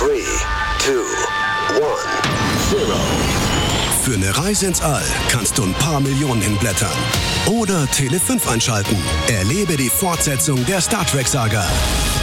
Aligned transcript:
3, 0.00 0.06
2, 0.78 0.92
1, 1.74 1.82
0. 2.72 2.80
Für 4.02 4.14
eine 4.14 4.34
Reise 4.34 4.68
ins 4.68 4.80
All 4.80 5.04
kannst 5.28 5.58
du 5.58 5.62
ein 5.62 5.74
paar 5.74 6.00
Millionen 6.00 6.40
hinblättern. 6.40 6.96
Oder 7.44 7.86
Tele 7.88 8.18
5 8.18 8.48
einschalten. 8.48 8.96
Erlebe 9.28 9.76
die 9.76 9.90
Fortsetzung 9.90 10.64
der 10.64 10.80
Star 10.80 11.04
Trek-Saga. 11.04 11.68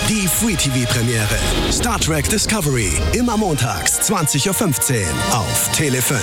Die 0.10 0.28
Free 0.28 0.56
TV-Premiere. 0.56 1.38
Star 1.72 2.00
Trek 2.00 2.28
Discovery. 2.28 2.94
Immer 3.14 3.38
montags, 3.38 4.02
20.15 4.10 4.96
Uhr 4.96 5.38
auf 5.38 5.72
Tele 5.72 6.02
5. 6.02 6.20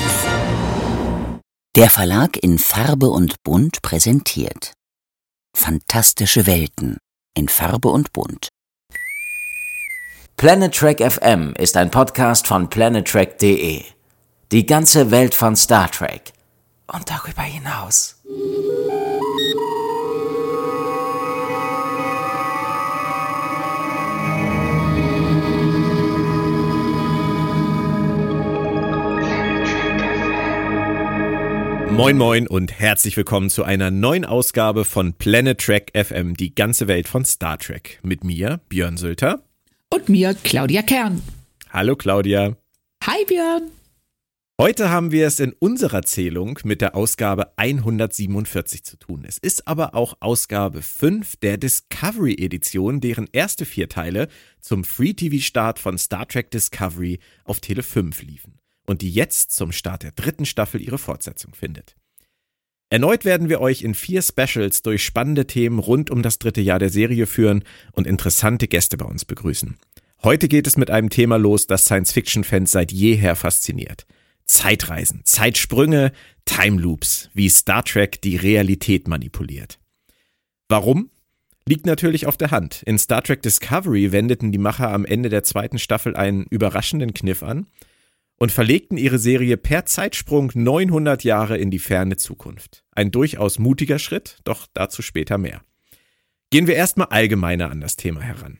Der 1.77 1.89
Verlag 1.89 2.37
in 2.43 2.59
Farbe 2.59 3.11
und 3.11 3.45
Bunt 3.45 3.81
präsentiert 3.81 4.73
Fantastische 5.57 6.49
Welten 6.49 6.99
in 7.37 7.49
Farbe 7.49 7.91
und 7.91 8.13
Bunt. 8.13 8.49
Planet 10.37 10.75
Trek 10.75 11.01
FM 11.01 11.55
ist 11.57 11.77
ein 11.77 11.91
Podcast 11.93 12.49
von 12.49 12.69
planettrek.de. 12.69 13.83
Die 14.51 14.67
ganze 14.67 15.11
Welt 15.13 15.33
von 15.33 15.55
Star 15.55 15.89
Trek 15.91 16.33
und 16.93 17.09
darüber 17.09 17.43
hinaus. 17.43 18.21
Moin 31.91 32.19
Moin 32.19 32.49
und 32.49 32.79
herzlich 32.81 33.17
willkommen 33.17 33.51
zu 33.51 33.63
einer 33.63 33.93
neuen 33.93 34.25
Ausgabe 34.25 34.85
von 34.85 35.15
Planet 35.15 35.59
Trek 35.59 35.93
FM, 35.95 36.35
die 36.35 36.55
ganze 36.55 36.89
Welt 36.89 37.07
von 37.07 37.25
Star 37.25 37.57
Trek. 37.57 38.01
Mit 38.03 38.25
mir, 38.25 38.61
Björn 38.69 38.97
Sülter. 38.97 39.45
Und 39.93 40.09
mir, 40.09 40.35
Claudia 40.35 40.83
Kern. 40.83 41.23
Hallo 41.71 41.97
Claudia. 41.97 42.57
Hi 43.05 43.25
Björn. 43.27 43.71
Heute 44.61 44.89
haben 44.89 45.11
wir 45.11 45.27
es 45.27 45.41
in 45.41 45.53
unserer 45.53 46.03
Zählung 46.03 46.61
mit 46.63 46.81
der 46.81 46.95
Ausgabe 46.95 47.53
147 47.59 48.85
zu 48.85 48.97
tun. 48.97 49.25
Es 49.27 49.37
ist 49.37 49.67
aber 49.67 49.97
auch 49.97 50.17
Ausgabe 50.21 50.81
5 50.81 51.37
der 51.37 51.57
Discovery 51.57 52.35
Edition, 52.35 53.01
deren 53.01 53.29
erste 53.33 53.65
vier 53.65 53.89
Teile 53.89 54.29
zum 54.61 54.85
Free-TV-Start 54.85 55.81
von 55.81 55.99
Star 55.99 56.29
Trek 56.29 56.53
Discovery 56.53 57.19
auf 57.45 57.59
Tele 57.59 57.83
5 57.83 58.23
liefen 58.23 58.61
und 58.87 59.03
die 59.03 59.11
jetzt 59.11 59.51
zum 59.51 59.73
Start 59.73 60.05
der 60.05 60.13
dritten 60.13 60.47
Staffel 60.47 60.81
ihre 60.81 60.99
Fortsetzung 60.99 61.55
findet. 61.55 61.97
Erneut 62.91 63.25
werden 63.25 63.49
wir 63.49 63.61
euch 63.61 63.83
in 63.83 63.95
vier 63.95 64.23
Specials 64.23 64.83
durch 64.83 65.05
spannende 65.05 65.47
Themen 65.47 65.79
rund 65.79 66.11
um 66.11 66.23
das 66.23 66.39
dritte 66.39 66.61
Jahr 66.61 66.79
der 66.79 66.91
Serie 66.91 67.27
führen 67.27 67.65
und 67.93 68.07
interessante 68.07 68.69
Gäste 68.69 68.97
bei 68.97 69.07
uns 69.07 69.25
begrüßen. 69.25 69.77
Heute 70.23 70.49
geht 70.49 70.67
es 70.67 70.77
mit 70.77 70.91
einem 70.91 71.11
Thema 71.11 71.37
los, 71.37 71.67
das 71.67 71.85
Science-Fiction-Fans 71.85 72.71
seit 72.71 72.93
jeher 72.93 73.37
fasziniert. 73.37 74.07
Zeitreisen, 74.47 75.23
Zeitsprünge, 75.25 76.13
Time 76.45 76.81
Loops, 76.81 77.31
wie 77.35 77.49
Star 77.49 77.85
Trek 77.85 78.21
die 78.23 78.37
Realität 78.37 79.09
manipuliert. 79.09 79.79
Warum? 80.69 81.11
Liegt 81.67 81.87
natürlich 81.87 82.27
auf 82.27 82.37
der 82.37 82.51
Hand. 82.51 82.83
In 82.85 82.99
Star 82.99 83.23
Trek 83.23 83.43
Discovery 83.43 84.13
wendeten 84.13 84.53
die 84.53 84.59
Macher 84.59 84.91
am 84.91 85.07
Ende 85.07 85.31
der 85.31 85.43
zweiten 85.43 85.79
Staffel 85.79 86.15
einen 86.15 86.45
überraschenden 86.45 87.15
Kniff 87.15 87.43
an– 87.43 87.67
und 88.45 88.53
verlegten 88.53 88.99
ihre 88.99 89.19
Serie 89.19 89.57
per 89.57 89.87
Zeitsprung 89.87 90.53
900 90.53 91.25
Jahre 91.25 91.57
in 91.57 91.71
die 91.71 91.79
ferne 91.79 92.19
Zukunft. 92.19 92.85
Ein 92.91 93.11
durchaus 93.11 93.59
mutiger 93.59 93.99
Schritt, 93.99 94.37
doch 94.45 94.67
dazu 94.75 95.01
später 95.01 95.39
mehr. 95.39 95.63
Gehen 96.51 96.67
wir 96.67 96.75
erstmal 96.75 97.07
allgemeiner 97.07 97.71
an 97.71 97.81
das 97.81 97.97
Thema 97.97 98.21
heran. 98.21 98.59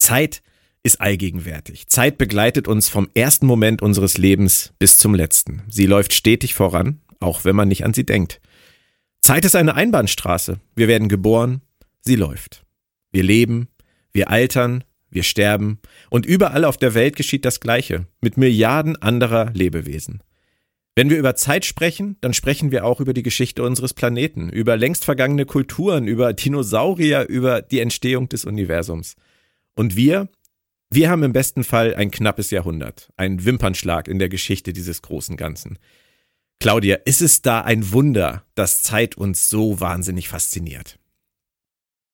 Zeit 0.00 0.42
ist 0.82 1.00
allgegenwärtig. 1.00 1.86
Zeit 1.86 2.18
begleitet 2.18 2.66
uns 2.66 2.88
vom 2.88 3.08
ersten 3.14 3.46
Moment 3.46 3.80
unseres 3.80 4.18
Lebens 4.18 4.72
bis 4.80 4.98
zum 4.98 5.14
letzten. 5.14 5.62
Sie 5.68 5.86
läuft 5.86 6.12
stetig 6.12 6.54
voran, 6.54 7.00
auch 7.20 7.44
wenn 7.44 7.54
man 7.54 7.68
nicht 7.68 7.84
an 7.84 7.94
sie 7.94 8.04
denkt. 8.04 8.40
Zeit 9.20 9.44
ist 9.44 9.54
eine 9.54 9.76
Einbahnstraße. 9.76 10.58
Wir 10.74 10.88
werden 10.88 11.08
geboren, 11.08 11.60
sie 12.00 12.16
läuft. 12.16 12.64
Wir 13.12 13.22
leben, 13.22 13.68
wir 14.12 14.30
altern, 14.30 14.82
wir 15.10 15.22
sterben 15.22 15.80
und 16.08 16.26
überall 16.26 16.64
auf 16.64 16.76
der 16.76 16.94
Welt 16.94 17.16
geschieht 17.16 17.44
das 17.44 17.60
Gleiche, 17.60 18.06
mit 18.20 18.36
Milliarden 18.36 18.96
anderer 18.96 19.50
Lebewesen. 19.52 20.22
Wenn 20.96 21.10
wir 21.10 21.18
über 21.18 21.34
Zeit 21.34 21.64
sprechen, 21.64 22.16
dann 22.20 22.34
sprechen 22.34 22.72
wir 22.72 22.84
auch 22.84 23.00
über 23.00 23.14
die 23.14 23.22
Geschichte 23.22 23.62
unseres 23.62 23.94
Planeten, 23.94 24.48
über 24.48 24.76
längst 24.76 25.04
vergangene 25.04 25.46
Kulturen, 25.46 26.06
über 26.06 26.32
Dinosaurier, 26.32 27.28
über 27.28 27.62
die 27.62 27.80
Entstehung 27.80 28.28
des 28.28 28.44
Universums. 28.44 29.16
Und 29.74 29.96
wir, 29.96 30.28
wir 30.90 31.08
haben 31.08 31.22
im 31.22 31.32
besten 31.32 31.64
Fall 31.64 31.94
ein 31.94 32.10
knappes 32.10 32.50
Jahrhundert, 32.50 33.12
ein 33.16 33.44
Wimpernschlag 33.44 34.08
in 34.08 34.18
der 34.18 34.28
Geschichte 34.28 34.72
dieses 34.72 35.02
großen 35.02 35.36
Ganzen. 35.36 35.78
Claudia, 36.58 36.96
ist 37.04 37.22
es 37.22 37.40
da 37.40 37.62
ein 37.62 37.92
Wunder, 37.92 38.44
dass 38.54 38.82
Zeit 38.82 39.16
uns 39.16 39.48
so 39.48 39.80
wahnsinnig 39.80 40.28
fasziniert? 40.28 40.98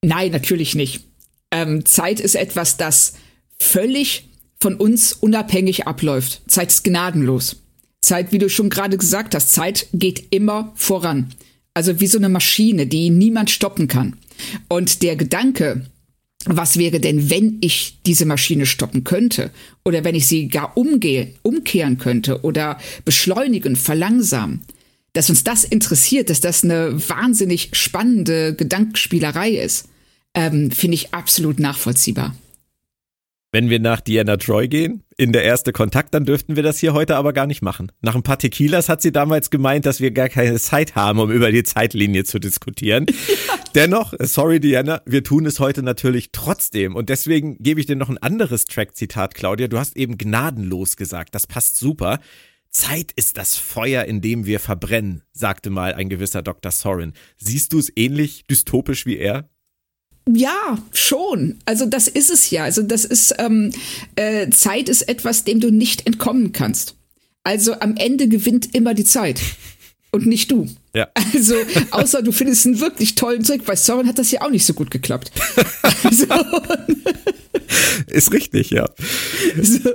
Nein, 0.05 0.31
natürlich 0.31 0.75
nicht. 0.77 1.05
Ähm, 1.51 1.85
Zeit 1.85 2.21
ist 2.21 2.35
etwas, 2.35 2.77
das 2.77 3.15
völlig 3.59 4.29
von 4.59 4.75
uns 4.75 5.13
unabhängig 5.13 5.87
abläuft. 5.87 6.43
Zeit 6.49 6.71
ist 6.71 6.85
gnadenlos. 6.85 7.57
Zeit, 8.01 8.33
wie 8.33 8.39
du 8.39 8.49
schon 8.49 8.71
gerade 8.71 8.97
gesagt 8.97 9.35
hast, 9.35 9.53
Zeit 9.53 9.89
geht 9.93 10.29
immer 10.31 10.73
voran. 10.75 11.35
Also 11.75 12.01
wie 12.01 12.07
so 12.07 12.19
eine 12.19 12.29
Maschine, 12.29 12.87
die 12.87 13.11
niemand 13.11 13.51
stoppen 13.51 13.89
kann. 13.89 14.17
Und 14.69 15.03
der 15.03 15.17
Gedanke, 15.17 15.87
was 16.47 16.79
wäre 16.79 17.01
denn, 17.01 17.29
wenn 17.29 17.59
ich 17.61 17.99
diese 18.07 18.25
Maschine 18.25 18.67
stoppen 18.67 19.05
könnte? 19.05 19.51
Oder 19.85 20.05
wenn 20.05 20.15
ich 20.15 20.27
sie 20.27 20.49
gar 20.49 20.77
umgehe, 20.77 21.35
umkehren 21.43 21.99
könnte 21.99 22.43
oder 22.43 22.79
beschleunigen, 23.05 23.77
verlangsamen? 23.77 24.65
Dass 25.13 25.31
uns 25.31 25.45
das 25.45 25.65
interessiert, 25.65 26.31
dass 26.31 26.41
das 26.41 26.63
eine 26.63 26.93
wahnsinnig 27.09 27.71
spannende 27.73 28.55
Gedankenspielerei 28.55 29.51
ist 29.51 29.89
ähm, 30.37 30.71
finde 30.71 30.95
ich 30.95 31.13
absolut 31.13 31.59
nachvollziehbar. 31.59 32.37
Wenn 33.53 33.71
wir 33.71 33.81
nach 33.81 34.01
Diana 34.01 34.37
Troy 34.37 34.69
gehen, 34.69 35.03
in 35.17 35.33
der 35.33 35.45
erste 35.45 35.73
Kontakt, 35.73 36.13
dann 36.13 36.27
dürften 36.27 36.57
wir 36.57 36.63
das 36.63 36.79
hier 36.79 36.93
heute 36.93 37.17
aber 37.17 37.33
gar 37.33 37.47
nicht 37.47 37.63
machen. 37.63 37.91
Nach 38.03 38.15
ein 38.15 38.23
paar 38.23 38.39
Tequilas 38.39 38.91
hat 38.91 39.01
sie 39.01 39.13
damals 39.13 39.49
gemeint, 39.49 39.87
dass 39.87 40.01
wir 40.01 40.11
gar 40.11 40.29
keine 40.29 40.59
Zeit 40.59 40.95
haben, 40.95 41.21
um 41.21 41.31
über 41.31 41.51
die 41.51 41.63
Zeitlinie 41.63 42.25
zu 42.25 42.39
diskutieren. 42.39 43.07
Ja. 43.09 43.15
Dennoch, 43.75 44.13
sorry 44.21 44.61
Diana, 44.61 45.01
wir 45.07 45.25
tun 45.25 45.47
es 45.47 45.59
heute 45.59 45.83
natürlich 45.83 46.33
trotzdem. 46.33 46.95
Und 46.95 47.09
deswegen 47.09 47.57
gebe 47.59 47.81
ich 47.81 47.87
dir 47.87 47.97
noch 47.97 48.11
ein 48.11 48.19
anderes 48.19 48.67
Track-Zitat, 48.67 49.35
Claudia. 49.35 49.69
Du 49.69 49.79
hast 49.79 49.97
eben 49.97 50.19
gnadenlos 50.19 50.97
gesagt. 50.97 51.35
Das 51.35 51.47
passt 51.47 51.79
super. 51.79 52.21
Zeit 52.69 53.13
ist 53.13 53.39
das 53.39 53.57
Feuer, 53.57 54.05
in 54.05 54.21
dem 54.21 54.45
wir 54.45 54.61
verbrennen, 54.61 55.23
sagte 55.33 55.71
mal 55.71 55.95
ein 55.95 56.11
gewisser 56.11 56.43
Dr. 56.43 56.73
Sorin. 56.73 57.15
Siehst 57.39 57.73
du 57.73 57.79
es 57.79 57.91
ähnlich 57.97 58.45
dystopisch 58.51 59.07
wie 59.07 59.17
er? 59.17 59.49
Ja, 60.29 60.79
schon. 60.93 61.59
Also 61.65 61.87
das 61.87 62.09
ist 62.09 62.31
es 62.31 62.51
ja. 62.51 62.65
Also 62.65 62.83
das 62.83 63.05
ist 63.05 63.35
ähm, 63.39 63.73
äh, 64.17 64.51
Zeit 64.51 64.89
ist 64.89 65.09
etwas, 65.09 65.45
dem 65.45 65.61
du 65.61 65.71
nicht 65.71 66.07
entkommen 66.07 66.53
kannst. 66.53 66.97
Also 67.45 67.79
am 67.79 67.97
Ende 67.97 68.29
gewinnt 68.29 68.75
immer 68.75 68.95
die 68.95 69.05
Zeit 69.05 69.41
und 70.11 70.27
nicht 70.27 70.51
du. 70.51 70.69
Ja. 70.95 71.09
Also 71.33 71.55
außer 71.91 72.23
du 72.23 72.33
findest 72.33 72.67
einen 72.67 72.81
wirklich 72.81 73.15
tollen 73.15 73.45
Trick. 73.45 73.65
Bei 73.65 73.77
Soren 73.77 74.09
hat 74.09 74.19
das 74.19 74.31
ja 74.31 74.43
auch 74.43 74.51
nicht 74.51 74.67
so 74.67 74.75
gut 74.75 74.91
geklappt. 74.91 75.31
Also, 76.03 76.27
ist 78.07 78.33
richtig, 78.33 78.71
ja. 78.71 78.89
So. 79.61 79.91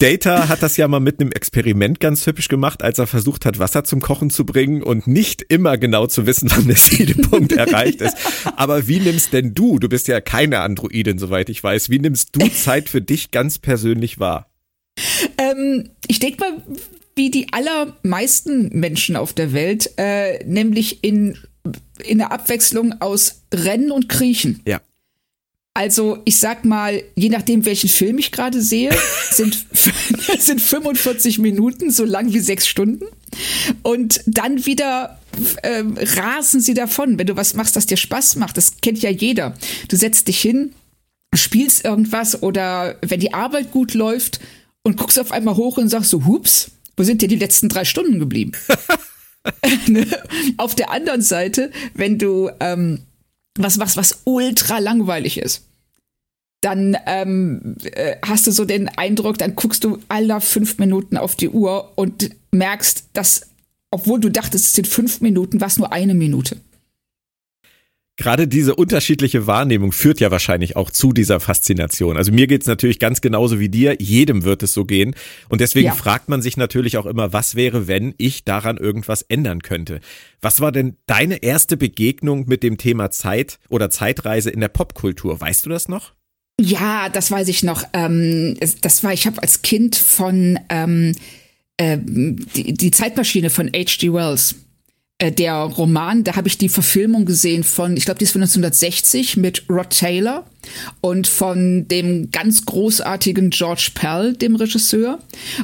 Data 0.00 0.48
hat 0.48 0.62
das 0.62 0.78
ja 0.78 0.88
mal 0.88 0.98
mit 0.98 1.20
einem 1.20 1.30
Experiment 1.30 2.00
ganz 2.00 2.26
hübsch 2.26 2.48
gemacht, 2.48 2.82
als 2.82 2.98
er 2.98 3.06
versucht 3.06 3.44
hat, 3.44 3.58
Wasser 3.58 3.84
zum 3.84 4.00
Kochen 4.00 4.30
zu 4.30 4.46
bringen 4.46 4.82
und 4.82 5.06
nicht 5.06 5.42
immer 5.42 5.76
genau 5.76 6.06
zu 6.06 6.26
wissen, 6.26 6.50
wann 6.50 6.66
der 6.66 6.76
Siedepunkt 6.76 7.52
erreicht 7.56 8.00
ist. 8.00 8.16
Aber 8.56 8.88
wie 8.88 8.98
nimmst 8.98 9.34
denn 9.34 9.52
du, 9.54 9.78
du 9.78 9.90
bist 9.90 10.08
ja 10.08 10.22
keine 10.22 10.60
Androidin, 10.60 11.18
soweit 11.18 11.50
ich 11.50 11.62
weiß, 11.62 11.90
wie 11.90 11.98
nimmst 11.98 12.34
du 12.34 12.48
Zeit 12.48 12.88
für 12.88 13.02
dich 13.02 13.30
ganz 13.30 13.58
persönlich 13.58 14.18
wahr? 14.18 14.50
Ähm, 15.36 15.90
ich 16.08 16.18
denke 16.18 16.40
mal, 16.40 16.62
wie 17.14 17.30
die 17.30 17.52
allermeisten 17.52 18.70
Menschen 18.78 19.16
auf 19.16 19.34
der 19.34 19.52
Welt, 19.52 19.90
äh, 19.98 20.42
nämlich 20.46 21.04
in, 21.04 21.36
in 22.02 22.18
der 22.18 22.32
Abwechslung 22.32 22.94
aus 23.00 23.42
Rennen 23.52 23.90
und 23.90 24.08
Kriechen. 24.08 24.62
Ja. 24.66 24.80
Also 25.74 26.18
ich 26.24 26.40
sag 26.40 26.64
mal, 26.64 27.02
je 27.14 27.28
nachdem, 27.28 27.64
welchen 27.64 27.88
Film 27.88 28.18
ich 28.18 28.32
gerade 28.32 28.60
sehe, 28.60 28.90
sind, 29.30 29.66
sind 30.38 30.60
45 30.60 31.38
Minuten 31.38 31.90
so 31.90 32.04
lang 32.04 32.32
wie 32.32 32.40
sechs 32.40 32.66
Stunden. 32.66 33.04
Und 33.82 34.20
dann 34.26 34.66
wieder 34.66 35.20
äh, 35.62 35.84
rasen 35.96 36.60
sie 36.60 36.74
davon, 36.74 37.18
wenn 37.18 37.26
du 37.26 37.36
was 37.36 37.54
machst, 37.54 37.76
das 37.76 37.86
dir 37.86 37.96
Spaß 37.96 38.36
macht. 38.36 38.56
Das 38.56 38.80
kennt 38.80 39.00
ja 39.00 39.10
jeder. 39.10 39.54
Du 39.88 39.96
setzt 39.96 40.26
dich 40.28 40.40
hin, 40.40 40.74
spielst 41.34 41.84
irgendwas 41.84 42.42
oder 42.42 42.96
wenn 43.02 43.20
die 43.20 43.32
Arbeit 43.32 43.70
gut 43.70 43.94
läuft 43.94 44.40
und 44.82 44.96
guckst 44.96 45.18
auf 45.18 45.30
einmal 45.30 45.56
hoch 45.56 45.78
und 45.78 45.88
sagst 45.88 46.10
so, 46.10 46.26
hups, 46.26 46.72
wo 46.96 47.04
sind 47.04 47.22
dir 47.22 47.28
die 47.28 47.36
letzten 47.36 47.68
drei 47.68 47.84
Stunden 47.84 48.18
geblieben? 48.18 48.52
Ne? 49.86 50.06
auf 50.58 50.74
der 50.74 50.90
anderen 50.90 51.22
Seite, 51.22 51.70
wenn 51.94 52.18
du 52.18 52.50
ähm, 52.60 52.98
was 53.62 53.76
machst, 53.76 53.96
was 53.96 54.22
ultra 54.24 54.78
langweilig 54.78 55.38
ist. 55.38 55.62
dann 56.60 56.96
ähm, 57.06 57.76
äh, 57.92 58.16
hast 58.24 58.46
du 58.46 58.52
so 58.52 58.64
den 58.64 58.88
Eindruck, 58.88 59.38
dann 59.38 59.54
guckst 59.54 59.82
du 59.84 59.98
aller 60.08 60.40
fünf 60.40 60.78
Minuten 60.78 61.16
auf 61.16 61.34
die 61.34 61.48
Uhr 61.48 61.92
und 61.96 62.30
merkst, 62.52 63.04
dass, 63.14 63.46
obwohl 63.90 64.20
du 64.20 64.28
dachtest, 64.28 64.66
es 64.66 64.72
sind 64.74 64.86
fünf 64.86 65.20
Minuten, 65.22 65.60
war 65.60 65.68
es 65.68 65.78
nur 65.78 65.92
eine 65.92 66.14
Minute. 66.14 66.58
Gerade 68.20 68.46
diese 68.46 68.74
unterschiedliche 68.74 69.46
Wahrnehmung 69.46 69.92
führt 69.92 70.20
ja 70.20 70.30
wahrscheinlich 70.30 70.76
auch 70.76 70.90
zu 70.90 71.14
dieser 71.14 71.40
Faszination. 71.40 72.18
Also 72.18 72.32
mir 72.32 72.46
geht's 72.46 72.66
natürlich 72.66 72.98
ganz 72.98 73.22
genauso 73.22 73.58
wie 73.58 73.70
dir, 73.70 73.96
jedem 73.98 74.44
wird 74.44 74.62
es 74.62 74.74
so 74.74 74.84
gehen. 74.84 75.14
Und 75.48 75.62
deswegen 75.62 75.86
ja. 75.86 75.94
fragt 75.94 76.28
man 76.28 76.42
sich 76.42 76.58
natürlich 76.58 76.98
auch 76.98 77.06
immer, 77.06 77.32
was 77.32 77.54
wäre, 77.54 77.88
wenn 77.88 78.12
ich 78.18 78.44
daran 78.44 78.76
irgendwas 78.76 79.22
ändern 79.22 79.62
könnte. 79.62 80.00
Was 80.42 80.60
war 80.60 80.70
denn 80.70 80.98
deine 81.06 81.42
erste 81.42 81.78
Begegnung 81.78 82.44
mit 82.46 82.62
dem 82.62 82.76
Thema 82.76 83.10
Zeit 83.10 83.58
oder 83.70 83.88
Zeitreise 83.88 84.50
in 84.50 84.60
der 84.60 84.68
Popkultur? 84.68 85.40
Weißt 85.40 85.64
du 85.64 85.70
das 85.70 85.88
noch? 85.88 86.12
Ja, 86.60 87.08
das 87.08 87.30
weiß 87.30 87.48
ich 87.48 87.62
noch. 87.62 87.84
Ähm, 87.94 88.54
das 88.82 89.02
war, 89.02 89.14
ich 89.14 89.26
habe 89.26 89.40
als 89.40 89.62
Kind 89.62 89.96
von 89.96 90.60
ähm, 90.68 91.14
äh, 91.78 91.96
die, 91.98 92.74
die 92.74 92.90
Zeitmaschine 92.90 93.48
von 93.48 93.68
H.G. 93.68 94.12
Wells 94.12 94.56
äh, 95.20 95.30
der 95.30 95.54
Roman, 95.54 96.24
da 96.24 96.36
habe 96.36 96.48
ich 96.48 96.58
die 96.58 96.68
Verfilmung 96.68 97.26
gesehen 97.26 97.62
von, 97.62 97.96
ich 97.96 98.06
glaube, 98.06 98.18
die 98.18 98.24
ist 98.24 98.32
von 98.32 98.40
1960 98.40 99.36
mit 99.36 99.64
Rod 99.68 99.90
Taylor 99.90 100.46
und 101.00 101.28
von 101.28 101.86
dem 101.88 102.30
ganz 102.30 102.64
großartigen 102.64 103.50
George 103.50 103.90
Pell, 103.94 104.32
dem 104.32 104.56
Regisseur. 104.56 105.18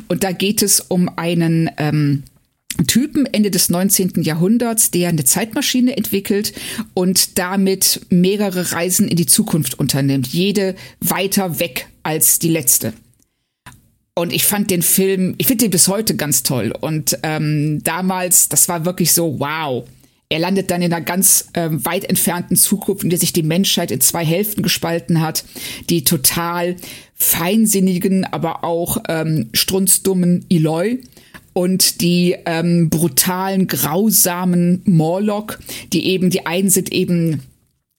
Und 0.08 0.24
da 0.24 0.32
geht 0.32 0.62
es 0.62 0.80
um 0.80 1.08
einen 1.16 1.70
ähm, 1.78 2.22
Typen 2.86 3.24
Ende 3.24 3.50
des 3.50 3.70
19. 3.70 4.22
Jahrhunderts, 4.22 4.90
der 4.90 5.08
eine 5.08 5.24
Zeitmaschine 5.24 5.96
entwickelt 5.96 6.52
und 6.92 7.38
damit 7.38 8.02
mehrere 8.10 8.72
Reisen 8.72 9.08
in 9.08 9.16
die 9.16 9.26
Zukunft 9.26 9.78
unternimmt, 9.78 10.26
jede 10.26 10.74
weiter 11.00 11.58
weg 11.58 11.88
als 12.02 12.38
die 12.38 12.50
letzte. 12.50 12.92
Und 14.18 14.32
ich 14.32 14.46
fand 14.46 14.70
den 14.70 14.80
Film, 14.80 15.34
ich 15.36 15.46
finde 15.46 15.66
den 15.66 15.70
bis 15.70 15.88
heute 15.88 16.16
ganz 16.16 16.42
toll. 16.42 16.72
Und 16.80 17.18
ähm, 17.22 17.82
damals, 17.84 18.48
das 18.48 18.66
war 18.66 18.86
wirklich 18.86 19.12
so, 19.12 19.38
wow. 19.38 19.86
Er 20.30 20.38
landet 20.38 20.70
dann 20.70 20.80
in 20.80 20.92
einer 20.92 21.04
ganz 21.04 21.50
ähm, 21.52 21.84
weit 21.84 22.04
entfernten 22.04 22.56
Zukunft, 22.56 23.04
in 23.04 23.10
der 23.10 23.18
sich 23.18 23.34
die 23.34 23.42
Menschheit 23.42 23.90
in 23.90 24.00
zwei 24.00 24.24
Hälften 24.24 24.62
gespalten 24.62 25.20
hat, 25.20 25.44
die 25.90 26.02
total 26.02 26.76
feinsinnigen, 27.14 28.24
aber 28.24 28.64
auch 28.64 28.96
ähm, 29.08 29.50
strunzdummen 29.52 30.46
Eloy 30.48 31.00
und 31.52 32.00
die 32.00 32.36
ähm, 32.46 32.88
brutalen, 32.88 33.66
grausamen 33.66 34.80
Morlock, 34.86 35.58
die 35.92 36.06
eben, 36.06 36.30
die 36.30 36.46
einen 36.46 36.70
sind 36.70 36.90
eben 36.90 37.42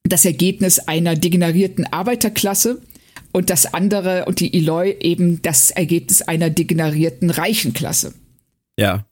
das 0.04 0.25
Ergebnis 0.25 0.80
einer 0.80 1.16
degenerierten 1.16 1.86
Arbeiterklasse 1.86 2.81
und 3.38 3.51
das 3.51 3.72
andere 3.72 4.25
und 4.25 4.39
die 4.39 4.51
Eloy 4.57 4.98
eben 5.00 5.44
das 5.44 5.69
Ergebnis 5.69 6.24
einer 6.24 6.50
degenerierten 6.50 7.30
reichen 7.30 7.72
Klasse. 7.72 8.16
Ja. 8.80 9.06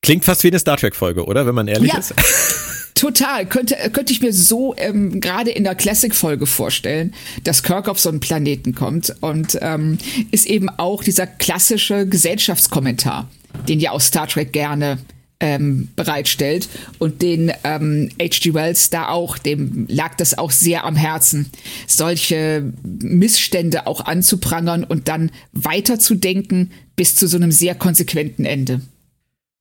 Klingt 0.00 0.24
fast 0.24 0.42
wie 0.42 0.48
eine 0.48 0.58
Star 0.58 0.78
Trek 0.78 0.96
Folge, 0.96 1.26
oder? 1.26 1.46
Wenn 1.46 1.54
man 1.54 1.68
ehrlich 1.68 1.92
ja. 1.92 1.98
ist. 1.98 2.14
Total. 2.94 3.44
Könnte, 3.44 3.76
könnte 3.92 4.14
ich 4.14 4.22
mir 4.22 4.32
so 4.32 4.74
ähm, 4.78 5.20
gerade 5.20 5.50
in 5.50 5.64
der 5.64 5.74
Classic-Folge 5.74 6.46
vorstellen, 6.46 7.12
dass 7.42 7.62
Kirk 7.62 7.90
auf 7.90 8.00
so 8.00 8.08
einen 8.08 8.20
Planeten 8.20 8.74
kommt 8.74 9.14
und 9.20 9.58
ähm, 9.60 9.98
ist 10.30 10.46
eben 10.46 10.70
auch 10.70 11.04
dieser 11.04 11.26
klassische 11.26 12.06
Gesellschaftskommentar, 12.06 13.28
den 13.68 13.80
ja 13.80 13.90
auch 13.90 14.00
Star 14.00 14.28
Trek 14.28 14.54
gerne 14.54 14.96
ähm, 15.44 15.90
bereitstellt 15.94 16.70
und 16.98 17.20
den 17.20 17.52
ähm, 17.64 18.08
H.G. 18.18 18.54
Wells 18.54 18.88
da 18.88 19.08
auch, 19.08 19.36
dem 19.36 19.84
lag 19.90 20.14
das 20.14 20.38
auch 20.38 20.50
sehr 20.50 20.84
am 20.84 20.96
Herzen, 20.96 21.50
solche 21.86 22.72
Missstände 22.82 23.86
auch 23.86 24.06
anzuprangern 24.06 24.84
und 24.84 25.08
dann 25.08 25.30
weiterzudenken 25.52 26.72
bis 26.96 27.14
zu 27.14 27.28
so 27.28 27.36
einem 27.36 27.52
sehr 27.52 27.74
konsequenten 27.74 28.46
Ende. 28.46 28.80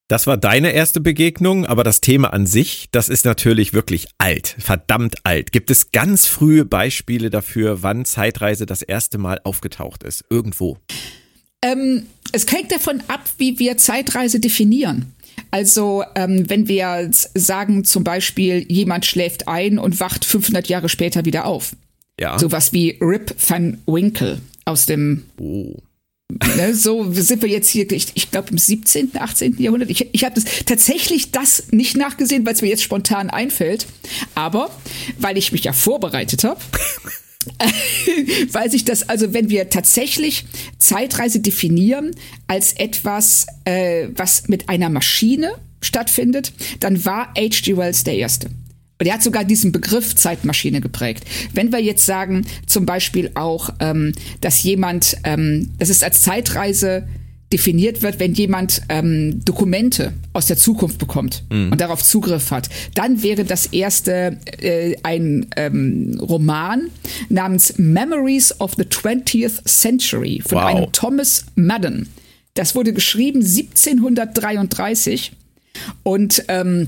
Das 0.07 0.25
war 0.25 0.38
deine 0.38 0.71
erste 0.71 1.01
Begegnung, 1.01 1.65
aber 1.65 1.83
das 1.83 2.00
Thema 2.00 2.31
an 2.31 2.45
sich, 2.45 2.88
das 2.91 3.09
ist 3.09 3.25
natürlich 3.25 3.74
wirklich 3.74 4.07
alt, 4.18 4.56
verdammt 4.59 5.15
alt. 5.25 5.51
Gibt 5.51 5.69
es 5.69 5.91
ganz 5.91 6.27
frühe 6.27 6.63
Beispiele 6.63 7.29
dafür, 7.29 7.83
wann 7.83 8.06
Zeitreise 8.06 8.65
das 8.65 8.83
erste 8.83 9.18
Mal 9.18 9.41
aufgetaucht 9.44 10.03
ist? 10.03 10.24
Irgendwo? 10.29 10.77
Ähm, 11.62 12.06
es 12.31 12.50
hängt 12.50 12.71
davon 12.71 13.01
ab, 13.09 13.21
wie 13.38 13.59
wir 13.59 13.77
Zeitreise 13.77 14.39
definieren. 14.39 15.13
Also 15.51 16.04
ähm, 16.16 16.50
wenn 16.50 16.68
wir 16.68 17.10
sagen 17.12 17.84
zum 17.84 18.04
Beispiel, 18.04 18.66
jemand 18.69 19.06
schläft 19.06 19.48
ein 19.48 19.80
und 19.80 20.00
wacht 20.00 20.25
500 20.25 20.68
Jahre 20.68 20.90
später 20.90 21.25
wieder 21.25 21.45
auf. 21.45 21.75
Ja. 22.19 22.38
Sowas 22.38 22.74
wie 22.74 22.98
Rip 23.01 23.36
van 23.38 23.80
Winkle 23.86 24.40
aus 24.66 24.86
dem 24.86 25.25
oh. 25.40 25.75
Ne, 26.57 26.74
so 26.74 27.12
sind 27.12 27.44
wir 27.44 27.50
jetzt 27.50 27.69
hier, 27.69 27.92
ich, 27.92 28.07
ich 28.16 28.31
glaube 28.31 28.50
im 28.50 28.57
17., 28.57 29.12
18. 29.19 29.57
Jahrhundert. 29.60 29.92
Ich, 29.92 30.13
ich 30.13 30.24
habe 30.24 30.34
das 30.34 30.45
tatsächlich 30.66 31.31
das 31.31 31.72
nicht 31.72 31.96
nachgesehen, 31.96 32.46
weil 32.46 32.54
es 32.54 32.62
mir 32.62 32.69
jetzt 32.69 32.81
spontan 32.81 33.30
einfällt. 33.30 33.86
Aber 34.34 34.72
weil 35.19 35.38
ich 35.38 35.51
mich 35.51 35.63
ja 35.63 35.74
vorbereitet 35.74 36.44
habe, 36.44 36.60
weiß 38.51 38.74
ich 38.74 38.86
das, 38.86 39.10
also 39.10 39.34
wenn 39.34 39.50
wir 39.50 39.69
tatsächlich 39.69 40.45
Zeitreise 40.78 41.40
definieren 41.40 42.12
als 42.48 42.74
etwas, 42.74 43.48
äh, 43.66 44.07
was 44.16 44.48
mit 44.48 44.69
einer 44.69 44.90
Maschine 44.90 45.54
stattfindet, 45.81 46.54
dann 46.80 47.04
war 47.06 47.34
H.G. 47.38 47.78
Wells 47.78 48.04
der 48.04 48.16
Erste. 48.16 48.50
Und 49.00 49.07
er 49.07 49.16
hat 49.16 49.24
sogar 49.24 49.44
diesen 49.44 49.72
Begriff 49.72 50.16
Zeitmaschine 50.16 50.80
geprägt. 50.80 51.25
Wenn 51.54 51.72
wir 51.72 51.80
jetzt 51.80 52.06
sagen, 52.06 52.45
zum 52.68 52.86
Beispiel 52.86 53.31
auch, 53.34 53.69
ähm, 53.80 54.13
dass 54.39 54.63
jemand, 54.63 55.18
ähm, 55.24 55.72
das 55.78 55.89
ist 55.89 56.04
als 56.04 56.22
Zeitreise 56.22 57.07
definiert 57.53 58.01
wird, 58.01 58.19
wenn 58.19 58.33
jemand 58.33 58.81
ähm, 58.89 59.45
Dokumente 59.45 60.13
aus 60.33 60.47
der 60.47 60.57
Zukunft 60.57 60.97
bekommt 60.97 61.44
mhm. 61.51 61.71
und 61.71 61.79
darauf 61.79 62.03
Zugriff 62.03 62.50
hat. 62.51 62.67
Dann 62.95 63.21
wäre 63.21 63.45
das 63.45 63.67
erste 63.67 64.38
äh, 64.59 64.95
ein 65.03 65.45
ähm, 65.55 66.19
Roman 66.19 66.89
namens 67.29 67.77
Memories 67.77 68.59
of 68.59 68.73
the 68.75 68.83
20th 68.83 69.63
Century 69.65 70.41
von 70.44 70.57
wow. 70.57 70.65
einem 70.65 70.91
Thomas 70.91 71.45
Madden. 71.55 72.09
Das 72.55 72.75
wurde 72.75 72.91
geschrieben 72.91 73.39
1733 73.41 75.31
und 76.01 76.44
ähm, 76.47 76.88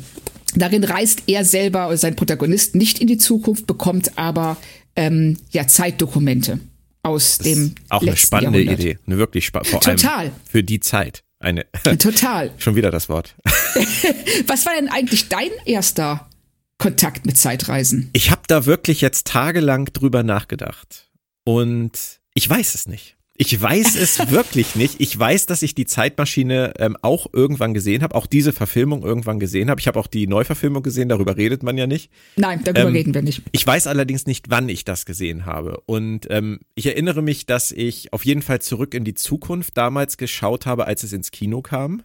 darin 0.56 0.83
reist 0.83 1.23
er 1.27 1.45
selber, 1.45 1.95
sein 1.95 2.15
Protagonist, 2.15 2.75
nicht 2.75 3.00
in 3.00 3.07
die 3.07 3.17
Zukunft, 3.17 3.67
bekommt 3.67 4.17
aber 4.17 4.57
ähm, 4.95 5.38
ja 5.51 5.67
Zeitdokumente 5.67 6.59
aus 7.06 7.38
das 7.38 7.46
dem 7.46 7.75
auch 7.90 8.02
eine 8.02 8.18
spannende. 8.18 8.62
Idee, 8.62 8.98
eine 9.06 9.18
wirklich 9.18 9.46
spannende, 9.46 9.80
Total. 9.80 10.32
für 10.50 10.63
die 10.63 10.79
Zeit. 10.79 11.24
Eine 11.39 11.65
Total. 11.84 12.51
schon 12.58 12.75
wieder 12.75 12.91
das 12.91 13.10
Wort. 13.10 13.36
Was 14.48 14.65
war 14.65 14.74
denn 14.75 14.89
eigentlich 14.89 15.29
dein 15.29 15.50
erster 15.65 16.29
Kontakt 16.77 17.25
mit 17.25 17.38
Zeitreisen? 17.38 18.10
Ich 18.13 18.32
habe 18.32 18.41
da 18.48 18.65
wirklich 18.65 19.01
jetzt 19.01 19.27
tagelang 19.27 19.86
drüber 19.86 20.24
nachgedacht 20.24 21.12
und 21.44 21.91
ich 22.34 22.50
weiß 22.50 22.75
es 22.75 22.88
nicht. 22.88 23.15
Ich 23.38 23.60
weiß 23.60 23.96
es 23.96 24.20
wirklich 24.32 24.75
nicht. 24.75 25.01
Ich 25.01 25.18
weiß, 25.18 25.46
dass 25.46 25.62
ich 25.62 25.75
die 25.75 25.86
Zeitmaschine 25.86 26.74
ähm, 26.77 26.98
auch 27.01 27.27
irgendwann 27.34 27.74
gesehen 27.74 28.01
habe, 28.01 28.15
auch 28.15 28.27
diese 28.27 28.54
Verfilmung 28.54 29.04
irgendwann 29.04 29.39
gesehen 29.39 29.70
habe. 29.70 29.82
Ich 29.82 29.88
habe 29.88 30.00
auch 30.00 30.08
die 30.08 30.25
Neuverfilmung 30.25 30.84
gesehen, 30.84 31.10
darüber 31.10 31.36
redet 31.36 31.62
man 31.62 31.77
ja 31.77 31.86
nicht. 31.86 32.12
Nein, 32.38 32.62
darüber 32.63 32.88
ähm, 32.88 32.94
reden 32.94 33.13
wir 33.13 33.22
nicht. 33.22 33.44
Ich 33.51 33.68
weiß 33.68 33.88
allerdings 33.88 34.25
nicht, 34.25 34.50
wann 34.50 34.70
ich 34.70 34.86
das 34.86 35.06
gesehen 35.06 35.46
habe. 35.46 35.82
Und 35.86 36.27
ähm, 36.30 36.60
ich 36.75 36.86
erinnere 36.86 37.22
mich, 37.22 37.46
dass 37.46 37.72
ich 37.72 38.13
auf 38.13 38.25
jeden 38.25 38.42
Fall 38.42 38.62
zurück 38.62 38.94
in 38.94 39.04
die 39.04 39.15
Zukunft 39.15 39.77
damals 39.77 40.18
geschaut 40.18 40.65
habe, 40.65 40.86
als 40.86 41.04
es 41.04 41.12
ins 41.12 41.32
Kino 41.32 41.62
kam. 41.62 42.04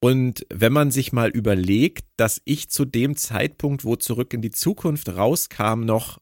Und 0.00 0.46
wenn 0.52 0.74
man 0.74 0.90
sich 0.90 1.14
mal 1.14 1.30
überlegt, 1.30 2.04
dass 2.18 2.42
ich 2.44 2.68
zu 2.68 2.84
dem 2.84 3.16
Zeitpunkt, 3.16 3.84
wo 3.84 3.96
zurück 3.96 4.34
in 4.34 4.42
die 4.42 4.50
Zukunft 4.50 5.08
rauskam, 5.08 5.80
noch 5.80 6.20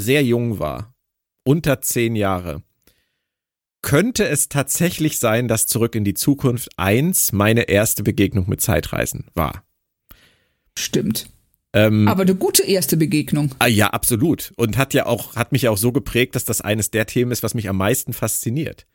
sehr 0.00 0.24
jung 0.24 0.58
war, 0.58 0.94
unter 1.44 1.80
zehn 1.80 2.16
Jahre 2.16 2.62
könnte 3.82 4.26
es 4.26 4.48
tatsächlich 4.48 5.18
sein, 5.18 5.48
dass 5.48 5.66
Zurück 5.66 5.94
in 5.94 6.04
die 6.04 6.14
Zukunft 6.14 6.70
1 6.76 7.32
meine 7.32 7.62
erste 7.62 8.02
Begegnung 8.02 8.48
mit 8.48 8.60
Zeitreisen 8.60 9.26
war. 9.34 9.64
Stimmt. 10.78 11.28
Ähm, 11.74 12.06
Aber 12.06 12.22
eine 12.22 12.34
gute 12.34 12.62
erste 12.62 12.96
Begegnung. 12.96 13.54
Ah, 13.58 13.66
ja, 13.66 13.88
absolut. 13.88 14.52
Und 14.56 14.76
hat 14.76 14.94
ja 14.94 15.06
auch, 15.06 15.36
hat 15.36 15.52
mich 15.52 15.68
auch 15.68 15.78
so 15.78 15.90
geprägt, 15.90 16.34
dass 16.34 16.44
das 16.44 16.60
eines 16.60 16.90
der 16.90 17.06
Themen 17.06 17.32
ist, 17.32 17.42
was 17.42 17.54
mich 17.54 17.68
am 17.68 17.76
meisten 17.76 18.12
fasziniert 18.12 18.86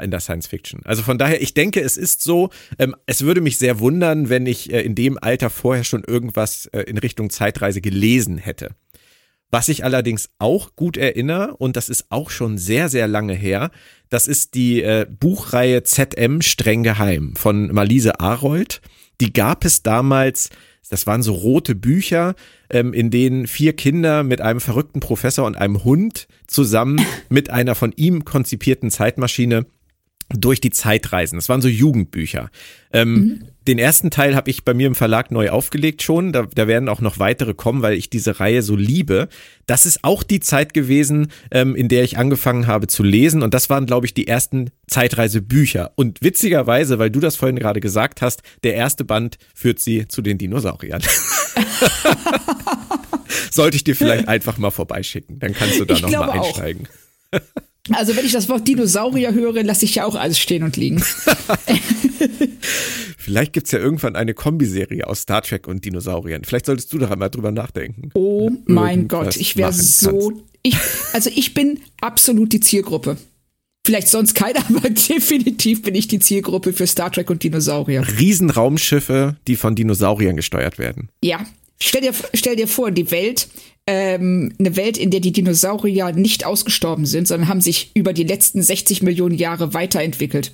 in 0.00 0.10
der 0.10 0.20
Science 0.20 0.48
Fiction. 0.48 0.80
Also 0.84 1.02
von 1.02 1.18
daher, 1.18 1.40
ich 1.40 1.54
denke, 1.54 1.80
es 1.80 1.96
ist 1.96 2.22
so, 2.22 2.50
ähm, 2.78 2.96
es 3.06 3.22
würde 3.22 3.40
mich 3.40 3.58
sehr 3.58 3.78
wundern, 3.78 4.28
wenn 4.28 4.44
ich 4.46 4.72
äh, 4.72 4.82
in 4.82 4.94
dem 4.94 5.18
Alter 5.20 5.50
vorher 5.50 5.84
schon 5.84 6.04
irgendwas 6.04 6.66
äh, 6.66 6.80
in 6.80 6.98
Richtung 6.98 7.30
Zeitreise 7.30 7.80
gelesen 7.80 8.38
hätte. 8.38 8.74
Was 9.54 9.68
ich 9.68 9.84
allerdings 9.84 10.30
auch 10.40 10.74
gut 10.74 10.96
erinnere, 10.96 11.56
und 11.58 11.76
das 11.76 11.88
ist 11.88 12.06
auch 12.08 12.30
schon 12.30 12.58
sehr, 12.58 12.88
sehr 12.88 13.06
lange 13.06 13.34
her, 13.34 13.70
das 14.08 14.26
ist 14.26 14.54
die 14.54 14.82
äh, 14.82 15.06
Buchreihe 15.08 15.84
ZM 15.84 16.42
streng 16.42 16.82
geheim 16.82 17.36
von 17.36 17.72
Malise 17.72 18.18
Arold. 18.18 18.80
Die 19.20 19.32
gab 19.32 19.64
es 19.64 19.84
damals 19.84 20.50
Das 20.90 21.06
waren 21.06 21.22
so 21.22 21.34
rote 21.34 21.76
Bücher, 21.76 22.34
ähm, 22.68 22.92
in 22.92 23.12
denen 23.12 23.46
vier 23.46 23.74
Kinder 23.74 24.24
mit 24.24 24.40
einem 24.40 24.58
verrückten 24.58 24.98
Professor 24.98 25.46
und 25.46 25.54
einem 25.54 25.84
Hund 25.84 26.26
zusammen 26.48 27.06
mit 27.28 27.50
einer 27.50 27.76
von 27.76 27.92
ihm 27.94 28.24
konzipierten 28.24 28.90
Zeitmaschine 28.90 29.66
durch 30.30 30.60
die 30.60 30.70
Zeit 30.70 31.12
reisen. 31.12 31.36
Das 31.36 31.48
waren 31.48 31.62
so 31.62 31.68
Jugendbücher. 31.68 32.50
Ähm, 32.92 33.14
mhm. 33.14 33.44
Den 33.66 33.78
ersten 33.78 34.10
Teil 34.10 34.36
habe 34.36 34.50
ich 34.50 34.64
bei 34.64 34.74
mir 34.74 34.86
im 34.86 34.94
Verlag 34.94 35.30
neu 35.30 35.48
aufgelegt 35.48 36.02
schon. 36.02 36.32
Da, 36.32 36.42
da 36.42 36.68
werden 36.68 36.90
auch 36.90 37.00
noch 37.00 37.18
weitere 37.18 37.54
kommen, 37.54 37.80
weil 37.80 37.94
ich 37.94 38.10
diese 38.10 38.38
Reihe 38.38 38.62
so 38.62 38.76
liebe. 38.76 39.28
Das 39.66 39.86
ist 39.86 40.04
auch 40.04 40.22
die 40.22 40.40
Zeit 40.40 40.74
gewesen, 40.74 41.28
ähm, 41.50 41.74
in 41.74 41.88
der 41.88 42.04
ich 42.04 42.18
angefangen 42.18 42.66
habe 42.66 42.88
zu 42.88 43.02
lesen. 43.02 43.42
Und 43.42 43.54
das 43.54 43.70
waren, 43.70 43.86
glaube 43.86 44.04
ich, 44.04 44.12
die 44.12 44.26
ersten 44.26 44.70
Zeitreisebücher. 44.86 45.92
Und 45.94 46.20
witzigerweise, 46.20 46.98
weil 46.98 47.10
du 47.10 47.20
das 47.20 47.36
vorhin 47.36 47.58
gerade 47.58 47.80
gesagt 47.80 48.20
hast, 48.20 48.42
der 48.64 48.74
erste 48.74 49.04
Band 49.04 49.38
führt 49.54 49.80
sie 49.80 50.06
zu 50.08 50.20
den 50.20 50.36
Dinosauriern. 50.36 51.02
Sollte 53.50 53.76
ich 53.76 53.84
dir 53.84 53.96
vielleicht 53.96 54.28
einfach 54.28 54.58
mal 54.58 54.70
vorbeischicken. 54.70 55.38
Dann 55.38 55.54
kannst 55.54 55.80
du 55.80 55.86
da 55.86 55.98
nochmal 55.98 56.30
einsteigen. 56.30 56.86
Auch. 57.32 57.40
Also 57.90 58.16
wenn 58.16 58.24
ich 58.24 58.32
das 58.32 58.48
Wort 58.48 58.66
Dinosaurier 58.66 59.34
höre, 59.34 59.62
lasse 59.62 59.84
ich 59.84 59.96
ja 59.96 60.06
auch 60.06 60.14
alles 60.14 60.38
stehen 60.38 60.62
und 60.62 60.76
liegen. 60.76 61.04
Vielleicht 63.18 63.52
gibt 63.52 63.66
es 63.66 63.72
ja 63.72 63.78
irgendwann 63.78 64.16
eine 64.16 64.34
Kombiserie 64.34 65.06
aus 65.06 65.20
Star 65.20 65.42
Trek 65.42 65.66
und 65.66 65.84
Dinosauriern. 65.84 66.44
Vielleicht 66.44 66.66
solltest 66.66 66.92
du 66.92 66.98
doch 66.98 67.10
einmal 67.10 67.30
drüber 67.30 67.52
nachdenken. 67.52 68.10
Oh 68.14 68.50
mein 68.66 69.08
Gott, 69.08 69.36
ich 69.36 69.56
wäre 69.56 69.72
so. 69.72 70.32
Ich, 70.62 70.76
also 71.12 71.30
ich 71.34 71.52
bin 71.52 71.80
absolut 72.00 72.52
die 72.52 72.60
Zielgruppe. 72.60 73.18
Vielleicht 73.86 74.08
sonst 74.08 74.34
keiner, 74.34 74.64
aber 74.68 74.88
definitiv 74.88 75.82
bin 75.82 75.94
ich 75.94 76.08
die 76.08 76.18
Zielgruppe 76.18 76.72
für 76.72 76.86
Star 76.86 77.12
Trek 77.12 77.28
und 77.28 77.42
Dinosaurier. 77.42 78.06
Riesenraumschiffe, 78.18 79.36
die 79.46 79.56
von 79.56 79.74
Dinosauriern 79.74 80.36
gesteuert 80.36 80.78
werden. 80.78 81.10
Ja. 81.22 81.44
Stell 81.82 82.00
dir, 82.00 82.12
stell 82.32 82.56
dir 82.56 82.68
vor, 82.68 82.92
die 82.92 83.10
Welt 83.10 83.48
ähm, 83.86 84.54
eine 84.58 84.76
Welt, 84.76 84.96
in 84.96 85.10
der 85.10 85.20
die 85.20 85.32
Dinosaurier 85.32 86.12
nicht 86.12 86.46
ausgestorben 86.46 87.06
sind, 87.06 87.28
sondern 87.28 87.48
haben 87.48 87.60
sich 87.60 87.90
über 87.94 88.12
die 88.12 88.24
letzten 88.24 88.62
60 88.62 89.02
Millionen 89.02 89.36
Jahre 89.36 89.74
weiterentwickelt, 89.74 90.52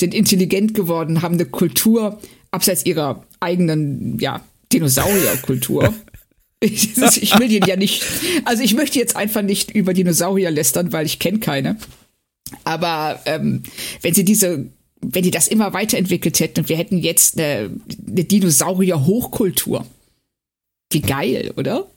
sind 0.00 0.14
intelligent 0.14 0.74
geworden, 0.74 1.22
haben 1.22 1.34
eine 1.34 1.46
Kultur 1.46 2.18
abseits 2.50 2.86
ihrer 2.86 3.24
eigenen, 3.40 4.18
ja, 4.18 4.42
Dinosaurierkultur. 4.72 5.92
ich, 6.60 6.96
ich 6.96 7.38
will 7.38 7.48
den 7.48 7.64
ja 7.66 7.76
nicht, 7.76 8.04
also 8.44 8.62
ich 8.62 8.74
möchte 8.74 8.98
jetzt 8.98 9.16
einfach 9.16 9.42
nicht 9.42 9.70
über 9.70 9.92
Dinosaurier 9.92 10.50
lästern, 10.50 10.92
weil 10.92 11.04
ich 11.04 11.18
kenne 11.18 11.40
keine. 11.40 11.76
Aber 12.64 13.20
ähm, 13.26 13.62
wenn 14.00 14.14
sie 14.14 14.24
diese 14.24 14.66
wenn 15.02 15.24
die 15.24 15.30
das 15.32 15.48
immer 15.48 15.72
weiterentwickelt 15.72 16.38
hätten 16.40 16.60
und 16.60 16.68
wir 16.68 16.76
hätten 16.76 16.96
jetzt 16.96 17.36
eine, 17.36 17.70
eine 18.06 18.24
Dinosaurier-Hochkultur. 18.24 19.84
Wie 20.92 21.00
geil, 21.00 21.52
oder? 21.56 21.88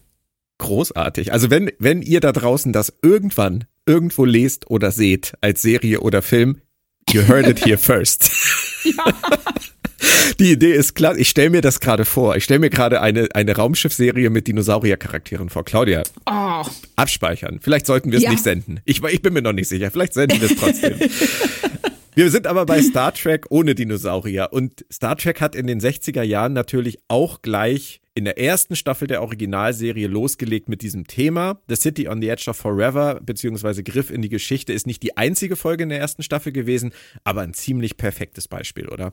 Großartig. 0.57 1.33
Also 1.33 1.49
wenn, 1.49 1.71
wenn 1.79 2.01
ihr 2.01 2.19
da 2.19 2.31
draußen 2.31 2.71
das 2.73 2.93
irgendwann 3.01 3.65
irgendwo 3.85 4.25
lest 4.25 4.69
oder 4.69 4.91
seht 4.91 5.33
als 5.41 5.61
Serie 5.61 5.99
oder 5.99 6.21
Film, 6.21 6.61
you 7.11 7.27
heard 7.27 7.47
it 7.47 7.65
here 7.65 7.77
first. 7.77 8.31
Ja. 8.83 9.05
Die 10.39 10.51
Idee 10.51 10.73
ist 10.73 10.95
klar. 10.95 11.17
Ich 11.17 11.29
stelle 11.29 11.49
mir 11.49 11.61
das 11.61 11.79
gerade 11.79 12.05
vor. 12.05 12.35
Ich 12.35 12.43
stelle 12.43 12.59
mir 12.59 12.69
gerade 12.69 13.01
eine, 13.01 13.27
eine 13.33 13.55
Raumschiffserie 13.55 14.29
mit 14.29 14.47
Dinosaurier-Charakteren 14.47 15.49
vor. 15.49 15.65
Claudia, 15.65 16.03
oh. 16.25 16.63
abspeichern. 16.95 17.59
Vielleicht 17.61 17.85
sollten 17.85 18.11
wir 18.11 18.17
es 18.17 18.23
ja. 18.23 18.31
nicht 18.31 18.43
senden. 18.43 18.79
Ich, 18.85 19.03
ich 19.03 19.21
bin 19.21 19.33
mir 19.33 19.41
noch 19.41 19.53
nicht 19.53 19.67
sicher. 19.67 19.91
Vielleicht 19.91 20.13
senden 20.13 20.41
wir 20.41 20.51
es 20.51 20.57
trotzdem. 20.57 20.99
Wir 22.15 22.31
sind 22.31 22.47
aber 22.47 22.65
bei 22.65 22.81
Star 22.81 23.13
Trek 23.13 23.45
ohne 23.49 23.75
Dinosaurier. 23.75 24.47
Und 24.53 24.85
Star 24.91 25.17
Trek 25.17 25.41
hat 25.41 25.53
in 25.53 25.67
den 25.67 25.81
60er 25.81 26.23
Jahren 26.23 26.53
natürlich 26.53 26.97
auch 27.09 27.41
gleich 27.41 27.99
in 28.13 28.23
der 28.23 28.39
ersten 28.39 28.77
Staffel 28.77 29.09
der 29.09 29.21
Originalserie 29.21 30.07
losgelegt 30.07 30.69
mit 30.69 30.81
diesem 30.81 31.07
Thema. 31.07 31.59
The 31.67 31.75
City 31.75 32.07
on 32.07 32.21
the 32.21 32.29
Edge 32.29 32.49
of 32.49 32.55
Forever, 32.55 33.19
beziehungsweise 33.21 33.83
Griff 33.83 34.11
in 34.11 34.21
die 34.21 34.29
Geschichte, 34.29 34.71
ist 34.71 34.87
nicht 34.87 35.03
die 35.03 35.17
einzige 35.17 35.57
Folge 35.57 35.83
in 35.83 35.89
der 35.89 35.99
ersten 35.99 36.23
Staffel 36.23 36.53
gewesen, 36.53 36.93
aber 37.25 37.41
ein 37.41 37.53
ziemlich 37.53 37.97
perfektes 37.97 38.47
Beispiel, 38.47 38.87
oder? 38.87 39.11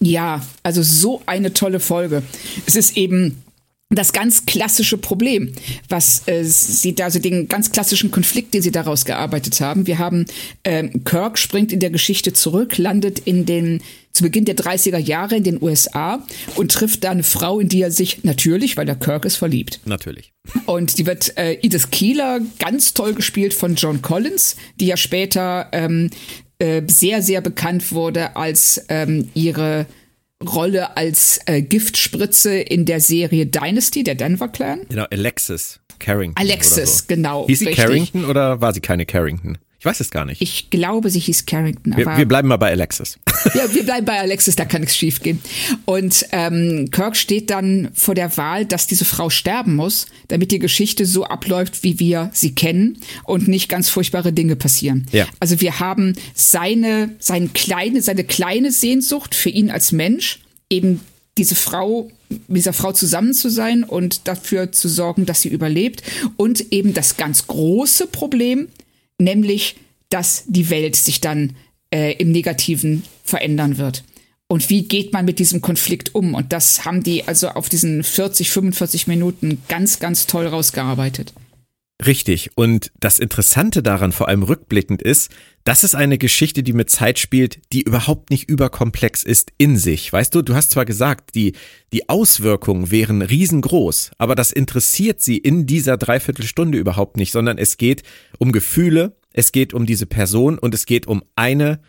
Ja, 0.00 0.44
also 0.64 0.82
so 0.82 1.22
eine 1.26 1.52
tolle 1.52 1.78
Folge. 1.78 2.24
Es 2.66 2.74
ist 2.74 2.96
eben 2.96 3.44
das 3.92 4.12
ganz 4.12 4.46
klassische 4.46 4.98
Problem, 4.98 5.52
was 5.88 6.22
äh, 6.28 6.44
sie 6.44 6.94
da, 6.94 7.04
also 7.04 7.18
den 7.18 7.48
ganz 7.48 7.72
klassischen 7.72 8.12
Konflikt, 8.12 8.54
den 8.54 8.62
sie 8.62 8.70
daraus 8.70 9.04
gearbeitet 9.04 9.60
haben. 9.60 9.88
Wir 9.88 9.98
haben 9.98 10.26
ähm, 10.62 11.02
Kirk 11.04 11.38
springt 11.38 11.72
in 11.72 11.80
der 11.80 11.90
Geschichte 11.90 12.32
zurück, 12.32 12.78
landet 12.78 13.18
in 13.18 13.46
den 13.46 13.82
zu 14.12 14.22
Beginn 14.22 14.44
der 14.44 14.56
30er 14.56 14.98
Jahre 14.98 15.36
in 15.36 15.44
den 15.44 15.62
USA 15.62 16.24
und 16.56 16.70
trifft 16.70 17.04
da 17.04 17.10
eine 17.10 17.22
Frau, 17.22 17.58
in 17.58 17.68
die 17.68 17.82
er 17.82 17.90
sich 17.90 18.22
natürlich, 18.22 18.76
weil 18.76 18.86
der 18.86 18.96
Kirk 18.96 19.24
ist 19.24 19.36
verliebt. 19.36 19.80
Natürlich. 19.84 20.32
Und 20.66 20.98
die 20.98 21.06
wird 21.06 21.36
äh, 21.36 21.54
Edith 21.62 21.90
Keeler, 21.90 22.40
ganz 22.58 22.94
toll 22.94 23.14
gespielt 23.14 23.54
von 23.54 23.74
John 23.74 24.02
Collins, 24.02 24.56
die 24.78 24.86
ja 24.86 24.96
später 24.96 25.68
ähm, 25.72 26.10
äh, 26.58 26.82
sehr, 26.86 27.22
sehr 27.22 27.40
bekannt 27.40 27.90
wurde 27.92 28.36
als 28.36 28.84
ähm, 28.88 29.30
ihre 29.34 29.86
Rolle 30.46 30.96
als 30.96 31.40
äh, 31.46 31.60
Giftspritze 31.60 32.54
in 32.54 32.86
der 32.86 33.00
Serie 33.00 33.46
Dynasty, 33.46 34.04
der 34.04 34.14
Denver 34.14 34.48
Clan. 34.48 34.80
Genau, 34.88 35.04
Alexis 35.10 35.80
Carrington. 35.98 36.42
Alexis, 36.42 36.98
so. 36.98 37.04
genau. 37.08 37.46
Hieß 37.46 37.58
sie 37.58 37.66
richtig. 37.66 37.84
Carrington 37.84 38.24
oder 38.24 38.60
war 38.60 38.72
sie 38.72 38.80
keine 38.80 39.04
Carrington? 39.04 39.58
Ich 39.80 39.86
weiß 39.86 39.98
es 40.00 40.10
gar 40.10 40.26
nicht. 40.26 40.42
Ich 40.42 40.68
glaube, 40.68 41.08
sie 41.08 41.20
hieß 41.20 41.46
Carrington. 41.46 41.96
Wir, 41.96 42.04
wir, 42.04 42.28
bleiben 42.28 42.48
mal 42.48 42.58
bei 42.58 42.70
Alexis. 42.70 43.18
Ja, 43.54 43.72
wir 43.72 43.84
bleiben 43.84 44.04
bei 44.04 44.20
Alexis, 44.20 44.54
da 44.54 44.66
kann 44.66 44.82
nichts 44.82 44.98
schief 44.98 45.22
gehen. 45.22 45.40
Und 45.86 46.26
ähm, 46.30 46.90
Kirk 46.90 47.16
steht 47.16 47.48
dann 47.48 47.88
vor 47.94 48.14
der 48.14 48.36
Wahl, 48.36 48.66
dass 48.66 48.86
diese 48.86 49.06
Frau 49.06 49.30
sterben 49.30 49.76
muss, 49.76 50.04
damit 50.28 50.50
die 50.50 50.58
Geschichte 50.58 51.06
so 51.06 51.24
abläuft, 51.24 51.82
wie 51.82 51.98
wir 51.98 52.28
sie 52.34 52.54
kennen 52.54 52.98
und 53.24 53.48
nicht 53.48 53.70
ganz 53.70 53.88
furchtbare 53.88 54.34
Dinge 54.34 54.56
passieren. 54.56 55.06
Ja. 55.10 55.26
Also 55.40 55.62
wir 55.62 55.80
haben 55.80 56.14
seine, 56.34 57.14
seine 57.18 57.48
kleine, 57.48 58.02
seine 58.02 58.24
kleine 58.24 58.72
Sehnsucht 58.72 59.34
für 59.34 59.48
ihn 59.48 59.70
als 59.70 59.90
Mensch, 59.90 60.40
eben 60.68 61.00
diese 61.38 61.54
Frau, 61.54 62.10
mit 62.28 62.58
dieser 62.58 62.74
Frau 62.74 62.92
zusammen 62.92 63.32
zu 63.32 63.48
sein 63.48 63.84
und 63.84 64.28
dafür 64.28 64.70
zu 64.70 64.90
sorgen, 64.90 65.24
dass 65.24 65.40
sie 65.40 65.48
überlebt. 65.48 66.02
Und 66.36 66.72
eben 66.72 66.92
das 66.92 67.16
ganz 67.16 67.46
große 67.46 68.06
Problem, 68.06 68.68
nämlich, 69.20 69.76
dass 70.08 70.44
die 70.46 70.70
Welt 70.70 70.96
sich 70.96 71.20
dann 71.20 71.54
äh, 71.92 72.14
im 72.14 72.32
Negativen 72.32 73.04
verändern 73.24 73.78
wird. 73.78 74.04
Und 74.48 74.68
wie 74.68 74.82
geht 74.88 75.12
man 75.12 75.24
mit 75.24 75.38
diesem 75.38 75.60
Konflikt 75.60 76.14
um? 76.14 76.34
Und 76.34 76.52
das 76.52 76.84
haben 76.84 77.04
die 77.04 77.28
also 77.28 77.50
auf 77.50 77.68
diesen 77.68 78.02
40, 78.02 78.50
45 78.50 79.06
Minuten 79.06 79.62
ganz, 79.68 80.00
ganz 80.00 80.26
toll 80.26 80.46
rausgearbeitet. 80.46 81.32
Richtig. 82.06 82.50
Und 82.54 82.92
das 82.98 83.18
Interessante 83.18 83.82
daran, 83.82 84.12
vor 84.12 84.28
allem 84.28 84.42
rückblickend, 84.42 85.02
ist, 85.02 85.30
das 85.64 85.84
ist 85.84 85.94
eine 85.94 86.16
Geschichte, 86.16 86.62
die 86.62 86.72
mit 86.72 86.88
Zeit 86.88 87.18
spielt, 87.18 87.60
die 87.72 87.82
überhaupt 87.82 88.30
nicht 88.30 88.48
überkomplex 88.48 89.22
ist 89.22 89.52
in 89.58 89.76
sich. 89.76 90.10
Weißt 90.10 90.34
du, 90.34 90.40
du 90.40 90.54
hast 90.54 90.70
zwar 90.70 90.86
gesagt, 90.86 91.34
die, 91.34 91.52
die 91.92 92.08
Auswirkungen 92.08 92.90
wären 92.90 93.20
riesengroß, 93.20 94.12
aber 94.16 94.34
das 94.34 94.50
interessiert 94.50 95.20
sie 95.20 95.36
in 95.36 95.66
dieser 95.66 95.98
Dreiviertelstunde 95.98 96.78
überhaupt 96.78 97.18
nicht, 97.18 97.32
sondern 97.32 97.58
es 97.58 97.76
geht 97.76 98.02
um 98.38 98.52
Gefühle, 98.52 99.16
es 99.34 99.52
geht 99.52 99.74
um 99.74 99.84
diese 99.84 100.06
Person 100.06 100.58
und 100.58 100.74
es 100.74 100.86
geht 100.86 101.06
um 101.06 101.22
eine 101.36 101.80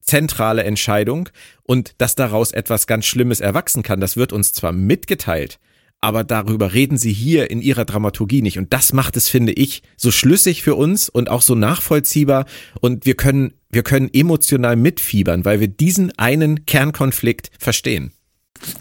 zentrale 0.00 0.64
Entscheidung 0.64 1.28
und 1.64 1.94
dass 1.98 2.14
daraus 2.14 2.52
etwas 2.52 2.86
ganz 2.86 3.04
Schlimmes 3.04 3.40
erwachsen 3.40 3.82
kann, 3.82 4.00
das 4.00 4.16
wird 4.16 4.32
uns 4.32 4.54
zwar 4.54 4.72
mitgeteilt, 4.72 5.58
aber 6.00 6.22
darüber 6.24 6.74
reden 6.74 6.96
sie 6.96 7.12
hier 7.12 7.50
in 7.50 7.60
ihrer 7.60 7.84
Dramaturgie 7.84 8.42
nicht. 8.42 8.58
Und 8.58 8.72
das 8.72 8.92
macht 8.92 9.16
es, 9.16 9.28
finde 9.28 9.52
ich, 9.52 9.82
so 9.96 10.10
schlüssig 10.10 10.62
für 10.62 10.76
uns 10.76 11.08
und 11.08 11.28
auch 11.28 11.42
so 11.42 11.54
nachvollziehbar. 11.54 12.46
Und 12.80 13.04
wir 13.04 13.14
können, 13.14 13.52
wir 13.70 13.82
können 13.82 14.08
emotional 14.12 14.76
mitfiebern, 14.76 15.44
weil 15.44 15.60
wir 15.60 15.68
diesen 15.68 16.16
einen 16.18 16.66
Kernkonflikt 16.66 17.50
verstehen. 17.58 18.12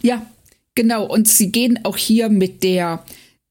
Ja, 0.01 0.25
genau. 0.75 1.05
Und 1.05 1.27
sie 1.27 1.51
gehen 1.51 1.79
auch 1.83 1.97
hier 1.97 2.29
mit 2.29 2.63
der 2.63 3.03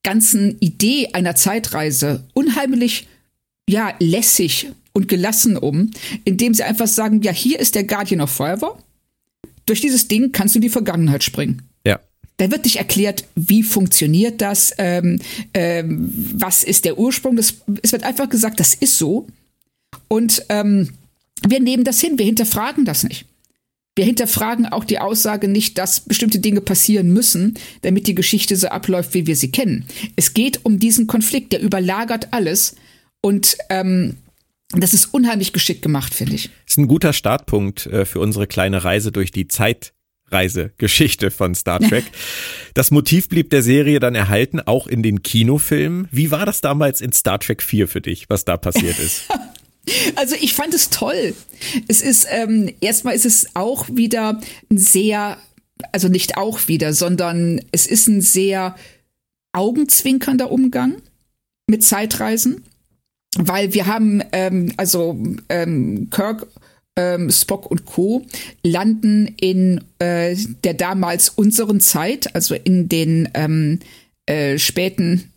ganzen 0.04 0.56
Idee 0.60 1.08
einer 1.12 1.34
Zeitreise 1.34 2.24
unheimlich, 2.34 3.08
ja, 3.68 3.94
lässig 3.98 4.68
und 4.92 5.08
gelassen 5.08 5.56
um, 5.56 5.90
indem 6.24 6.54
sie 6.54 6.62
einfach 6.62 6.86
sagen, 6.86 7.20
ja, 7.22 7.32
hier 7.32 7.58
ist 7.58 7.74
der 7.74 7.82
Guardian 7.82 8.20
of 8.20 8.30
Forever. 8.30 8.78
Durch 9.66 9.80
dieses 9.80 10.06
Ding 10.06 10.30
kannst 10.30 10.54
du 10.54 10.58
in 10.58 10.62
die 10.62 10.68
Vergangenheit 10.68 11.24
springen. 11.24 11.62
Da 12.38 12.50
wird 12.50 12.64
nicht 12.64 12.76
erklärt, 12.76 13.24
wie 13.34 13.62
funktioniert 13.62 14.40
das, 14.40 14.74
ähm, 14.78 15.18
ähm, 15.54 16.12
was 16.34 16.64
ist 16.64 16.84
der 16.84 16.98
Ursprung. 16.98 17.36
Das, 17.36 17.54
es 17.82 17.92
wird 17.92 18.02
einfach 18.02 18.28
gesagt, 18.28 18.60
das 18.60 18.74
ist 18.74 18.98
so. 18.98 19.26
Und 20.08 20.44
ähm, 20.50 20.90
wir 21.46 21.60
nehmen 21.60 21.84
das 21.84 22.00
hin, 22.00 22.18
wir 22.18 22.26
hinterfragen 22.26 22.84
das 22.84 23.04
nicht. 23.04 23.26
Wir 23.94 24.04
hinterfragen 24.04 24.66
auch 24.66 24.84
die 24.84 24.98
Aussage 24.98 25.48
nicht, 25.48 25.78
dass 25.78 26.00
bestimmte 26.00 26.38
Dinge 26.38 26.60
passieren 26.60 27.10
müssen, 27.14 27.54
damit 27.80 28.06
die 28.06 28.14
Geschichte 28.14 28.54
so 28.56 28.68
abläuft, 28.68 29.14
wie 29.14 29.26
wir 29.26 29.36
sie 29.36 29.50
kennen. 29.50 29.86
Es 30.16 30.34
geht 30.34 30.66
um 30.66 30.78
diesen 30.78 31.06
Konflikt, 31.06 31.52
der 31.52 31.62
überlagert 31.62 32.34
alles. 32.34 32.76
Und 33.22 33.56
ähm, 33.70 34.18
das 34.72 34.92
ist 34.92 35.14
unheimlich 35.14 35.54
geschickt 35.54 35.80
gemacht, 35.80 36.12
finde 36.12 36.34
ich. 36.34 36.50
Das 36.66 36.72
ist 36.72 36.78
ein 36.78 36.88
guter 36.88 37.14
Startpunkt 37.14 37.86
äh, 37.86 38.04
für 38.04 38.20
unsere 38.20 38.46
kleine 38.46 38.84
Reise 38.84 39.12
durch 39.12 39.30
die 39.30 39.48
Zeit 39.48 39.94
Zeitreisegeschichte 40.30 41.30
von 41.30 41.54
Star 41.54 41.80
Trek. 41.80 42.04
Das 42.74 42.90
Motiv 42.90 43.30
blieb 43.30 43.48
der 43.48 43.62
Serie 43.62 44.00
dann 44.00 44.14
erhalten, 44.14 44.60
auch 44.60 44.86
in 44.86 45.02
den 45.02 45.22
Kinofilmen. 45.22 46.08
Wie 46.10 46.30
war 46.30 46.44
das 46.44 46.60
damals 46.60 47.00
in 47.00 47.10
Star 47.12 47.40
Trek 47.40 47.62
4 47.62 47.88
für 47.88 48.02
dich, 48.02 48.28
was 48.28 48.44
da 48.44 48.56
passiert 48.56 48.98
ist? 48.98 49.22
Also 50.16 50.34
ich 50.34 50.52
fand 50.52 50.74
es 50.74 50.90
toll. 50.90 51.32
Es 51.86 52.02
ist 52.02 52.26
ähm, 52.28 52.74
erstmal 52.80 53.14
ist 53.14 53.24
es 53.24 53.54
auch 53.54 53.86
wieder 53.88 54.40
ein 54.68 54.78
sehr, 54.78 55.38
also 55.92 56.08
nicht 56.08 56.36
auch 56.36 56.66
wieder, 56.66 56.92
sondern 56.92 57.60
es 57.70 57.86
ist 57.86 58.08
ein 58.08 58.20
sehr 58.20 58.74
augenzwinkernder 59.52 60.50
Umgang 60.50 60.96
mit 61.68 61.84
Zeitreisen, 61.84 62.64
weil 63.38 63.74
wir 63.74 63.86
haben 63.86 64.24
ähm, 64.32 64.72
also 64.76 65.16
ähm, 65.48 66.08
Kirk 66.10 66.48
ähm, 66.96 67.30
Spock 67.30 67.70
und 67.70 67.84
Co. 67.84 68.24
landen 68.62 69.34
in 69.40 69.82
äh, 69.98 70.36
der 70.64 70.74
damals 70.74 71.28
unseren 71.28 71.80
Zeit, 71.80 72.34
also 72.34 72.54
in 72.54 72.88
den 72.88 73.28
ähm, 73.34 73.78
äh, 74.26 74.58
späten 74.58 75.30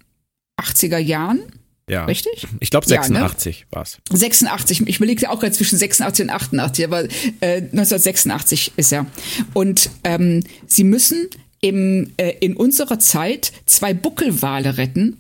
80er 0.60 0.98
Jahren. 0.98 1.42
Ja. 1.90 2.06
Richtig? 2.06 2.46
Ich 2.60 2.70
glaube 2.70 2.88
86 2.88 3.56
ja, 3.56 3.62
ne? 3.62 3.68
war 3.72 3.82
es. 3.82 3.98
86. 4.12 4.88
Ich 4.88 4.98
überlegte 4.98 5.32
auch 5.32 5.40
gerade 5.40 5.54
zwischen 5.54 5.78
86 5.78 6.26
und 6.26 6.30
88, 6.30 6.86
aber 6.86 7.04
äh, 7.42 7.62
1986 7.62 8.74
ist 8.76 8.94
er. 8.94 9.08
Und 9.54 9.90
ähm, 10.04 10.44
sie 10.68 10.84
müssen 10.84 11.30
im, 11.62 12.12
äh, 12.18 12.36
in 12.40 12.56
unserer 12.56 13.00
Zeit 13.00 13.52
zwei 13.66 13.96
Buckelwale 13.96 14.78
retten, 14.78 15.18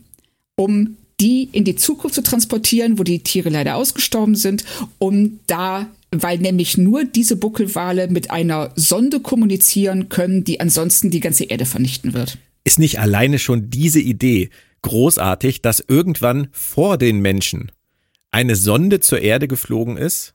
um 0.56 0.96
die 1.20 1.50
in 1.52 1.66
die 1.66 1.76
Zukunft 1.76 2.16
zu 2.16 2.22
transportieren, 2.24 3.00
wo 3.00 3.04
die 3.04 3.20
Tiere 3.20 3.50
leider 3.50 3.76
ausgestorben 3.76 4.36
sind, 4.36 4.64
um 5.00 5.40
da 5.48 5.88
weil 6.12 6.40
nämlich 6.40 6.78
nur 6.78 7.06
diese 7.06 7.36
Buckelwale 7.36 8.08
mit 8.08 8.32
einer 8.32 8.72
Sonde 8.76 9.20
kommunizieren 9.20 10.10
können, 10.10 10.44
die 10.44 10.60
ansonsten 10.60 11.12
die 11.12 11.20
ganze 11.20 11.46
Erde 11.46 11.66
vernichten 11.66 12.14
wird. 12.14 12.38
Ist 12.64 12.80
nicht 12.80 13.00
alleine 13.00 13.40
schon 13.40 13.70
diese 13.70 14.00
Idee 14.00 14.50
großartig, 14.82 15.62
dass 15.62 15.84
irgendwann 15.88 16.48
vor 16.52 16.98
den 16.98 17.20
Menschen 17.20 17.72
eine 18.32 18.56
Sonde 18.56 19.00
zur 19.00 19.22
Erde 19.22 19.48
geflogen 19.48 19.98
ist 19.98 20.34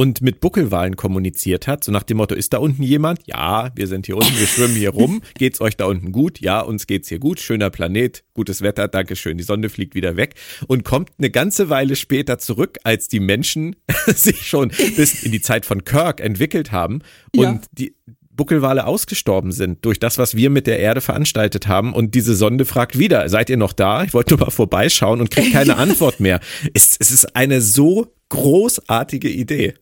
und 0.00 0.22
mit 0.22 0.40
Buckelwalen 0.40 0.96
kommuniziert 0.96 1.66
hat, 1.66 1.84
so 1.84 1.92
nach 1.92 2.04
dem 2.04 2.16
Motto, 2.16 2.34
ist 2.34 2.54
da 2.54 2.56
unten 2.56 2.82
jemand? 2.82 3.20
Ja, 3.26 3.70
wir 3.74 3.86
sind 3.86 4.06
hier 4.06 4.16
unten, 4.16 4.34
wir 4.38 4.46
schwimmen 4.46 4.74
hier 4.74 4.88
rum. 4.88 5.20
Geht's 5.34 5.60
euch 5.60 5.76
da 5.76 5.84
unten 5.84 6.10
gut? 6.10 6.40
Ja, 6.40 6.60
uns 6.62 6.86
geht's 6.86 7.10
hier 7.10 7.18
gut. 7.18 7.38
Schöner 7.38 7.68
Planet, 7.68 8.24
gutes 8.32 8.62
Wetter, 8.62 8.88
Dankeschön. 8.88 9.36
Die 9.36 9.44
Sonde 9.44 9.68
fliegt 9.68 9.94
wieder 9.94 10.16
weg 10.16 10.36
und 10.68 10.84
kommt 10.84 11.10
eine 11.18 11.28
ganze 11.28 11.68
Weile 11.68 11.96
später 11.96 12.38
zurück, 12.38 12.78
als 12.82 13.08
die 13.08 13.20
Menschen 13.20 13.76
sich 14.06 14.40
schon 14.40 14.72
bis 14.96 15.22
in 15.22 15.32
die 15.32 15.42
Zeit 15.42 15.66
von 15.66 15.84
Kirk 15.84 16.20
entwickelt 16.20 16.72
haben 16.72 17.02
und 17.36 17.42
ja. 17.42 17.60
die 17.72 17.94
Buckelwale 18.40 18.86
ausgestorben 18.86 19.52
sind 19.52 19.84
durch 19.84 19.98
das, 19.98 20.16
was 20.16 20.34
wir 20.34 20.48
mit 20.48 20.66
der 20.66 20.78
Erde 20.78 21.02
veranstaltet 21.02 21.68
haben. 21.68 21.92
Und 21.92 22.14
diese 22.14 22.34
Sonde 22.34 22.64
fragt 22.64 22.98
wieder, 22.98 23.28
seid 23.28 23.50
ihr 23.50 23.58
noch 23.58 23.74
da? 23.74 24.02
Ich 24.02 24.14
wollte 24.14 24.34
nur 24.34 24.46
mal 24.46 24.50
vorbeischauen 24.50 25.20
und 25.20 25.30
kriege 25.30 25.50
keine 25.50 25.76
Antwort 25.76 26.20
mehr. 26.20 26.40
Es, 26.72 26.96
es 26.98 27.10
ist 27.10 27.36
eine 27.36 27.60
so 27.60 28.14
großartige 28.30 29.28
Idee. 29.28 29.74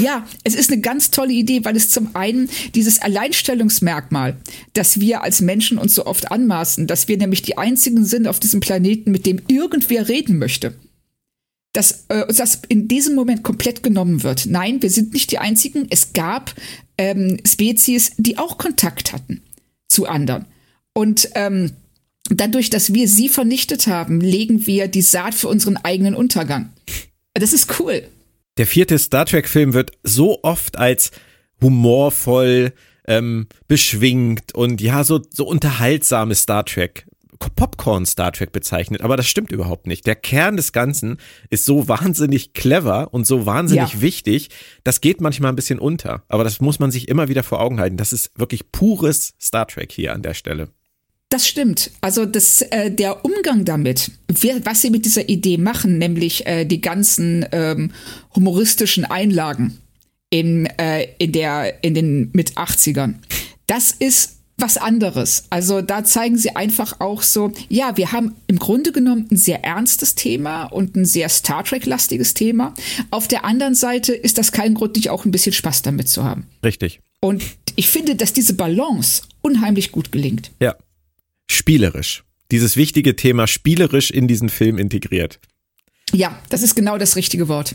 Ja, 0.00 0.24
es 0.44 0.54
ist 0.54 0.72
eine 0.72 0.80
ganz 0.80 1.10
tolle 1.10 1.34
Idee, 1.34 1.66
weil 1.66 1.76
es 1.76 1.90
zum 1.90 2.16
einen 2.16 2.48
dieses 2.74 3.02
Alleinstellungsmerkmal, 3.02 4.38
das 4.72 4.98
wir 4.98 5.22
als 5.22 5.42
Menschen 5.42 5.76
uns 5.76 5.94
so 5.94 6.06
oft 6.06 6.30
anmaßen, 6.30 6.86
dass 6.86 7.08
wir 7.08 7.18
nämlich 7.18 7.42
die 7.42 7.58
einzigen 7.58 8.06
sind 8.06 8.28
auf 8.28 8.40
diesem 8.40 8.60
Planeten, 8.60 9.10
mit 9.10 9.26
dem 9.26 9.42
irgendwer 9.48 10.08
reden 10.08 10.38
möchte 10.38 10.74
dass 11.76 12.06
äh, 12.08 12.32
das 12.32 12.62
in 12.68 12.88
diesem 12.88 13.14
Moment 13.14 13.42
komplett 13.42 13.82
genommen 13.82 14.22
wird. 14.22 14.46
Nein, 14.46 14.80
wir 14.80 14.90
sind 14.90 15.12
nicht 15.12 15.30
die 15.30 15.38
Einzigen. 15.38 15.86
Es 15.90 16.14
gab 16.14 16.54
ähm, 16.96 17.38
Spezies, 17.46 18.12
die 18.16 18.38
auch 18.38 18.56
Kontakt 18.56 19.12
hatten 19.12 19.42
zu 19.88 20.06
anderen. 20.06 20.46
Und 20.94 21.28
ähm, 21.34 21.72
dadurch, 22.30 22.70
dass 22.70 22.94
wir 22.94 23.08
sie 23.08 23.28
vernichtet 23.28 23.86
haben, 23.88 24.22
legen 24.22 24.66
wir 24.66 24.88
die 24.88 25.02
Saat 25.02 25.34
für 25.34 25.48
unseren 25.48 25.76
eigenen 25.76 26.14
Untergang. 26.14 26.72
Das 27.34 27.52
ist 27.52 27.78
cool. 27.78 28.08
Der 28.56 28.66
vierte 28.66 28.98
Star 28.98 29.26
Trek-Film 29.26 29.74
wird 29.74 29.90
so 30.02 30.42
oft 30.42 30.78
als 30.78 31.10
humorvoll, 31.60 32.72
ähm, 33.06 33.48
beschwingt 33.68 34.54
und 34.54 34.80
ja, 34.80 35.04
so, 35.04 35.20
so 35.30 35.46
unterhaltsame 35.46 36.34
Star 36.34 36.64
Trek 36.64 37.05
Popcorn 37.38 38.06
Star 38.06 38.32
Trek 38.32 38.52
bezeichnet, 38.52 39.02
aber 39.02 39.16
das 39.16 39.26
stimmt 39.26 39.52
überhaupt 39.52 39.86
nicht. 39.86 40.06
Der 40.06 40.16
Kern 40.16 40.56
des 40.56 40.72
Ganzen 40.72 41.18
ist 41.50 41.64
so 41.64 41.88
wahnsinnig 41.88 42.52
clever 42.52 43.12
und 43.12 43.26
so 43.26 43.46
wahnsinnig 43.46 43.94
ja. 43.94 44.00
wichtig, 44.00 44.48
das 44.84 45.00
geht 45.00 45.20
manchmal 45.20 45.52
ein 45.52 45.56
bisschen 45.56 45.78
unter, 45.78 46.22
aber 46.28 46.44
das 46.44 46.60
muss 46.60 46.78
man 46.78 46.90
sich 46.90 47.08
immer 47.08 47.28
wieder 47.28 47.42
vor 47.42 47.60
Augen 47.60 47.80
halten. 47.80 47.96
Das 47.96 48.12
ist 48.12 48.30
wirklich 48.36 48.72
pures 48.72 49.34
Star 49.40 49.66
Trek 49.66 49.92
hier 49.92 50.12
an 50.12 50.22
der 50.22 50.34
Stelle. 50.34 50.68
Das 51.28 51.48
stimmt. 51.48 51.90
Also 52.00 52.24
das, 52.24 52.62
äh, 52.62 52.90
der 52.90 53.24
Umgang 53.24 53.64
damit, 53.64 54.12
wir, 54.28 54.64
was 54.64 54.82
sie 54.82 54.90
mit 54.90 55.04
dieser 55.04 55.28
Idee 55.28 55.58
machen, 55.58 55.98
nämlich 55.98 56.46
äh, 56.46 56.64
die 56.64 56.80
ganzen 56.80 57.44
ähm, 57.50 57.90
humoristischen 58.34 59.04
Einlagen 59.04 59.78
in, 60.30 60.66
äh, 60.78 61.08
in, 61.18 61.32
der, 61.32 61.82
in 61.82 61.94
den 61.94 62.30
mit 62.32 62.52
80ern, 62.52 63.14
das 63.66 63.90
ist 63.90 64.35
was 64.58 64.76
anderes. 64.78 65.44
Also 65.50 65.82
da 65.82 66.04
zeigen 66.04 66.38
sie 66.38 66.56
einfach 66.56 67.00
auch 67.00 67.22
so, 67.22 67.52
ja, 67.68 67.96
wir 67.96 68.12
haben 68.12 68.34
im 68.46 68.58
Grunde 68.58 68.92
genommen 68.92 69.28
ein 69.30 69.36
sehr 69.36 69.64
ernstes 69.64 70.14
Thema 70.14 70.64
und 70.64 70.96
ein 70.96 71.04
sehr 71.04 71.28
Star 71.28 71.62
Trek-lastiges 71.62 72.34
Thema. 72.34 72.74
Auf 73.10 73.28
der 73.28 73.44
anderen 73.44 73.74
Seite 73.74 74.14
ist 74.14 74.38
das 74.38 74.52
kein 74.52 74.74
Grund, 74.74 74.96
nicht 74.96 75.10
auch 75.10 75.24
ein 75.24 75.30
bisschen 75.30 75.52
Spaß 75.52 75.82
damit 75.82 76.08
zu 76.08 76.24
haben. 76.24 76.46
Richtig. 76.64 77.00
Und 77.20 77.42
ich 77.76 77.88
finde, 77.88 78.16
dass 78.16 78.32
diese 78.32 78.54
Balance 78.54 79.22
unheimlich 79.42 79.92
gut 79.92 80.10
gelingt. 80.12 80.50
Ja. 80.60 80.74
Spielerisch. 81.48 82.24
Dieses 82.50 82.76
wichtige 82.76 83.16
Thema 83.16 83.46
spielerisch 83.46 84.10
in 84.10 84.28
diesen 84.28 84.48
Film 84.48 84.78
integriert. 84.78 85.40
Ja, 86.12 86.38
das 86.48 86.62
ist 86.62 86.74
genau 86.74 86.96
das 86.98 87.16
richtige 87.16 87.48
Wort. 87.48 87.74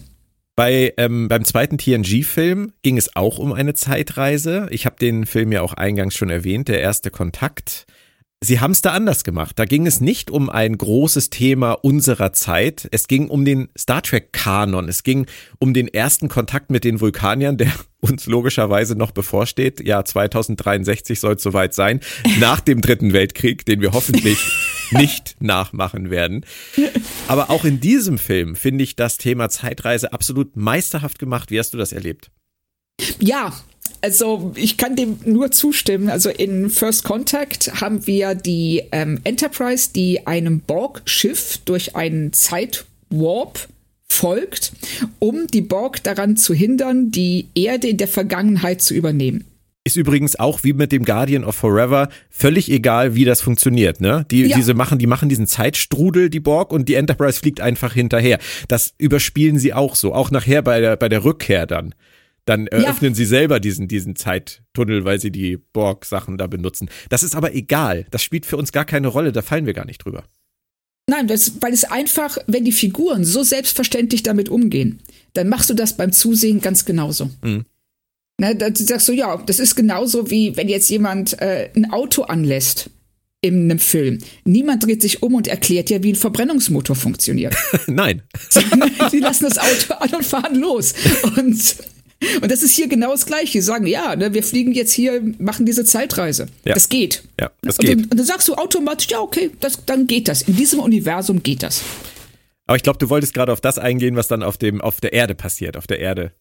Bei, 0.61 0.93
ähm, 0.97 1.27
beim 1.27 1.43
zweiten 1.43 1.79
TNG-Film 1.79 2.73
ging 2.83 2.95
es 2.95 3.15
auch 3.15 3.39
um 3.39 3.51
eine 3.51 3.73
Zeitreise. 3.73 4.67
Ich 4.69 4.85
habe 4.85 4.95
den 5.01 5.25
Film 5.25 5.51
ja 5.51 5.63
auch 5.63 5.73
eingangs 5.73 6.13
schon 6.13 6.29
erwähnt, 6.29 6.67
der 6.67 6.81
erste 6.81 7.09
Kontakt. 7.09 7.87
Sie 8.41 8.59
haben 8.59 8.69
es 8.69 8.83
da 8.83 8.91
anders 8.91 9.23
gemacht. 9.23 9.57
Da 9.57 9.65
ging 9.65 9.87
es 9.87 10.01
nicht 10.01 10.29
um 10.29 10.51
ein 10.51 10.77
großes 10.77 11.31
Thema 11.31 11.71
unserer 11.71 12.31
Zeit. 12.33 12.87
Es 12.91 13.07
ging 13.07 13.27
um 13.27 13.43
den 13.43 13.69
Star 13.75 14.03
Trek-Kanon. 14.03 14.87
Es 14.87 15.01
ging 15.01 15.25
um 15.57 15.73
den 15.73 15.87
ersten 15.87 16.29
Kontakt 16.29 16.69
mit 16.69 16.83
den 16.83 17.01
Vulkaniern, 17.01 17.57
der 17.57 17.71
uns 17.99 18.27
logischerweise 18.27 18.95
noch 18.95 19.09
bevorsteht. 19.09 19.83
Ja, 19.83 20.05
2063 20.05 21.19
soll 21.19 21.37
es 21.37 21.41
soweit 21.41 21.73
sein. 21.73 22.01
Nach 22.39 22.59
dem 22.59 22.81
Dritten 22.81 23.13
Weltkrieg, 23.13 23.65
den 23.65 23.81
wir 23.81 23.93
hoffentlich 23.93 24.37
nicht 24.91 25.35
nachmachen 25.39 26.09
werden. 26.09 26.45
Aber 27.27 27.49
auch 27.49 27.65
in 27.65 27.79
diesem 27.79 28.17
Film 28.17 28.55
finde 28.55 28.83
ich 28.83 28.95
das 28.95 29.17
Thema 29.17 29.49
Zeitreise 29.49 30.13
absolut 30.13 30.55
meisterhaft 30.55 31.19
gemacht. 31.19 31.51
Wie 31.51 31.59
hast 31.59 31.73
du 31.73 31.77
das 31.77 31.91
erlebt? 31.91 32.31
Ja, 33.19 33.53
also 34.01 34.51
ich 34.55 34.77
kann 34.77 34.95
dem 34.95 35.19
nur 35.25 35.51
zustimmen. 35.51 36.09
Also 36.09 36.29
in 36.29 36.69
First 36.69 37.03
Contact 37.03 37.81
haben 37.81 38.05
wir 38.07 38.35
die 38.35 38.83
ähm, 38.91 39.19
Enterprise, 39.23 39.89
die 39.93 40.25
einem 40.27 40.59
Borg-Schiff 40.59 41.59
durch 41.65 41.95
einen 41.95 42.33
Zeitwarp 42.33 43.67
folgt, 44.07 44.73
um 45.19 45.47
die 45.47 45.61
Borg 45.61 46.03
daran 46.03 46.35
zu 46.35 46.53
hindern, 46.53 47.11
die 47.11 47.47
Erde 47.55 47.87
in 47.87 47.97
der 47.97 48.07
Vergangenheit 48.07 48.81
zu 48.81 48.93
übernehmen. 48.93 49.45
Ist 49.83 49.95
übrigens 49.95 50.39
auch 50.39 50.63
wie 50.63 50.73
mit 50.73 50.91
dem 50.91 51.05
Guardian 51.05 51.43
of 51.43 51.55
Forever 51.55 52.09
völlig 52.29 52.69
egal, 52.71 53.15
wie 53.15 53.25
das 53.25 53.41
funktioniert, 53.41 53.99
ne? 53.99 54.25
Die, 54.29 54.45
ja. 54.45 54.55
diese 54.55 54.75
machen, 54.75 54.99
die 54.99 55.07
machen 55.07 55.27
diesen 55.27 55.47
Zeitstrudel, 55.47 56.29
die 56.29 56.39
Borg, 56.39 56.71
und 56.71 56.87
die 56.87 56.93
Enterprise 56.93 57.39
fliegt 57.39 57.61
einfach 57.61 57.93
hinterher. 57.93 58.37
Das 58.67 58.93
überspielen 58.99 59.57
sie 59.57 59.73
auch 59.73 59.95
so, 59.95 60.13
auch 60.13 60.29
nachher 60.29 60.61
bei 60.61 60.79
der, 60.81 60.97
bei 60.97 61.09
der 61.09 61.23
Rückkehr 61.23 61.65
dann 61.65 61.95
dann 62.45 62.67
eröffnen 62.67 63.11
ja. 63.11 63.15
sie 63.15 63.25
selber 63.25 63.59
diesen, 63.59 63.87
diesen 63.87 64.15
Zeittunnel, 64.15 65.05
weil 65.05 65.19
sie 65.19 65.31
die 65.31 65.57
Borg-Sachen 65.57 66.37
da 66.37 66.47
benutzen. 66.47 66.89
Das 67.09 67.23
ist 67.23 67.35
aber 67.35 67.53
egal. 67.53 68.05
Das 68.11 68.23
spielt 68.23 68.45
für 68.45 68.57
uns 68.57 68.71
gar 68.71 68.85
keine 68.85 69.07
Rolle. 69.07 69.31
Da 69.31 69.41
fallen 69.41 69.65
wir 69.65 69.73
gar 69.73 69.85
nicht 69.85 69.99
drüber. 69.99 70.23
Nein, 71.09 71.27
das, 71.27 71.61
weil 71.61 71.73
es 71.73 71.83
einfach, 71.83 72.37
wenn 72.47 72.65
die 72.65 72.71
Figuren 72.71 73.25
so 73.25 73.43
selbstverständlich 73.43 74.23
damit 74.23 74.49
umgehen, 74.49 74.99
dann 75.33 75.49
machst 75.49 75.69
du 75.69 75.73
das 75.73 75.97
beim 75.97 76.11
Zusehen 76.11 76.61
ganz 76.61 76.85
genauso. 76.85 77.29
Mhm. 77.43 77.65
Ne, 78.39 78.55
da 78.55 78.69
sagst 78.73 79.07
du, 79.07 79.13
ja, 79.13 79.37
das 79.45 79.59
ist 79.59 79.75
genauso 79.75 80.31
wie 80.31 80.57
wenn 80.57 80.67
jetzt 80.67 80.89
jemand 80.89 81.39
äh, 81.41 81.69
ein 81.75 81.91
Auto 81.91 82.23
anlässt 82.23 82.89
in 83.41 83.65
einem 83.65 83.79
Film. 83.79 84.19
Niemand 84.45 84.85
dreht 84.85 85.01
sich 85.01 85.23
um 85.23 85.33
und 85.33 85.47
erklärt 85.47 85.89
ja, 85.89 86.01
wie 86.03 86.13
ein 86.13 86.15
Verbrennungsmotor 86.15 86.95
funktioniert. 86.95 87.55
Nein. 87.87 88.21
Sie, 89.09 89.19
lassen 89.19 89.45
das 89.45 89.57
Auto 89.57 89.93
an 89.95 90.15
und 90.15 90.25
fahren 90.25 90.55
los. 90.55 90.93
Und 91.37 91.75
und 92.41 92.51
das 92.51 92.61
ist 92.61 92.75
hier 92.75 92.87
genau 92.87 93.11
das 93.11 93.25
Gleiche. 93.25 93.53
Sie 93.53 93.61
sagen, 93.61 93.87
ja, 93.87 94.15
ne, 94.15 94.33
wir 94.33 94.43
fliegen 94.43 94.73
jetzt 94.73 94.93
hier, 94.93 95.21
machen 95.39 95.65
diese 95.65 95.85
Zeitreise. 95.85 96.47
Ja. 96.65 96.75
Das 96.75 96.87
geht. 96.87 97.23
Ja, 97.39 97.49
das 97.63 97.79
und 97.79 97.85
geht. 97.85 97.97
Dann, 97.97 98.03
und 98.05 98.13
dann 98.19 98.25
sagst 98.25 98.47
du 98.47 98.53
automatisch, 98.53 99.07
ja, 99.09 99.19
okay, 99.19 99.49
das, 99.59 99.85
dann 99.85 100.05
geht 100.05 100.27
das. 100.27 100.43
In 100.43 100.55
diesem 100.55 100.79
Universum 100.79 101.41
geht 101.41 101.63
das. 101.63 101.81
Aber 102.67 102.75
ich 102.75 102.83
glaube, 102.83 102.99
du 102.99 103.09
wolltest 103.09 103.33
gerade 103.33 103.51
auf 103.51 103.59
das 103.59 103.79
eingehen, 103.79 104.15
was 104.15 104.27
dann 104.27 104.43
auf 104.43 104.57
dem, 104.57 104.81
auf 104.81 105.01
der 105.01 105.13
Erde 105.13 105.33
passiert, 105.33 105.77
auf 105.77 105.87
der 105.87 105.99
Erde 105.99 106.31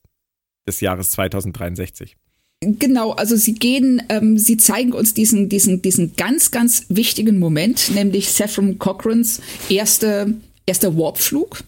des 0.66 0.80
Jahres 0.80 1.10
2063. 1.10 2.16
Genau, 2.62 3.12
also 3.12 3.36
sie 3.36 3.54
gehen, 3.54 4.02
ähm, 4.10 4.36
sie 4.36 4.58
zeigen 4.58 4.92
uns 4.92 5.14
diesen, 5.14 5.48
diesen, 5.48 5.80
diesen 5.80 6.14
ganz, 6.16 6.50
ganz 6.50 6.84
wichtigen 6.90 7.38
Moment, 7.38 7.90
nämlich 7.94 8.30
Saffron 8.32 8.78
Cochrans 8.78 9.40
erste, 9.70 10.34
erster 10.66 10.96
Warpflug 10.96 11.62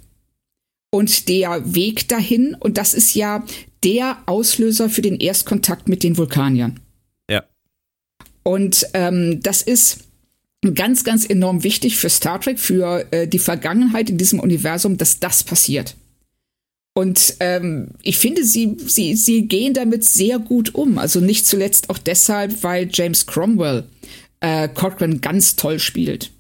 und 0.91 1.29
der 1.29 1.75
Weg 1.75 2.09
dahin. 2.09 2.55
Und 2.61 2.77
das 2.77 2.93
ist 2.93 3.15
ja 3.15 3.45
der 3.83 4.19
Auslöser 4.27 4.91
für 4.91 5.01
den 5.01 5.19
Erstkontakt 5.19 5.89
mit 5.89 6.03
den 6.03 6.19
Vulkaniern. 6.19 6.79
Ja. 7.31 7.45
Und 8.43 8.87
ähm, 8.93 9.41
das 9.43 9.63
ist 9.63 10.01
ganz, 10.75 11.05
ganz 11.05 11.25
enorm 11.25 11.65
wichtig 11.65 11.97
für 11.97 12.11
Star 12.11 12.39
Trek, 12.39 12.59
für 12.59 13.07
äh, 13.13 13.27
die 13.27 13.39
Vergangenheit 13.39 14.11
in 14.11 14.19
diesem 14.19 14.41
Universum, 14.41 14.99
dass 14.99 15.19
das 15.19 15.43
passiert. 15.43 15.97
Und 16.95 17.37
ähm, 17.41 17.89
ich 18.03 18.19
finde, 18.19 18.45
sie, 18.45 18.77
sie, 18.87 19.17
sie 19.17 19.49
gehen 19.49 19.73
damit 19.73 20.05
sehr 20.05 20.39
gut 20.39 20.75
um. 20.75 20.99
Also 20.99 21.21
nicht 21.21 21.47
zuletzt 21.47 21.89
auch 21.89 21.99
deshalb, 21.99 22.63
weil 22.63 22.89
James 22.93 23.27
Cromwell 23.27 23.85
äh, 24.41 24.69
Cochran 24.69 25.21
ganz 25.21 25.57
toll 25.57 25.79
spielt. 25.79 26.31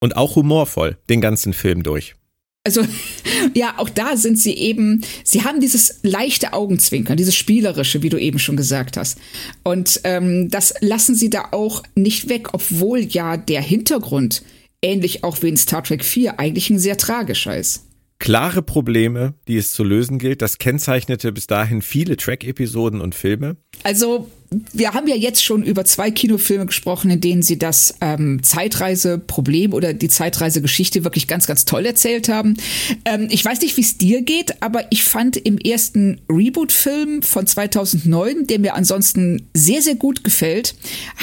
Und 0.00 0.16
auch 0.16 0.36
humorvoll, 0.36 0.98
den 1.08 1.20
ganzen 1.20 1.52
Film 1.52 1.84
durch. 1.84 2.16
Also 2.64 2.82
ja, 3.54 3.74
auch 3.76 3.88
da 3.88 4.16
sind 4.16 4.36
sie 4.36 4.54
eben, 4.54 5.04
sie 5.22 5.44
haben 5.44 5.60
dieses 5.60 6.00
leichte 6.02 6.52
Augenzwinkern, 6.52 7.16
dieses 7.16 7.36
spielerische, 7.36 8.02
wie 8.02 8.08
du 8.08 8.18
eben 8.18 8.40
schon 8.40 8.56
gesagt 8.56 8.96
hast. 8.96 9.18
Und 9.62 10.00
ähm, 10.02 10.50
das 10.50 10.74
lassen 10.80 11.14
sie 11.14 11.30
da 11.30 11.48
auch 11.52 11.84
nicht 11.94 12.28
weg, 12.28 12.48
obwohl 12.52 12.98
ja 12.98 13.36
der 13.36 13.62
Hintergrund, 13.62 14.42
ähnlich 14.82 15.22
auch 15.22 15.40
wie 15.42 15.50
in 15.50 15.56
Star 15.56 15.84
Trek 15.84 16.04
4, 16.04 16.40
eigentlich 16.40 16.68
ein 16.68 16.80
sehr 16.80 16.96
tragischer 16.96 17.56
ist 17.56 17.85
klare 18.18 18.62
Probleme, 18.62 19.34
die 19.46 19.56
es 19.56 19.72
zu 19.72 19.84
lösen 19.84 20.18
gilt. 20.18 20.42
Das 20.42 20.58
kennzeichnete 20.58 21.32
bis 21.32 21.46
dahin 21.46 21.82
viele 21.82 22.16
Track-Episoden 22.16 23.00
und 23.00 23.14
Filme. 23.14 23.56
Also 23.82 24.28
wir 24.72 24.94
haben 24.94 25.06
ja 25.08 25.16
jetzt 25.16 25.44
schon 25.44 25.62
über 25.62 25.84
zwei 25.84 26.10
Kinofilme 26.10 26.66
gesprochen, 26.66 27.10
in 27.10 27.20
denen 27.20 27.42
sie 27.42 27.58
das 27.58 27.94
ähm, 28.00 28.42
Zeitreiseproblem 28.42 29.72
oder 29.72 29.92
die 29.92 30.08
Zeitreisegeschichte 30.08 31.04
wirklich 31.04 31.26
ganz, 31.26 31.46
ganz 31.46 31.64
toll 31.64 31.84
erzählt 31.84 32.28
haben. 32.28 32.56
Ähm, 33.04 33.28
ich 33.30 33.44
weiß 33.44 33.60
nicht, 33.60 33.76
wie 33.76 33.82
es 33.82 33.98
dir 33.98 34.22
geht, 34.22 34.62
aber 34.62 34.84
ich 34.90 35.04
fand 35.04 35.36
im 35.36 35.58
ersten 35.58 36.20
Reboot-Film 36.30 37.22
von 37.22 37.46
2009, 37.46 38.46
der 38.46 38.60
mir 38.60 38.74
ansonsten 38.74 39.48
sehr, 39.54 39.82
sehr 39.82 39.96
gut 39.96 40.24
gefällt, 40.24 40.74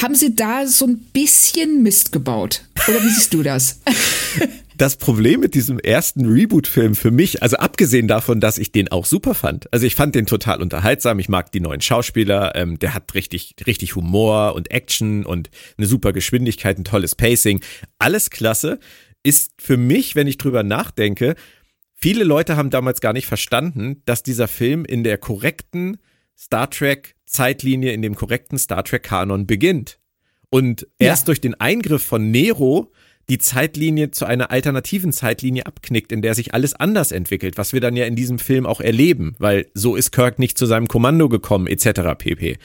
haben 0.02 0.16
sie 0.16 0.36
da 0.36 0.68
so 0.68 0.86
ein 0.86 0.98
bisschen 1.14 1.82
Mist 1.82 2.12
gebaut. 2.12 2.64
Oder 2.88 3.04
wie 3.04 3.10
siehst 3.10 3.34
du 3.34 3.44
das? 3.44 3.80
das 4.78 4.98
Problem 4.98 5.40
mit 5.40 5.56
diesem 5.56 5.80
ersten 5.80 6.26
Reboot-Film 6.26 6.96
für 6.96 7.12
mich, 7.12 7.42
also 7.44 7.58
abgesehen 7.58 8.08
davon, 8.08 8.40
dass 8.40 8.58
ich 8.58 8.72
den 8.72 8.92
auch 8.92 9.06
super 9.06 9.34
fand, 9.34 9.72
also 9.74 9.86
ich 9.86 9.96
fand 9.96 10.16
den 10.16 10.26
total 10.26 10.62
unterhaltsam, 10.62 11.20
ich 11.20 11.30
mag 11.30 11.52
die 11.52 11.60
neuen 11.60 11.82
Schauspieler, 11.82 12.56
ähm, 12.56 12.80
der 12.80 12.94
hat 12.94 13.14
richtig, 13.14 13.56
richtig 13.66 13.96
Humor 13.96 14.56
und 14.56 14.72
Action 14.72 15.26
und 15.26 15.50
eine 15.78 15.88
super 15.88 16.14
Geschwindigkeit, 16.14 16.78
ein 16.78 16.86
tolles 16.86 17.16
Pacing, 17.16 17.62
alles 18.00 18.30
klasse, 18.30 18.80
ist 19.24 19.52
für 19.58 19.78
mich, 19.78 20.16
wenn 20.16 20.28
ich 20.28 20.38
drüber 20.38 20.64
nachdenke, 20.64 21.36
viele 21.96 22.24
Leute 22.24 22.58
haben 22.58 22.70
damals 22.70 23.02
gar 23.02 23.14
nicht 23.14 23.28
verstanden, 23.28 24.02
dass 24.06 24.24
dieser 24.24 24.48
Film 24.48 24.86
in 24.86 25.04
der 25.04 25.18
korrekten 25.18 25.98
Star 26.38 26.70
Trek 26.70 27.16
Zeitlinie, 27.26 27.94
in 27.94 28.02
dem 28.02 28.16
korrekten 28.16 28.58
Star 28.58 28.84
Trek 28.84 29.04
Kanon 29.04 29.48
beginnt. 29.48 30.00
Und 30.50 30.88
erst 31.00 31.24
ja. 31.24 31.26
durch 31.28 31.42
den 31.42 31.60
Eingriff 31.60 32.04
von 32.04 32.30
Nero 32.30 32.92
die 33.30 33.38
Zeitlinie 33.38 34.12
zu 34.12 34.26
einer 34.26 34.52
alternativen 34.52 35.14
Zeitlinie 35.14 35.66
abknickt, 35.66 36.12
in 36.12 36.22
der 36.22 36.36
sich 36.36 36.54
alles 36.54 36.74
anders 36.74 37.12
entwickelt, 37.12 37.58
was 37.58 37.74
wir 37.74 37.80
dann 37.80 37.96
ja 37.96 38.06
in 38.06 38.16
diesem 38.16 38.40
Film 38.40 38.66
auch 38.66 38.82
erleben, 38.82 39.36
weil 39.40 39.68
so 39.74 39.96
ist 39.96 40.12
Kirk 40.12 40.40
nicht 40.40 40.58
zu 40.58 40.66
seinem 40.66 40.88
Kommando 40.88 41.30
gekommen, 41.30 41.68
etc. 41.68 42.18
pp. 42.18 42.58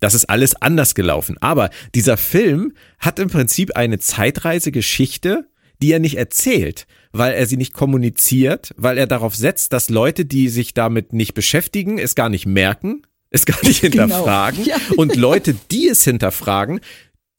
Das 0.00 0.14
ist 0.14 0.26
alles 0.26 0.54
anders 0.54 0.94
gelaufen. 0.94 1.36
Aber 1.40 1.70
dieser 1.94 2.16
Film 2.16 2.72
hat 2.98 3.18
im 3.18 3.28
Prinzip 3.28 3.76
eine 3.76 3.98
Zeitreisegeschichte, 3.98 5.48
die 5.82 5.92
er 5.92 5.98
nicht 5.98 6.16
erzählt, 6.16 6.86
weil 7.12 7.34
er 7.34 7.46
sie 7.46 7.56
nicht 7.56 7.72
kommuniziert, 7.72 8.72
weil 8.76 8.98
er 8.98 9.06
darauf 9.06 9.34
setzt, 9.34 9.72
dass 9.72 9.90
Leute, 9.90 10.24
die 10.24 10.48
sich 10.48 10.74
damit 10.74 11.12
nicht 11.12 11.34
beschäftigen, 11.34 11.98
es 11.98 12.14
gar 12.14 12.28
nicht 12.28 12.46
merken, 12.46 13.02
es 13.30 13.46
gar 13.46 13.62
nicht 13.64 13.80
genau. 13.82 14.04
hinterfragen 14.04 14.64
genau. 14.64 14.76
ja. 14.76 14.94
und 14.96 15.16
Leute, 15.16 15.54
die 15.70 15.88
es 15.88 16.04
hinterfragen, 16.04 16.80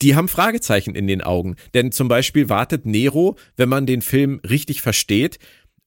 die 0.02 0.14
haben 0.14 0.28
Fragezeichen 0.28 0.94
in 0.94 1.06
den 1.06 1.22
Augen. 1.22 1.56
Denn 1.74 1.92
zum 1.92 2.08
Beispiel 2.08 2.48
wartet 2.48 2.86
Nero, 2.86 3.36
wenn 3.56 3.68
man 3.68 3.86
den 3.86 4.02
Film 4.02 4.40
richtig 4.48 4.82
versteht, 4.82 5.38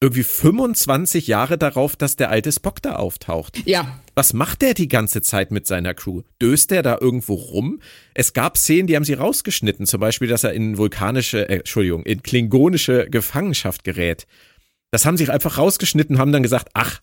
irgendwie 0.01 0.23
25 0.23 1.27
Jahre 1.27 1.59
darauf, 1.59 1.95
dass 1.95 2.15
der 2.15 2.31
alte 2.31 2.51
Spock 2.51 2.81
da 2.81 2.95
auftaucht. 2.95 3.61
Ja. 3.65 4.01
Was 4.15 4.33
macht 4.33 4.63
der 4.63 4.73
die 4.73 4.87
ganze 4.87 5.21
Zeit 5.21 5.51
mit 5.51 5.67
seiner 5.67 5.93
Crew? 5.93 6.23
Döst 6.41 6.71
der 6.71 6.81
da 6.81 6.97
irgendwo 6.99 7.35
rum? 7.35 7.79
Es 8.15 8.33
gab 8.33 8.57
Szenen, 8.57 8.87
die 8.87 8.95
haben 8.95 9.05
sie 9.05 9.13
rausgeschnitten, 9.13 9.85
zum 9.85 9.99
Beispiel, 9.99 10.27
dass 10.27 10.43
er 10.43 10.53
in 10.53 10.77
vulkanische, 10.77 11.47
äh, 11.47 11.57
Entschuldigung, 11.57 12.03
in 12.03 12.23
klingonische 12.23 13.07
Gefangenschaft 13.11 13.83
gerät. 13.83 14.25
Das 14.89 15.05
haben 15.05 15.17
sie 15.17 15.29
einfach 15.29 15.59
rausgeschnitten, 15.59 16.17
haben 16.17 16.31
dann 16.31 16.43
gesagt, 16.43 16.69
ach, 16.73 17.01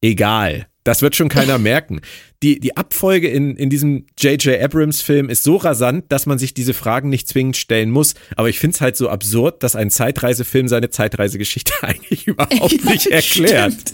egal. 0.00 0.68
Das 0.86 1.02
wird 1.02 1.16
schon 1.16 1.28
keiner 1.28 1.58
merken. 1.58 2.00
Die, 2.44 2.60
die 2.60 2.76
Abfolge 2.76 3.26
in, 3.26 3.56
in 3.56 3.70
diesem 3.70 4.06
J.J. 4.18 4.62
Abrams-Film 4.62 5.28
ist 5.28 5.42
so 5.42 5.56
rasant, 5.56 6.04
dass 6.12 6.26
man 6.26 6.38
sich 6.38 6.54
diese 6.54 6.74
Fragen 6.74 7.08
nicht 7.08 7.26
zwingend 7.26 7.56
stellen 7.56 7.90
muss. 7.90 8.14
Aber 8.36 8.48
ich 8.48 8.60
finde 8.60 8.76
es 8.76 8.80
halt 8.80 8.96
so 8.96 9.08
absurd, 9.08 9.64
dass 9.64 9.74
ein 9.74 9.90
Zeitreisefilm 9.90 10.68
seine 10.68 10.88
Zeitreisegeschichte 10.88 11.72
eigentlich 11.82 12.28
überhaupt 12.28 12.84
ja, 12.84 12.90
nicht 12.92 13.08
erklärt. 13.08 13.72
Stimmt. 13.72 13.92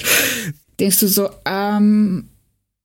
Denkst 0.81 1.01
du 1.01 1.09
so, 1.09 1.31
ähm, 1.47 2.29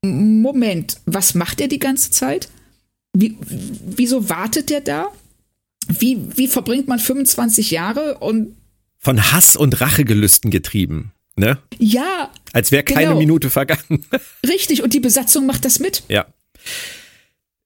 Moment, 0.06 1.02
was 1.06 1.34
macht 1.34 1.60
er 1.60 1.68
die 1.68 1.80
ganze 1.80 2.10
Zeit? 2.10 2.48
Wie, 3.12 3.36
wieso 3.42 4.30
wartet 4.30 4.72
er 4.72 4.80
da? 4.80 5.08
Wie, 5.90 6.18
wie 6.34 6.48
verbringt 6.48 6.88
man 6.88 7.00
25 7.00 7.72
Jahre 7.72 8.20
und. 8.20 8.56
Von 9.00 9.34
Hass 9.34 9.58
und 9.58 9.82
Rachegelüsten 9.82 10.50
getrieben. 10.50 11.12
Ne? 11.38 11.60
Ja. 11.78 12.32
Als 12.52 12.72
wäre 12.72 12.84
keine 12.84 13.08
genau. 13.08 13.20
Minute 13.20 13.50
vergangen. 13.50 14.06
Richtig, 14.48 14.84
und 14.84 14.94
die 14.94 15.00
Besatzung 15.00 15.46
macht 15.46 15.66
das 15.66 15.80
mit. 15.80 16.04
Ja. 16.10 16.26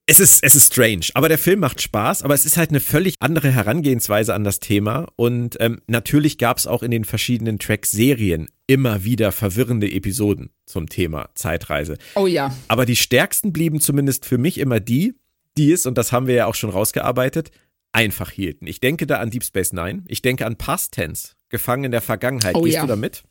Es 0.07 0.19
ist, 0.19 0.43
es 0.43 0.55
ist 0.55 0.73
strange, 0.73 1.05
aber 1.13 1.29
der 1.29 1.37
Film 1.37 1.61
macht 1.61 1.81
Spaß, 1.81 2.23
aber 2.23 2.33
es 2.33 2.45
ist 2.45 2.57
halt 2.57 2.71
eine 2.71 2.81
völlig 2.81 3.15
andere 3.21 3.49
Herangehensweise 3.49 4.33
an 4.33 4.43
das 4.43 4.59
Thema. 4.59 5.07
Und 5.15 5.55
ähm, 5.61 5.79
natürlich 5.87 6.37
gab 6.37 6.57
es 6.57 6.67
auch 6.67 6.83
in 6.83 6.91
den 6.91 7.05
verschiedenen 7.05 7.59
Track-Serien 7.59 8.49
immer 8.67 9.05
wieder 9.05 9.31
verwirrende 9.31 9.89
Episoden 9.89 10.49
zum 10.65 10.89
Thema 10.89 11.29
Zeitreise. 11.35 11.97
Oh 12.15 12.27
ja. 12.27 12.53
Aber 12.67 12.85
die 12.85 12.97
stärksten 12.97 13.53
blieben 13.53 13.79
zumindest 13.79 14.25
für 14.25 14.37
mich 14.37 14.57
immer 14.57 14.81
die, 14.81 15.15
die 15.57 15.71
es, 15.71 15.85
und 15.85 15.97
das 15.97 16.11
haben 16.11 16.27
wir 16.27 16.35
ja 16.35 16.45
auch 16.47 16.55
schon 16.55 16.71
rausgearbeitet, 16.71 17.51
einfach 17.93 18.31
hielten. 18.31 18.67
Ich 18.67 18.81
denke 18.81 19.07
da 19.07 19.19
an 19.19 19.29
Deep 19.29 19.45
Space 19.45 19.71
Nine, 19.71 20.03
ich 20.07 20.21
denke 20.21 20.45
an 20.45 20.57
Past 20.57 20.93
Tense, 20.93 21.35
gefangen 21.47 21.85
in 21.85 21.91
der 21.91 22.01
Vergangenheit. 22.01 22.55
Oh, 22.55 22.63
Gehst 22.63 22.75
ja. 22.75 22.81
du 22.81 22.87
damit? 22.87 23.23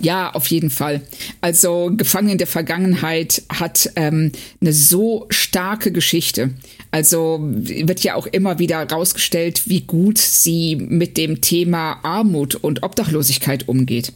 Ja, 0.00 0.30
auf 0.32 0.48
jeden 0.48 0.70
Fall. 0.70 1.02
Also 1.40 1.90
Gefangen 1.96 2.30
in 2.30 2.38
der 2.38 2.46
Vergangenheit 2.46 3.42
hat 3.48 3.90
ähm, 3.96 4.32
eine 4.60 4.72
so 4.72 5.26
starke 5.30 5.92
Geschichte. 5.92 6.50
Also 6.90 7.38
wird 7.42 8.00
ja 8.00 8.14
auch 8.14 8.26
immer 8.26 8.58
wieder 8.58 8.78
herausgestellt, 8.78 9.68
wie 9.68 9.82
gut 9.82 10.18
sie 10.18 10.76
mit 10.76 11.16
dem 11.16 11.40
Thema 11.40 12.00
Armut 12.02 12.54
und 12.56 12.82
Obdachlosigkeit 12.82 13.68
umgeht. 13.68 14.12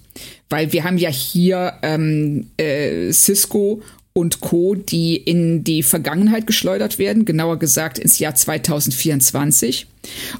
Weil 0.50 0.72
wir 0.72 0.84
haben 0.84 0.98
ja 0.98 1.10
hier 1.10 1.74
ähm, 1.82 2.50
äh, 2.56 3.12
Cisco 3.12 3.82
und 4.14 4.40
Co., 4.40 4.74
die 4.74 5.16
in 5.16 5.64
die 5.64 5.82
Vergangenheit 5.82 6.46
geschleudert 6.46 6.98
werden, 6.98 7.24
genauer 7.24 7.58
gesagt 7.58 7.98
ins 7.98 8.18
Jahr 8.18 8.34
2024 8.34 9.86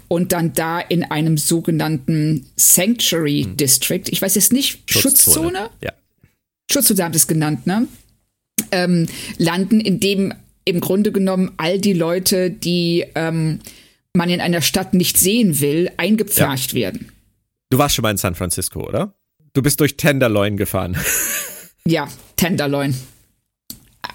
und 0.09 0.33
dann 0.33 0.53
da 0.53 0.81
in 0.81 1.05
einem 1.05 1.39
sogenannten 1.39 2.47
Sanctuary 2.57 3.45
hm. 3.45 3.57
District, 3.57 4.03
ich 4.09 4.21
weiß 4.21 4.35
jetzt 4.35 4.53
nicht, 4.53 4.91
Schutzzone? 4.91 5.49
Schutzzone? 5.49 5.71
Ja. 5.83 5.93
Schutzzone 6.71 7.05
haben 7.05 7.15
es 7.15 7.27
genannt, 7.27 7.67
ne? 7.67 7.89
Ähm, 8.71 9.07
landen, 9.39 9.81
in 9.81 10.01
dem 10.01 10.35
im 10.65 10.81
Grunde 10.81 11.13
genommen 11.13 11.53
all 11.57 11.79
die 11.79 11.93
Leute, 11.93 12.51
die 12.51 13.05
ähm, 13.15 13.61
man 14.15 14.31
in 14.31 14.41
einer 14.41 14.63
Stadt 14.63 14.95
nicht 14.95 15.19
sehen 15.19 15.61
will, 15.61 15.91
eingepfercht 15.97 16.73
ja. 16.73 16.79
werden. 16.79 17.11
Du 17.71 17.79
warst 17.79 17.95
schon 17.95 18.03
mal 18.03 18.11
in 18.11 18.17
San 18.17 18.35
Francisco, 18.35 18.87
oder? 18.87 19.15
Du 19.55 19.63
bist 19.63 19.81
durch 19.81 19.97
Tenderloin 19.97 20.57
gefahren. 20.57 20.97
Ja, 21.85 22.09
Tenderloin. 22.37 22.95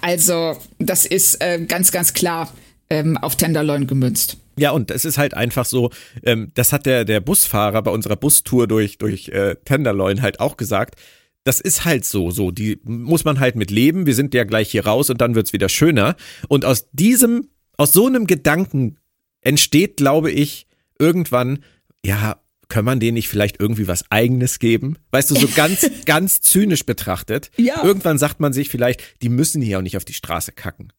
Also, 0.00 0.56
das 0.78 1.06
ist 1.06 1.42
äh, 1.42 1.64
ganz, 1.66 1.92
ganz 1.92 2.14
klar 2.14 2.52
ähm, 2.90 3.16
auf 3.18 3.36
Tenderloin 3.36 3.86
gemünzt. 3.86 4.38
Ja, 4.58 4.72
und 4.72 4.90
es 4.90 5.04
ist 5.04 5.18
halt 5.18 5.34
einfach 5.34 5.64
so, 5.64 5.90
ähm, 6.24 6.50
das 6.54 6.72
hat 6.72 6.86
der, 6.86 7.04
der 7.04 7.20
Busfahrer 7.20 7.80
bei 7.82 7.90
unserer 7.90 8.16
Bustour 8.16 8.66
durch, 8.66 8.98
durch 8.98 9.28
äh, 9.28 9.56
Tenderloin 9.64 10.20
halt 10.20 10.40
auch 10.40 10.56
gesagt. 10.56 10.98
Das 11.44 11.60
ist 11.60 11.84
halt 11.84 12.04
so, 12.04 12.30
so, 12.30 12.50
die 12.50 12.80
muss 12.84 13.24
man 13.24 13.40
halt 13.40 13.56
mit 13.56 13.70
leben. 13.70 14.06
Wir 14.06 14.14
sind 14.14 14.34
ja 14.34 14.44
gleich 14.44 14.70
hier 14.70 14.84
raus 14.84 15.10
und 15.10 15.20
dann 15.20 15.34
wird's 15.34 15.52
wieder 15.52 15.68
schöner. 15.68 16.16
Und 16.48 16.64
aus 16.64 16.88
diesem, 16.92 17.48
aus 17.76 17.92
so 17.92 18.06
einem 18.06 18.26
Gedanken 18.26 18.98
entsteht, 19.40 19.96
glaube 19.96 20.30
ich, 20.30 20.66
irgendwann, 20.98 21.60
ja, 22.04 22.40
kann 22.68 22.84
man 22.84 23.00
denen 23.00 23.14
nicht 23.14 23.28
vielleicht 23.28 23.60
irgendwie 23.60 23.88
was 23.88 24.10
eigenes 24.10 24.58
geben? 24.58 24.98
Weißt 25.10 25.30
du, 25.30 25.34
so 25.34 25.48
ganz, 25.48 25.88
ganz 26.06 26.40
zynisch 26.40 26.84
betrachtet. 26.84 27.50
Ja. 27.56 27.82
Irgendwann 27.82 28.18
sagt 28.18 28.40
man 28.40 28.52
sich 28.52 28.68
vielleicht, 28.68 29.02
die 29.22 29.28
müssen 29.28 29.62
hier 29.62 29.78
auch 29.78 29.82
nicht 29.82 29.96
auf 29.96 30.04
die 30.04 30.12
Straße 30.14 30.52
kacken. 30.52 30.92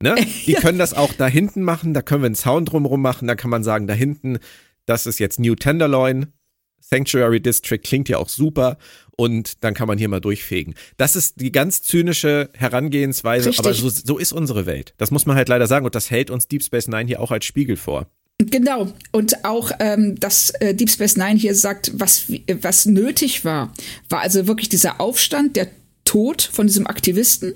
Ne? 0.00 0.14
Die 0.46 0.52
ja. 0.52 0.60
können 0.60 0.78
das 0.78 0.94
auch 0.94 1.12
da 1.12 1.26
hinten 1.26 1.62
machen, 1.62 1.92
da 1.92 2.02
können 2.02 2.22
wir 2.22 2.26
einen 2.26 2.36
Zaun 2.36 2.64
drumherum 2.64 3.02
machen, 3.02 3.26
da 3.26 3.34
kann 3.34 3.50
man 3.50 3.64
sagen, 3.64 3.88
da 3.88 3.94
hinten, 3.94 4.38
das 4.86 5.06
ist 5.06 5.18
jetzt 5.18 5.40
New 5.40 5.56
Tenderloin, 5.56 6.32
Sanctuary 6.80 7.40
District 7.40 7.80
klingt 7.82 8.08
ja 8.08 8.18
auch 8.18 8.28
super 8.28 8.78
und 9.16 9.64
dann 9.64 9.74
kann 9.74 9.88
man 9.88 9.98
hier 9.98 10.08
mal 10.08 10.20
durchfegen. 10.20 10.74
Das 10.96 11.16
ist 11.16 11.40
die 11.40 11.50
ganz 11.50 11.82
zynische 11.82 12.50
Herangehensweise, 12.54 13.48
Richtig. 13.48 13.66
aber 13.66 13.74
so, 13.74 13.88
so 13.88 14.18
ist 14.18 14.32
unsere 14.32 14.66
Welt. 14.66 14.94
Das 14.96 15.10
muss 15.10 15.26
man 15.26 15.36
halt 15.36 15.48
leider 15.48 15.66
sagen 15.66 15.84
und 15.84 15.94
das 15.94 16.10
hält 16.10 16.30
uns 16.30 16.46
Deep 16.48 16.62
Space 16.62 16.86
Nine 16.86 17.06
hier 17.06 17.20
auch 17.20 17.32
als 17.32 17.44
Spiegel 17.44 17.76
vor. 17.76 18.06
Genau. 18.38 18.92
Und 19.10 19.44
auch, 19.44 19.72
ähm, 19.80 20.18
dass 20.20 20.50
äh, 20.60 20.72
Deep 20.74 20.90
Space 20.90 21.16
Nine 21.16 21.38
hier 21.38 21.54
sagt, 21.54 21.90
was, 21.94 22.26
was 22.60 22.86
nötig 22.86 23.44
war, 23.44 23.74
war 24.08 24.20
also 24.20 24.46
wirklich 24.46 24.68
dieser 24.68 25.00
Aufstand, 25.00 25.56
der 25.56 25.68
Tod 26.04 26.42
von 26.42 26.68
diesem 26.68 26.86
Aktivisten, 26.86 27.54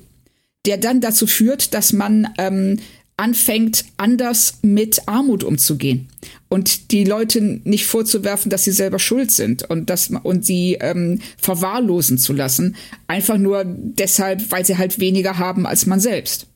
der 0.67 0.79
dann 0.79 1.01
dazu 1.01 1.27
führt, 1.27 1.73
dass 1.73 1.93
man 1.93 2.29
ähm, 2.37 2.81
anfängt, 3.17 3.85
anders 3.97 4.59
mit 4.63 5.07
Armut 5.07 5.45
umzugehen 5.45 6.09
und 6.49 6.91
die 6.91 7.05
Leute 7.05 7.41
nicht 7.41 7.87
vorzuwerfen, 7.87 8.51
dass 8.51 8.65
sie 8.65 8.73
selber 8.73 8.99
schuld 8.99 9.31
sind 9.31 9.69
und 9.71 9.89
das 9.89 10.11
und 10.23 10.45
sie 10.45 10.79
ähm, 10.81 11.21
verwahrlosen 11.39 12.19
zu 12.19 12.33
lassen, 12.33 12.75
einfach 13.07 13.39
nur 13.39 13.65
deshalb, 13.65 14.51
weil 14.51 14.67
sie 14.67 14.79
halt 14.79 14.99
weniger 14.99 15.39
haben 15.39 15.67
als 15.67 15.87
man 15.87 16.01
selbst. 16.01 16.47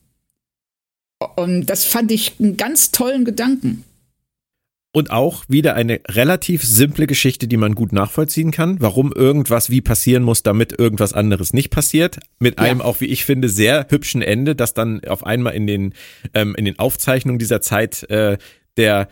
Und 1.35 1.67
das 1.67 1.85
fand 1.85 2.11
ich 2.11 2.33
einen 2.39 2.57
ganz 2.57 2.91
tollen 2.91 3.25
Gedanken. 3.25 3.83
Und 4.93 5.11
auch 5.11 5.43
wieder 5.47 5.75
eine 5.75 5.99
relativ 6.07 6.63
simple 6.63 7.07
Geschichte, 7.07 7.47
die 7.47 7.57
man 7.57 7.75
gut 7.75 7.91
nachvollziehen 7.93 8.51
kann, 8.51 8.79
warum 8.79 9.11
irgendwas 9.13 9.69
wie 9.69 9.81
passieren 9.81 10.23
muss, 10.23 10.43
damit 10.43 10.77
irgendwas 10.79 11.13
anderes 11.13 11.53
nicht 11.53 11.69
passiert. 11.69 12.17
Mit 12.39 12.57
einem 12.57 12.81
auch, 12.81 12.99
wie 12.99 13.05
ich 13.05 13.25
finde, 13.25 13.49
sehr 13.49 13.85
hübschen 13.89 14.21
Ende, 14.21 14.55
das 14.55 14.73
dann 14.73 15.03
auf 15.05 15.25
einmal 15.25 15.53
in 15.53 15.67
den, 15.67 15.93
ähm, 16.33 16.55
in 16.55 16.65
den 16.65 16.79
Aufzeichnungen 16.79 17.37
dieser 17.37 17.61
Zeit 17.61 18.09
äh, 18.09 18.37
der, 18.77 19.09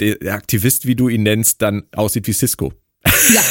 der 0.00 0.34
Aktivist, 0.34 0.86
wie 0.86 0.96
du 0.96 1.08
ihn 1.08 1.22
nennst, 1.22 1.62
dann 1.62 1.84
aussieht 1.92 2.26
wie 2.26 2.32
Cisco. 2.32 2.72
Ja, 3.32 3.42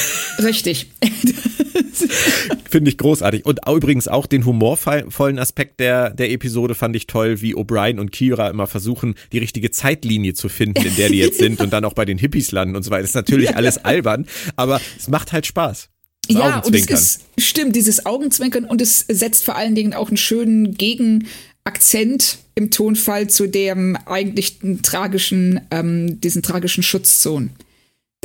richtig. 0.43 0.91
Finde 2.69 2.89
ich 2.89 2.97
großartig. 2.97 3.45
Und 3.45 3.59
übrigens 3.67 4.07
auch 4.07 4.25
den 4.25 4.45
humorvollen 4.45 5.39
Aspekt 5.39 5.79
der, 5.79 6.09
der 6.11 6.31
Episode 6.31 6.75
fand 6.75 6.95
ich 6.95 7.07
toll, 7.07 7.41
wie 7.41 7.55
O'Brien 7.55 7.99
und 7.99 8.11
Kira 8.11 8.49
immer 8.49 8.67
versuchen, 8.67 9.15
die 9.31 9.37
richtige 9.37 9.71
Zeitlinie 9.71 10.33
zu 10.33 10.49
finden, 10.49 10.85
in 10.85 10.95
der 10.95 11.09
die 11.09 11.17
jetzt 11.17 11.37
sind 11.37 11.61
und 11.61 11.71
dann 11.71 11.85
auch 11.85 11.93
bei 11.93 12.05
den 12.05 12.17
Hippies 12.17 12.51
landen 12.51 12.75
und 12.75 12.83
so 12.83 12.91
weiter. 12.91 13.01
Das 13.01 13.11
ist 13.11 13.15
natürlich 13.15 13.55
alles 13.55 13.77
albern, 13.77 14.25
aber 14.55 14.81
es 14.97 15.07
macht 15.07 15.31
halt 15.31 15.45
Spaß. 15.45 15.89
Das 16.27 16.37
ja, 16.37 16.59
und 16.59 16.75
es 16.75 16.85
ist, 16.87 17.21
stimmt, 17.37 17.75
dieses 17.75 18.05
Augenzwinkern 18.05 18.65
und 18.65 18.81
es 18.81 19.05
setzt 19.07 19.43
vor 19.43 19.55
allen 19.55 19.75
Dingen 19.75 19.93
auch 19.93 20.07
einen 20.07 20.17
schönen 20.17 20.73
Gegenakzent 20.73 22.39
im 22.55 22.71
Tonfall 22.71 23.29
zu 23.29 23.47
dem 23.47 23.95
eigentlich 24.05 24.57
tragischen, 24.81 25.61
ähm, 25.71 26.19
diesen 26.21 26.41
tragischen 26.41 26.83
Schutzzonen 26.83 27.51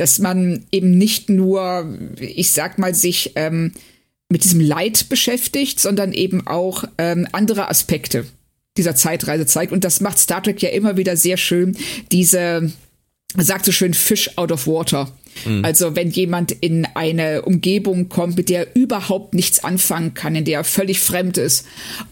dass 0.01 0.17
man 0.17 0.65
eben 0.71 0.97
nicht 0.97 1.29
nur, 1.29 1.95
ich 2.19 2.53
sag 2.53 2.79
mal, 2.79 2.95
sich 2.95 3.33
ähm, 3.35 3.71
mit 4.29 4.43
diesem 4.43 4.59
Leid 4.59 5.09
beschäftigt, 5.09 5.79
sondern 5.79 6.11
eben 6.11 6.47
auch 6.47 6.85
ähm, 6.97 7.27
andere 7.33 7.69
Aspekte 7.69 8.25
dieser 8.77 8.95
Zeitreise 8.95 9.45
zeigt. 9.45 9.71
Und 9.71 9.83
das 9.83 10.01
macht 10.01 10.17
Star 10.17 10.41
Trek 10.41 10.59
ja 10.63 10.69
immer 10.69 10.97
wieder 10.97 11.15
sehr 11.17 11.37
schön, 11.37 11.77
diese, 12.11 12.71
sagt 13.37 13.65
so 13.65 13.71
schön, 13.71 13.93
Fish 13.93 14.35
out 14.39 14.51
of 14.51 14.65
water. 14.65 15.15
Mhm. 15.45 15.65
Also 15.65 15.95
wenn 15.95 16.09
jemand 16.09 16.51
in 16.51 16.87
eine 16.93 17.43
Umgebung 17.43 18.09
kommt, 18.09 18.37
mit 18.37 18.49
der 18.49 18.67
er 18.67 18.75
überhaupt 18.75 19.33
nichts 19.33 19.63
anfangen 19.63 20.13
kann, 20.13 20.35
in 20.35 20.45
der 20.45 20.59
er 20.59 20.63
völlig 20.63 20.99
fremd 20.99 21.37
ist 21.37 21.65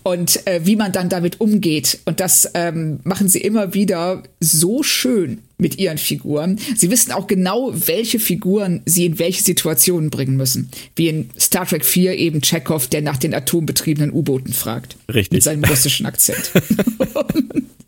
und 0.04 0.46
äh, 0.48 0.62
wie 0.64 0.76
man 0.76 0.92
dann 0.92 1.10
damit 1.10 1.40
umgeht. 1.42 2.00
Und 2.06 2.20
das 2.20 2.52
ähm, 2.54 3.00
machen 3.04 3.28
sie 3.28 3.40
immer 3.40 3.74
wieder 3.74 4.24
so 4.40 4.84
schön 4.84 5.40
mit 5.58 5.78
ihren 5.78 5.98
Figuren. 5.98 6.58
Sie 6.76 6.90
wissen 6.90 7.12
auch 7.12 7.28
genau, 7.28 7.74
welche 7.74 8.20
Figuren 8.20 8.82
sie 8.86 9.06
in 9.06 9.20
welche 9.20 9.44
Situationen 9.44 10.10
bringen 10.10 10.38
müssen. 10.38 10.70
Wie 10.96 11.10
in 11.10 11.30
Star 11.38 11.66
Trek 11.68 11.86
4 11.86 12.18
eben 12.18 12.42
Chekhov, 12.42 12.88
der 12.88 13.02
nach 13.02 13.18
den 13.18 13.34
atombetriebenen 13.34 14.12
U-Booten 14.12 14.54
fragt. 14.54 14.96
Richtig. 15.10 15.32
Mit 15.32 15.44
seinem 15.44 15.64
russischen 15.66 16.06
Akzent. 16.06 16.52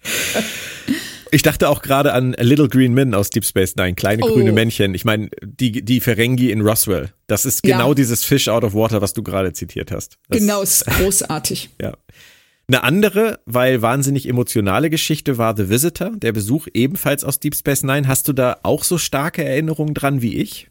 Ich 1.33 1.43
dachte 1.43 1.69
auch 1.69 1.81
gerade 1.81 2.11
an 2.11 2.35
Little 2.37 2.67
Green 2.67 2.93
Men 2.93 3.13
aus 3.13 3.29
Deep 3.29 3.45
Space 3.45 3.77
Nine, 3.77 3.95
kleine 3.95 4.23
oh. 4.23 4.33
grüne 4.33 4.51
Männchen. 4.51 4.93
Ich 4.93 5.05
meine, 5.05 5.29
die, 5.41 5.83
die 5.83 6.01
Ferengi 6.01 6.51
in 6.51 6.59
Roswell. 6.59 7.13
Das 7.27 7.45
ist 7.45 7.63
genau 7.63 7.89
ja. 7.89 7.95
dieses 7.95 8.25
Fish 8.25 8.49
out 8.49 8.65
of 8.65 8.73
water, 8.73 9.01
was 9.01 9.13
du 9.13 9.23
gerade 9.23 9.53
zitiert 9.53 9.91
hast. 9.91 10.17
Das, 10.27 10.39
genau, 10.39 10.61
ist 10.61 10.85
großartig. 10.85 11.69
ja. 11.81 11.97
Eine 12.67 12.83
andere, 12.83 13.39
weil 13.45 13.81
wahnsinnig 13.81 14.27
emotionale 14.27 14.89
Geschichte 14.89 15.37
war 15.37 15.55
The 15.55 15.69
Visitor, 15.69 16.11
der 16.11 16.33
Besuch 16.33 16.67
ebenfalls 16.73 17.23
aus 17.23 17.39
Deep 17.39 17.55
Space 17.55 17.83
Nine. 17.83 18.07
Hast 18.09 18.27
du 18.27 18.33
da 18.33 18.59
auch 18.63 18.83
so 18.83 18.97
starke 18.97 19.43
Erinnerungen 19.43 19.93
dran 19.93 20.21
wie 20.21 20.35
ich? 20.35 20.67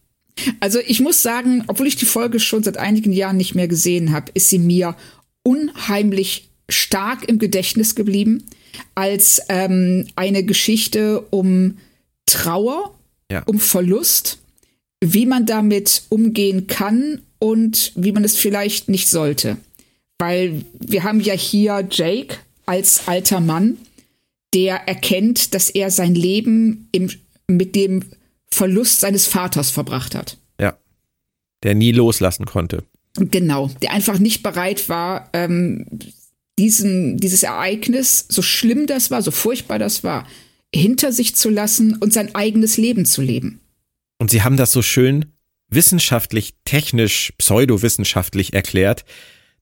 Also 0.61 0.79
ich 0.87 1.01
muss 1.01 1.23
sagen, 1.23 1.65
obwohl 1.69 1.87
ich 1.87 1.97
die 1.97 2.07
Folge 2.07 2.39
schon 2.39 2.63
seit 2.63 2.77
einigen 2.77 3.13
Jahren 3.13 3.39
nicht 3.39 3.55
mehr 3.55 3.69
gesehen 3.69 4.13
habe, 4.13 4.31
ist 4.35 4.51
sie 4.51 4.59
mir 4.59 4.95
unheimlich 5.43 6.51
stark 6.69 7.27
im 7.29 7.39
Gedächtnis 7.39 7.95
geblieben 7.95 8.45
als 8.95 9.41
ähm, 9.49 10.07
eine 10.17 10.45
Geschichte 10.45 11.21
um 11.31 11.79
Trauer, 12.27 12.95
ja. 13.31 13.43
um 13.47 13.59
Verlust, 13.59 14.39
wie 15.01 15.27
man 15.27 15.47
damit 15.47 16.03
umgehen 16.09 16.67
kann 16.67 17.23
und 17.39 17.93
wie 17.97 18.13
man 18.13 18.25
es 18.25 18.37
vielleicht 18.37 18.89
nicht 18.89 19.09
sollte. 19.09 19.57
Weil 20.19 20.65
wir 20.79 21.03
haben 21.03 21.21
ja 21.21 21.35
hier 21.35 21.87
Jake 21.91 22.37
als 22.67 23.09
alter 23.09 23.41
Mann, 23.41 23.79
der 24.55 24.89
erkennt, 24.89 25.55
dass 25.55 25.71
er 25.71 25.91
sein 25.91 26.15
Leben 26.15 26.89
im, 26.93 27.11
mit 27.49 27.75
dem 27.75 28.05
Verlust 28.53 29.01
seines 29.01 29.27
Vaters 29.27 29.71
verbracht 29.71 30.15
hat. 30.15 30.37
Ja. 30.61 30.77
Der 31.63 31.75
nie 31.75 31.93
loslassen 31.93 32.47
konnte. 32.47 32.85
Genau, 33.15 33.71
der 33.83 33.93
einfach 33.93 34.19
nicht 34.19 34.43
bereit 34.43 34.89
war, 34.89 35.31
ähm, 35.33 35.87
diesen, 36.59 37.17
dieses 37.17 37.43
Ereignis, 37.43 38.27
so 38.29 38.43
schlimm 38.43 38.87
das 38.87 39.11
war, 39.11 39.23
so 39.23 39.31
furchtbar 39.31 39.79
das 39.79 40.05
war, 40.05 40.27
hinter 40.75 41.13
sich 41.13 41.35
zu 41.35 41.49
lassen 41.51 41.97
und 41.97 42.13
sein 42.13 42.35
eigenes 42.35 42.77
Leben 42.77 43.05
zu 43.05 43.23
leben. 43.23 43.61
Und 44.19 44.31
Sie 44.31 44.43
haben 44.43 44.57
das 44.57 44.73
so 44.73 44.83
schön 44.83 45.33
wissenschaftlich, 45.69 46.55
technisch, 46.65 47.33
pseudowissenschaftlich 47.39 48.53
erklärt, 48.53 49.05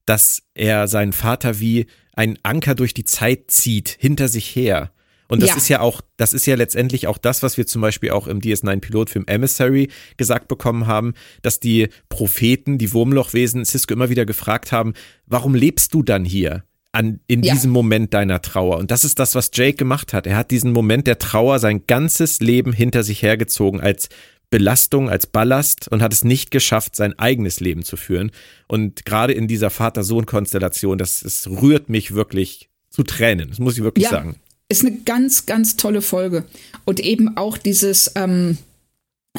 dass 0.05 0.41
er 0.55 0.87
seinen 0.87 1.13
Vater 1.13 1.59
wie 1.59 1.85
ein 2.13 2.37
Anker 2.43 2.75
durch 2.75 2.93
die 2.93 3.05
Zeit 3.05 3.51
zieht, 3.51 3.95
hinter 3.99 4.27
sich 4.27 4.55
her. 4.55 4.91
Und 5.29 5.43
das 5.43 5.51
ja. 5.51 5.55
ist 5.57 5.69
ja 5.69 5.79
auch, 5.79 6.01
das 6.17 6.33
ist 6.33 6.47
ja 6.47 6.55
letztendlich 6.55 7.05
auch 7.05 7.19
das, 7.19 7.43
was 7.43 7.55
wir 7.55 7.67
zum 7.67 7.81
Beispiel 7.81 8.09
auch 8.09 8.27
im 8.27 8.41
DS9-Pilotfilm 8.41 9.25
Emissary 9.27 9.89
gesagt 10.17 10.47
bekommen 10.47 10.87
haben, 10.87 11.13
dass 11.43 11.59
die 11.59 11.89
Propheten, 12.09 12.79
die 12.79 12.91
Wurmlochwesen 12.91 13.63
Cisco 13.63 13.93
immer 13.93 14.09
wieder 14.09 14.25
gefragt 14.25 14.71
haben, 14.71 14.93
warum 15.27 15.53
lebst 15.53 15.93
du 15.93 16.01
dann 16.01 16.25
hier? 16.25 16.63
An, 16.91 17.19
in 17.27 17.43
ja. 17.43 17.53
diesem 17.53 17.71
Moment 17.71 18.13
deiner 18.13 18.41
Trauer. 18.41 18.77
Und 18.77 18.91
das 18.91 19.03
ist 19.03 19.19
das, 19.19 19.35
was 19.35 19.51
Jake 19.53 19.77
gemacht 19.77 20.13
hat. 20.13 20.25
Er 20.25 20.35
hat 20.35 20.51
diesen 20.51 20.71
Moment 20.71 21.07
der 21.07 21.19
Trauer 21.19 21.59
sein 21.59 21.85
ganzes 21.85 22.39
Leben 22.39 22.73
hinter 22.73 23.03
sich 23.03 23.21
hergezogen 23.21 23.79
als 23.79 24.09
Belastung, 24.49 25.09
als 25.09 25.27
Ballast 25.27 25.87
und 25.89 26.01
hat 26.01 26.11
es 26.11 26.23
nicht 26.23 26.49
geschafft, 26.49 26.95
sein 26.95 27.17
eigenes 27.19 27.59
Leben 27.59 27.83
zu 27.83 27.97
führen. 27.97 28.31
Und 28.67 29.05
gerade 29.05 29.33
in 29.33 29.47
dieser 29.47 29.69
Vater-Sohn-Konstellation, 29.69 30.97
das, 30.97 31.19
das 31.21 31.47
rührt 31.47 31.89
mich 31.89 32.15
wirklich 32.15 32.69
zu 32.89 33.03
Tränen. 33.03 33.49
Das 33.49 33.59
muss 33.59 33.77
ich 33.77 33.83
wirklich 33.83 34.05
ja, 34.05 34.11
sagen. 34.11 34.35
Ist 34.67 34.85
eine 34.85 34.97
ganz, 34.97 35.45
ganz 35.45 35.77
tolle 35.77 36.01
Folge. 36.01 36.45
Und 36.85 36.99
eben 36.99 37.37
auch 37.37 37.57
dieses, 37.57 38.11
ähm, 38.15 38.57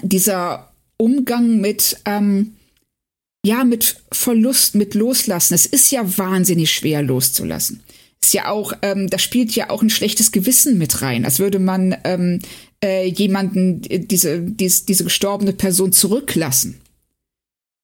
dieser 0.03 0.71
Umgang 0.97 1.61
mit, 1.61 2.01
ähm, 2.05 2.55
ja, 3.45 3.65
mit 3.65 3.97
Verlust, 4.13 4.75
mit 4.75 4.95
Loslassen. 4.95 5.55
Es 5.55 5.67
ist 5.67 5.91
ja 5.91 6.19
wahnsinnig 6.19 6.71
schwer 6.71 7.03
loszulassen. 7.03 7.81
Ist 8.23 8.35
ja 8.35 8.49
auch, 8.51 8.75
ähm, 8.83 9.09
da 9.09 9.19
spielt 9.19 9.53
ja 9.53 9.71
auch 9.71 9.83
ein 9.83 9.89
schlechtes 9.89 10.31
Gewissen 10.31 10.77
mit 10.77 11.01
rein, 11.01 11.25
als 11.25 11.39
würde 11.39 11.59
man 11.59 11.97
ähm, 12.05 12.41
äh, 12.85 13.07
jemanden, 13.07 13.83
äh, 13.85 14.01
diese, 14.01 14.41
dies, 14.41 14.85
diese 14.85 15.05
gestorbene 15.05 15.55
Person 15.55 15.93
zurücklassen. 15.93 16.81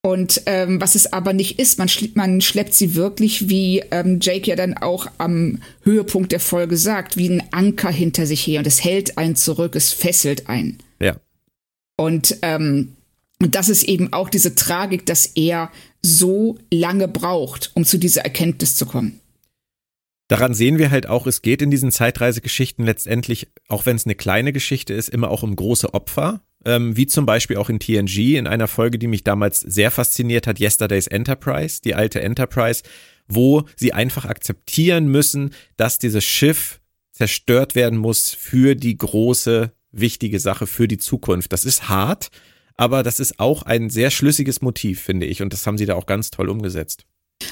Und 0.03 0.43
ähm, 0.47 0.81
was 0.81 0.95
es 0.95 1.13
aber 1.13 1.33
nicht 1.33 1.59
ist, 1.59 1.79
man, 1.79 1.89
schleppt, 1.89 2.17
man 2.17 2.41
schleppt 2.41 2.75
sie 2.75 2.95
wirklich, 2.95 3.49
wie 3.49 3.83
ähm, 3.91 4.21
Jake 4.21 4.49
ja 4.49 4.55
dann 4.55 4.77
auch 4.77 5.09
am 5.19 5.61
Höhepunkt 5.83 6.31
der 6.31 6.39
Folge 6.39 6.77
sagt, 6.77 7.17
wie 7.17 7.29
ein 7.29 7.43
Anker 7.51 7.91
hinter 7.91 8.25
sich 8.27 8.47
her. 8.47 8.61
Und 8.61 8.69
es 8.69 8.85
hält 8.85 9.19
einen 9.19 9.35
zurück, 9.35 9.75
es 9.75 9.93
fesselt 9.93 10.49
einen. 10.49 10.79
Ja. 11.01 11.17
Und 11.97 12.37
ähm, 12.43 12.96
und 13.41 13.55
das 13.55 13.69
ist 13.69 13.85
eben 13.85 14.13
auch 14.13 14.29
diese 14.31 14.55
Tragik, 14.55 15.05
dass 15.07 15.27
er 15.27 15.71
so 16.03 16.59
lange 16.73 17.09
braucht, 17.09 17.71
um 17.75 17.85
zu 17.85 17.99
dieser 17.99 18.23
Erkenntnis 18.23 18.77
zu 18.77 18.87
kommen. 18.87 19.21
Daran 20.29 20.55
sehen 20.55 20.79
wir 20.79 20.91
halt 20.91 21.07
auch, 21.07 21.27
es 21.27 21.43
geht 21.43 21.63
in 21.63 21.71
diesen 21.71 21.93
Zeitreisegeschichten 21.93 22.85
letztendlich, 22.85 23.49
auch 23.69 23.87
wenn 23.87 23.97
es 23.97 24.07
eine 24.07 24.17
kleine 24.17 24.53
Geschichte 24.53 24.93
ist, 24.93 25.09
immer 25.09 25.31
auch 25.31 25.43
um 25.43 25.55
große 25.55 25.95
Opfer. 25.95 26.43
ähm, 26.65 26.97
wie 26.97 27.07
zum 27.07 27.27
Beispiel 27.27 27.59
auch 27.59 27.69
in 27.69 27.79
TNG, 27.79 28.37
in 28.37 28.49
einer 28.49 28.67
Folge, 28.67 28.99
die 28.99 29.07
mich 29.07 29.23
damals 29.23 29.61
sehr 29.61 29.93
fasziniert 29.93 30.49
hat, 30.49 30.59
Yesterday's 30.59 31.07
Enterprise, 31.07 31.81
die 31.81 31.95
alte 31.95 32.21
Enterprise, 32.21 32.83
wo 33.29 33.67
sie 33.77 33.93
einfach 33.93 34.25
akzeptieren 34.25 35.07
müssen, 35.07 35.51
dass 35.77 36.01
dieses 36.01 36.25
Schiff 36.25 36.81
zerstört 37.13 37.77
werden 37.77 37.99
muss 37.99 38.31
für 38.31 38.75
die 38.75 38.97
große, 38.97 39.73
wichtige 39.93 40.41
Sache, 40.41 40.67
für 40.67 40.89
die 40.89 40.99
Zukunft. 40.99 41.53
Das 41.53 41.65
ist 41.65 41.89
hart, 41.89 42.31
aber 42.77 43.03
das 43.03 43.21
ist 43.21 43.41
auch 43.41 43.63
ein 43.63 43.91
sehr 43.91 44.11
schlüssiges 44.11 44.61
Motiv, 44.61 45.01
finde 45.01 45.27
ich. 45.27 45.43
Und 45.43 45.53
das 45.53 45.67
haben 45.67 45.79
sie 45.79 45.87
da 45.87 45.95
auch 45.95 46.07
ganz 46.07 46.31
toll 46.31 46.49
umgesetzt. 46.49 47.05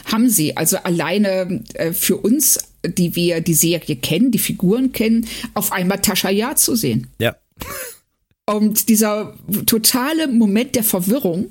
Haben 0.07 0.29
sie. 0.29 0.57
Also 0.57 0.79
alleine 0.79 1.63
äh, 1.75 1.93
für 1.93 2.17
uns, 2.17 2.59
die 2.85 3.17
wir 3.17 3.41
die 3.41 3.55
Serie 3.55 3.97
kennen, 3.97 4.31
die 4.31 4.39
Figuren 4.39 4.93
kennen, 4.93 5.27
auf 5.55 5.73
einmal 5.73 6.01
Tascha 6.01 6.31
Ja 6.31 6.57
zu 6.57 6.75
sehen. 6.77 7.09
Ja. 7.19 7.37
Und 8.47 8.91
dieser 8.91 9.35
totale 9.65 10.29
Moment 10.29 10.75
der 10.75 10.85
Verwirrung, 10.85 11.51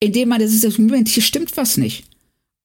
in 0.00 0.12
dem 0.12 0.30
man, 0.30 0.40
das 0.40 0.52
ist 0.52 0.64
das 0.64 0.78
Moment, 0.78 1.08
hier 1.08 1.22
stimmt 1.22 1.56
was 1.56 1.76
nicht. 1.76 2.04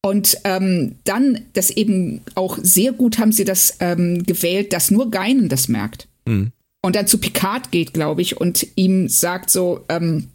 Und 0.02 0.38
ähm, 0.44 0.96
dann, 1.04 1.40
das 1.54 1.70
eben 1.70 2.22
auch 2.36 2.58
sehr 2.62 2.92
gut 2.92 3.20
haben 3.20 3.32
sie 3.32 3.46
das 3.46 3.78
ähm, 3.80 4.24
gewählt, 4.24 4.74
dass 4.74 4.92
nur 4.92 5.12
Geinen 5.12 5.50
das 5.50 5.68
merkt. 5.68 6.08
Mhm. 6.26 6.52
Und 6.86 6.96
dann 6.96 7.08
zu 7.08 7.18
Picard 7.18 7.72
geht, 7.72 7.94
glaube 7.94 8.22
ich, 8.22 8.38
und 8.38 8.68
ihm 8.76 9.08
sagt 9.08 9.50
so, 9.50 9.86
ähm, 9.90 10.28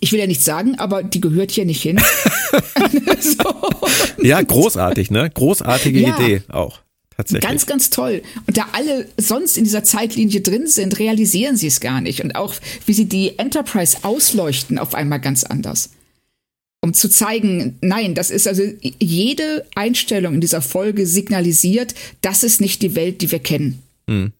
ich 0.00 0.10
will 0.10 0.18
ja 0.18 0.26
nichts 0.26 0.44
sagen, 0.44 0.78
aber 0.78 1.02
die 1.02 1.20
gehört 1.20 1.52
hier 1.52 1.64
nicht 1.64 1.80
hin. 1.80 2.00
so. 3.20 3.70
Ja, 4.22 4.42
großartig, 4.42 5.10
ne? 5.10 5.30
Großartige 5.30 6.00
ja. 6.00 6.18
Idee 6.18 6.42
auch. 6.48 6.80
Tatsächlich. 7.16 7.48
Ganz, 7.48 7.66
ganz 7.66 7.90
toll. 7.90 8.22
Und 8.46 8.58
da 8.58 8.66
alle 8.72 9.06
sonst 9.16 9.56
in 9.56 9.62
dieser 9.62 9.84
Zeitlinie 9.84 10.40
drin 10.40 10.66
sind, 10.66 10.98
realisieren 10.98 11.56
sie 11.56 11.68
es 11.68 11.78
gar 11.78 12.00
nicht. 12.00 12.24
Und 12.24 12.34
auch, 12.34 12.54
wie 12.86 12.92
sie 12.92 13.06
die 13.06 13.38
Enterprise 13.38 13.98
ausleuchten, 14.02 14.80
auf 14.80 14.94
einmal 14.94 15.20
ganz 15.20 15.44
anders 15.44 15.90
um 16.84 16.92
zu 16.92 17.08
zeigen, 17.08 17.78
nein, 17.80 18.14
das 18.14 18.30
ist 18.30 18.46
also 18.46 18.62
jede 18.82 19.64
Einstellung 19.74 20.34
in 20.34 20.42
dieser 20.42 20.60
Folge 20.60 21.06
signalisiert, 21.06 21.94
das 22.20 22.44
ist 22.44 22.60
nicht 22.60 22.82
die 22.82 22.94
Welt, 22.94 23.22
die 23.22 23.32
wir 23.32 23.38
kennen. 23.38 23.82
Hm. 24.06 24.34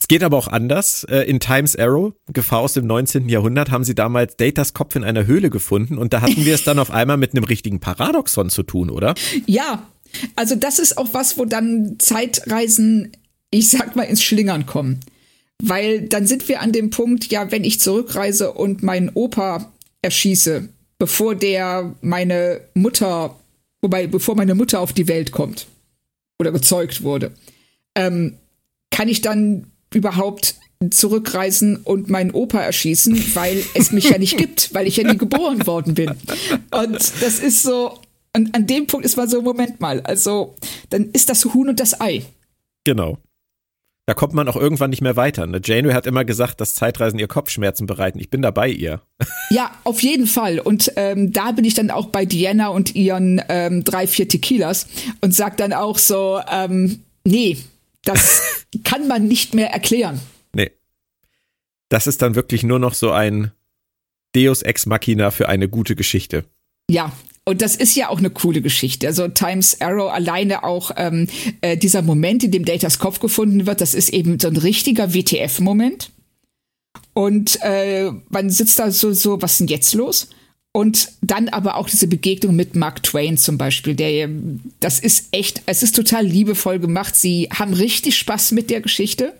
Es 0.00 0.08
geht 0.08 0.22
aber 0.22 0.38
auch 0.38 0.48
anders. 0.48 1.04
Äh, 1.04 1.20
in 1.24 1.40
Times 1.40 1.76
Arrow, 1.76 2.14
Gefahr 2.32 2.60
aus 2.60 2.72
dem 2.72 2.86
19. 2.86 3.28
Jahrhundert, 3.28 3.70
haben 3.70 3.84
sie 3.84 3.94
damals 3.94 4.36
Datas 4.36 4.72
Kopf 4.72 4.96
in 4.96 5.04
einer 5.04 5.26
Höhle 5.26 5.50
gefunden 5.50 5.98
und 5.98 6.12
da 6.12 6.22
hatten 6.22 6.44
wir 6.44 6.54
es 6.54 6.64
dann 6.64 6.78
auf 6.78 6.90
einmal 6.90 7.18
mit 7.18 7.34
einem 7.34 7.44
richtigen 7.44 7.80
Paradoxon 7.80 8.48
zu 8.48 8.62
tun, 8.62 8.90
oder? 8.90 9.14
Ja, 9.46 9.86
also 10.36 10.56
das 10.56 10.78
ist 10.78 10.96
auch 10.96 11.08
was, 11.12 11.38
wo 11.38 11.44
dann 11.44 11.96
Zeitreisen, 11.98 13.12
ich 13.50 13.68
sag 13.68 13.94
mal, 13.94 14.04
ins 14.04 14.22
Schlingern 14.22 14.66
kommen. 14.66 15.00
Weil 15.62 16.08
dann 16.08 16.26
sind 16.26 16.48
wir 16.48 16.62
an 16.62 16.72
dem 16.72 16.88
Punkt, 16.88 17.26
ja, 17.26 17.50
wenn 17.52 17.64
ich 17.64 17.80
zurückreise 17.80 18.52
und 18.52 18.82
meinen 18.82 19.10
Opa 19.12 19.70
erschieße, 20.00 20.70
bevor 20.98 21.34
der 21.34 21.94
meine 22.00 22.62
Mutter, 22.72 23.36
wobei, 23.82 24.06
bevor 24.06 24.34
meine 24.34 24.54
Mutter 24.54 24.80
auf 24.80 24.94
die 24.94 25.08
Welt 25.08 25.30
kommt 25.30 25.66
oder 26.38 26.52
gezeugt 26.52 27.02
wurde, 27.02 27.32
ähm, 27.94 28.38
kann 28.90 29.08
ich 29.08 29.20
dann 29.20 29.69
überhaupt 29.94 30.56
zurückreisen 30.90 31.76
und 31.76 32.08
meinen 32.08 32.30
Opa 32.30 32.60
erschießen, 32.60 33.34
weil 33.34 33.62
es 33.74 33.92
mich 33.92 34.08
ja 34.08 34.18
nicht 34.18 34.38
gibt, 34.38 34.72
weil 34.72 34.86
ich 34.86 34.96
ja 34.96 35.10
nie 35.10 35.18
geboren 35.18 35.66
worden 35.66 35.94
bin. 35.94 36.10
Und 36.70 36.98
das 37.20 37.38
ist 37.38 37.62
so, 37.62 37.98
an, 38.32 38.50
an 38.52 38.66
dem 38.66 38.86
Punkt 38.86 39.04
ist 39.04 39.16
man 39.16 39.28
so, 39.28 39.42
Moment 39.42 39.80
mal, 39.80 40.00
also 40.00 40.54
dann 40.88 41.10
ist 41.10 41.28
das 41.28 41.44
Huhn 41.44 41.68
und 41.68 41.80
das 41.80 42.00
Ei. 42.00 42.24
Genau. 42.84 43.18
Da 44.06 44.14
kommt 44.14 44.32
man 44.32 44.48
auch 44.48 44.56
irgendwann 44.56 44.90
nicht 44.90 45.02
mehr 45.02 45.16
weiter. 45.16 45.46
Ne? 45.46 45.60
Janeway 45.62 45.92
hat 45.92 46.06
immer 46.06 46.24
gesagt, 46.24 46.60
dass 46.60 46.74
Zeitreisen 46.74 47.18
ihr 47.18 47.28
Kopfschmerzen 47.28 47.86
bereiten. 47.86 48.18
Ich 48.18 48.30
bin 48.30 48.42
da 48.42 48.50
bei 48.50 48.68
ihr. 48.68 49.02
Ja, 49.52 49.72
auf 49.82 50.00
jeden 50.00 50.28
Fall. 50.28 50.60
Und 50.60 50.92
ähm, 50.94 51.32
da 51.32 51.50
bin 51.50 51.64
ich 51.64 51.74
dann 51.74 51.90
auch 51.90 52.06
bei 52.06 52.24
Diana 52.24 52.68
und 52.68 52.94
ihren 52.94 53.42
ähm, 53.48 53.82
drei, 53.82 54.06
vier 54.06 54.28
Tequilas 54.28 54.86
und 55.20 55.34
sag 55.34 55.56
dann 55.56 55.72
auch 55.72 55.98
so, 55.98 56.40
ähm, 56.48 57.00
nee, 57.24 57.56
das 58.04 58.42
kann 58.84 59.08
man 59.08 59.28
nicht 59.28 59.54
mehr 59.54 59.70
erklären. 59.70 60.20
Nee. 60.54 60.70
Das 61.88 62.06
ist 62.06 62.22
dann 62.22 62.34
wirklich 62.34 62.62
nur 62.62 62.78
noch 62.78 62.94
so 62.94 63.10
ein 63.10 63.52
Deus 64.34 64.62
Ex 64.62 64.86
Machina 64.86 65.30
für 65.30 65.48
eine 65.48 65.68
gute 65.68 65.96
Geschichte. 65.96 66.44
Ja, 66.90 67.12
und 67.44 67.62
das 67.62 67.74
ist 67.74 67.96
ja 67.96 68.10
auch 68.10 68.18
eine 68.18 68.30
coole 68.30 68.60
Geschichte. 68.60 69.06
Also 69.06 69.26
Times 69.28 69.80
Arrow 69.80 70.10
alleine 70.10 70.62
auch 70.62 70.92
ähm, 70.96 71.26
äh, 71.62 71.76
dieser 71.76 72.02
Moment, 72.02 72.44
in 72.44 72.52
dem 72.52 72.64
Datas 72.64 72.98
Kopf 72.98 73.18
gefunden 73.18 73.66
wird, 73.66 73.80
das 73.80 73.94
ist 73.94 74.10
eben 74.10 74.38
so 74.38 74.48
ein 74.48 74.56
richtiger 74.56 75.14
WTF-Moment. 75.14 76.10
Und 77.12 77.58
äh, 77.62 78.10
man 78.28 78.50
sitzt 78.50 78.78
da 78.78 78.90
so, 78.90 79.12
so, 79.12 79.40
was 79.42 79.52
ist 79.52 79.60
denn 79.60 79.66
jetzt 79.68 79.94
los? 79.94 80.28
Und 80.72 81.08
dann 81.20 81.48
aber 81.48 81.76
auch 81.76 81.88
diese 81.88 82.06
Begegnung 82.06 82.54
mit 82.54 82.76
Mark 82.76 83.02
Twain 83.02 83.36
zum 83.36 83.58
Beispiel, 83.58 83.94
der, 83.94 84.28
das 84.78 85.00
ist 85.00 85.28
echt, 85.32 85.62
es 85.66 85.82
ist 85.82 85.96
total 85.96 86.24
liebevoll 86.24 86.78
gemacht. 86.78 87.16
Sie 87.16 87.48
haben 87.52 87.74
richtig 87.74 88.16
Spaß 88.16 88.52
mit 88.52 88.70
der 88.70 88.80
Geschichte. 88.80 89.34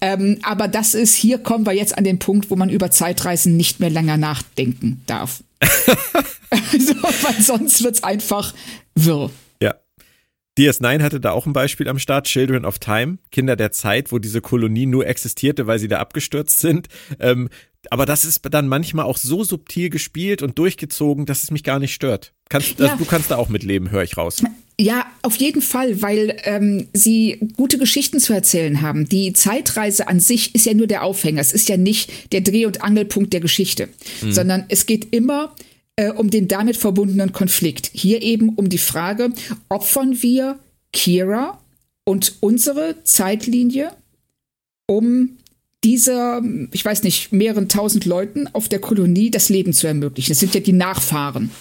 Ähm, 0.00 0.38
aber 0.42 0.68
das 0.68 0.94
ist, 0.94 1.14
hier 1.14 1.38
kommen 1.38 1.66
wir 1.66 1.74
jetzt 1.74 1.98
an 1.98 2.04
den 2.04 2.18
Punkt, 2.18 2.50
wo 2.50 2.56
man 2.56 2.70
über 2.70 2.90
Zeitreisen 2.90 3.58
nicht 3.58 3.80
mehr 3.80 3.90
länger 3.90 4.16
nachdenken 4.16 5.02
darf. 5.06 5.42
also, 5.60 6.94
weil 7.22 7.42
sonst 7.42 7.82
wird's 7.82 8.02
einfach 8.02 8.54
wirr. 8.94 9.30
Ja. 9.60 9.74
DS9 10.58 11.02
hatte 11.02 11.20
da 11.20 11.32
auch 11.32 11.44
ein 11.44 11.52
Beispiel 11.52 11.88
am 11.88 11.98
Start, 11.98 12.26
Children 12.26 12.64
of 12.64 12.78
Time, 12.78 13.18
Kinder 13.30 13.56
der 13.56 13.72
Zeit, 13.72 14.10
wo 14.12 14.18
diese 14.18 14.40
Kolonie 14.40 14.86
nur 14.86 15.06
existierte, 15.06 15.66
weil 15.66 15.78
sie 15.78 15.88
da 15.88 15.98
abgestürzt 15.98 16.60
sind. 16.60 16.88
Ähm, 17.20 17.50
aber 17.90 18.06
das 18.06 18.24
ist 18.24 18.40
dann 18.50 18.68
manchmal 18.68 19.04
auch 19.04 19.18
so 19.18 19.44
subtil 19.44 19.90
gespielt 19.90 20.42
und 20.42 20.58
durchgezogen, 20.58 21.26
dass 21.26 21.42
es 21.42 21.50
mich 21.50 21.64
gar 21.64 21.78
nicht 21.78 21.94
stört. 21.94 22.32
Kannst, 22.48 22.80
also 22.80 22.84
ja. 22.84 22.96
Du 22.96 23.04
kannst 23.04 23.30
da 23.30 23.36
auch 23.36 23.48
mitleben, 23.48 23.90
höre 23.90 24.02
ich 24.02 24.16
raus. 24.16 24.42
Ja, 24.78 25.06
auf 25.22 25.36
jeden 25.36 25.62
Fall, 25.62 26.02
weil 26.02 26.36
ähm, 26.44 26.88
sie 26.92 27.38
gute 27.56 27.78
Geschichten 27.78 28.20
zu 28.20 28.34
erzählen 28.34 28.82
haben. 28.82 29.08
Die 29.08 29.32
Zeitreise 29.32 30.06
an 30.06 30.20
sich 30.20 30.54
ist 30.54 30.66
ja 30.66 30.74
nur 30.74 30.86
der 30.86 31.02
Aufhänger. 31.02 31.40
Es 31.40 31.52
ist 31.52 31.68
ja 31.68 31.78
nicht 31.78 32.32
der 32.32 32.42
Dreh- 32.42 32.66
und 32.66 32.82
Angelpunkt 32.82 33.32
der 33.32 33.40
Geschichte, 33.40 33.88
mhm. 34.20 34.32
sondern 34.32 34.64
es 34.68 34.84
geht 34.84 35.14
immer 35.14 35.54
äh, 35.96 36.10
um 36.10 36.30
den 36.30 36.46
damit 36.46 36.76
verbundenen 36.76 37.32
Konflikt. 37.32 37.90
Hier 37.94 38.20
eben 38.20 38.50
um 38.50 38.68
die 38.68 38.78
Frage, 38.78 39.32
opfern 39.70 40.22
wir 40.22 40.58
Kira 40.92 41.58
und 42.04 42.36
unsere 42.40 43.02
Zeitlinie, 43.02 43.92
um 44.86 45.38
dieser, 45.86 46.42
ich 46.72 46.84
weiß 46.84 47.04
nicht, 47.04 47.30
mehreren 47.30 47.68
tausend 47.68 48.06
Leuten 48.06 48.48
auf 48.48 48.68
der 48.68 48.80
Kolonie 48.80 49.30
das 49.30 49.50
Leben 49.50 49.72
zu 49.72 49.86
ermöglichen. 49.86 50.32
Das 50.32 50.40
sind 50.40 50.52
ja 50.52 50.60
die 50.60 50.72
Nachfahren 50.72 51.52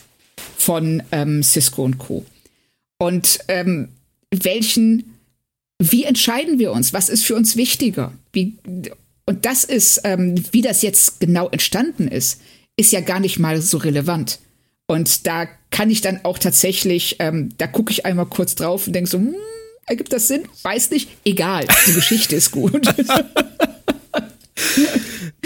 von 0.58 1.04
ähm, 1.12 1.44
Cisco 1.44 1.84
und 1.84 2.00
Co. 2.00 2.26
Und 2.98 3.38
ähm, 3.50 3.90
welchen, 4.32 5.14
wie 5.78 6.06
entscheiden 6.06 6.58
wir 6.58 6.72
uns? 6.72 6.92
Was 6.92 7.10
ist 7.10 7.24
für 7.24 7.36
uns 7.36 7.56
wichtiger? 7.56 8.14
Wie, 8.34 8.56
und 9.28 9.46
das 9.46 9.64
ist, 9.64 10.02
ähm, 10.06 10.44
wie 10.52 10.64
das 10.64 10.82
jetzt 10.82 11.20
genau 11.20 11.48
entstanden 11.50 12.08
ist, 12.08 12.42
ist 12.78 12.92
ja 12.92 13.02
gar 13.02 13.20
nicht 13.20 13.38
mal 13.38 13.62
so 13.62 13.78
relevant. 13.78 14.40
Und 14.88 15.28
da 15.28 15.48
kann 15.70 15.92
ich 15.92 16.02
dann 16.02 16.22
auch 16.24 16.40
tatsächlich, 16.40 17.18
ähm, 17.20 17.50
da 17.60 17.68
gucke 17.68 17.92
ich 17.92 18.08
einmal 18.08 18.26
kurz 18.26 18.56
drauf 18.56 18.88
und 18.88 18.94
denke 18.94 19.10
so, 19.10 19.20
hm, 19.20 19.36
ergibt 19.86 20.12
das 20.14 20.28
Sinn? 20.28 20.46
Weiß 20.64 20.90
nicht. 20.90 21.10
Egal, 21.26 21.68
die 21.86 21.94
Geschichte 21.94 22.36
ist 22.36 22.50
gut. 22.50 22.88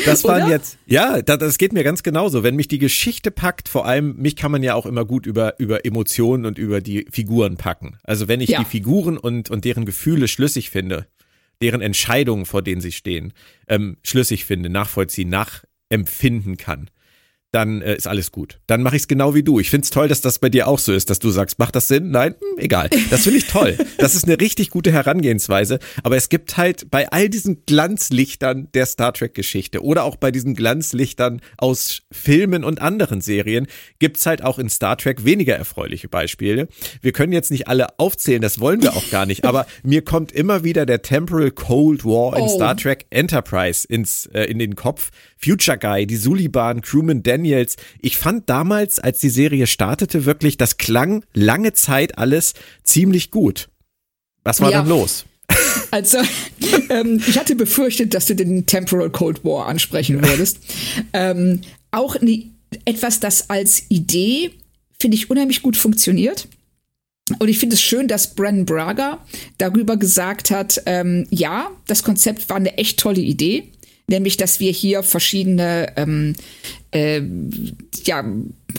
Das 0.05 0.23
waren 0.23 0.43
Oder? 0.43 0.51
jetzt, 0.51 0.77
ja, 0.85 1.21
das 1.21 1.57
geht 1.57 1.73
mir 1.73 1.83
ganz 1.83 2.03
genauso. 2.03 2.43
Wenn 2.43 2.55
mich 2.55 2.67
die 2.67 2.77
Geschichte 2.77 3.31
packt, 3.31 3.67
vor 3.67 3.85
allem, 3.85 4.15
mich 4.17 4.35
kann 4.35 4.51
man 4.51 4.63
ja 4.63 4.75
auch 4.75 4.85
immer 4.85 5.05
gut 5.05 5.25
über, 5.25 5.59
über 5.59 5.85
Emotionen 5.85 6.45
und 6.45 6.57
über 6.57 6.81
die 6.81 7.05
Figuren 7.11 7.57
packen. 7.57 7.97
Also 8.03 8.27
wenn 8.27 8.41
ich 8.41 8.49
ja. 8.49 8.59
die 8.59 8.65
Figuren 8.65 9.17
und, 9.17 9.49
und 9.49 9.65
deren 9.65 9.85
Gefühle 9.85 10.27
schlüssig 10.27 10.69
finde, 10.69 11.07
deren 11.61 11.81
Entscheidungen, 11.81 12.45
vor 12.45 12.61
denen 12.61 12.81
sie 12.81 12.91
stehen, 12.91 13.33
ähm, 13.67 13.97
schlüssig 14.03 14.45
finde, 14.45 14.69
nachvollziehen, 14.69 15.29
nachempfinden 15.29 16.57
kann, 16.57 16.89
dann 17.51 17.81
äh, 17.81 17.95
ist 17.95 18.07
alles 18.07 18.31
gut. 18.31 18.59
Dann 18.67 18.83
mache 18.83 18.95
ich 18.95 19.03
es 19.03 19.07
genau 19.07 19.33
wie 19.33 19.43
du. 19.43 19.59
Ich 19.59 19.69
finde 19.69 19.85
es 19.85 19.89
toll, 19.89 20.07
dass 20.07 20.21
das 20.21 20.39
bei 20.39 20.49
dir 20.49 20.67
auch 20.67 20.79
so 20.79 20.93
ist, 20.93 21.09
dass 21.09 21.19
du 21.19 21.29
sagst, 21.31 21.57
macht 21.57 21.75
das 21.75 21.87
Sinn? 21.87 22.11
Nein? 22.11 22.35
Hm, 22.39 22.59
egal. 22.59 22.89
Das 23.09 23.23
finde 23.23 23.39
ich 23.39 23.47
toll. 23.47 23.77
Das 23.97 24.15
ist 24.15 24.25
eine 24.25 24.39
richtig 24.39 24.69
gute 24.69 24.91
Herangehensweise. 24.91 25.79
Aber 26.03 26.15
es 26.15 26.29
gibt 26.29 26.57
halt 26.57 26.91
bei 26.91 27.09
all 27.11 27.27
diesen 27.27 27.65
Glanzlichtern 27.65 28.69
der 28.73 28.85
Star 28.85 29.13
Trek-Geschichte 29.13 29.83
oder 29.83 30.03
auch 30.03 30.15
bei 30.15 30.31
diesen 30.31 30.53
Glanzlichtern 30.53 31.41
aus 31.57 32.03
Filmen 32.11 32.63
und 32.63 32.81
anderen 32.81 33.21
Serien 33.21 33.67
gibt's 33.97 34.25
halt 34.25 34.43
auch 34.43 34.59
in 34.59 34.69
Star 34.69 34.97
Trek 34.97 35.25
weniger 35.25 35.55
erfreuliche 35.55 36.07
Beispiele. 36.07 36.67
Wir 37.01 37.11
können 37.13 37.33
jetzt 37.33 37.51
nicht 37.51 37.67
alle 37.67 37.99
aufzählen, 37.99 38.41
das 38.41 38.59
wollen 38.59 38.81
wir 38.81 38.93
auch 38.93 39.09
gar 39.09 39.25
nicht. 39.25 39.45
Aber 39.45 39.65
mir 39.83 40.03
kommt 40.03 40.31
immer 40.31 40.63
wieder 40.63 40.85
der 40.85 41.01
Temporal 41.01 41.51
Cold 41.51 42.05
War 42.05 42.37
in 42.37 42.43
oh. 42.43 42.47
Star 42.47 42.77
Trek 42.77 43.07
Enterprise 43.09 43.87
ins, 43.87 44.27
äh, 44.27 44.43
in 44.43 44.59
den 44.59 44.75
Kopf. 44.75 45.09
Future 45.41 45.77
Guy, 45.77 46.05
die 46.05 46.17
Suliban, 46.17 46.81
Crewman 46.81 47.23
Dan 47.23 47.39
Daniels. 47.39 47.77
Ich 48.01 48.17
fand 48.17 48.49
damals, 48.49 48.99
als 48.99 49.19
die 49.19 49.29
Serie 49.29 49.67
startete, 49.67 50.25
wirklich, 50.25 50.57
das 50.57 50.77
klang 50.77 51.23
lange 51.33 51.73
Zeit 51.73 52.17
alles 52.17 52.53
ziemlich 52.83 53.31
gut. 53.31 53.69
Was 54.43 54.59
war 54.61 54.71
ja. 54.71 54.81
denn 54.81 54.89
los? 54.89 55.25
Also, 55.91 56.19
ähm, 56.89 57.21
ich 57.27 57.39
hatte 57.39 57.55
befürchtet, 57.55 58.13
dass 58.13 58.27
du 58.27 58.35
den 58.35 58.67
Temporal 58.67 59.09
Cold 59.09 59.43
War 59.43 59.65
ansprechen 59.65 60.23
würdest. 60.23 60.59
Ähm, 61.13 61.61
auch 61.89 62.15
eine, 62.15 62.43
etwas, 62.85 63.19
das 63.19 63.49
als 63.49 63.83
Idee, 63.89 64.51
finde 64.99 65.15
ich, 65.15 65.31
unheimlich 65.31 65.63
gut 65.63 65.77
funktioniert. 65.77 66.47
Und 67.39 67.47
ich 67.47 67.59
finde 67.59 67.75
es 67.75 67.81
schön, 67.81 68.07
dass 68.07 68.35
Brennan 68.35 68.65
Braga 68.65 69.19
darüber 69.57 69.97
gesagt 69.97 70.51
hat, 70.51 70.81
ähm, 70.85 71.27
ja, 71.31 71.71
das 71.87 72.03
Konzept 72.03 72.49
war 72.49 72.57
eine 72.57 72.77
echt 72.77 72.99
tolle 72.99 73.21
Idee, 73.21 73.71
nämlich 74.09 74.37
dass 74.37 74.59
wir 74.59 74.71
hier 74.71 75.03
verschiedene 75.03 75.93
ähm, 75.95 76.33
äh, 76.91 77.21
ja, 78.05 78.25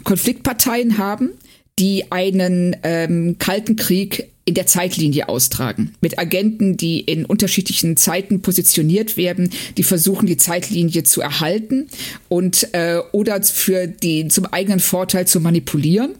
Konfliktparteien 0.04 0.98
haben, 0.98 1.30
die 1.78 2.12
einen 2.12 2.76
ähm, 2.82 3.36
Kalten 3.38 3.76
Krieg 3.76 4.30
in 4.44 4.54
der 4.54 4.66
Zeitlinie 4.66 5.28
austragen. 5.28 5.94
Mit 6.00 6.18
Agenten, 6.18 6.76
die 6.76 7.00
in 7.00 7.24
unterschiedlichen 7.24 7.96
Zeiten 7.96 8.42
positioniert 8.42 9.16
werden, 9.16 9.50
die 9.76 9.82
versuchen, 9.82 10.26
die 10.26 10.36
Zeitlinie 10.36 11.04
zu 11.04 11.20
erhalten 11.20 11.88
und 12.28 12.68
äh, 12.74 12.98
oder 13.12 13.42
für 13.42 13.86
die 13.86 14.28
zum 14.28 14.46
eigenen 14.46 14.80
Vorteil 14.80 15.26
zu 15.26 15.40
manipulieren. 15.40 16.16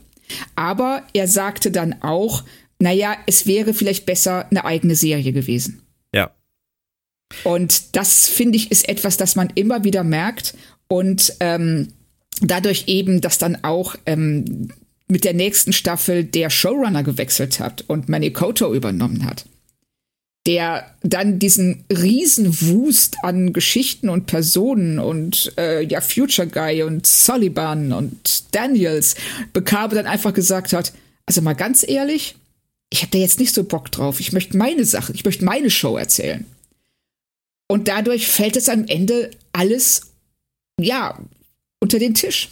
Aber 0.55 1.03
er 1.13 1.27
sagte 1.27 1.71
dann 1.71 1.97
auch, 2.03 2.45
naja, 2.79 3.17
es 3.27 3.47
wäre 3.47 3.75
vielleicht 3.75 4.07
besser 4.07 4.47
eine 4.51 4.65
eigene 4.65 4.95
Serie 4.95 5.33
gewesen. 5.33 5.83
Und 7.45 7.97
das, 7.97 8.29
finde 8.29 8.57
ich, 8.57 8.71
ist 8.71 8.89
etwas, 8.89 9.17
das 9.17 9.37
man 9.37 9.51
immer 9.55 9.85
wieder 9.85 10.05
merkt. 10.05 10.55
Und 10.89 11.35
ähm, 11.41 11.89
dadurch 12.41 12.85
eben, 12.87 13.21
dass 13.21 13.39
dann 13.39 13.63
auch 13.63 13.97
ähm, 14.07 14.71
mit 15.09 15.25
der 15.25 15.35
nächsten 15.35 15.73
Staffel 15.73 16.25
der 16.25 16.51
Showrunner 16.51 17.03
gewechselt 17.03 17.61
hat 17.61 17.85
und 17.89 18.09
Manny 18.09 18.33
Koto 18.33 18.73
übernommen 18.73 19.25
hat, 19.25 19.45
der 20.47 20.95
dann 21.03 21.39
diesen 21.39 21.85
Riesenwust 21.93 23.17
an 23.23 23.53
Geschichten 23.53 24.09
und 24.09 24.27
Personen 24.27 24.99
und 24.99 25.53
äh, 25.59 25.83
ja 25.85 26.01
Future 26.01 26.47
Guy 26.49 26.83
und 26.83 27.07
Sullivan 27.07 27.93
und 27.93 28.55
Daniels 28.55 29.17
bekam, 29.53 29.91
dann 29.91 30.07
einfach 30.07 30.33
gesagt 30.33 30.73
hat, 30.73 30.93
also 31.27 31.43
mal 31.43 31.55
ganz 31.55 31.87
ehrlich, 31.87 32.37
ich 32.93 33.03
habe 33.03 33.13
da 33.13 33.19
jetzt 33.19 33.39
nicht 33.39 33.55
so 33.55 33.65
Bock 33.65 33.93
drauf. 33.93 34.19
Ich 34.19 34.33
möchte 34.33 34.57
meine 34.57 34.85
Sache, 34.85 35.13
ich 35.13 35.25
möchte 35.25 35.45
meine 35.45 35.71
Show 35.71 35.97
erzählen. 35.97 36.45
Und 37.71 37.87
dadurch 37.87 38.27
fällt 38.27 38.57
es 38.57 38.69
am 38.69 38.87
Ende 38.89 39.31
alles 39.53 40.13
ja 40.81 41.17
unter 41.79 42.01
den 42.01 42.15
Tisch. 42.15 42.49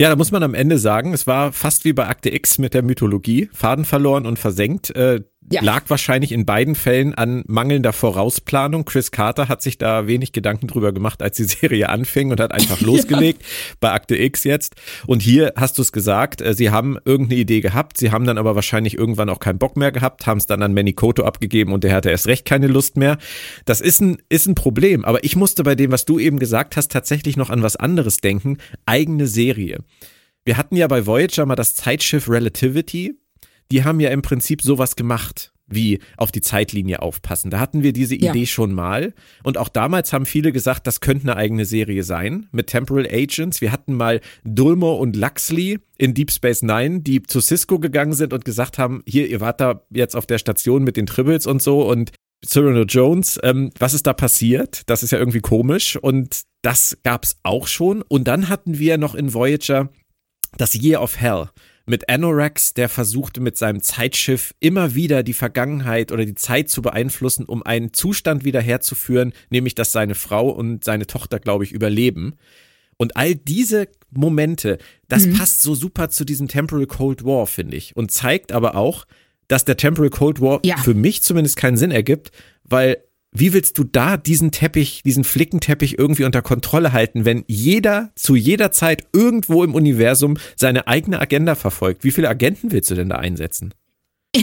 Ja, 0.00 0.10
da 0.10 0.14
muss 0.14 0.30
man 0.30 0.44
am 0.44 0.54
Ende 0.54 0.78
sagen, 0.78 1.12
es 1.12 1.26
war 1.26 1.52
fast 1.52 1.84
wie 1.84 1.92
bei 1.92 2.06
Akte 2.06 2.32
X 2.32 2.58
mit 2.58 2.72
der 2.72 2.84
Mythologie. 2.84 3.50
Faden 3.52 3.84
verloren 3.84 4.24
und 4.24 4.38
versenkt. 4.38 4.90
Äh, 4.94 5.24
ja. 5.50 5.62
lag 5.62 5.84
wahrscheinlich 5.88 6.32
in 6.32 6.46
beiden 6.46 6.74
Fällen 6.74 7.14
an 7.14 7.42
mangelnder 7.46 7.92
Vorausplanung. 7.92 8.84
Chris 8.84 9.10
Carter 9.10 9.48
hat 9.48 9.62
sich 9.62 9.78
da 9.78 10.06
wenig 10.06 10.32
Gedanken 10.32 10.66
drüber 10.66 10.92
gemacht, 10.92 11.22
als 11.22 11.36
die 11.36 11.44
Serie 11.60 11.88
anfing 11.88 12.30
und 12.30 12.40
hat 12.40 12.52
einfach 12.52 12.80
losgelegt 12.80 13.42
ja. 13.42 13.48
bei 13.80 13.92
Akte 13.92 14.16
X 14.16 14.44
jetzt. 14.44 14.74
Und 15.06 15.22
hier 15.22 15.52
hast 15.56 15.78
du 15.78 15.82
es 15.82 15.92
gesagt, 15.92 16.40
äh, 16.40 16.54
sie 16.54 16.70
haben 16.70 16.96
irgendeine 17.04 17.40
Idee 17.40 17.60
gehabt, 17.60 17.98
sie 17.98 18.10
haben 18.10 18.24
dann 18.24 18.38
aber 18.38 18.54
wahrscheinlich 18.54 18.96
irgendwann 18.96 19.28
auch 19.28 19.40
keinen 19.40 19.58
Bock 19.58 19.76
mehr 19.76 19.92
gehabt, 19.92 20.26
haben 20.26 20.38
es 20.38 20.46
dann 20.46 20.62
an 20.62 20.74
Manny 20.74 20.92
Koto 20.92 21.24
abgegeben 21.24 21.72
und 21.72 21.84
der 21.84 21.94
hatte 21.94 22.10
erst 22.10 22.26
recht 22.26 22.44
keine 22.44 22.66
Lust 22.66 22.96
mehr. 22.96 23.18
Das 23.64 23.80
ist 23.80 24.00
ein, 24.00 24.18
ist 24.28 24.46
ein 24.46 24.54
Problem, 24.54 25.04
aber 25.04 25.24
ich 25.24 25.36
musste 25.36 25.62
bei 25.62 25.74
dem, 25.74 25.92
was 25.92 26.04
du 26.04 26.18
eben 26.18 26.38
gesagt 26.38 26.76
hast, 26.76 26.92
tatsächlich 26.92 27.36
noch 27.36 27.50
an 27.50 27.62
was 27.62 27.76
anderes 27.76 28.18
denken. 28.18 28.58
Eigene 28.86 29.26
Serie. 29.26 29.78
Wir 30.44 30.56
hatten 30.56 30.74
ja 30.76 30.88
bei 30.88 31.06
Voyager 31.06 31.46
mal 31.46 31.54
das 31.54 31.74
Zeitschiff 31.74 32.28
Relativity, 32.28 33.14
die 33.72 33.84
haben 33.84 34.00
ja 34.00 34.10
im 34.10 34.22
Prinzip 34.22 34.62
sowas 34.62 34.96
gemacht 34.96 35.52
wie 35.74 36.00
auf 36.18 36.30
die 36.30 36.42
Zeitlinie 36.42 37.00
aufpassen. 37.00 37.50
Da 37.50 37.58
hatten 37.58 37.82
wir 37.82 37.94
diese 37.94 38.14
Idee 38.14 38.40
ja. 38.40 38.46
schon 38.46 38.74
mal. 38.74 39.14
Und 39.42 39.56
auch 39.56 39.70
damals 39.70 40.12
haben 40.12 40.26
viele 40.26 40.52
gesagt, 40.52 40.86
das 40.86 41.00
könnte 41.00 41.24
eine 41.24 41.36
eigene 41.36 41.64
Serie 41.64 42.04
sein 42.04 42.46
mit 42.52 42.66
Temporal 42.66 43.06
Agents. 43.10 43.62
Wir 43.62 43.72
hatten 43.72 43.94
mal 43.94 44.20
Dulmo 44.44 44.94
und 44.96 45.16
Luxley 45.16 45.78
in 45.96 46.12
Deep 46.12 46.30
Space 46.30 46.60
Nine, 46.60 47.00
die 47.00 47.22
zu 47.22 47.40
Cisco 47.40 47.78
gegangen 47.78 48.12
sind 48.12 48.34
und 48.34 48.44
gesagt 48.44 48.76
haben, 48.76 49.02
hier, 49.06 49.28
ihr 49.28 49.40
wart 49.40 49.62
da 49.62 49.82
jetzt 49.88 50.14
auf 50.14 50.26
der 50.26 50.36
Station 50.36 50.84
mit 50.84 50.98
den 50.98 51.06
Tribbles 51.06 51.46
und 51.46 51.62
so 51.62 51.88
und 51.88 52.12
Cyrano 52.44 52.82
Jones, 52.82 53.38
ähm, 53.42 53.70
was 53.78 53.94
ist 53.94 54.06
da 54.06 54.12
passiert? 54.12 54.82
Das 54.90 55.02
ist 55.02 55.12
ja 55.12 55.18
irgendwie 55.18 55.40
komisch. 55.40 55.96
Und 55.96 56.42
das 56.62 56.98
gab's 57.04 57.36
auch 57.44 57.68
schon. 57.68 58.02
Und 58.02 58.24
dann 58.26 58.48
hatten 58.48 58.78
wir 58.78 58.98
noch 58.98 59.14
in 59.14 59.32
Voyager 59.32 59.90
das 60.58 60.74
Year 60.74 61.00
of 61.00 61.18
Hell 61.18 61.48
mit 61.86 62.08
Anorax, 62.08 62.74
der 62.74 62.88
versuchte 62.88 63.40
mit 63.40 63.56
seinem 63.56 63.82
Zeitschiff 63.82 64.54
immer 64.60 64.94
wieder 64.94 65.22
die 65.22 65.32
Vergangenheit 65.32 66.12
oder 66.12 66.24
die 66.24 66.34
Zeit 66.34 66.68
zu 66.68 66.82
beeinflussen, 66.82 67.44
um 67.44 67.62
einen 67.62 67.92
Zustand 67.92 68.44
wiederherzuführen, 68.44 69.32
nämlich 69.50 69.74
dass 69.74 69.92
seine 69.92 70.14
Frau 70.14 70.48
und 70.48 70.84
seine 70.84 71.06
Tochter, 71.06 71.40
glaube 71.40 71.64
ich, 71.64 71.72
überleben. 71.72 72.34
Und 72.96 73.16
all 73.16 73.34
diese 73.34 73.88
Momente, 74.10 74.78
das 75.08 75.26
mhm. 75.26 75.34
passt 75.34 75.62
so 75.62 75.74
super 75.74 76.08
zu 76.08 76.24
diesem 76.24 76.46
Temporal 76.46 76.86
Cold 76.86 77.24
War, 77.24 77.46
finde 77.46 77.76
ich. 77.76 77.96
Und 77.96 78.12
zeigt 78.12 78.52
aber 78.52 78.76
auch, 78.76 79.06
dass 79.48 79.64
der 79.64 79.76
Temporal 79.76 80.10
Cold 80.10 80.40
War 80.40 80.60
ja. 80.64 80.76
für 80.76 80.94
mich 80.94 81.22
zumindest 81.22 81.56
keinen 81.56 81.76
Sinn 81.76 81.90
ergibt, 81.90 82.30
weil 82.64 82.98
wie 83.34 83.54
willst 83.54 83.78
du 83.78 83.84
da 83.84 84.16
diesen 84.16 84.50
Teppich, 84.50 85.02
diesen 85.04 85.24
Flickenteppich 85.24 85.98
irgendwie 85.98 86.24
unter 86.24 86.42
Kontrolle 86.42 86.92
halten, 86.92 87.24
wenn 87.24 87.44
jeder 87.46 88.12
zu 88.14 88.36
jeder 88.36 88.70
Zeit 88.72 89.06
irgendwo 89.14 89.64
im 89.64 89.74
Universum 89.74 90.36
seine 90.54 90.86
eigene 90.86 91.20
Agenda 91.20 91.54
verfolgt? 91.54 92.04
Wie 92.04 92.10
viele 92.10 92.28
Agenten 92.28 92.72
willst 92.72 92.90
du 92.90 92.94
denn 92.94 93.08
da 93.08 93.16
einsetzen? 93.16 93.74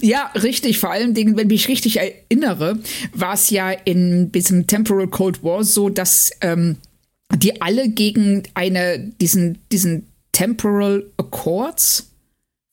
Ja, 0.00 0.30
richtig. 0.34 0.78
Vor 0.78 0.90
allen 0.90 1.14
Dingen, 1.14 1.36
wenn 1.36 1.48
ich 1.48 1.66
mich 1.66 1.68
richtig 1.68 1.98
erinnere, 1.98 2.78
war 3.14 3.32
es 3.32 3.48
ja 3.48 3.70
in 3.70 4.30
diesem 4.32 4.66
Temporal 4.66 5.08
Cold 5.08 5.42
War 5.42 5.64
so, 5.64 5.88
dass 5.88 6.30
ähm, 6.42 6.76
die 7.34 7.62
alle 7.62 7.88
gegen 7.88 8.42
eine 8.52 8.98
diesen 9.20 9.58
diesen 9.72 10.06
Temporal 10.32 11.06
Accords 11.16 12.10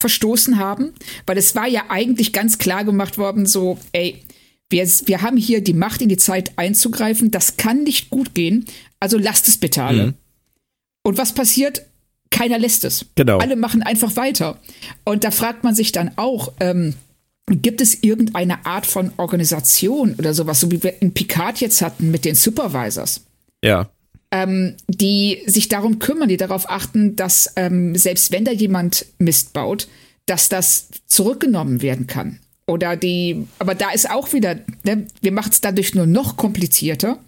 verstoßen 0.02 0.60
haben, 0.60 0.94
weil 1.26 1.38
es 1.38 1.56
war 1.56 1.68
ja 1.68 1.86
eigentlich 1.90 2.34
ganz 2.34 2.58
klar 2.58 2.84
gemacht 2.84 3.18
worden, 3.18 3.46
so, 3.46 3.80
ey, 3.92 4.22
wir, 4.70 4.88
wir 5.06 5.22
haben 5.22 5.38
hier 5.38 5.62
die 5.62 5.74
Macht, 5.74 6.02
in 6.02 6.10
die 6.10 6.18
Zeit 6.18 6.54
einzugreifen. 6.58 7.32
Das 7.32 7.58
kann 7.58 7.84
nicht 7.84 8.10
gut 8.10 8.34
gehen. 8.34 8.66
Also 9.00 9.18
lasst 9.18 9.48
es 9.48 9.58
bitte 9.58 9.84
alle. 9.84 10.08
Mhm. 10.08 10.14
Und 11.04 11.18
was 11.18 11.34
passiert? 11.34 11.84
Keiner 12.32 12.58
lässt 12.58 12.84
es. 12.84 13.06
Genau. 13.16 13.38
Alle 13.38 13.56
machen 13.56 13.84
einfach 13.84 14.16
weiter. 14.16 14.60
Und 15.04 15.24
da 15.24 15.32
fragt 15.32 15.64
man 15.64 15.76
sich 15.76 15.92
dann 15.92 16.12
auch, 16.16 16.52
ähm, 16.60 16.96
gibt 17.48 17.80
es 17.80 18.04
irgendeine 18.04 18.66
Art 18.66 18.86
von 18.86 19.12
Organisation 19.18 20.16
oder 20.16 20.34
sowas, 20.34 20.60
so 20.60 20.72
wie 20.72 20.82
wir 20.82 21.02
in 21.02 21.14
Picard 21.14 21.62
jetzt 21.62 21.82
hatten 21.82 22.10
mit 22.10 22.26
den 22.26 22.36
Supervisors? 22.36 23.22
Ja. 23.64 23.90
Ähm, 24.32 24.76
die 24.88 25.44
sich 25.46 25.70
darum 25.70 26.00
kümmern, 26.00 26.28
die 26.28 26.38
darauf 26.38 26.70
achten, 26.70 27.16
dass 27.16 27.54
ähm, 27.56 27.96
selbst 27.96 28.32
wenn 28.32 28.44
da 28.44 28.52
jemand 28.52 29.06
Mist 29.20 29.54
baut, 29.54 29.88
dass 30.26 30.50
das 30.50 30.90
zurückgenommen 31.06 31.84
werden 31.84 32.08
kann. 32.08 32.40
Oder 32.68 32.96
die, 32.96 33.46
aber 33.60 33.76
da 33.76 33.92
ist 33.92 34.10
auch 34.10 34.34
wieder, 34.34 34.60
ne, 34.84 35.06
wir 35.22 35.32
machen 35.32 35.52
es 35.52 35.62
dadurch 35.62 35.94
nur 35.94 36.08
noch 36.08 36.36
komplizierter, 36.36 37.20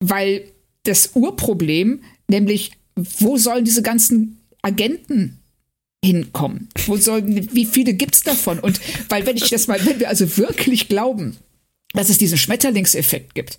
weil 0.00 0.44
das 0.84 1.10
Urproblem, 1.14 2.02
nämlich, 2.28 2.72
wo 2.94 3.36
sollen 3.36 3.64
diese 3.64 3.82
ganzen 3.82 4.40
Agenten 4.62 5.38
hinkommen? 6.04 6.68
Wo 6.86 6.96
sollen, 6.96 7.52
wie 7.52 7.66
viele 7.66 7.94
gibt 7.94 8.14
es 8.14 8.22
davon? 8.22 8.58
Und 8.58 8.80
weil, 9.08 9.26
wenn 9.26 9.36
ich 9.36 9.50
das 9.50 9.66
mal, 9.66 9.84
wenn 9.84 10.00
wir 10.00 10.08
also 10.08 10.36
wirklich 10.36 10.88
glauben, 10.88 11.36
dass 11.92 12.08
es 12.08 12.18
diesen 12.18 12.38
Schmetterlingseffekt 12.38 13.34
gibt, 13.34 13.58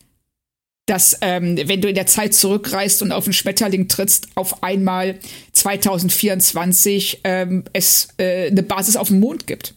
dass 0.86 1.18
ähm, 1.22 1.58
wenn 1.58 1.80
du 1.80 1.88
in 1.88 1.96
der 1.96 2.08
Zeit 2.08 2.34
zurückreist 2.34 3.02
und 3.02 3.12
auf 3.12 3.26
einen 3.26 3.34
Schmetterling 3.34 3.88
trittst, 3.88 4.28
auf 4.36 4.64
einmal 4.64 5.18
2024 5.54 7.22
ähm, 7.24 7.64
es 7.72 8.10
äh, 8.18 8.48
eine 8.48 8.64
Basis 8.64 8.98
auf 8.98 9.08
dem 9.08 9.22
Mond 9.22 9.48
gibt. 9.48 9.76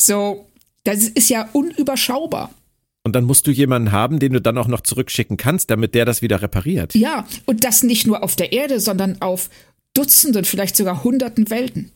So, 0.00 0.46
das 0.84 1.08
ist 1.08 1.28
ja 1.28 1.48
unüberschaubar. 1.52 2.50
Und 3.04 3.12
dann 3.14 3.24
musst 3.24 3.46
du 3.46 3.50
jemanden 3.50 3.92
haben, 3.92 4.18
den 4.18 4.32
du 4.32 4.40
dann 4.40 4.58
auch 4.58 4.68
noch 4.68 4.82
zurückschicken 4.82 5.36
kannst, 5.36 5.70
damit 5.70 5.94
der 5.94 6.04
das 6.04 6.20
wieder 6.20 6.42
repariert. 6.42 6.94
Ja, 6.94 7.26
und 7.46 7.64
das 7.64 7.82
nicht 7.82 8.06
nur 8.06 8.22
auf 8.22 8.36
der 8.36 8.52
Erde, 8.52 8.80
sondern 8.80 9.20
auf 9.22 9.48
Dutzenden, 9.94 10.44
vielleicht 10.44 10.76
sogar 10.76 11.04
Hunderten 11.04 11.50
Welten. 11.50 11.92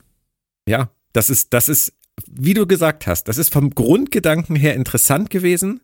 Ja, 0.66 0.90
das 1.12 1.28
ist, 1.28 1.53
das 1.53 1.68
ist, 1.68 1.92
wie 2.26 2.55
du 2.55 2.66
gesagt 2.66 3.07
hast, 3.07 3.24
das 3.24 3.38
ist 3.38 3.53
vom 3.53 3.70
Grundgedanken 3.70 4.57
her 4.57 4.74
interessant 4.74 5.28
gewesen, 5.28 5.82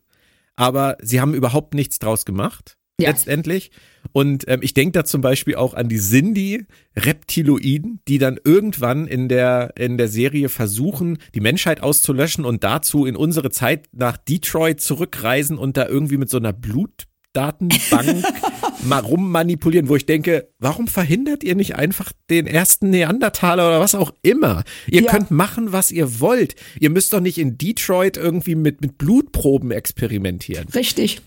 aber 0.55 0.97
sie 1.01 1.21
haben 1.21 1.33
überhaupt 1.33 1.73
nichts 1.73 1.99
draus 1.99 2.25
gemacht 2.25 2.77
ja. 2.99 3.09
letztendlich. 3.09 3.71
Und 4.11 4.45
ähm, 4.47 4.59
ich 4.61 4.73
denke 4.73 4.93
da 4.93 5.05
zum 5.05 5.21
Beispiel 5.21 5.55
auch 5.55 5.73
an 5.73 5.89
die 5.89 5.99
Sindhi-Reptiloiden, 5.99 7.99
die 8.07 8.17
dann 8.17 8.39
irgendwann 8.43 9.07
in 9.07 9.29
der, 9.29 9.73
in 9.77 9.97
der 9.97 10.07
Serie 10.07 10.49
versuchen, 10.49 11.19
die 11.35 11.41
Menschheit 11.41 11.81
auszulöschen 11.81 12.45
und 12.45 12.63
dazu 12.63 13.05
in 13.05 13.15
unsere 13.15 13.51
Zeit 13.51 13.87
nach 13.91 14.17
Detroit 14.17 14.81
zurückreisen 14.81 15.57
und 15.57 15.77
da 15.77 15.87
irgendwie 15.87 16.17
mit 16.17 16.29
so 16.29 16.37
einer 16.37 16.53
Blutdatenbank 16.53 18.23
mal 18.83 18.99
rummanipulieren, 18.99 19.89
wo 19.89 19.95
ich 19.95 20.05
denke, 20.05 20.49
warum 20.59 20.87
verhindert 20.87 21.43
ihr 21.43 21.55
nicht 21.55 21.75
einfach 21.75 22.11
den 22.29 22.47
ersten 22.47 22.89
Neandertaler 22.89 23.67
oder 23.67 23.79
was 23.79 23.95
auch 23.95 24.13
immer? 24.21 24.63
Ihr 24.87 25.03
ja. 25.03 25.11
könnt 25.11 25.31
machen, 25.31 25.71
was 25.71 25.91
ihr 25.91 26.19
wollt. 26.19 26.55
Ihr 26.79 26.89
müsst 26.89 27.13
doch 27.13 27.19
nicht 27.19 27.37
in 27.37 27.57
Detroit 27.57 28.17
irgendwie 28.17 28.55
mit, 28.55 28.81
mit 28.81 28.97
Blutproben 28.97 29.71
experimentieren. 29.71 30.67
Richtig. 30.69 31.21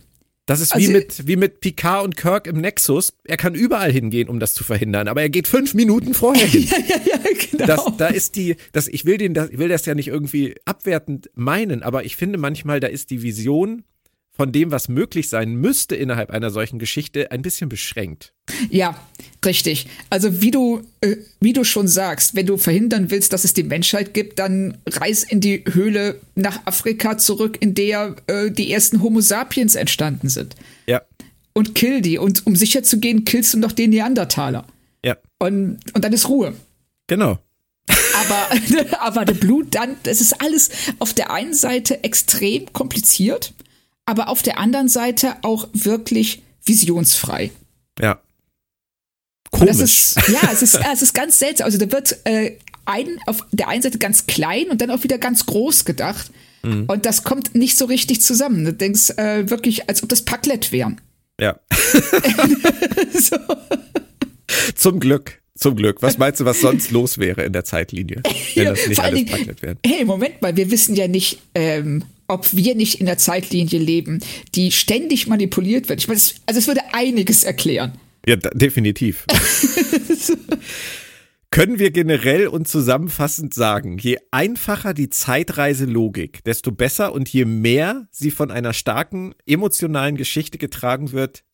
Das 0.46 0.60
ist 0.60 0.72
also, 0.72 0.88
wie, 0.88 0.92
mit, 0.92 1.26
wie 1.26 1.36
mit 1.36 1.60
Picard 1.60 2.04
und 2.04 2.16
Kirk 2.16 2.46
im 2.48 2.60
Nexus. 2.60 3.12
Er 3.24 3.36
kann 3.36 3.54
überall 3.54 3.92
hingehen, 3.92 4.28
um 4.28 4.40
das 4.40 4.54
zu 4.54 4.64
verhindern, 4.64 5.06
aber 5.06 5.22
er 5.22 5.30
geht 5.30 5.46
fünf 5.46 5.74
Minuten 5.74 6.14
vorher 6.14 6.46
hin. 6.46 6.62
ja, 6.70 6.78
ja, 6.78 7.00
ja, 7.04 7.18
genau. 7.50 7.66
Das, 7.66 7.96
da 7.96 8.06
ist 8.08 8.34
die, 8.34 8.56
das, 8.72 8.88
ich, 8.88 9.04
will 9.04 9.18
den, 9.18 9.34
das, 9.34 9.50
ich 9.50 9.58
will 9.58 9.68
das 9.68 9.86
ja 9.86 9.94
nicht 9.94 10.08
irgendwie 10.08 10.56
abwertend 10.64 11.30
meinen, 11.34 11.82
aber 11.82 12.04
ich 12.04 12.16
finde 12.16 12.38
manchmal, 12.38 12.80
da 12.80 12.88
ist 12.88 13.10
die 13.10 13.22
Vision 13.22 13.84
von 14.34 14.50
dem, 14.50 14.70
was 14.70 14.88
möglich 14.88 15.28
sein 15.28 15.54
müsste 15.54 15.94
innerhalb 15.94 16.30
einer 16.30 16.50
solchen 16.50 16.78
Geschichte, 16.78 17.30
ein 17.30 17.42
bisschen 17.42 17.68
beschränkt. 17.68 18.32
Ja, 18.70 18.98
richtig. 19.44 19.86
Also 20.08 20.40
wie 20.40 20.50
du, 20.50 20.82
äh, 21.02 21.16
wie 21.40 21.52
du 21.52 21.64
schon 21.64 21.86
sagst, 21.86 22.34
wenn 22.34 22.46
du 22.46 22.56
verhindern 22.56 23.10
willst, 23.10 23.34
dass 23.34 23.44
es 23.44 23.52
die 23.52 23.62
Menschheit 23.62 24.14
gibt, 24.14 24.38
dann 24.38 24.78
reis 24.86 25.22
in 25.22 25.40
die 25.40 25.62
Höhle 25.70 26.18
nach 26.34 26.60
Afrika 26.64 27.18
zurück, 27.18 27.58
in 27.60 27.74
der 27.74 28.16
äh, 28.26 28.50
die 28.50 28.72
ersten 28.72 29.02
Homo 29.02 29.20
sapiens 29.20 29.74
entstanden 29.74 30.30
sind. 30.30 30.56
Ja. 30.86 31.02
Und 31.52 31.74
kill 31.74 32.00
die. 32.00 32.16
Und 32.16 32.46
um 32.46 32.56
sicher 32.56 32.82
zu 32.82 32.98
gehen, 32.98 33.26
killst 33.26 33.52
du 33.52 33.58
noch 33.58 33.72
den 33.72 33.90
Neandertaler. 33.90 34.66
Ja. 35.04 35.18
Und, 35.38 35.78
und 35.92 36.04
dann 36.04 36.12
ist 36.14 36.28
Ruhe. 36.30 36.54
Genau. 37.06 37.38
aber, 37.86 38.48
aber 39.00 39.24
der 39.26 39.34
Blut 39.34 39.74
dann, 39.74 39.96
das 40.04 40.22
ist 40.22 40.40
alles 40.40 40.70
auf 41.00 41.12
der 41.12 41.30
einen 41.30 41.52
Seite 41.52 42.02
extrem 42.02 42.72
kompliziert 42.72 43.52
aber 44.06 44.28
auf 44.28 44.42
der 44.42 44.58
anderen 44.58 44.88
Seite 44.88 45.36
auch 45.42 45.68
wirklich 45.72 46.42
visionsfrei. 46.64 47.50
Ja. 48.00 48.20
Komisch. 49.50 49.80
Ist, 49.80 50.16
ja, 50.28 50.50
es 50.50 50.62
ist, 50.62 50.78
es 50.92 51.02
ist 51.02 51.14
ganz 51.14 51.38
seltsam. 51.38 51.66
Also 51.66 51.78
da 51.78 51.90
wird 51.92 52.18
äh, 52.24 52.56
ein, 52.84 53.18
auf 53.26 53.44
der 53.52 53.68
einen 53.68 53.82
Seite 53.82 53.98
ganz 53.98 54.26
klein 54.26 54.70
und 54.70 54.80
dann 54.80 54.90
auch 54.90 55.04
wieder 55.04 55.18
ganz 55.18 55.46
groß 55.46 55.84
gedacht. 55.84 56.30
Mhm. 56.62 56.84
Und 56.86 57.06
das 57.06 57.24
kommt 57.24 57.54
nicht 57.54 57.76
so 57.76 57.84
richtig 57.84 58.22
zusammen. 58.22 58.64
Du 58.64 58.72
denkst 58.72 59.10
äh, 59.18 59.50
wirklich, 59.50 59.88
als 59.88 60.02
ob 60.02 60.08
das 60.08 60.22
Packlet 60.22 60.72
wären. 60.72 61.00
Ja. 61.40 61.58
so. 63.12 63.36
Zum 64.74 65.00
Glück. 65.00 65.40
Zum 65.56 65.76
Glück. 65.76 66.02
Was 66.02 66.18
meinst 66.18 66.40
du, 66.40 66.44
was 66.44 66.60
sonst 66.60 66.90
los 66.90 67.18
wäre 67.18 67.44
in 67.44 67.52
der 67.52 67.64
Zeitlinie, 67.64 68.22
wenn 68.54 68.64
das 68.64 68.86
nicht 68.86 69.00
alles 69.00 69.26
Packlet 69.26 69.62
wären? 69.62 69.78
Hey, 69.84 70.04
Moment 70.04 70.40
mal, 70.40 70.56
wir 70.56 70.70
wissen 70.70 70.96
ja 70.96 71.08
nicht, 71.08 71.38
ähm, 71.54 72.04
ob 72.32 72.54
wir 72.54 72.74
nicht 72.74 73.00
in 73.00 73.06
der 73.06 73.18
Zeitlinie 73.18 73.78
leben, 73.78 74.20
die 74.54 74.72
ständig 74.72 75.26
manipuliert 75.26 75.88
wird. 75.88 76.00
Ich 76.00 76.08
meine, 76.08 76.20
also 76.46 76.58
es 76.58 76.66
würde 76.66 76.80
einiges 76.92 77.44
erklären. 77.44 77.92
Ja, 78.26 78.36
da, 78.36 78.50
definitiv. 78.50 79.26
Können 81.50 81.78
wir 81.78 81.90
generell 81.90 82.46
und 82.46 82.66
zusammenfassend 82.66 83.52
sagen, 83.52 83.98
je 83.98 84.16
einfacher 84.30 84.94
die 84.94 85.10
Zeitreiselogik, 85.10 86.42
desto 86.44 86.72
besser 86.72 87.12
und 87.12 87.28
je 87.28 87.44
mehr 87.44 88.08
sie 88.10 88.30
von 88.30 88.50
einer 88.50 88.72
starken 88.72 89.34
emotionalen 89.44 90.16
Geschichte 90.16 90.56
getragen 90.56 91.12
wird, 91.12 91.44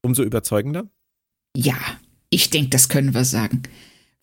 umso 0.00 0.22
überzeugender? 0.22 0.90
Ja, 1.54 1.76
ich 2.30 2.48
denke, 2.48 2.70
das 2.70 2.88
können 2.88 3.12
wir 3.12 3.26
sagen. 3.26 3.64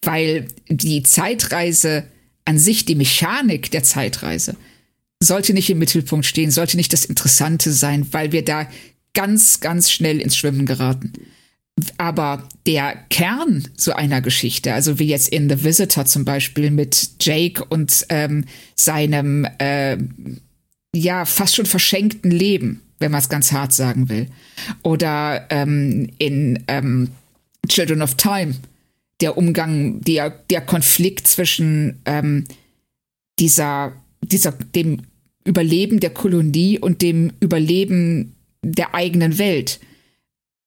Weil 0.01 0.47
die 0.67 1.03
Zeitreise 1.03 2.07
an 2.45 2.57
sich, 2.57 2.85
die 2.85 2.95
Mechanik 2.95 3.69
der 3.69 3.83
Zeitreise, 3.83 4.55
sollte 5.21 5.53
nicht 5.53 5.69
im 5.69 5.79
Mittelpunkt 5.79 6.25
stehen, 6.25 6.51
sollte 6.51 6.77
nicht 6.77 6.93
das 6.93 7.05
Interessante 7.05 7.71
sein, 7.71 8.07
weil 8.11 8.31
wir 8.31 8.45
da 8.45 8.67
ganz, 9.13 9.59
ganz 9.59 9.91
schnell 9.91 10.21
ins 10.21 10.37
Schwimmen 10.37 10.65
geraten. 10.65 11.13
Aber 11.97 12.47
der 12.65 12.95
Kern 13.09 13.67
so 13.75 13.93
einer 13.93 14.21
Geschichte, 14.21 14.73
also 14.73 14.99
wie 14.99 15.07
jetzt 15.07 15.29
in 15.29 15.49
The 15.49 15.63
Visitor 15.63 16.05
zum 16.05 16.25
Beispiel 16.25 16.71
mit 16.71 17.09
Jake 17.19 17.63
und 17.63 18.05
ähm, 18.09 18.45
seinem 18.75 19.45
äh, 19.59 19.97
ja 20.95 21.25
fast 21.25 21.55
schon 21.55 21.67
verschenkten 21.67 22.31
Leben, 22.31 22.81
wenn 22.99 23.11
man 23.11 23.21
es 23.21 23.29
ganz 23.29 23.51
hart 23.51 23.73
sagen 23.73 24.09
will, 24.09 24.27
oder 24.81 25.45
ähm, 25.51 26.09
in 26.17 26.63
ähm, 26.67 27.09
Children 27.67 28.01
of 28.01 28.15
Time, 28.15 28.55
der 29.21 29.37
Umgang, 29.37 30.01
der, 30.01 30.29
der 30.29 30.61
Konflikt 30.61 31.27
zwischen 31.27 32.01
ähm, 32.05 32.45
dieser 33.39 33.93
dieser, 34.31 34.51
dem 34.51 35.01
Überleben 35.43 35.99
der 35.99 36.09
Kolonie 36.09 36.79
und 36.79 37.01
dem 37.01 37.31
Überleben 37.39 38.35
der 38.61 38.93
eigenen 38.93 39.37
Welt. 39.37 39.79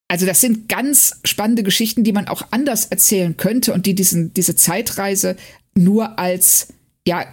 Also 0.09 0.27
das 0.27 0.41
sind 0.41 0.69
ganz 0.69 1.21
spannende 1.25 1.63
Geschichten, 1.63 2.03
die 2.03 2.13
man 2.13 2.27
auch 2.27 2.43
anders 2.51 2.87
erzählen 2.87 3.37
könnte 3.37 3.73
und 3.73 3.87
die 3.87 3.95
diesen, 3.95 4.35
diese 4.35 4.57
Zeitreise 4.57 5.37
nur 5.75 6.19
als, 6.19 6.69
ja, 7.07 7.27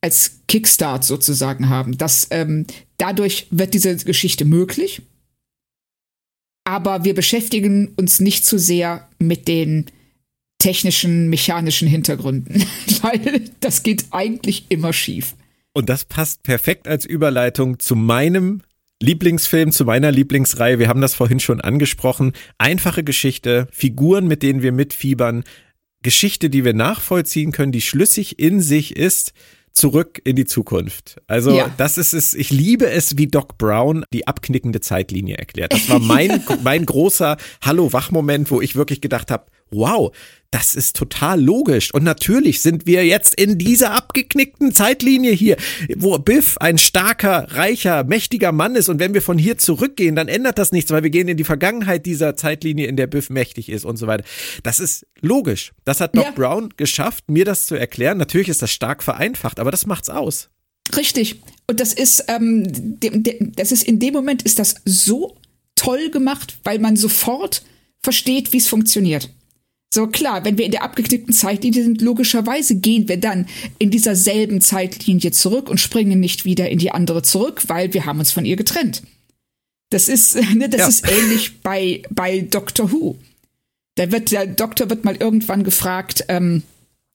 als 0.00 0.40
Kickstart 0.48 1.04
sozusagen 1.04 1.68
haben. 1.68 1.96
Das, 1.96 2.26
ähm, 2.30 2.66
dadurch 2.96 3.46
wird 3.50 3.74
diese 3.74 3.96
Geschichte 3.96 4.44
möglich. 4.44 5.02
Aber 6.64 7.04
wir 7.04 7.14
beschäftigen 7.14 7.88
uns 7.96 8.20
nicht 8.20 8.44
zu 8.44 8.58
sehr 8.58 9.08
mit 9.18 9.46
den 9.46 9.86
technischen, 10.58 11.28
mechanischen 11.28 11.86
Hintergründen, 11.86 12.64
weil 13.02 13.42
das 13.60 13.82
geht 13.82 14.06
eigentlich 14.10 14.64
immer 14.70 14.92
schief. 14.92 15.34
Und 15.74 15.88
das 15.88 16.04
passt 16.04 16.44
perfekt 16.44 16.86
als 16.88 17.04
Überleitung 17.04 17.80
zu 17.80 17.96
meinem 17.96 18.62
Lieblingsfilm, 19.02 19.72
zu 19.72 19.84
meiner 19.84 20.12
Lieblingsreihe. 20.12 20.78
Wir 20.78 20.88
haben 20.88 21.00
das 21.00 21.14
vorhin 21.14 21.40
schon 21.40 21.60
angesprochen. 21.60 22.32
Einfache 22.58 23.02
Geschichte, 23.02 23.66
Figuren, 23.72 24.28
mit 24.28 24.42
denen 24.44 24.62
wir 24.62 24.70
mitfiebern, 24.70 25.42
Geschichte, 26.02 26.48
die 26.48 26.64
wir 26.64 26.74
nachvollziehen 26.74 27.50
können, 27.50 27.72
die 27.72 27.80
schlüssig 27.80 28.38
in 28.38 28.60
sich 28.60 28.96
ist 28.96 29.32
zurück 29.72 30.20
in 30.24 30.36
die 30.36 30.44
Zukunft. 30.44 31.20
Also 31.26 31.50
ja. 31.50 31.68
das 31.76 31.98
ist 31.98 32.12
es, 32.12 32.34
ich 32.34 32.50
liebe 32.50 32.88
es, 32.88 33.18
wie 33.18 33.26
Doc 33.26 33.58
Brown 33.58 34.04
die 34.12 34.28
abknickende 34.28 34.80
Zeitlinie 34.80 35.36
erklärt. 35.36 35.72
Das 35.72 35.88
war 35.88 35.98
mein, 35.98 36.44
mein 36.62 36.86
großer 36.86 37.36
Hallo-Wach-Moment, 37.62 38.52
wo 38.52 38.60
ich 38.60 38.76
wirklich 38.76 39.00
gedacht 39.00 39.32
habe, 39.32 39.46
wow, 39.72 40.14
das 40.54 40.76
ist 40.76 40.94
total 40.94 41.42
logisch. 41.42 41.92
Und 41.92 42.04
natürlich 42.04 42.62
sind 42.62 42.86
wir 42.86 43.04
jetzt 43.04 43.34
in 43.34 43.58
dieser 43.58 43.90
abgeknickten 43.90 44.72
Zeitlinie 44.72 45.32
hier, 45.32 45.56
wo 45.96 46.16
Biff 46.20 46.58
ein 46.58 46.78
starker, 46.78 47.48
reicher, 47.50 48.04
mächtiger 48.04 48.52
Mann 48.52 48.76
ist. 48.76 48.88
Und 48.88 49.00
wenn 49.00 49.14
wir 49.14 49.22
von 49.22 49.36
hier 49.36 49.58
zurückgehen, 49.58 50.14
dann 50.14 50.28
ändert 50.28 50.58
das 50.58 50.70
nichts, 50.70 50.92
weil 50.92 51.02
wir 51.02 51.10
gehen 51.10 51.26
in 51.26 51.36
die 51.36 51.42
Vergangenheit 51.42 52.06
dieser 52.06 52.36
Zeitlinie, 52.36 52.86
in 52.86 52.96
der 52.96 53.08
Biff 53.08 53.30
mächtig 53.30 53.68
ist 53.68 53.84
und 53.84 53.96
so 53.96 54.06
weiter. 54.06 54.22
Das 54.62 54.78
ist 54.78 55.08
logisch. 55.20 55.72
Das 55.84 56.00
hat 56.00 56.16
Doc 56.16 56.26
ja. 56.26 56.30
Brown 56.30 56.68
geschafft, 56.76 57.24
mir 57.28 57.44
das 57.44 57.66
zu 57.66 57.74
erklären. 57.74 58.18
Natürlich 58.18 58.48
ist 58.48 58.62
das 58.62 58.70
stark 58.70 59.02
vereinfacht, 59.02 59.58
aber 59.58 59.72
das 59.72 59.86
macht's 59.86 60.08
aus. 60.08 60.50
Richtig. 60.96 61.40
Und 61.66 61.80
das 61.80 61.92
ist, 61.92 62.26
ähm, 62.28 63.00
das 63.56 63.72
ist 63.72 63.82
in 63.82 63.98
dem 63.98 64.14
Moment 64.14 64.42
ist 64.44 64.60
das 64.60 64.76
so 64.84 65.36
toll 65.74 66.10
gemacht, 66.10 66.58
weil 66.62 66.78
man 66.78 66.94
sofort 66.94 67.64
versteht, 68.04 68.52
wie 68.52 68.58
es 68.58 68.68
funktioniert. 68.68 69.30
So 69.94 70.08
klar, 70.08 70.44
wenn 70.44 70.58
wir 70.58 70.64
in 70.64 70.72
der 70.72 70.82
abgeknickten 70.82 71.32
Zeitlinie 71.32 71.84
sind, 71.84 72.02
logischerweise 72.02 72.74
gehen 72.74 73.08
wir 73.08 73.16
dann 73.16 73.46
in 73.78 73.92
dieser 73.92 74.16
selben 74.16 74.60
Zeitlinie 74.60 75.30
zurück 75.30 75.70
und 75.70 75.78
springen 75.78 76.18
nicht 76.18 76.44
wieder 76.44 76.68
in 76.68 76.80
die 76.80 76.90
andere 76.90 77.22
zurück, 77.22 77.62
weil 77.68 77.94
wir 77.94 78.04
haben 78.04 78.18
uns 78.18 78.32
von 78.32 78.44
ihr 78.44 78.56
getrennt. 78.56 79.04
Das 79.90 80.08
ist, 80.08 80.34
ne, 80.54 80.68
das 80.68 80.80
ja. 80.80 80.88
ist 80.88 81.08
ähnlich 81.08 81.60
bei, 81.60 82.02
bei 82.10 82.40
Doctor 82.40 82.90
Who. 82.90 83.16
Da 83.94 84.10
wird 84.10 84.32
der 84.32 84.48
Doktor 84.48 84.90
wird 84.90 85.04
mal 85.04 85.14
irgendwann 85.14 85.62
gefragt, 85.62 86.24
ähm, 86.26 86.64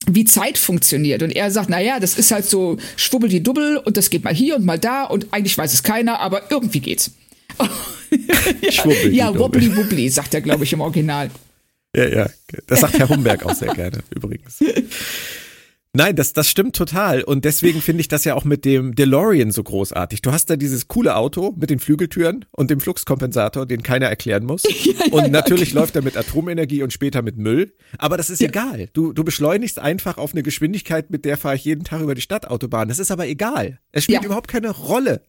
wie 0.08 0.24
Zeit 0.24 0.58
funktioniert. 0.58 1.22
Und 1.22 1.32
er 1.32 1.52
sagt, 1.52 1.70
na 1.70 1.82
ja, 1.82 2.00
das 2.00 2.18
ist 2.18 2.32
halt 2.32 2.46
so 2.46 2.78
schwubbel-die-dubbel 2.96 3.76
und 3.76 3.98
das 3.98 4.10
geht 4.10 4.24
mal 4.24 4.34
hier 4.34 4.56
und 4.56 4.64
mal 4.64 4.80
da 4.80 5.04
und 5.04 5.28
eigentlich 5.32 5.58
weiß 5.58 5.74
es 5.74 5.84
keiner, 5.84 6.22
aber 6.22 6.50
irgendwie 6.50 6.80
geht's. 6.80 7.12
ja, 8.62 8.90
ja 9.12 9.38
wobbly-wobbly, 9.38 10.08
sagt 10.08 10.34
er, 10.34 10.40
glaube 10.40 10.64
ich, 10.64 10.72
im 10.72 10.80
Original. 10.80 11.30
Ja, 11.96 12.08
ja. 12.08 12.30
Das 12.68 12.82
sagt 12.82 13.00
Herr 13.00 13.10
Humberg 13.10 13.46
auch 13.46 13.56
sehr 13.56 13.74
gerne, 13.74 14.00
übrigens. 14.16 14.60
Nein, 15.92 16.16
das, 16.16 16.34
das 16.34 16.48
stimmt 16.48 16.76
total. 16.76 17.24
Und 17.24 17.46
deswegen 17.46 17.82
finde 17.82 18.02
ich 18.02 18.08
das 18.08 18.24
ja 18.24 18.36
auch 18.36 18.44
mit 18.44 18.64
dem 18.64 18.94
DeLorean 18.94 19.52
so 19.52 19.64
großartig. 19.64 20.22
Du 20.22 20.32
hast 20.32 20.48
da 20.48 20.56
dieses 20.56 20.88
coole 20.88 21.16
Auto 21.16 21.56
mit 21.58 21.72
den 21.72 21.80
Flügeltüren 21.80 22.46
und 22.52 22.70
dem 22.70 22.80
Fluxkompensator, 22.80 23.66
den 23.66 23.82
keiner 23.82 24.06
erklären 24.08 24.46
muss. 24.46 24.64
Ja, 24.80 24.94
ja, 25.06 25.12
und 25.12 25.32
natürlich 25.32 25.70
genau. 25.70 25.82
läuft 25.82 25.96
er 25.96 26.02
mit 26.02 26.16
Atomenergie 26.16 26.84
und 26.84 26.94
später 26.94 27.22
mit 27.22 27.38
Müll. 27.38 27.74
Aber 27.98 28.18
das 28.18 28.30
ist 28.30 28.42
egal. 28.42 28.88
Du, 28.94 29.14
du 29.14 29.24
beschleunigst 29.24 29.78
einfach 29.78 30.18
auf 30.18 30.32
eine 30.32 30.42
Geschwindigkeit, 30.42 31.10
mit 31.10 31.26
der 31.26 31.38
fahre 31.38 31.56
ich 31.56 31.66
jeden 31.66 31.84
Tag 31.84 32.02
über 32.02 32.16
die 32.16 32.22
Stadtautobahn. 32.22 32.88
Das 32.88 32.98
ist 32.98 33.12
aber 33.12 33.28
egal. 33.28 33.80
Es 33.92 34.06
spielt 34.06 34.24
überhaupt 34.24 34.48
keine 34.48 34.70
Rolle. 34.70 35.28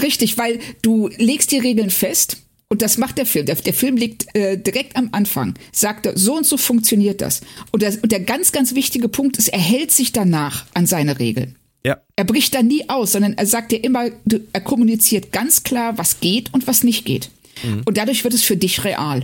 Richtig, 0.00 0.38
weil 0.38 0.60
du 0.82 1.08
legst 1.18 1.52
die 1.52 1.58
Regeln 1.58 1.90
fest 1.90 2.45
und 2.68 2.82
das 2.82 2.98
macht 2.98 3.18
der 3.18 3.26
Film. 3.26 3.46
Der, 3.46 3.54
der 3.54 3.74
Film 3.74 3.96
liegt 3.96 4.34
äh, 4.34 4.58
direkt 4.58 4.96
am 4.96 5.10
Anfang, 5.12 5.54
sagt 5.72 6.06
er, 6.06 6.18
so 6.18 6.36
und 6.36 6.44
so 6.44 6.56
funktioniert 6.56 7.20
das. 7.20 7.42
Und, 7.70 7.82
das. 7.82 7.98
und 7.98 8.10
der 8.10 8.20
ganz, 8.20 8.52
ganz 8.52 8.74
wichtige 8.74 9.08
Punkt 9.08 9.36
ist, 9.36 9.48
er 9.48 9.60
hält 9.60 9.92
sich 9.92 10.12
danach 10.12 10.66
an 10.74 10.86
seine 10.86 11.18
Regeln. 11.18 11.56
Ja. 11.84 11.98
Er 12.16 12.24
bricht 12.24 12.54
da 12.54 12.62
nie 12.62 12.88
aus, 12.88 13.12
sondern 13.12 13.34
er 13.34 13.46
sagt 13.46 13.70
dir 13.70 13.84
immer, 13.84 14.10
er 14.52 14.60
kommuniziert 14.60 15.30
ganz 15.30 15.62
klar, 15.62 15.96
was 15.98 16.18
geht 16.18 16.52
und 16.52 16.66
was 16.66 16.82
nicht 16.82 17.04
geht. 17.04 17.30
Mhm. 17.62 17.82
Und 17.84 17.96
dadurch 17.96 18.24
wird 18.24 18.34
es 18.34 18.42
für 18.42 18.56
dich 18.56 18.82
real. 18.82 19.22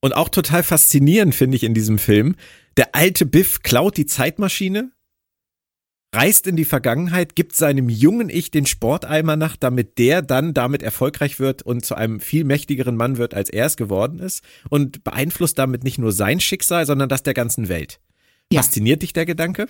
Und 0.00 0.14
auch 0.14 0.30
total 0.30 0.62
faszinierend 0.62 1.34
finde 1.34 1.56
ich 1.56 1.64
in 1.64 1.74
diesem 1.74 1.98
Film, 1.98 2.36
der 2.78 2.94
alte 2.94 3.26
Biff 3.26 3.62
klaut 3.62 3.96
die 3.98 4.06
Zeitmaschine, 4.06 4.92
reist 6.14 6.46
in 6.46 6.56
die 6.56 6.64
Vergangenheit, 6.64 7.36
gibt 7.36 7.54
seinem 7.54 7.88
jungen 7.88 8.30
Ich 8.30 8.50
den 8.50 8.66
Sporteimer 8.66 9.36
nach, 9.36 9.56
damit 9.56 9.98
der 9.98 10.22
dann 10.22 10.54
damit 10.54 10.82
erfolgreich 10.82 11.38
wird 11.38 11.62
und 11.62 11.84
zu 11.84 11.94
einem 11.94 12.20
viel 12.20 12.44
mächtigeren 12.44 12.96
Mann 12.96 13.18
wird, 13.18 13.34
als 13.34 13.50
er 13.50 13.66
es 13.66 13.76
geworden 13.76 14.18
ist 14.18 14.42
und 14.70 15.04
beeinflusst 15.04 15.58
damit 15.58 15.84
nicht 15.84 15.98
nur 15.98 16.12
sein 16.12 16.40
Schicksal, 16.40 16.86
sondern 16.86 17.08
das 17.08 17.22
der 17.22 17.34
ganzen 17.34 17.68
Welt. 17.68 18.00
Ja. 18.50 18.62
Fasziniert 18.62 19.02
dich 19.02 19.12
der 19.12 19.26
Gedanke? 19.26 19.66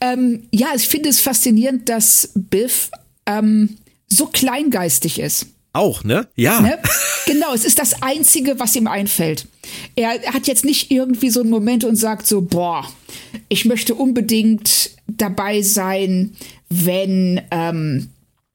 Ähm, 0.00 0.48
ja, 0.52 0.68
ich 0.74 0.88
finde 0.88 1.10
es 1.10 1.20
faszinierend, 1.20 1.88
dass 1.88 2.32
Biff 2.34 2.90
ähm, 3.26 3.76
so 4.08 4.26
kleingeistig 4.26 5.18
ist. 5.20 5.46
Auch, 5.74 6.02
ne? 6.02 6.26
Ja. 6.34 6.60
Ne? 6.60 6.78
Genau, 7.26 7.52
es 7.52 7.66
ist 7.66 7.78
das 7.78 8.02
Einzige, 8.02 8.58
was 8.58 8.74
ihm 8.74 8.86
einfällt. 8.86 9.46
Er 9.96 10.18
hat 10.32 10.46
jetzt 10.46 10.64
nicht 10.64 10.90
irgendwie 10.90 11.28
so 11.28 11.40
einen 11.40 11.50
Moment 11.50 11.84
und 11.84 11.94
sagt 11.94 12.26
so, 12.26 12.40
boah, 12.40 12.90
ich 13.50 13.66
möchte 13.66 13.94
unbedingt 13.94 14.97
dabei 15.18 15.62
sein, 15.62 16.32
wenn, 16.68 17.40
ähm, 17.50 18.08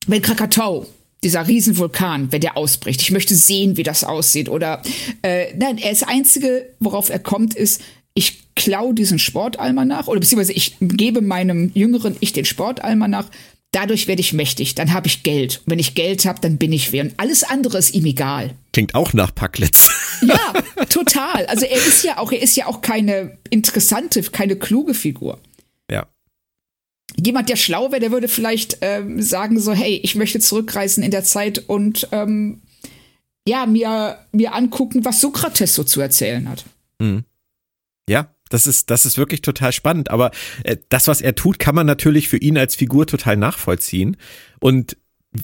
wenn 0.08 0.22
Krakatau, 0.22 0.88
dieser 1.24 1.48
Riesenvulkan, 1.48 2.32
wenn 2.32 2.42
der 2.42 2.58
ausbricht. 2.58 3.02
Ich 3.02 3.12
möchte 3.12 3.36
sehen, 3.36 3.78
wie 3.78 3.84
das 3.84 4.04
aussieht. 4.04 4.50
Oder 4.50 4.82
äh, 5.22 5.54
nein, 5.56 5.78
er 5.78 5.92
ist 5.92 6.02
das 6.02 6.10
Einzige, 6.10 6.70
worauf 6.80 7.10
er 7.10 7.20
kommt, 7.20 7.56
ist, 7.56 7.82
ich 8.14 8.44
klaue 8.56 8.94
diesen 8.94 9.18
Sportalmanach 9.18 10.08
oder 10.08 10.20
beziehungsweise 10.20 10.54
ich 10.54 10.76
gebe 10.80 11.22
meinem 11.22 11.72
jüngeren 11.74 12.16
Ich 12.20 12.34
den 12.34 12.46
Sportalmanach. 12.46 13.30
Dadurch 13.72 14.08
werde 14.08 14.22
ich 14.22 14.34
mächtig, 14.34 14.76
dann 14.76 14.94
habe 14.94 15.08
ich 15.08 15.24
Geld. 15.24 15.62
Und 15.66 15.72
wenn 15.72 15.80
ich 15.80 15.96
Geld 15.96 16.26
habe, 16.26 16.40
dann 16.40 16.58
bin 16.58 16.72
ich 16.72 16.92
wer. 16.92 17.06
Und 17.06 17.14
alles 17.18 17.44
andere 17.44 17.80
ist 17.80 17.96
ihm 17.96 18.06
egal. 18.06 18.52
Klingt 18.72 18.94
auch 18.94 19.14
nach 19.14 19.34
Packlitz. 19.34 19.90
Ja, 20.26 20.86
total. 20.86 21.46
Also 21.48 21.66
er 21.66 21.76
ist 21.76 22.02
ja 22.06 22.18
auch, 22.18 22.32
er 22.32 22.42
ist 22.42 22.56
ja 22.56 22.68
auch 22.68 22.80
keine 22.80 23.38
interessante, 23.50 24.22
keine 24.24 24.56
kluge 24.56 24.94
Figur. 24.94 25.38
Jemand, 27.16 27.50
der 27.50 27.56
schlau 27.56 27.92
wäre, 27.92 28.00
der 28.00 28.12
würde 28.12 28.28
vielleicht 28.28 28.80
ähm, 28.82 29.22
sagen 29.22 29.60
so, 29.60 29.74
hey, 29.74 30.00
ich 30.04 30.16
möchte 30.16 30.40
zurückreisen 30.40 31.04
in 31.04 31.12
der 31.12 31.24
Zeit 31.24 31.60
und 31.68 32.08
ähm, 32.12 32.62
ja, 33.48 33.66
mir, 33.66 34.20
mir 34.32 34.54
angucken, 34.54 35.06
was 35.06 35.22
Sokrates 35.22 35.76
so 35.76 35.84
zu 35.84 36.02
erzählen 36.02 36.50
hat. 36.50 36.66
Mhm. 37.00 37.26
Ja, 38.10 38.34
das 38.50 38.68
ist, 38.68 38.90
das 38.90 39.06
ist 39.06 39.18
wirklich 39.18 39.42
total 39.42 39.72
spannend. 39.72 40.12
Aber 40.12 40.32
äh, 40.64 40.78
das, 40.90 41.08
was 41.08 41.22
er 41.22 41.36
tut, 41.36 41.60
kann 41.60 41.76
man 41.76 41.86
natürlich 41.86 42.30
für 42.30 42.38
ihn 42.38 42.58
als 42.58 42.76
Figur 42.76 43.08
total 43.08 43.38
nachvollziehen. 43.38 44.18
Und 44.60 44.98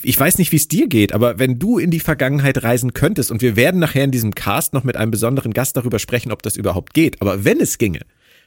ich 0.04 0.20
weiß 0.20 0.38
nicht, 0.38 0.52
wie 0.52 0.58
es 0.58 0.68
dir 0.68 0.88
geht, 0.88 1.14
aber 1.14 1.40
wenn 1.40 1.58
du 1.58 1.80
in 1.80 1.90
die 1.90 2.00
Vergangenheit 2.00 2.62
reisen 2.64 2.94
könntest, 2.94 3.32
und 3.32 3.42
wir 3.42 3.56
werden 3.56 3.80
nachher 3.80 4.04
in 4.04 4.12
diesem 4.12 4.36
Cast 4.36 4.74
noch 4.74 4.84
mit 4.84 4.96
einem 4.96 5.10
besonderen 5.10 5.52
Gast 5.52 5.76
darüber 5.78 5.98
sprechen, 5.98 6.32
ob 6.32 6.44
das 6.44 6.58
überhaupt 6.58 6.94
geht, 6.94 7.22
aber 7.22 7.44
wenn 7.44 7.60
es 7.60 7.80
ginge, 7.80 8.02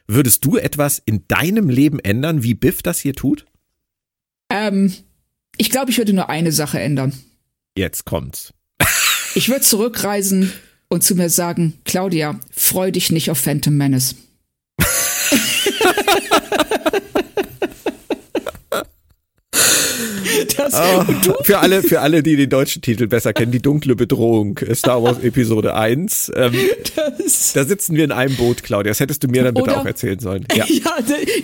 würdest 0.07 0.44
du 0.44 0.57
etwas 0.57 1.00
in 1.05 1.26
deinem 1.28 1.68
Leben 1.68 1.98
ändern, 1.98 2.42
wie 2.42 2.55
Biff 2.55 2.82
das 2.82 3.00
hier 3.00 3.14
tut? 3.14 3.46
Ähm, 4.50 4.92
ich 5.57 5.70
glaube, 5.70 5.90
ich 5.90 5.98
würde 5.98 6.12
nur 6.12 6.28
eine 6.28 6.53
Sache 6.53 6.80
ändern. 6.80 7.12
Jetzt 7.76 8.05
kommt's. 8.05 8.53
ich 9.34 9.48
würde 9.48 9.62
zurückreisen 9.62 10.53
und 10.88 11.03
zu 11.03 11.14
mir 11.14 11.30
sagen, 11.30 11.78
Claudia, 11.84 12.38
freu 12.50 12.90
dich 12.90 13.11
nicht 13.11 13.30
auf 13.30 13.38
Phantom 13.38 13.76
Menace. 13.76 14.16
Das, 20.56 20.74
oh, 20.74 21.34
für 21.42 21.58
alle, 21.58 21.82
für 21.82 22.00
alle, 22.00 22.22
die 22.22 22.36
den 22.36 22.50
deutschen 22.50 22.82
Titel 22.82 23.06
besser 23.06 23.32
kennen, 23.32 23.52
die 23.52 23.60
dunkle 23.60 23.94
Bedrohung, 23.96 24.58
äh, 24.58 24.74
Star 24.74 25.02
Wars 25.02 25.18
Episode 25.22 25.74
1. 25.74 26.32
Ähm, 26.34 26.54
da 27.54 27.64
sitzen 27.64 27.96
wir 27.96 28.04
in 28.04 28.12
einem 28.12 28.36
Boot, 28.36 28.62
Claudia. 28.62 28.90
Das 28.90 29.00
hättest 29.00 29.22
du 29.24 29.28
mir 29.28 29.44
dann 29.44 29.54
bitte 29.54 29.70
Oder, 29.70 29.80
auch 29.80 29.86
erzählen 29.86 30.18
sollen. 30.18 30.46
Ja, 30.54 30.64
ja 30.68 30.96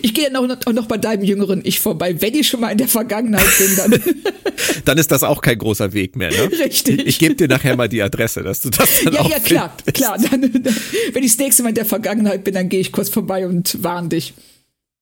ich 0.02 0.14
gehe 0.14 0.24
ja 0.24 0.30
noch, 0.30 0.46
noch 0.72 0.86
bei 0.86 0.98
deinem 0.98 1.24
jüngeren 1.24 1.60
Ich 1.64 1.80
vorbei. 1.80 2.20
Wenn 2.20 2.34
ich 2.34 2.48
schon 2.48 2.60
mal 2.60 2.70
in 2.70 2.78
der 2.78 2.88
Vergangenheit 2.88 3.46
bin, 3.58 3.76
dann. 3.76 4.02
dann 4.84 4.98
ist 4.98 5.10
das 5.10 5.22
auch 5.22 5.40
kein 5.40 5.58
großer 5.58 5.92
Weg 5.92 6.16
mehr, 6.16 6.30
ne? 6.30 6.50
Richtig. 6.58 7.00
Ich, 7.00 7.06
ich 7.06 7.18
gebe 7.18 7.34
dir 7.34 7.48
nachher 7.48 7.76
mal 7.76 7.88
die 7.88 8.02
Adresse, 8.02 8.42
dass 8.42 8.60
du 8.60 8.70
das 8.70 9.02
dann 9.04 9.14
ja, 9.14 9.20
auch 9.20 9.30
Ja, 9.30 9.38
klar, 9.38 9.72
findest. 9.76 9.96
klar. 9.96 10.18
Dann, 10.18 10.40
dann, 10.40 10.76
wenn 11.12 11.22
ich 11.22 11.32
das 11.32 11.38
nächste 11.38 11.62
Mal 11.62 11.70
in 11.70 11.74
der 11.74 11.84
Vergangenheit 11.84 12.44
bin, 12.44 12.54
dann 12.54 12.68
gehe 12.68 12.80
ich 12.80 12.92
kurz 12.92 13.08
vorbei 13.08 13.46
und 13.46 13.82
warne 13.82 14.08
dich. 14.08 14.34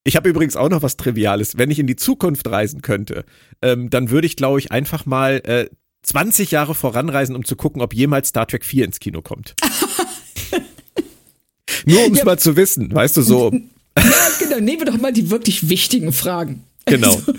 Ich 0.07 0.14
habe 0.14 0.28
übrigens 0.28 0.54
auch 0.54 0.68
noch 0.68 0.82
was 0.82 0.96
Triviales. 0.96 1.59
Wenn 1.59 1.68
ich 1.68 1.80
in 1.80 1.88
die 1.88 1.96
Zukunft 1.96 2.48
reisen 2.48 2.80
könnte, 2.80 3.24
ähm, 3.61 3.90
dann 3.90 4.09
würde 4.09 4.28
ich, 4.28 4.36
glaube 4.36 4.61
ich, 4.61 4.70
einfach 4.70 5.04
mal 5.04 5.42
äh, 5.44 5.68
20 6.04 6.52
Jahre 6.52 6.76
voranreisen, 6.76 7.34
um 7.34 7.44
zu 7.44 7.57
gucken, 7.57 7.82
ob 7.82 7.92
jemals 7.92 8.28
Star 8.28 8.46
Trek 8.46 8.64
4 8.64 8.84
ins 8.84 9.00
Kino 9.00 9.20
kommt. 9.20 9.57
Nur 11.86 12.07
um 12.07 12.12
es 12.12 12.20
ja. 12.20 12.24
mal 12.24 12.38
zu 12.38 12.54
wissen, 12.54 12.94
weißt 12.94 13.16
du, 13.16 13.22
so. 13.22 13.52
Ja, 13.98 14.28
genau. 14.38 14.61
Nehmen 14.61 14.80
wir 14.80 14.84
doch 14.84 15.00
mal 15.00 15.12
die 15.12 15.30
wirklich 15.30 15.70
wichtigen 15.70 16.12
Fragen. 16.12 16.62
Genau. 16.87 17.14
Also. 17.16 17.32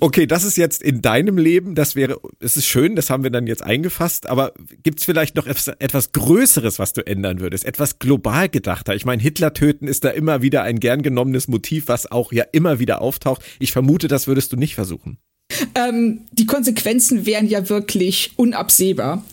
Okay, 0.00 0.26
das 0.26 0.44
ist 0.44 0.56
jetzt 0.56 0.82
in 0.82 1.00
deinem 1.00 1.38
Leben, 1.38 1.74
das 1.74 1.94
wäre, 1.94 2.20
es 2.40 2.56
ist 2.56 2.66
schön, 2.66 2.96
das 2.96 3.08
haben 3.08 3.22
wir 3.22 3.30
dann 3.30 3.46
jetzt 3.46 3.62
eingefasst, 3.62 4.26
aber 4.26 4.52
gibt 4.82 4.98
es 4.98 5.04
vielleicht 5.04 5.36
noch 5.36 5.46
etwas, 5.46 5.68
etwas 5.68 6.12
Größeres, 6.12 6.78
was 6.78 6.92
du 6.92 7.06
ändern 7.06 7.40
würdest? 7.40 7.64
Etwas 7.64 7.98
global 7.98 8.48
gedachter? 8.48 8.94
Ich 8.94 9.04
meine, 9.04 9.22
Hitler 9.22 9.54
töten 9.54 9.86
ist 9.86 10.04
da 10.04 10.10
immer 10.10 10.42
wieder 10.42 10.62
ein 10.62 10.80
gern 10.80 11.02
genommenes 11.02 11.48
Motiv, 11.48 11.88
was 11.88 12.10
auch 12.10 12.32
ja 12.32 12.44
immer 12.52 12.80
wieder 12.80 13.00
auftaucht. 13.00 13.42
Ich 13.60 13.72
vermute, 13.72 14.08
das 14.08 14.26
würdest 14.26 14.52
du 14.52 14.56
nicht 14.56 14.74
versuchen. 14.74 15.18
Ähm, 15.74 16.22
die 16.32 16.46
Konsequenzen 16.46 17.24
wären 17.24 17.46
ja 17.46 17.68
wirklich 17.68 18.32
unabsehbar. 18.36 19.24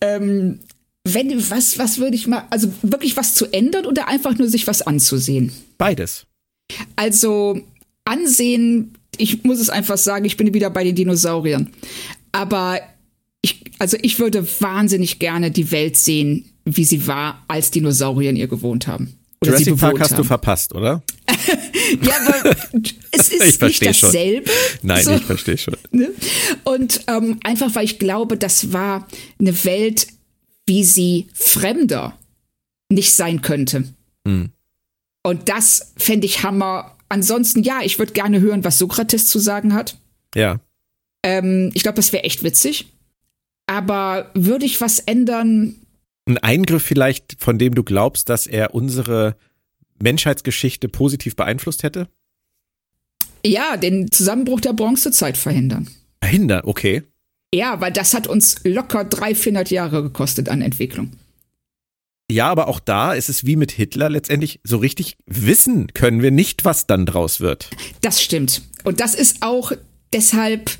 Ähm, 0.00 0.60
wenn, 1.04 1.50
was, 1.50 1.78
was 1.78 1.98
würde 1.98 2.16
ich 2.16 2.26
mal, 2.26 2.46
also 2.50 2.70
wirklich 2.82 3.16
was 3.16 3.34
zu 3.34 3.46
ändern 3.52 3.86
oder 3.86 4.06
einfach 4.06 4.36
nur 4.36 4.48
sich 4.48 4.66
was 4.66 4.82
anzusehen? 4.82 5.52
Beides. 5.78 6.26
Also, 6.96 7.60
ansehen 8.04 8.96
ich 9.20 9.44
muss 9.44 9.60
es 9.60 9.70
einfach 9.70 9.98
sagen, 9.98 10.24
ich 10.24 10.36
bin 10.36 10.52
wieder 10.54 10.70
bei 10.70 10.84
den 10.84 10.94
Dinosauriern. 10.94 11.70
Aber 12.32 12.80
ich, 13.42 13.64
also 13.78 13.96
ich 14.02 14.18
würde 14.18 14.46
wahnsinnig 14.60 15.18
gerne 15.18 15.50
die 15.50 15.70
Welt 15.70 15.96
sehen, 15.96 16.46
wie 16.64 16.84
sie 16.84 17.06
war, 17.06 17.44
als 17.48 17.70
Dinosaurier 17.70 18.30
in 18.30 18.36
ihr 18.36 18.48
gewohnt 18.48 18.86
haben. 18.86 19.14
Oder 19.42 19.52
Jurassic 19.52 19.76
Park 19.78 20.00
hast 20.00 20.10
haben. 20.10 20.18
du 20.18 20.24
verpasst, 20.24 20.74
oder? 20.74 21.02
ja, 22.02 22.12
aber 22.26 22.56
es 23.12 23.28
ist 23.32 23.62
nicht 23.62 23.86
dasselbe. 23.86 24.50
Schon. 24.50 24.78
Nein, 24.82 25.04
so. 25.04 25.12
ich 25.12 25.22
verstehe 25.22 25.58
schon. 25.58 25.76
Ne? 25.92 26.10
Und 26.64 27.00
ähm, 27.06 27.38
einfach, 27.42 27.74
weil 27.74 27.84
ich 27.84 27.98
glaube, 27.98 28.36
das 28.36 28.72
war 28.72 29.08
eine 29.38 29.64
Welt, 29.64 30.08
wie 30.66 30.84
sie 30.84 31.28
fremder 31.32 32.16
nicht 32.90 33.12
sein 33.12 33.40
könnte. 33.40 33.84
Mhm. 34.24 34.50
Und 35.22 35.48
das 35.48 35.92
fände 35.96 36.26
ich 36.26 36.42
Hammer 36.42 36.96
ansonsten, 37.10 37.62
ja, 37.62 37.80
ich 37.82 37.98
würde 37.98 38.14
gerne 38.14 38.40
hören, 38.40 38.64
was 38.64 38.78
Sokrates 38.78 39.26
zu 39.26 39.38
sagen 39.38 39.74
hat. 39.74 39.98
Ja. 40.34 40.60
Ähm, 41.22 41.70
ich 41.74 41.82
glaube, 41.82 41.96
das 41.96 42.14
wäre 42.14 42.24
echt 42.24 42.42
witzig. 42.42 42.86
Aber 43.66 44.30
würde 44.34 44.64
ich 44.64 44.80
was 44.80 44.98
ändern? 44.98 45.76
Ein 46.26 46.38
Eingriff 46.38 46.82
vielleicht, 46.82 47.36
von 47.38 47.58
dem 47.58 47.74
du 47.74 47.84
glaubst, 47.84 48.28
dass 48.28 48.46
er 48.46 48.74
unsere 48.74 49.36
Menschheitsgeschichte 50.02 50.88
positiv 50.88 51.36
beeinflusst 51.36 51.82
hätte? 51.82 52.08
Ja, 53.44 53.76
den 53.76 54.10
Zusammenbruch 54.10 54.60
der 54.60 54.72
Bronzezeit 54.72 55.36
verhindern. 55.36 55.88
Verhindern, 56.22 56.62
okay. 56.64 57.02
Ja, 57.54 57.80
weil 57.80 57.92
das 57.92 58.14
hat 58.14 58.26
uns 58.26 58.60
locker 58.64 59.04
300, 59.04 59.38
400 59.38 59.70
Jahre 59.70 60.02
gekostet 60.02 60.48
an 60.48 60.62
Entwicklung. 60.62 61.12
Ja, 62.30 62.48
aber 62.48 62.68
auch 62.68 62.80
da 62.80 63.12
ist 63.12 63.28
es 63.28 63.44
wie 63.44 63.56
mit 63.56 63.72
Hitler 63.72 64.08
letztendlich 64.08 64.60
so 64.62 64.76
richtig 64.76 65.16
wissen 65.26 65.92
können 65.94 66.22
wir 66.22 66.30
nicht, 66.30 66.64
was 66.64 66.86
dann 66.86 67.06
draus 67.06 67.40
wird. 67.40 67.70
Das 68.00 68.22
stimmt. 68.22 68.62
Und 68.84 69.00
das 69.00 69.14
ist 69.14 69.38
auch 69.42 69.72
deshalb 70.12 70.70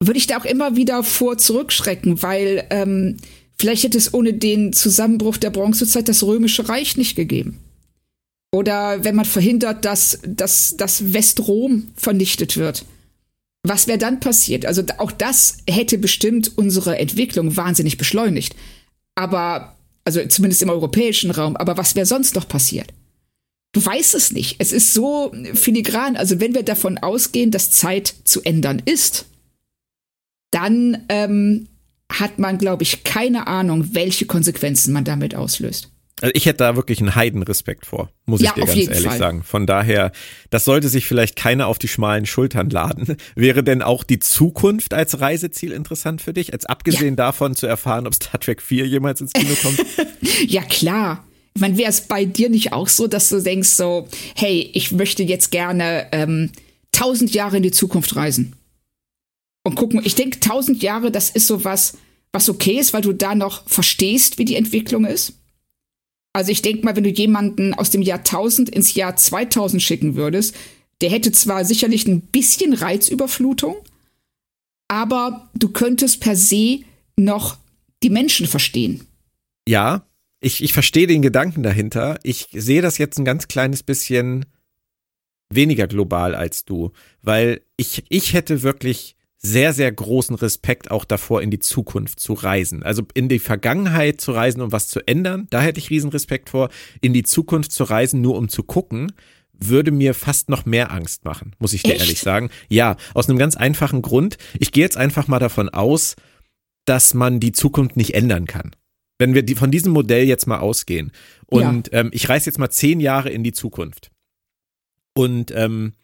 würde 0.00 0.18
ich 0.18 0.26
da 0.26 0.38
auch 0.38 0.44
immer 0.44 0.76
wieder 0.76 1.02
vor 1.02 1.38
zurückschrecken, 1.38 2.22
weil 2.22 2.66
ähm, 2.70 3.16
vielleicht 3.58 3.84
hätte 3.84 3.98
es 3.98 4.14
ohne 4.14 4.32
den 4.32 4.72
Zusammenbruch 4.72 5.36
der 5.36 5.50
Bronzezeit 5.50 6.08
das 6.08 6.22
Römische 6.22 6.68
Reich 6.68 6.96
nicht 6.96 7.16
gegeben. 7.16 7.58
Oder 8.52 9.04
wenn 9.04 9.16
man 9.16 9.24
verhindert, 9.24 9.84
dass, 9.84 10.20
dass, 10.24 10.76
dass 10.76 11.12
Westrom 11.12 11.88
vernichtet 11.96 12.56
wird. 12.56 12.84
Was 13.64 13.86
wäre 13.86 13.98
dann 13.98 14.20
passiert? 14.20 14.64
Also 14.64 14.84
auch 14.98 15.12
das 15.12 15.58
hätte 15.68 15.98
bestimmt 15.98 16.56
unsere 16.56 16.96
Entwicklung 16.98 17.56
wahnsinnig 17.56 17.98
beschleunigt. 17.98 18.54
Aber 19.16 19.76
also 20.08 20.26
zumindest 20.26 20.62
im 20.62 20.70
europäischen 20.70 21.30
Raum. 21.30 21.54
Aber 21.54 21.76
was 21.76 21.94
wäre 21.94 22.06
sonst 22.06 22.34
noch 22.34 22.48
passiert? 22.48 22.94
Du 23.72 23.84
weißt 23.84 24.14
es 24.14 24.32
nicht. 24.32 24.56
Es 24.58 24.72
ist 24.72 24.94
so 24.94 25.34
filigran. 25.52 26.16
Also 26.16 26.40
wenn 26.40 26.54
wir 26.54 26.62
davon 26.62 26.96
ausgehen, 26.96 27.50
dass 27.50 27.70
Zeit 27.70 28.14
zu 28.24 28.42
ändern 28.42 28.80
ist, 28.82 29.26
dann 30.50 31.04
ähm, 31.10 31.68
hat 32.10 32.38
man, 32.38 32.56
glaube 32.56 32.84
ich, 32.84 33.04
keine 33.04 33.48
Ahnung, 33.48 33.90
welche 33.92 34.24
Konsequenzen 34.24 34.94
man 34.94 35.04
damit 35.04 35.34
auslöst. 35.34 35.90
Also 36.20 36.32
ich 36.34 36.46
hätte 36.46 36.58
da 36.58 36.76
wirklich 36.76 37.00
einen 37.00 37.14
Heidenrespekt 37.14 37.86
vor, 37.86 38.10
muss 38.26 38.40
ja, 38.40 38.50
ich 38.50 38.54
dir 38.54 38.66
ganz 38.66 38.88
ehrlich 38.88 39.06
Fall. 39.06 39.18
sagen. 39.18 39.42
Von 39.44 39.66
daher, 39.66 40.10
das 40.50 40.64
sollte 40.64 40.88
sich 40.88 41.06
vielleicht 41.06 41.36
keiner 41.36 41.68
auf 41.68 41.78
die 41.78 41.88
schmalen 41.88 42.26
Schultern 42.26 42.70
laden. 42.70 43.16
Wäre 43.36 43.62
denn 43.62 43.82
auch 43.82 44.02
die 44.02 44.18
Zukunft 44.18 44.94
als 44.94 45.20
Reiseziel 45.20 45.72
interessant 45.72 46.20
für 46.20 46.32
dich? 46.32 46.52
Als 46.52 46.66
abgesehen 46.66 47.10
ja. 47.10 47.16
davon 47.16 47.54
zu 47.54 47.66
erfahren, 47.66 48.06
ob 48.06 48.14
Star 48.14 48.40
Trek 48.40 48.60
4 48.60 48.86
jemals 48.86 49.20
ins 49.20 49.32
Kino 49.32 49.54
kommt? 49.62 49.84
ja, 50.46 50.62
klar. 50.62 51.24
Ich 51.54 51.60
meine, 51.60 51.78
wäre 51.78 51.90
es 51.90 52.02
bei 52.02 52.24
dir 52.24 52.50
nicht 52.50 52.72
auch 52.72 52.88
so, 52.88 53.06
dass 53.06 53.28
du 53.28 53.40
denkst 53.40 53.70
so, 53.70 54.08
hey, 54.36 54.70
ich 54.74 54.92
möchte 54.92 55.22
jetzt 55.22 55.50
gerne 55.50 56.06
ähm, 56.12 56.50
tausend 56.92 57.32
Jahre 57.34 57.58
in 57.58 57.62
die 57.62 57.70
Zukunft 57.70 58.16
reisen? 58.16 58.54
Und 59.64 59.74
gucken, 59.74 60.00
ich 60.04 60.14
denke, 60.14 60.40
tausend 60.40 60.82
Jahre, 60.82 61.10
das 61.10 61.30
ist 61.30 61.46
so 61.46 61.64
was, 61.64 61.96
was 62.32 62.48
okay 62.48 62.78
ist, 62.78 62.92
weil 62.92 63.02
du 63.02 63.12
da 63.12 63.34
noch 63.34 63.68
verstehst, 63.68 64.38
wie 64.38 64.44
die 64.44 64.56
Entwicklung 64.56 65.04
ist. 65.04 65.37
Also 66.32 66.52
ich 66.52 66.62
denke 66.62 66.84
mal, 66.84 66.94
wenn 66.94 67.04
du 67.04 67.10
jemanden 67.10 67.74
aus 67.74 67.90
dem 67.90 68.02
Jahr 68.02 68.18
1000 68.18 68.68
ins 68.68 68.94
Jahr 68.94 69.16
2000 69.16 69.82
schicken 69.82 70.14
würdest, 70.14 70.54
der 71.00 71.10
hätte 71.10 71.32
zwar 71.32 71.64
sicherlich 71.64 72.06
ein 72.06 72.20
bisschen 72.20 72.74
Reizüberflutung, 72.74 73.76
aber 74.88 75.48
du 75.54 75.68
könntest 75.68 76.20
per 76.20 76.36
se 76.36 76.80
noch 77.16 77.58
die 78.02 78.10
Menschen 78.10 78.46
verstehen. 78.46 79.06
Ja, 79.66 80.06
ich, 80.40 80.62
ich 80.62 80.72
verstehe 80.72 81.06
den 81.06 81.22
Gedanken 81.22 81.62
dahinter. 81.62 82.18
Ich 82.22 82.48
sehe 82.52 82.82
das 82.82 82.98
jetzt 82.98 83.18
ein 83.18 83.24
ganz 83.24 83.48
kleines 83.48 83.82
bisschen 83.82 84.46
weniger 85.50 85.86
global 85.86 86.34
als 86.34 86.64
du, 86.64 86.92
weil 87.22 87.62
ich, 87.76 88.04
ich 88.08 88.32
hätte 88.34 88.62
wirklich 88.62 89.16
sehr, 89.40 89.72
sehr 89.72 89.90
großen 89.92 90.34
Respekt 90.34 90.90
auch 90.90 91.04
davor, 91.04 91.42
in 91.42 91.50
die 91.50 91.60
Zukunft 91.60 92.18
zu 92.18 92.32
reisen. 92.32 92.82
Also 92.82 93.04
in 93.14 93.28
die 93.28 93.38
Vergangenheit 93.38 94.20
zu 94.20 94.32
reisen, 94.32 94.60
um 94.60 94.72
was 94.72 94.88
zu 94.88 95.06
ändern, 95.06 95.46
da 95.50 95.62
hätte 95.62 95.78
ich 95.78 95.90
riesen 95.90 96.10
Respekt 96.10 96.50
vor. 96.50 96.70
In 97.00 97.12
die 97.12 97.22
Zukunft 97.22 97.70
zu 97.70 97.84
reisen, 97.84 98.20
nur 98.20 98.36
um 98.36 98.48
zu 98.48 98.64
gucken, 98.64 99.12
würde 99.52 99.90
mir 99.90 100.14
fast 100.14 100.48
noch 100.48 100.66
mehr 100.66 100.92
Angst 100.92 101.24
machen, 101.24 101.54
muss 101.58 101.72
ich 101.72 101.82
dir 101.82 101.92
Echt? 101.92 102.02
ehrlich 102.02 102.20
sagen. 102.20 102.50
Ja, 102.68 102.96
aus 103.14 103.28
einem 103.28 103.38
ganz 103.38 103.56
einfachen 103.56 104.02
Grund. 104.02 104.38
Ich 104.58 104.72
gehe 104.72 104.84
jetzt 104.84 104.96
einfach 104.96 105.28
mal 105.28 105.38
davon 105.38 105.68
aus, 105.68 106.16
dass 106.84 107.14
man 107.14 107.40
die 107.40 107.52
Zukunft 107.52 107.96
nicht 107.96 108.14
ändern 108.14 108.46
kann. 108.46 108.74
Wenn 109.18 109.34
wir 109.34 109.42
die, 109.42 109.56
von 109.56 109.70
diesem 109.70 109.92
Modell 109.92 110.24
jetzt 110.24 110.46
mal 110.46 110.58
ausgehen 110.58 111.12
und 111.46 111.92
ja. 111.92 112.00
ähm, 112.00 112.10
ich 112.12 112.28
reise 112.28 112.46
jetzt 112.46 112.58
mal 112.58 112.70
zehn 112.70 113.00
Jahre 113.00 113.30
in 113.30 113.42
die 113.42 113.52
Zukunft 113.52 114.10
und 115.12 115.50
ähm, 115.54 115.94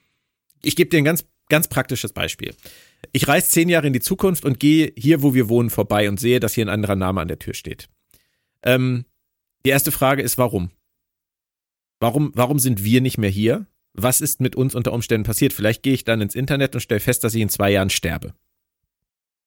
ich 0.63 0.75
gebe 0.75 0.91
dir 0.91 0.99
ein 0.99 1.05
ganz, 1.05 1.25
ganz 1.49 1.69
praktisches 1.69 2.13
Beispiel. 2.13 2.55
Ich 3.13 3.29
reise 3.29 3.49
zehn 3.49 3.69
Jahre 3.69 3.87
in 3.87 3.93
die 3.93 4.01
Zukunft 4.01 4.45
und 4.45 4.61
gehe 4.61 4.93
hier, 4.97 5.23
wo 5.23 5.35
wir 5.35 5.49
wohnen, 5.49 5.71
vorbei 5.71 6.09
und 6.09 6.21
sehe, 6.21 6.41
dass 6.41 6.55
hier 6.55 6.65
ein 6.65 6.71
anderer 6.71 6.97
Name 6.97 7.21
an 7.21 7.29
der 7.29 7.39
Tür 7.39 7.55
steht. 7.55 7.89
Ähm, 8.63 9.05
die 9.65 9.71
erste 9.71 9.93
Frage 9.93 10.23
ist, 10.23 10.39
warum? 10.39 10.71
Warum, 12.01 12.33
warum 12.35 12.59
sind 12.59 12.85
wir 12.85 13.01
nicht 13.01 13.19
mehr 13.19 13.31
hier? 13.31 13.67
Was 13.95 14.21
ist 14.21 14.41
mit 14.41 14.57
uns 14.57 14.75
unter 14.75 14.93
Umständen 14.93 15.25
passiert? 15.25 15.53
Vielleicht 15.53 15.83
gehe 15.83 15.95
ich 15.95 16.05
dann 16.05 16.21
ins 16.21 16.35
Internet 16.35 16.75
und 16.75 16.81
stelle 16.81 17.01
fest, 17.01 17.25
dass 17.25 17.35
ich 17.35 17.43
in 17.43 17.49
zwei 17.49 17.71
Jahren 17.71 17.91
sterbe. 17.91 18.35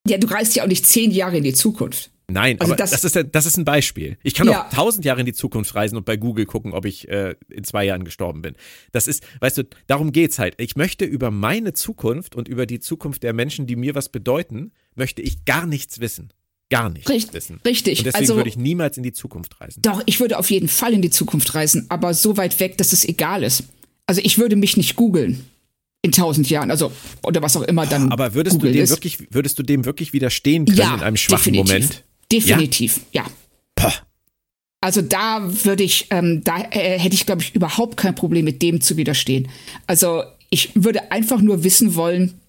Ja, 0.08 0.18
du 0.18 0.28
reist 0.28 0.56
ja 0.56 0.64
auch 0.64 0.68
nicht 0.68 0.86
zehn 0.86 1.12
Jahre 1.12 1.38
in 1.38 1.44
die 1.44 1.54
Zukunft. 1.54 2.12
Nein, 2.30 2.60
also 2.60 2.74
aber 2.74 2.78
das, 2.78 2.92
das, 2.92 3.06
ist, 3.06 3.28
das 3.32 3.46
ist 3.46 3.58
ein 3.58 3.64
Beispiel. 3.64 4.18
Ich 4.22 4.34
kann 4.34 4.48
ja. 4.48 4.66
auch 4.66 4.70
tausend 4.70 5.06
Jahre 5.06 5.22
in 5.22 5.26
die 5.26 5.34
Zukunft 5.34 5.74
reisen 5.76 5.96
und 5.96 6.06
bei 6.06 6.18
Google 6.18 6.46
gucken, 6.46 6.74
ob 6.74 6.84
ich 6.84 7.08
äh, 7.08 7.36
in 7.50 7.64
zwei 7.64 7.86
Jahren 7.86 8.04
gestorben 8.04 8.42
bin. 8.42 8.56
Das 8.92 9.08
ist, 9.08 9.24
weißt 9.40 9.60
du, 9.60 9.64
darum 9.88 10.12
geht's 10.12 10.38
halt. 10.38 10.56
Ich 10.58 10.76
möchte 10.76 11.06
über 11.06 11.32
meine 11.32 11.72
Zukunft 11.72 12.36
und 12.36 12.50
über 12.50 12.66
die 12.66 12.82
Zukunft 12.82 13.24
der 13.24 13.32
Menschen, 13.32 13.66
die 13.66 13.78
mir 13.78 13.96
was 13.96 14.10
bedeuten, 14.10 14.74
möchte 14.96 15.22
ich 15.22 15.46
gar 15.46 15.66
nichts 15.66 16.02
wissen. 16.02 16.34
Gar 16.70 16.90
nichts 16.90 17.10
Richt, 17.10 17.34
wissen. 17.34 17.62
Richtig. 17.66 18.00
Und 18.00 18.08
deswegen 18.08 18.24
also, 18.24 18.36
würde 18.36 18.50
ich 18.50 18.58
niemals 18.58 18.98
in 18.98 19.04
die 19.04 19.14
Zukunft 19.14 19.62
reisen. 19.62 19.82
Doch, 19.84 20.04
ich 20.06 20.20
würde 20.20 20.38
auf 20.38 20.52
jeden 20.52 20.68
Fall 20.68 20.94
in 20.94 21.02
die 21.02 21.10
Zukunft 21.10 21.56
reisen, 21.56 21.86
aber 21.88 22.14
so 22.14 22.36
weit 22.36 22.60
weg, 22.60 22.78
dass 22.78 22.92
es 22.92 23.06
egal 23.06 23.44
ist. 23.44 23.64
Also 24.06 24.20
ich 24.22 24.38
würde 24.38 24.58
mich 24.58 24.76
nicht 24.76 24.98
googeln 24.98 25.46
in 26.02 26.12
tausend 26.12 26.50
Jahren, 26.50 26.72
also 26.72 26.92
oder 27.24 27.42
was 27.42 27.56
auch 27.56 27.62
immer 27.62 27.86
dann. 27.86 28.12
Aber 28.12 28.34
würdest 28.34 28.58
Google 28.58 28.72
du 28.72 28.78
dem 28.80 28.84
ist. 28.84 28.90
wirklich, 28.90 29.34
würdest 29.34 29.58
du 29.60 29.64
dem 29.64 29.86
wirklich 29.86 30.12
widerstehen 30.12 30.66
können 30.66 30.78
ja, 30.78 30.94
in 30.94 31.02
einem 31.02 31.18
schwachen 31.18 31.54
definitiv. 31.54 31.74
Moment? 31.74 32.04
Definitiv, 32.32 33.02
ja. 33.12 33.24
ja. 33.24 33.28
Also 34.82 35.02
da 35.02 35.42
würde 35.66 35.84
ich, 35.84 36.08
ähm, 36.12 36.44
da 36.44 36.60
äh, 36.72 37.00
hätte 37.00 37.16
ich, 37.16 37.26
glaube 37.26 37.42
ich, 37.42 37.56
überhaupt 37.56 37.98
kein 37.98 38.16
Problem 38.16 38.46
mit 38.46 38.62
dem 38.62 38.80
zu 38.80 38.96
widerstehen. 38.96 39.50
Also 39.88 40.24
ich 40.50 40.72
würde 40.76 41.12
einfach 41.12 41.42
nur 41.42 41.64
wissen 41.64 41.96
wollen, 41.96 42.40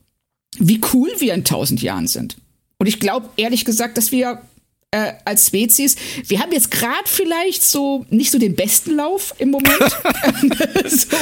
wie 0.58 0.80
cool 0.92 1.10
wir 1.18 1.34
in 1.34 1.44
tausend 1.44 1.82
Jahren 1.82 2.06
sind. 2.06 2.36
Und 2.78 2.86
ich 2.86 3.00
glaube 3.00 3.28
ehrlich 3.36 3.64
gesagt, 3.64 3.96
dass 3.96 4.12
wir 4.12 4.42
äh, 4.90 5.14
als 5.24 5.48
Spezies, 5.48 5.96
wir 6.26 6.40
haben 6.40 6.52
jetzt 6.52 6.70
gerade 6.70 7.06
vielleicht 7.06 7.62
so 7.62 8.06
nicht 8.10 8.30
so 8.30 8.38
den 8.38 8.54
besten 8.54 8.94
Lauf 8.94 9.34
im 9.38 9.50
Moment. 9.50 9.78
so. 10.86 11.16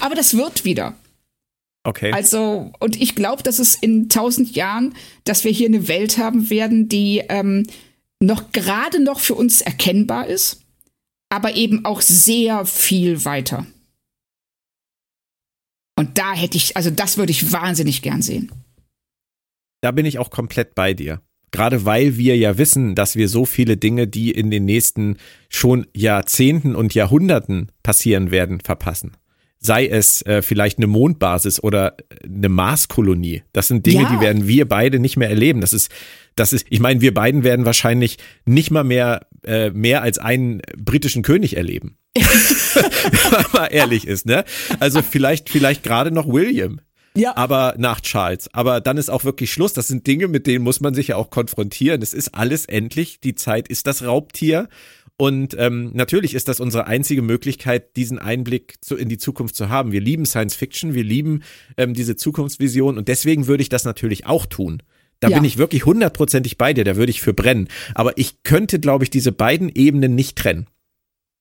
Aber 0.00 0.14
das 0.14 0.36
wird 0.36 0.64
wieder. 0.64 0.94
Okay. 1.84 2.12
Also, 2.12 2.72
und 2.80 3.00
ich 3.00 3.14
glaube, 3.14 3.44
dass 3.44 3.60
es 3.60 3.76
in 3.76 4.08
tausend 4.08 4.56
Jahren, 4.56 4.94
dass 5.24 5.44
wir 5.44 5.52
hier 5.52 5.68
eine 5.68 5.86
Welt 5.86 6.18
haben 6.18 6.50
werden, 6.50 6.88
die 6.88 7.22
ähm, 7.28 7.66
noch 8.22 8.52
gerade 8.52 9.02
noch 9.02 9.20
für 9.20 9.34
uns 9.34 9.60
erkennbar 9.60 10.26
ist, 10.26 10.62
aber 11.28 11.54
eben 11.54 11.84
auch 11.84 12.00
sehr 12.00 12.64
viel 12.66 13.24
weiter. 13.24 13.66
Und 15.98 16.18
da 16.18 16.34
hätte 16.34 16.56
ich, 16.56 16.76
also 16.76 16.90
das 16.90 17.16
würde 17.16 17.32
ich 17.32 17.52
wahnsinnig 17.52 18.02
gern 18.02 18.22
sehen. 18.22 18.52
Da 19.82 19.90
bin 19.90 20.06
ich 20.06 20.18
auch 20.18 20.30
komplett 20.30 20.74
bei 20.74 20.94
dir. 20.94 21.22
Gerade 21.52 21.84
weil 21.84 22.16
wir 22.16 22.36
ja 22.36 22.58
wissen, 22.58 22.94
dass 22.94 23.16
wir 23.16 23.28
so 23.28 23.46
viele 23.46 23.76
Dinge, 23.76 24.06
die 24.06 24.30
in 24.30 24.50
den 24.50 24.64
nächsten 24.64 25.16
schon 25.48 25.86
Jahrzehnten 25.94 26.74
und 26.74 26.94
Jahrhunderten 26.94 27.72
passieren 27.82 28.30
werden, 28.30 28.60
verpassen 28.60 29.16
sei 29.66 29.86
es 29.86 30.22
äh, 30.22 30.40
vielleicht 30.40 30.78
eine 30.78 30.86
Mondbasis 30.86 31.62
oder 31.62 31.96
eine 32.24 32.48
Marskolonie. 32.48 33.42
Das 33.52 33.68
sind 33.68 33.84
Dinge, 33.84 34.04
ja. 34.04 34.10
die 34.14 34.20
werden 34.20 34.48
wir 34.48 34.66
beide 34.66 34.98
nicht 34.98 35.16
mehr 35.16 35.28
erleben. 35.28 35.60
Das 35.60 35.72
ist, 35.72 35.90
das 36.36 36.52
ist, 36.52 36.66
ich 36.70 36.80
meine, 36.80 37.00
wir 37.00 37.12
beiden 37.12 37.44
werden 37.44 37.66
wahrscheinlich 37.66 38.18
nicht 38.46 38.70
mal 38.70 38.84
mehr 38.84 39.26
äh, 39.44 39.70
mehr 39.70 40.02
als 40.02 40.18
einen 40.18 40.62
britischen 40.76 41.22
König 41.22 41.56
erleben. 41.56 41.98
Wenn 42.16 43.30
man 43.30 43.44
mal 43.52 43.66
ehrlich 43.66 44.06
ist, 44.06 44.26
ne? 44.26 44.44
Also 44.80 45.02
vielleicht, 45.02 45.50
vielleicht 45.50 45.82
gerade 45.82 46.10
noch 46.10 46.26
William. 46.26 46.80
Ja. 47.14 47.36
Aber 47.36 47.74
nach 47.78 48.00
Charles. 48.00 48.52
Aber 48.52 48.80
dann 48.80 48.98
ist 48.98 49.08
auch 49.08 49.24
wirklich 49.24 49.52
Schluss. 49.52 49.72
Das 49.72 49.88
sind 49.88 50.06
Dinge, 50.06 50.28
mit 50.28 50.46
denen 50.46 50.64
muss 50.64 50.80
man 50.80 50.94
sich 50.94 51.08
ja 51.08 51.16
auch 51.16 51.30
konfrontieren. 51.30 52.02
Es 52.02 52.12
ist 52.12 52.34
alles 52.34 52.66
endlich. 52.66 53.20
Die 53.20 53.34
Zeit 53.34 53.68
ist 53.68 53.86
das 53.86 54.04
Raubtier. 54.04 54.68
Und 55.18 55.56
ähm, 55.58 55.92
natürlich 55.94 56.34
ist 56.34 56.48
das 56.48 56.60
unsere 56.60 56.86
einzige 56.86 57.22
Möglichkeit, 57.22 57.96
diesen 57.96 58.18
Einblick 58.18 58.74
zu, 58.82 58.96
in 58.96 59.08
die 59.08 59.16
Zukunft 59.16 59.56
zu 59.56 59.70
haben. 59.70 59.92
Wir 59.92 60.00
lieben 60.00 60.26
Science 60.26 60.54
Fiction, 60.54 60.92
wir 60.92 61.04
lieben 61.04 61.42
ähm, 61.78 61.94
diese 61.94 62.16
Zukunftsvision 62.16 62.98
und 62.98 63.08
deswegen 63.08 63.46
würde 63.46 63.62
ich 63.62 63.70
das 63.70 63.84
natürlich 63.84 64.26
auch 64.26 64.44
tun. 64.44 64.82
Da 65.20 65.28
ja. 65.28 65.36
bin 65.36 65.44
ich 65.44 65.56
wirklich 65.56 65.86
hundertprozentig 65.86 66.58
bei 66.58 66.74
dir, 66.74 66.84
da 66.84 66.96
würde 66.96 67.10
ich 67.10 67.22
für 67.22 67.32
brennen. 67.32 67.68
Aber 67.94 68.18
ich 68.18 68.42
könnte, 68.42 68.78
glaube 68.78 69.04
ich, 69.04 69.10
diese 69.10 69.32
beiden 69.32 69.70
Ebenen 69.74 70.14
nicht 70.14 70.36
trennen. 70.36 70.66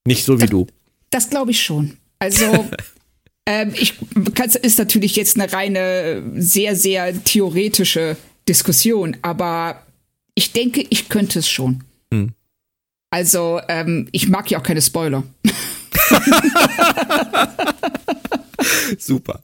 Nicht 0.08 0.24
so 0.24 0.38
wie 0.38 0.44
das, 0.44 0.50
du. 0.50 0.68
Das 1.10 1.30
glaube 1.30 1.52
ich 1.52 1.62
schon. 1.62 1.98
Also 2.18 2.66
ähm, 3.46 3.74
ich 3.76 3.96
das 4.36 4.56
ist 4.56 4.80
natürlich 4.80 5.18
jetzt 5.18 5.38
eine 5.38 5.52
reine, 5.52 6.24
sehr, 6.38 6.78
sehr 6.78 7.24
theoretische 7.26 8.16
Diskussion, 8.48 9.18
aber 9.22 9.82
ich 10.36 10.54
denke, 10.54 10.86
ich 10.90 11.10
könnte 11.10 11.40
es 11.40 11.50
schon. 11.50 11.84
Hm. 12.14 12.32
Also, 13.10 13.60
ähm, 13.68 14.08
ich 14.12 14.30
mag 14.30 14.50
ja 14.52 14.60
auch 14.60 14.64
keine 14.64 14.82
Spoiler. 14.82 15.24
Super. 18.98 19.42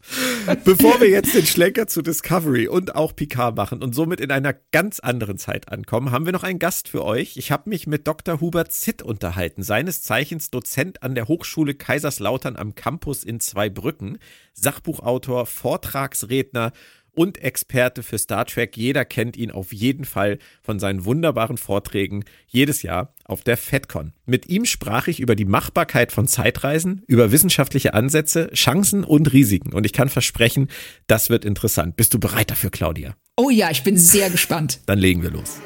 Bevor 0.64 1.00
wir 1.00 1.10
jetzt 1.10 1.34
den 1.34 1.46
Schlenker 1.46 1.88
zu 1.88 2.02
Discovery 2.02 2.68
und 2.68 2.96
auch 2.96 3.16
Picard 3.16 3.56
machen 3.56 3.84
und 3.84 3.94
somit 3.94 4.20
in 4.20 4.32
einer 4.32 4.54
ganz 4.72 5.00
anderen 5.00 5.38
Zeit 5.38 5.72
ankommen, 5.72 6.12
haben 6.12 6.26
wir 6.26 6.34
noch 6.34 6.44
einen 6.44 6.60
Gast 6.60 6.88
für 6.88 7.04
euch. 7.04 7.38
Ich 7.38 7.52
habe 7.52 7.70
mich 7.70 7.88
mit 7.88 8.08
Dr. 8.08 8.40
Hubert 8.40 8.72
Zitt 8.72 9.02
unterhalten, 9.02 9.64
seines 9.64 10.02
Zeichens 10.02 10.52
Dozent 10.52 11.04
an 11.04 11.16
der 11.16 11.28
Hochschule 11.28 11.74
Kaiserslautern 11.74 12.56
am 12.56 12.76
Campus 12.76 13.24
in 13.24 13.40
Zweibrücken, 13.40 14.18
Sachbuchautor, 14.54 15.46
Vortragsredner 15.46 16.72
und 17.14 17.38
Experte 17.40 18.04
für 18.04 18.18
Star 18.18 18.46
Trek. 18.46 18.78
Jeder 18.78 19.06
kennt 19.06 19.38
ihn 19.38 19.52
auf 19.52 19.74
jeden 19.74 20.06
Fall 20.06 20.40
von 20.62 20.80
seinen 20.80 21.06
wunderbaren 21.06 21.58
Vorträgen 21.58 22.24
jedes 22.48 22.84
Jahr 22.84 23.14
auf 23.26 23.42
der 23.44 23.58
FedCon. 23.58 24.14
Mit 24.26 24.50
ihm 24.50 24.66
sprach 24.66 25.08
ich 25.08 25.20
über 25.20 25.36
die 25.36 25.46
Machbarkeit 25.46 26.12
von 26.12 26.28
Zeitreisen, 26.28 27.04
über 27.08 27.32
wissenschaftliche 27.32 27.94
Ansätze, 27.94 28.50
Chancen 28.54 29.04
und 29.04 29.34
Risiken. 29.34 29.74
Und 29.74 29.86
ich 29.86 29.94
kann 29.94 30.10
versprechen, 30.10 30.70
das 31.08 31.30
wird 31.30 31.46
interessant. 31.46 31.96
Bist 31.96 32.14
du 32.14 32.20
bereit 32.20 32.52
dafür, 32.52 32.70
Claudia? 32.70 33.16
Oh 33.38 33.50
ja, 33.50 33.72
ich 33.72 33.84
bin 33.84 33.98
sehr 33.98 34.30
gespannt. 34.30 34.80
Dann 34.86 35.00
legen 35.00 35.24
wir 35.24 35.32
los. 35.32 35.60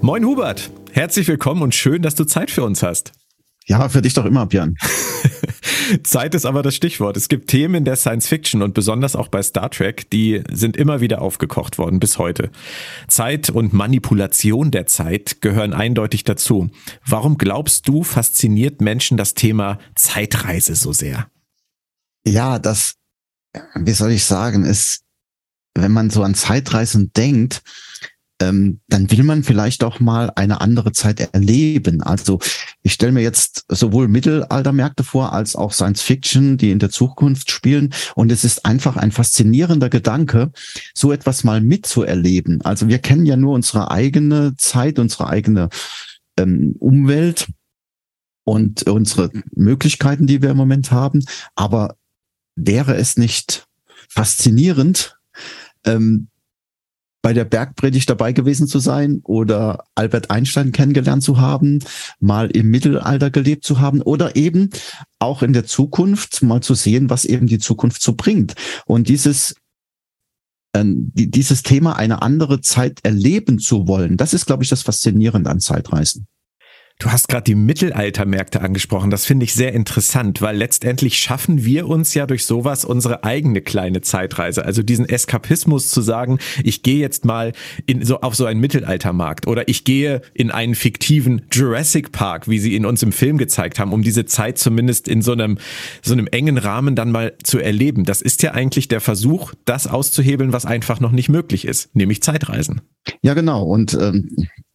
Moin 0.00 0.22
Hubert, 0.26 0.70
herzlich 0.92 1.26
willkommen 1.28 1.62
und 1.62 1.74
schön, 1.74 2.02
dass 2.02 2.14
du 2.14 2.24
Zeit 2.24 2.50
für 2.50 2.62
uns 2.62 2.82
hast. 2.82 3.12
Ja, 3.66 3.88
für 3.88 4.02
dich 4.02 4.12
doch 4.12 4.26
immer, 4.26 4.46
Björn. 4.46 4.76
Zeit 6.02 6.34
ist 6.34 6.44
aber 6.44 6.62
das 6.62 6.74
Stichwort. 6.74 7.16
Es 7.16 7.28
gibt 7.28 7.48
Themen 7.48 7.76
in 7.76 7.84
der 7.84 7.96
Science 7.96 8.26
Fiction 8.26 8.62
und 8.62 8.74
besonders 8.74 9.16
auch 9.16 9.28
bei 9.28 9.42
Star 9.42 9.70
Trek, 9.70 10.08
die 10.10 10.42
sind 10.50 10.76
immer 10.76 11.00
wieder 11.00 11.22
aufgekocht 11.22 11.78
worden 11.78 11.98
bis 11.98 12.18
heute. 12.18 12.50
Zeit 13.08 13.48
und 13.48 13.72
Manipulation 13.72 14.70
der 14.70 14.86
Zeit 14.86 15.40
gehören 15.40 15.72
eindeutig 15.72 16.24
dazu. 16.24 16.70
Warum 17.06 17.38
glaubst 17.38 17.88
du, 17.88 18.02
fasziniert 18.02 18.80
Menschen 18.82 19.16
das 19.16 19.34
Thema 19.34 19.78
Zeitreise 19.94 20.74
so 20.74 20.92
sehr? 20.92 21.28
Ja, 22.26 22.58
das, 22.58 22.94
wie 23.74 23.92
soll 23.92 24.12
ich 24.12 24.24
sagen, 24.24 24.64
ist, 24.64 25.04
wenn 25.74 25.92
man 25.92 26.10
so 26.10 26.22
an 26.22 26.34
Zeitreisen 26.34 27.12
denkt, 27.14 27.62
ähm, 28.40 28.80
dann 28.88 29.10
will 29.10 29.22
man 29.22 29.44
vielleicht 29.44 29.84
auch 29.84 30.00
mal 30.00 30.32
eine 30.34 30.60
andere 30.60 30.92
Zeit 30.92 31.20
erleben. 31.20 32.02
Also 32.02 32.40
ich 32.82 32.92
stelle 32.92 33.12
mir 33.12 33.22
jetzt 33.22 33.64
sowohl 33.68 34.08
Mittelaltermärkte 34.08 35.04
vor 35.04 35.32
als 35.32 35.54
auch 35.56 35.72
Science 35.72 36.02
Fiction, 36.02 36.56
die 36.56 36.70
in 36.70 36.78
der 36.78 36.90
Zukunft 36.90 37.50
spielen. 37.50 37.94
Und 38.14 38.32
es 38.32 38.44
ist 38.44 38.66
einfach 38.66 38.96
ein 38.96 39.12
faszinierender 39.12 39.88
Gedanke, 39.88 40.50
so 40.94 41.12
etwas 41.12 41.44
mal 41.44 41.60
mitzuerleben. 41.60 42.60
Also 42.62 42.88
wir 42.88 42.98
kennen 42.98 43.26
ja 43.26 43.36
nur 43.36 43.54
unsere 43.54 43.90
eigene 43.90 44.56
Zeit, 44.56 44.98
unsere 44.98 45.28
eigene 45.28 45.68
ähm, 46.36 46.74
Umwelt 46.78 47.46
und 48.42 48.82
unsere 48.88 49.30
Möglichkeiten, 49.54 50.26
die 50.26 50.42
wir 50.42 50.50
im 50.50 50.56
Moment 50.56 50.90
haben. 50.90 51.24
Aber 51.54 51.96
wäre 52.56 52.96
es 52.96 53.16
nicht 53.16 53.66
faszinierend, 54.08 55.16
ähm, 55.84 56.28
bei 57.24 57.32
der 57.32 57.46
Bergpredigt 57.46 58.10
dabei 58.10 58.34
gewesen 58.34 58.68
zu 58.68 58.78
sein 58.80 59.22
oder 59.24 59.84
Albert 59.94 60.30
Einstein 60.30 60.72
kennengelernt 60.72 61.22
zu 61.22 61.40
haben, 61.40 61.78
mal 62.20 62.50
im 62.50 62.68
Mittelalter 62.70 63.30
gelebt 63.30 63.64
zu 63.64 63.80
haben 63.80 64.02
oder 64.02 64.36
eben 64.36 64.68
auch 65.20 65.42
in 65.42 65.54
der 65.54 65.64
Zukunft 65.64 66.42
mal 66.42 66.60
zu 66.60 66.74
sehen, 66.74 67.08
was 67.08 67.24
eben 67.24 67.46
die 67.46 67.58
Zukunft 67.58 68.02
so 68.02 68.12
bringt. 68.12 68.56
Und 68.84 69.08
dieses 69.08 69.54
ähm, 70.74 71.12
dieses 71.14 71.62
Thema 71.62 71.96
eine 71.96 72.20
andere 72.20 72.60
Zeit 72.60 73.00
erleben 73.04 73.58
zu 73.58 73.88
wollen, 73.88 74.18
das 74.18 74.34
ist, 74.34 74.44
glaube 74.44 74.62
ich, 74.62 74.68
das 74.68 74.82
Faszinierende 74.82 75.48
an 75.48 75.60
Zeitreisen. 75.60 76.26
Du 77.00 77.10
hast 77.10 77.28
gerade 77.28 77.42
die 77.42 77.56
Mittelaltermärkte 77.56 78.60
angesprochen. 78.60 79.10
Das 79.10 79.26
finde 79.26 79.44
ich 79.44 79.52
sehr 79.52 79.72
interessant, 79.72 80.40
weil 80.40 80.56
letztendlich 80.56 81.18
schaffen 81.18 81.64
wir 81.64 81.88
uns 81.88 82.14
ja 82.14 82.24
durch 82.24 82.46
sowas 82.46 82.84
unsere 82.84 83.24
eigene 83.24 83.62
kleine 83.62 84.00
Zeitreise. 84.00 84.64
Also 84.64 84.82
diesen 84.82 85.08
Eskapismus 85.08 85.88
zu 85.88 86.00
sagen, 86.02 86.38
ich 86.62 86.82
gehe 86.82 86.98
jetzt 86.98 87.24
mal 87.24 87.52
in 87.86 88.04
so 88.04 88.20
auf 88.20 88.36
so 88.36 88.46
einen 88.46 88.60
Mittelaltermarkt 88.60 89.48
oder 89.48 89.68
ich 89.68 89.84
gehe 89.84 90.22
in 90.34 90.52
einen 90.52 90.76
fiktiven 90.76 91.42
Jurassic 91.52 92.12
Park, 92.12 92.48
wie 92.48 92.60
sie 92.60 92.74
ihn 92.74 92.86
uns 92.86 93.02
im 93.02 93.12
Film 93.12 93.38
gezeigt 93.38 93.80
haben, 93.80 93.92
um 93.92 94.02
diese 94.02 94.24
Zeit 94.24 94.58
zumindest 94.58 95.08
in 95.08 95.20
so 95.20 95.32
einem 95.32 95.58
so 96.00 96.12
einem 96.12 96.28
engen 96.28 96.58
Rahmen 96.58 96.94
dann 96.94 97.10
mal 97.10 97.34
zu 97.42 97.58
erleben. 97.58 98.04
Das 98.04 98.22
ist 98.22 98.42
ja 98.42 98.52
eigentlich 98.52 98.86
der 98.86 99.00
Versuch, 99.00 99.52
das 99.64 99.88
auszuhebeln, 99.88 100.52
was 100.52 100.64
einfach 100.64 101.00
noch 101.00 101.12
nicht 101.12 101.28
möglich 101.28 101.66
ist, 101.66 101.94
nämlich 101.96 102.22
Zeitreisen. 102.22 102.82
Ja, 103.20 103.34
genau. 103.34 103.64
Und 103.64 103.94
ähm, 103.94 104.30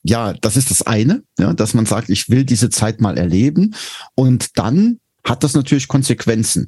ja, 0.09 0.33
das 0.33 0.57
ist 0.57 0.71
das 0.71 0.81
eine, 0.81 1.23
ja, 1.37 1.53
dass 1.53 1.73
man 1.73 1.85
sagt, 1.85 2.09
ich 2.09 2.29
will 2.29 2.43
diese 2.43 2.69
Zeit 2.69 2.99
mal 2.99 3.17
erleben 3.17 3.75
und 4.15 4.57
dann 4.57 4.99
hat 5.23 5.43
das 5.43 5.53
natürlich 5.53 5.87
Konsequenzen. 5.87 6.65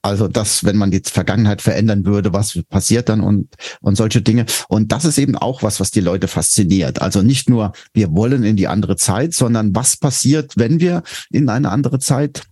Also 0.00 0.28
dass, 0.28 0.64
wenn 0.64 0.76
man 0.76 0.90
die 0.90 1.02
Vergangenheit 1.04 1.60
verändern 1.60 2.06
würde, 2.06 2.32
was 2.32 2.58
passiert 2.68 3.10
dann 3.10 3.20
und, 3.20 3.54
und 3.82 3.96
solche 3.96 4.22
Dinge. 4.22 4.46
Und 4.68 4.92
das 4.92 5.04
ist 5.04 5.18
eben 5.18 5.36
auch 5.36 5.62
was, 5.62 5.80
was 5.80 5.90
die 5.90 6.00
Leute 6.00 6.26
fasziniert. 6.26 7.02
Also 7.02 7.20
nicht 7.20 7.50
nur, 7.50 7.72
wir 7.92 8.12
wollen 8.12 8.44
in 8.44 8.56
die 8.56 8.68
andere 8.68 8.96
Zeit, 8.96 9.34
sondern 9.34 9.74
was 9.74 9.98
passiert, 9.98 10.54
wenn 10.56 10.80
wir 10.80 11.02
in 11.30 11.50
eine 11.50 11.70
andere 11.70 11.98
Zeit 11.98 12.44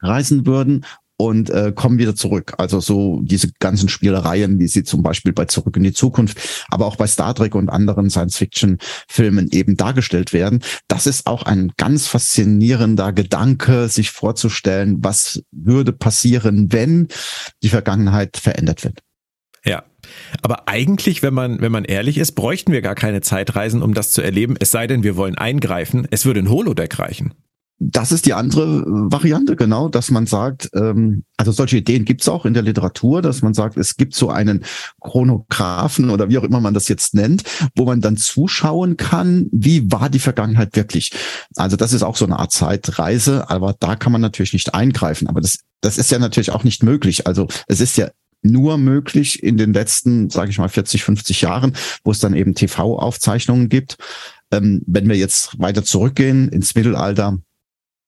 reisen 0.00 0.46
würden 0.46 0.86
und 1.20 1.50
äh, 1.50 1.70
kommen 1.74 1.98
wieder 1.98 2.16
zurück. 2.16 2.54
Also 2.56 2.80
so 2.80 3.20
diese 3.22 3.50
ganzen 3.58 3.90
Spielereien, 3.90 4.58
wie 4.58 4.68
sie 4.68 4.84
zum 4.84 5.02
Beispiel 5.02 5.34
bei 5.34 5.44
Zurück 5.44 5.76
in 5.76 5.82
die 5.82 5.92
Zukunft, 5.92 6.38
aber 6.70 6.86
auch 6.86 6.96
bei 6.96 7.06
Star 7.06 7.34
Trek 7.34 7.54
und 7.54 7.68
anderen 7.68 8.08
Science-Fiction-Filmen 8.08 9.50
eben 9.52 9.76
dargestellt 9.76 10.32
werden. 10.32 10.62
Das 10.88 11.06
ist 11.06 11.26
auch 11.26 11.42
ein 11.42 11.72
ganz 11.76 12.06
faszinierender 12.06 13.12
Gedanke, 13.12 13.88
sich 13.88 14.10
vorzustellen, 14.10 15.04
was 15.04 15.42
würde 15.52 15.92
passieren, 15.92 16.72
wenn 16.72 17.08
die 17.62 17.68
Vergangenheit 17.68 18.38
verändert 18.38 18.82
wird. 18.82 19.00
Ja, 19.62 19.84
aber 20.40 20.68
eigentlich, 20.68 21.22
wenn 21.22 21.34
man, 21.34 21.60
wenn 21.60 21.70
man 21.70 21.84
ehrlich 21.84 22.16
ist, 22.16 22.32
bräuchten 22.32 22.72
wir 22.72 22.80
gar 22.80 22.94
keine 22.94 23.20
Zeitreisen, 23.20 23.82
um 23.82 23.92
das 23.92 24.10
zu 24.10 24.22
erleben, 24.22 24.56
es 24.58 24.70
sei 24.70 24.86
denn, 24.86 25.02
wir 25.02 25.16
wollen 25.16 25.34
eingreifen. 25.34 26.08
Es 26.10 26.24
würde 26.24 26.40
ein 26.40 26.48
Holodeck 26.48 26.98
reichen 26.98 27.34
das 27.82 28.12
ist 28.12 28.26
die 28.26 28.34
andere 28.34 28.84
Variante, 28.86 29.56
genau, 29.56 29.88
dass 29.88 30.10
man 30.10 30.26
sagt, 30.26 30.68
ähm, 30.74 31.24
also 31.38 31.50
solche 31.50 31.78
Ideen 31.78 32.04
gibt's 32.04 32.28
auch 32.28 32.44
in 32.44 32.52
der 32.52 32.62
Literatur, 32.62 33.22
dass 33.22 33.40
man 33.40 33.54
sagt, 33.54 33.78
es 33.78 33.96
gibt 33.96 34.14
so 34.14 34.28
einen 34.28 34.64
Chronographen 35.00 36.10
oder 36.10 36.28
wie 36.28 36.36
auch 36.36 36.44
immer 36.44 36.60
man 36.60 36.74
das 36.74 36.88
jetzt 36.88 37.14
nennt, 37.14 37.42
wo 37.74 37.86
man 37.86 38.02
dann 38.02 38.18
zuschauen 38.18 38.98
kann, 38.98 39.48
wie 39.50 39.90
war 39.90 40.10
die 40.10 40.18
Vergangenheit 40.18 40.76
wirklich. 40.76 41.12
Also 41.56 41.76
das 41.76 41.94
ist 41.94 42.02
auch 42.02 42.16
so 42.16 42.26
eine 42.26 42.38
Art 42.38 42.52
Zeitreise, 42.52 43.48
aber 43.48 43.74
da 43.80 43.96
kann 43.96 44.12
man 44.12 44.20
natürlich 44.20 44.52
nicht 44.52 44.74
eingreifen. 44.74 45.26
Aber 45.26 45.40
das, 45.40 45.60
das 45.80 45.96
ist 45.96 46.10
ja 46.10 46.18
natürlich 46.18 46.50
auch 46.50 46.64
nicht 46.64 46.82
möglich. 46.82 47.26
Also 47.26 47.48
es 47.66 47.80
ist 47.80 47.96
ja 47.96 48.10
nur 48.42 48.76
möglich 48.76 49.42
in 49.42 49.56
den 49.56 49.72
letzten, 49.72 50.28
sage 50.28 50.50
ich 50.50 50.58
mal, 50.58 50.68
40, 50.68 51.02
50 51.02 51.40
Jahren, 51.40 51.74
wo 52.04 52.10
es 52.10 52.18
dann 52.18 52.34
eben 52.34 52.54
TV-Aufzeichnungen 52.54 53.70
gibt. 53.70 53.96
Ähm, 54.52 54.82
wenn 54.86 55.08
wir 55.08 55.16
jetzt 55.16 55.58
weiter 55.58 55.82
zurückgehen 55.82 56.48
ins 56.50 56.74
Mittelalter, 56.74 57.38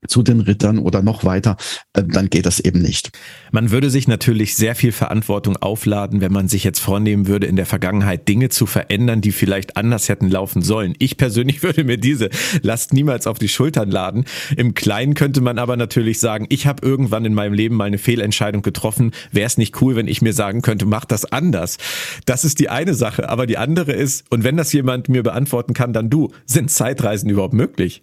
zu 0.08 0.22
den 0.22 0.40
Rittern 0.40 0.78
oder 0.78 1.02
noch 1.02 1.24
weiter, 1.24 1.56
äh, 1.92 2.02
dann 2.04 2.28
geht 2.28 2.46
das 2.46 2.60
eben 2.60 2.82
nicht. 2.82 3.12
Man 3.52 3.70
würde 3.70 3.90
sich 3.90 4.08
natürlich 4.08 4.56
sehr 4.56 4.74
viel 4.74 4.92
Verantwortung 4.92 5.56
aufladen, 5.56 6.20
wenn 6.20 6.32
man 6.32 6.48
sich 6.48 6.64
jetzt 6.64 6.80
vornehmen 6.80 7.28
würde, 7.28 7.46
in 7.46 7.56
der 7.56 7.66
Vergangenheit 7.66 8.26
Dinge 8.26 8.48
zu 8.48 8.66
verändern, 8.66 9.20
die 9.20 9.32
vielleicht 9.32 9.76
anders 9.76 10.08
hätten 10.08 10.28
laufen 10.28 10.62
sollen. 10.62 10.94
Ich 10.98 11.16
persönlich 11.16 11.62
würde 11.62 11.84
mir 11.84 11.98
diese 11.98 12.30
Last 12.62 12.92
niemals 12.92 13.26
auf 13.26 13.38
die 13.38 13.48
Schultern 13.48 13.90
laden. 13.90 14.24
Im 14.56 14.74
Kleinen 14.74 15.14
könnte 15.14 15.40
man 15.40 15.58
aber 15.58 15.76
natürlich 15.76 16.18
sagen, 16.18 16.46
ich 16.48 16.66
habe 16.66 16.84
irgendwann 16.86 17.24
in 17.24 17.34
meinem 17.34 17.54
Leben 17.54 17.76
mal 17.76 17.84
eine 17.84 17.98
Fehlentscheidung 17.98 18.62
getroffen. 18.62 19.12
Wäre 19.30 19.46
es 19.46 19.58
nicht 19.58 19.80
cool, 19.80 19.94
wenn 19.94 20.08
ich 20.08 20.22
mir 20.22 20.32
sagen 20.32 20.62
könnte, 20.62 20.86
mach 20.86 21.04
das 21.04 21.24
anders. 21.26 21.78
Das 22.26 22.44
ist 22.44 22.58
die 22.58 22.68
eine 22.68 22.94
Sache. 22.94 23.28
Aber 23.28 23.46
die 23.46 23.58
andere 23.58 23.92
ist, 23.92 24.24
und 24.30 24.42
wenn 24.42 24.56
das 24.56 24.72
jemand 24.72 25.08
mir 25.08 25.22
beantworten 25.22 25.74
kann, 25.74 25.92
dann 25.92 26.10
du, 26.10 26.32
sind 26.44 26.70
Zeitreisen 26.70 27.30
überhaupt 27.30 27.54
möglich? 27.54 28.02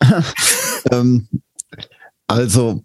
ähm, 0.90 1.28
also 2.26 2.82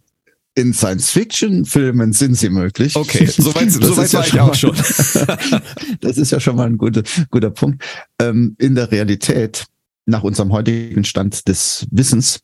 in 0.56 0.74
Science-Fiction-Filmen 0.74 2.14
sind 2.14 2.36
sie 2.36 2.50
möglich. 2.50 2.96
Okay, 2.96 3.26
soweit 3.26 3.72
so 3.72 3.98
weit 3.98 4.14
war 4.14 4.26
ich 4.26 4.40
auch 4.40 4.56
schon. 4.56 4.76
das 6.00 6.18
ist 6.18 6.32
ja 6.32 6.40
schon 6.40 6.56
mal 6.56 6.68
ein 6.68 6.78
guter, 6.78 7.04
guter 7.30 7.52
Punkt. 7.52 7.84
Ähm, 8.20 8.56
in 8.58 8.76
der 8.76 8.90
Realität, 8.92 9.66
nach 10.06 10.24
unserem 10.24 10.54
heutigen 10.54 11.04
Stand 11.04 11.48
des 11.50 11.86
Wissens, 11.92 12.40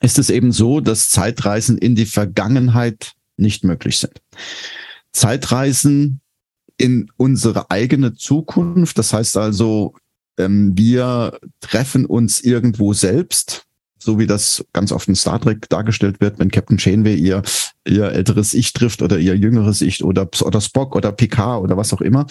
ist 0.00 0.18
es 0.18 0.30
eben 0.30 0.50
so, 0.52 0.80
dass 0.80 1.08
Zeitreisen 1.08 1.78
in 1.78 1.94
die 1.94 2.06
Vergangenheit 2.06 3.12
nicht 3.36 3.62
möglich 3.62 3.98
sind. 3.98 4.20
Zeitreisen 5.12 6.20
in 6.76 7.10
unsere 7.16 7.70
eigene 7.70 8.14
Zukunft, 8.14 8.98
das 8.98 9.12
heißt 9.12 9.36
also, 9.36 9.94
ähm, 10.38 10.76
wir 10.76 11.38
treffen 11.60 12.04
uns 12.04 12.40
irgendwo 12.40 12.92
selbst 12.92 13.67
so 13.98 14.18
wie 14.18 14.26
das 14.26 14.64
ganz 14.72 14.92
oft 14.92 15.08
in 15.08 15.14
Star 15.14 15.40
Trek 15.40 15.68
dargestellt 15.68 16.20
wird, 16.20 16.38
wenn 16.38 16.50
Captain 16.50 16.78
Janeway 16.78 17.14
ihr, 17.14 17.42
ihr 17.86 18.10
älteres 18.12 18.54
Ich 18.54 18.72
trifft 18.72 19.02
oder 19.02 19.18
ihr 19.18 19.36
jüngeres 19.36 19.80
Ich 19.80 20.04
oder, 20.04 20.28
oder 20.42 20.60
Spock 20.60 20.96
oder 20.96 21.12
Picard 21.12 21.62
oder 21.62 21.76
was 21.76 21.92
auch 21.92 22.00
immer. 22.00 22.26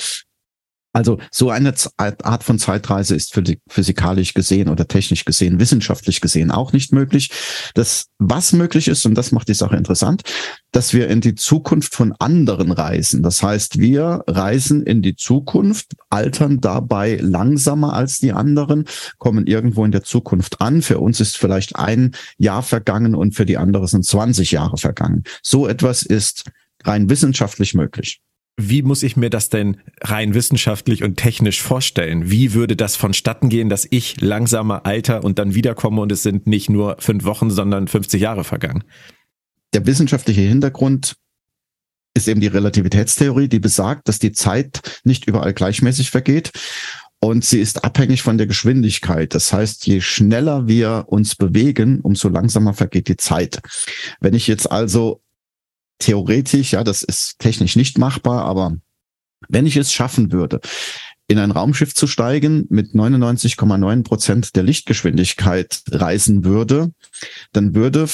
Also 0.94 1.20
so 1.32 1.50
eine 1.50 1.74
Art 1.98 2.44
von 2.44 2.58
Zeitreise 2.58 3.16
ist 3.16 3.40
physikalisch 3.70 4.34
gesehen 4.34 4.70
oder 4.70 4.88
technisch 4.88 5.26
gesehen, 5.26 5.60
wissenschaftlich 5.60 6.22
gesehen 6.22 6.50
auch 6.50 6.74
nicht 6.74 6.92
möglich. 6.92 7.30
Das, 7.76 8.08
was 8.18 8.54
möglich 8.54 8.88
ist, 8.88 9.06
und 9.06 9.16
das 9.16 9.32
macht 9.32 9.48
die 9.48 9.54
Sache 9.54 9.76
interessant, 9.76 10.24
dass 10.72 10.94
wir 10.94 11.08
in 11.08 11.22
die 11.22 11.36
Zukunft 11.36 11.94
von 11.94 12.14
anderen 12.20 12.72
reisen. 12.72 13.22
Das 13.22 13.44
heißt, 13.44 13.80
wir 13.80 14.24
reisen 14.28 14.82
in 14.84 15.02
die 15.02 15.16
Zukunft, 15.16 15.94
altern 16.10 16.62
dabei 16.62 17.18
langsamer 17.22 17.94
als 17.94 18.20
die 18.20 18.32
anderen, 18.32 18.86
kommen 19.18 19.46
irgendwo 19.46 19.86
in 19.86 19.92
der 19.92 20.04
Zukunft 20.04 20.62
an. 20.62 20.82
Für 20.82 21.00
uns 21.00 21.20
ist 21.20 21.38
vielleicht 21.38 21.76
ein 21.76 22.16
Jahr 22.38 22.64
vergangen 22.64 23.14
und 23.14 23.36
für 23.36 23.46
die 23.46 23.58
anderen 23.58 23.88
sind 23.88 24.06
20 24.06 24.52
Jahre 24.52 24.78
vergangen. 24.78 25.24
So 25.44 25.68
etwas 25.68 26.02
ist 26.02 26.46
rein 26.84 27.10
wissenschaftlich 27.10 27.74
möglich. 27.74 28.22
Wie 28.60 28.82
muss 28.82 29.04
ich 29.04 29.16
mir 29.16 29.30
das 29.30 29.50
denn 29.50 29.78
rein 30.02 30.34
wissenschaftlich 30.34 31.04
und 31.04 31.16
technisch 31.18 31.62
vorstellen? 31.62 32.32
Wie 32.32 32.54
würde 32.54 32.76
das 32.76 32.96
vonstatten 32.96 33.50
gehen, 33.50 33.70
dass 33.70 33.88
ich 33.90 34.20
langsamer 34.20 34.86
alter 34.86 35.24
und 35.24 35.38
dann 35.38 35.54
wiederkomme 35.54 36.02
und 36.02 36.12
es 36.12 36.24
sind 36.24 36.48
nicht 36.48 36.68
nur 36.70 36.98
fünf 37.00 37.24
Wochen, 37.24 37.52
sondern 37.52 37.88
50 37.88 38.20
Jahre 38.20 38.44
vergangen? 38.44 38.84
Der 39.74 39.86
wissenschaftliche 39.86 40.42
Hintergrund 40.42 41.18
ist 42.16 42.28
eben 42.28 42.42
die 42.42 42.48
Relativitätstheorie, 42.48 43.48
die 43.48 43.60
besagt, 43.60 44.08
dass 44.08 44.18
die 44.18 44.32
Zeit 44.32 45.02
nicht 45.04 45.28
überall 45.28 45.54
gleichmäßig 45.54 46.10
vergeht 46.10 46.52
und 47.20 47.44
sie 47.44 47.60
ist 47.60 47.84
abhängig 47.84 48.22
von 48.22 48.38
der 48.38 48.48
Geschwindigkeit. 48.48 49.34
Das 49.34 49.52
heißt, 49.52 49.88
je 49.88 50.02
schneller 50.02 50.68
wir 50.68 51.06
uns 51.08 51.36
bewegen, 51.36 52.02
umso 52.02 52.30
langsamer 52.30 52.74
vergeht 52.74 53.08
die 53.08 53.18
Zeit. 53.18 53.60
Wenn 54.20 54.34
ich 54.34 54.48
jetzt 54.48 54.72
also 54.72 55.22
theoretisch, 56.00 56.72
ja, 56.72 56.84
das 56.84 57.04
ist 57.04 57.40
technisch 57.40 57.76
nicht 57.76 57.98
machbar, 57.98 58.46
aber 58.46 58.78
wenn 59.50 59.66
ich 59.66 59.78
es 59.78 59.94
schaffen 59.94 60.32
würde, 60.32 60.60
in 61.28 61.40
ein 61.40 61.52
Raumschiff 61.52 61.94
zu 61.94 62.08
steigen, 62.08 62.66
mit 62.70 62.94
99,9 62.94 64.04
Prozent 64.04 64.56
der 64.56 64.64
Lichtgeschwindigkeit 64.64 65.82
reisen 65.92 66.46
würde, 66.46 66.92
dann 67.52 67.76
würde 67.76 68.08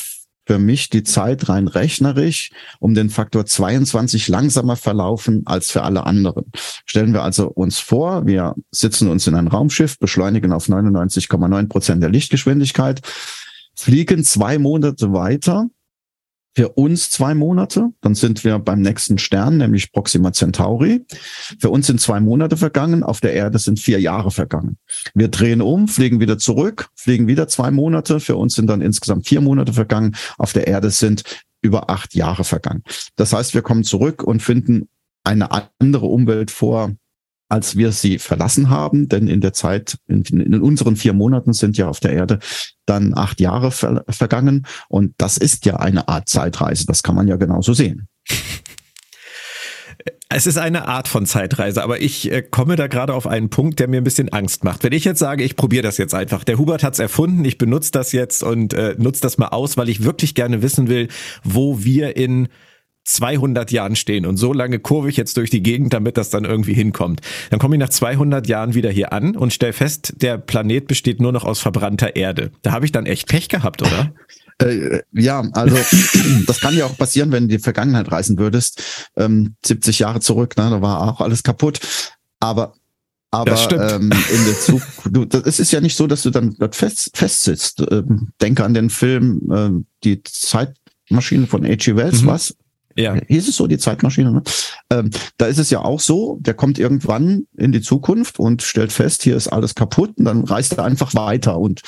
für 0.46 0.60
mich 0.60 0.90
die 0.90 1.04
Zeit 1.04 1.48
rein 1.48 1.68
rechnerisch 1.68 2.52
um 2.80 2.94
den 2.94 3.10
Faktor 3.10 3.46
22 3.46 4.28
langsamer 4.28 4.76
verlaufen 4.76 5.44
als 5.46 5.72
für 5.72 5.84
alle 5.84 6.06
anderen. 6.06 6.52
Stellen 6.86 7.14
wir 7.14 7.24
also 7.24 7.50
uns 7.50 7.80
vor, 7.80 8.26
wir 8.26 8.56
sitzen 8.72 9.08
uns 9.08 9.26
in 9.28 9.36
ein 9.36 9.48
Raumschiff, 9.48 10.00
beschleunigen 10.00 10.52
auf 10.52 10.68
99,9 10.68 11.68
Prozent 11.70 12.04
der 12.04 12.10
Lichtgeschwindigkeit, 12.10 13.02
fliegen 13.76 14.24
zwei 14.24 14.58
Monate 14.60 15.14
weiter 15.14 15.68
für 16.56 16.70
uns 16.70 17.10
zwei 17.10 17.34
Monate. 17.34 17.90
Dann 18.02 18.16
sind 18.16 18.44
wir 18.44 18.60
beim 18.60 18.82
nächsten 18.82 19.18
Stern, 19.18 19.58
nämlich 19.58 19.92
Proxima 19.92 20.32
Centauri. 20.34 21.06
Für 21.60 21.70
uns 21.70 21.88
sind 21.88 22.00
zwei 22.00 22.20
Monate 22.20 22.58
vergangen. 22.58 23.04
Auf 23.04 23.22
der 23.22 23.34
Erde 23.34 23.60
sind 23.60 23.80
vier 23.80 24.00
Jahre 24.00 24.32
vergangen. 24.32 24.78
Wir 25.14 25.30
drehen 25.30 25.62
um, 25.62 25.88
fliegen 25.88 26.20
wieder 26.20 26.38
zurück, 26.38 26.90
fliegen 26.96 27.28
wieder 27.28 27.48
zwei 27.48 27.72
Monate. 27.72 28.20
Für 28.20 28.36
uns 28.36 28.56
sind 28.56 28.68
dann 28.68 28.82
insgesamt 28.82 29.28
vier 29.28 29.42
Monate 29.42 29.74
vergangen. 29.74 30.16
Auf 30.38 30.54
der 30.54 30.68
Erde 30.68 30.92
sind 30.92 31.24
über 31.62 31.90
acht 31.90 32.14
Jahre 32.14 32.44
vergangen. 32.44 32.84
Das 33.16 33.34
heißt, 33.34 33.54
wir 33.54 33.62
kommen 33.62 33.84
zurück 33.84 34.24
und 34.24 34.42
finden 34.42 34.90
eine 35.24 35.50
andere 35.80 36.06
Umwelt 36.06 36.52
vor, 36.52 36.92
als 37.54 37.78
wir 37.78 37.92
sie 37.92 38.18
verlassen 38.18 38.72
haben. 38.72 39.08
Denn 39.10 39.28
in 39.28 39.40
der 39.40 39.54
Zeit, 39.54 40.00
in, 40.08 40.24
in 40.24 40.60
unseren 40.60 40.96
vier 40.96 41.14
Monaten 41.14 41.54
sind 41.54 41.78
ja 41.78 41.88
auf 41.88 42.00
der 42.00 42.12
Erde 42.14 42.40
dann 42.88 43.16
acht 43.16 43.40
Jahre 43.40 43.70
ver 43.70 44.04
vergangen. 44.10 44.66
Und 44.90 45.14
das 45.20 45.38
ist 45.38 45.64
ja 45.68 45.76
eine 45.76 46.08
Art 46.08 46.28
Zeitreise. 46.28 46.88
Das 46.88 47.04
kann 47.04 47.14
man 47.14 47.28
ja 47.28 47.36
genauso 47.36 47.74
sehen. 47.74 48.08
Es 50.36 50.48
ist 50.48 50.58
eine 50.58 50.88
Art 50.88 51.08
von 51.08 51.28
Zeitreise, 51.28 51.84
aber 51.84 52.02
ich 52.02 52.32
äh, 52.32 52.42
komme 52.42 52.76
da 52.76 52.88
gerade 52.88 53.14
auf 53.14 53.28
einen 53.28 53.52
Punkt, 53.52 53.80
der 53.80 53.88
mir 53.88 54.02
ein 54.02 54.04
bisschen 54.04 54.30
Angst 54.30 54.64
macht. 54.64 54.84
Wenn 54.84 54.92
ich 54.92 55.04
jetzt 55.04 55.20
sage, 55.20 55.44
ich 55.44 55.56
probiere 55.56 55.84
das 55.84 56.00
jetzt 56.00 56.16
einfach. 56.16 56.44
Der 56.44 56.58
Hubert 56.58 56.82
hat 56.82 56.94
es 56.94 57.00
erfunden, 57.00 57.46
ich 57.46 57.60
benutze 57.60 57.92
das 57.92 58.14
jetzt 58.14 58.42
und 58.42 58.74
äh, 58.74 58.96
nutze 58.98 59.22
das 59.22 59.38
mal 59.38 59.50
aus, 59.50 59.78
weil 59.78 59.90
ich 59.90 60.04
wirklich 60.04 60.34
gerne 60.34 60.64
wissen 60.64 60.88
will, 60.88 61.08
wo 61.44 61.84
wir 61.84 62.18
in 62.18 62.48
200 63.06 63.72
Jahren 63.72 63.96
stehen 63.96 64.26
und 64.26 64.38
so 64.38 64.54
lange 64.54 64.80
kurve 64.80 65.10
ich 65.10 65.18
jetzt 65.18 65.38
durch 65.38 65.50
die 65.50 65.62
Gegend, 65.62 65.94
damit 65.94 66.18
das 66.18 66.30
dann 66.30 66.46
irgendwie 66.46 66.74
hinkommt. 66.74 67.22
Dann 67.50 67.60
komme 67.60 67.76
ich 67.76 67.80
nach 67.80 67.90
200 67.90 68.48
Jahren 68.48 68.74
wieder 68.74 68.90
hier 68.90 69.14
an 69.14 69.36
und 69.36 69.54
stell 69.54 69.74
fest, 69.74 70.14
der 70.18 70.38
Planet 70.38 70.88
besteht 70.88 71.20
nur 71.20 71.32
noch 71.32 71.44
aus 71.44 71.60
verbrannter 71.60 72.16
Erde. 72.16 72.52
Da 72.62 72.72
habe 72.72 72.86
ich 72.86 72.92
dann 72.92 73.06
echt 73.06 73.28
Pech 73.28 73.50
gehabt, 73.50 73.82
oder? 73.82 74.14
Äh, 74.62 75.02
ja, 75.12 75.44
also 75.54 75.76
das 76.48 76.60
kann 76.60 76.76
ja 76.76 76.86
auch 76.86 76.98
passieren, 76.98 77.32
wenn 77.32 77.48
du 77.48 77.54
in 77.54 77.58
die 77.58 77.64
Vergangenheit 77.64 78.12
reisen 78.12 78.38
würdest. 78.38 79.10
Ähm, 79.18 79.56
70 79.66 80.00
Jahre 80.00 80.20
zurück, 80.20 80.56
ne, 80.58 80.70
da 80.70 80.82
war 80.82 81.02
auch 81.02 81.22
alles 81.22 81.44
kaputt. 81.44 81.80
Aber 82.40 82.74
aber 83.32 83.58
ähm, 83.72 84.12
in 84.32 84.46
der 84.46 84.60
Zukunft, 84.60 85.10
du, 85.10 85.26
das 85.26 85.60
ist 85.60 85.72
ja 85.72 85.82
nicht 85.82 85.98
so, 85.98 86.06
dass 86.06 86.22
du 86.22 86.30
dann 86.30 86.56
dort 86.60 86.76
fest, 86.76 87.10
fest 87.16 87.42
sitzt. 87.42 87.84
Ähm, 87.90 88.30
denke 88.40 88.64
an 88.64 88.76
den 88.76 88.92
Film 88.92 89.42
ähm, 89.52 89.86
Die 90.04 90.22
Zeitmaschine 90.22 91.48
von 91.48 91.66
H.G. 91.66 91.96
Wells, 91.96 92.22
mhm. 92.22 92.28
was? 92.28 92.56
Ja. 92.96 93.16
Hieß 93.28 93.48
es 93.48 93.56
so, 93.56 93.68
die 93.68 93.78
Zeitmaschine, 93.78 94.32
ne? 94.32 94.44
Ähm, 94.90 95.10
da 95.38 95.48
ist 95.48 95.58
es 95.58 95.70
ja 95.70 95.80
auch 95.80 96.00
so, 96.00 96.38
der 96.42 96.54
kommt 96.54 96.78
irgendwann 96.78 97.48
in 97.58 97.72
die 97.72 97.82
Zukunft 97.82 98.40
und 98.40 98.62
stellt 98.62 98.92
fest, 98.92 99.24
hier 99.24 99.36
ist 99.36 99.48
alles 99.48 99.76
kaputt 99.76 100.12
und 100.18 100.26
dann 100.26 100.44
reist 100.44 100.78
er 100.78 100.84
einfach 100.84 101.14
weiter 101.16 101.58
und 101.60 101.82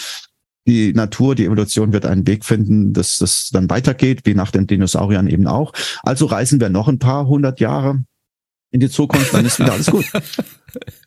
die 0.68 0.93
Natur, 0.93 1.36
die 1.36 1.45
Evolution 1.45 1.93
wird 1.93 2.06
einen 2.06 2.26
Weg 2.26 2.43
finden, 2.43 2.93
dass 2.93 3.20
das 3.20 3.49
dann 3.51 3.70
weitergeht, 3.70 4.22
wie 4.26 4.34
nach 4.34 4.49
den 4.49 4.66
Dinosauriern 4.66 5.28
eben 5.28 5.45
auch. 5.45 5.74
Also 6.01 6.26
reisen 6.26 6.60
wir 6.60 6.70
noch 6.70 6.88
ein 6.88 6.97
paar 6.97 7.28
hundert 7.28 7.60
Jahre 7.60 8.03
in 8.72 8.80
die 8.80 8.89
Zukunft, 8.89 9.34
dann 9.34 9.45
ist 9.45 9.60
wieder 9.60 9.74
alles 9.74 9.91
gut. 9.91 10.06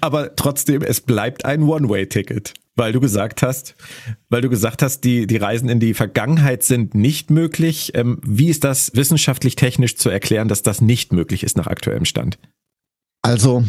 Aber 0.00 0.34
trotzdem, 0.36 0.82
es 0.82 1.00
bleibt 1.00 1.44
ein 1.44 1.62
One-Way-Ticket, 1.62 2.54
weil 2.74 2.92
du 2.92 3.00
gesagt 3.00 3.42
hast, 3.42 3.74
weil 4.28 4.40
du 4.40 4.48
gesagt 4.48 4.82
hast, 4.82 5.02
die, 5.04 5.26
die 5.26 5.36
Reisen 5.36 5.68
in 5.68 5.80
die 5.80 5.94
Vergangenheit 5.94 6.62
sind 6.62 6.94
nicht 6.94 7.30
möglich. 7.30 7.92
Ähm, 7.94 8.20
wie 8.24 8.48
ist 8.48 8.64
das 8.64 8.94
wissenschaftlich 8.94 9.56
technisch 9.56 9.96
zu 9.96 10.08
erklären, 10.10 10.48
dass 10.48 10.62
das 10.62 10.80
nicht 10.80 11.12
möglich 11.12 11.44
ist 11.44 11.56
nach 11.56 11.66
aktuellem 11.66 12.04
Stand? 12.04 12.38
Also, 13.22 13.64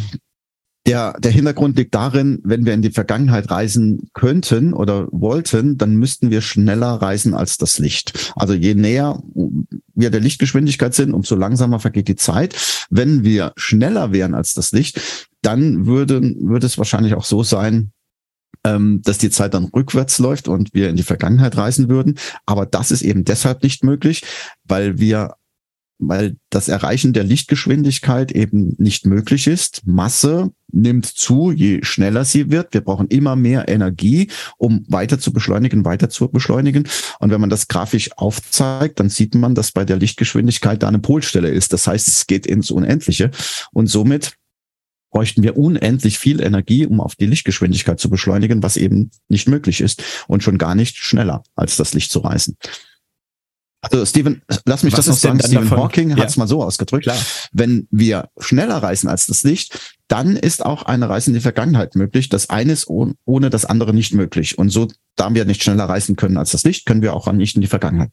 der, 0.85 1.13
der 1.19 1.31
Hintergrund 1.31 1.77
liegt 1.77 1.95
darin, 1.95 2.41
wenn 2.43 2.65
wir 2.65 2.73
in 2.73 2.81
die 2.81 2.91
Vergangenheit 2.91 3.49
reisen 3.49 4.09
könnten 4.13 4.73
oder 4.73 5.07
wollten, 5.11 5.77
dann 5.77 5.95
müssten 5.95 6.29
wir 6.29 6.41
schneller 6.41 6.95
reisen 6.95 7.33
als 7.33 7.57
das 7.57 7.79
Licht. 7.79 8.33
Also 8.35 8.53
je 8.53 8.73
näher 8.73 9.21
wir 9.95 10.09
der 10.09 10.19
Lichtgeschwindigkeit 10.19 10.93
sind, 10.93 11.13
umso 11.13 11.35
langsamer 11.35 11.79
vergeht 11.79 12.09
die 12.09 12.17
Zeit. 12.17 12.55
Wenn 12.89 13.23
wir 13.23 13.53
schneller 13.55 14.11
wären 14.11 14.33
als 14.33 14.53
das 14.53 14.73
Licht, 14.73 15.29
dann 15.43 15.85
würde, 15.85 16.21
würde 16.21 16.65
es 16.65 16.77
wahrscheinlich 16.77 17.13
auch 17.13 17.25
so 17.25 17.43
sein, 17.43 17.91
ähm, 18.63 19.01
dass 19.03 19.17
die 19.17 19.29
Zeit 19.29 19.53
dann 19.53 19.65
rückwärts 19.65 20.19
läuft 20.19 20.47
und 20.47 20.73
wir 20.73 20.89
in 20.89 20.95
die 20.95 21.03
Vergangenheit 21.03 21.57
reisen 21.57 21.89
würden. 21.89 22.17
Aber 22.45 22.65
das 22.65 22.91
ist 22.91 23.01
eben 23.01 23.25
deshalb 23.25 23.63
nicht 23.63 23.83
möglich, 23.83 24.23
weil 24.63 24.99
wir 24.99 25.35
weil 25.99 26.35
das 26.49 26.67
Erreichen 26.67 27.13
der 27.13 27.23
Lichtgeschwindigkeit 27.23 28.31
eben 28.31 28.75
nicht 28.77 29.05
möglich 29.05 29.47
ist. 29.47 29.81
Masse 29.85 30.51
nimmt 30.71 31.05
zu, 31.05 31.51
je 31.51 31.83
schneller 31.83 32.25
sie 32.25 32.51
wird. 32.51 32.73
Wir 32.73 32.81
brauchen 32.81 33.07
immer 33.07 33.35
mehr 33.35 33.67
Energie, 33.69 34.29
um 34.57 34.85
weiter 34.89 35.19
zu 35.19 35.31
beschleunigen, 35.31 35.85
weiter 35.85 36.09
zu 36.09 36.29
beschleunigen. 36.29 36.87
Und 37.19 37.31
wenn 37.31 37.41
man 37.41 37.49
das 37.49 37.67
grafisch 37.67 38.11
aufzeigt, 38.17 38.99
dann 38.99 39.09
sieht 39.09 39.35
man, 39.35 39.55
dass 39.55 39.71
bei 39.71 39.85
der 39.85 39.97
Lichtgeschwindigkeit 39.97 40.83
da 40.83 40.87
eine 40.87 40.99
Polstelle 40.99 41.49
ist. 41.49 41.73
Das 41.73 41.87
heißt, 41.87 42.07
es 42.07 42.27
geht 42.27 42.45
ins 42.45 42.71
Unendliche. 42.71 43.31
Und 43.71 43.87
somit 43.87 44.33
bräuchten 45.13 45.43
wir 45.43 45.57
unendlich 45.57 46.19
viel 46.19 46.41
Energie, 46.41 46.85
um 46.85 46.99
auf 46.99 47.15
die 47.15 47.27
Lichtgeschwindigkeit 47.27 47.99
zu 47.99 48.09
beschleunigen, 48.09 48.63
was 48.63 48.75
eben 48.75 49.11
nicht 49.29 49.47
möglich 49.47 49.79
ist 49.79 50.03
und 50.27 50.43
schon 50.43 50.57
gar 50.57 50.75
nicht 50.75 50.97
schneller 50.97 51.43
als 51.55 51.77
das 51.77 51.93
Licht 51.93 52.11
zu 52.11 52.19
reisen. 52.19 52.57
Also 53.91 54.05
Stephen, 54.05 54.41
lass 54.65 54.83
mich 54.83 54.93
Was 54.93 55.05
das 55.05 55.15
noch 55.15 55.21
sagen. 55.21 55.39
Stephen 55.39 55.69
davon? 55.69 55.77
Hawking 55.77 56.15
hat 56.17 56.29
es 56.29 56.37
mal 56.37 56.47
so 56.47 56.63
ausgedrückt. 56.63 57.03
Klar. 57.03 57.17
Wenn 57.51 57.87
wir 57.91 58.29
schneller 58.39 58.77
reisen 58.77 59.09
als 59.09 59.25
das 59.25 59.43
Licht, 59.43 59.77
dann 60.07 60.35
ist 60.35 60.65
auch 60.65 60.83
eine 60.83 61.09
Reise 61.09 61.31
in 61.31 61.33
die 61.33 61.41
Vergangenheit 61.41 61.95
möglich. 61.95 62.29
Das 62.29 62.49
eine 62.49 62.71
ist 62.71 62.87
ohne 62.87 63.49
das 63.49 63.65
andere 63.65 63.93
nicht 63.93 64.13
möglich. 64.13 64.57
Und 64.57 64.69
so, 64.69 64.87
da 65.15 65.33
wir 65.33 65.45
nicht 65.45 65.63
schneller 65.63 65.85
reisen 65.85 66.15
können 66.15 66.37
als 66.37 66.51
das 66.51 66.63
Licht, 66.63 66.85
können 66.85 67.01
wir 67.01 67.13
auch 67.13 67.31
nicht 67.31 67.55
in 67.55 67.61
die 67.61 67.67
Vergangenheit. 67.67 68.11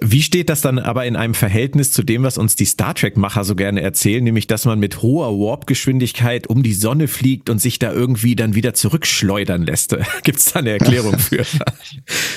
Wie 0.00 0.22
steht 0.22 0.48
das 0.48 0.60
dann 0.60 0.78
aber 0.78 1.04
in 1.04 1.16
einem 1.16 1.34
Verhältnis 1.34 1.90
zu 1.92 2.02
dem, 2.02 2.22
was 2.22 2.38
uns 2.38 2.56
die 2.56 2.64
Star 2.64 2.94
Trek-Macher 2.94 3.44
so 3.44 3.54
gerne 3.54 3.82
erzählen, 3.82 4.22
nämlich 4.22 4.46
dass 4.46 4.64
man 4.64 4.78
mit 4.78 5.02
hoher 5.02 5.38
Warp-Geschwindigkeit 5.38 6.46
um 6.46 6.62
die 6.62 6.74
Sonne 6.74 7.08
fliegt 7.08 7.50
und 7.50 7.60
sich 7.60 7.78
da 7.78 7.92
irgendwie 7.92 8.36
dann 8.36 8.54
wieder 8.54 8.74
zurückschleudern 8.74 9.62
lässt? 9.62 9.96
Gibt 10.22 10.38
es 10.38 10.46
da 10.46 10.60
eine 10.60 10.70
Erklärung 10.70 11.18
für? 11.18 11.44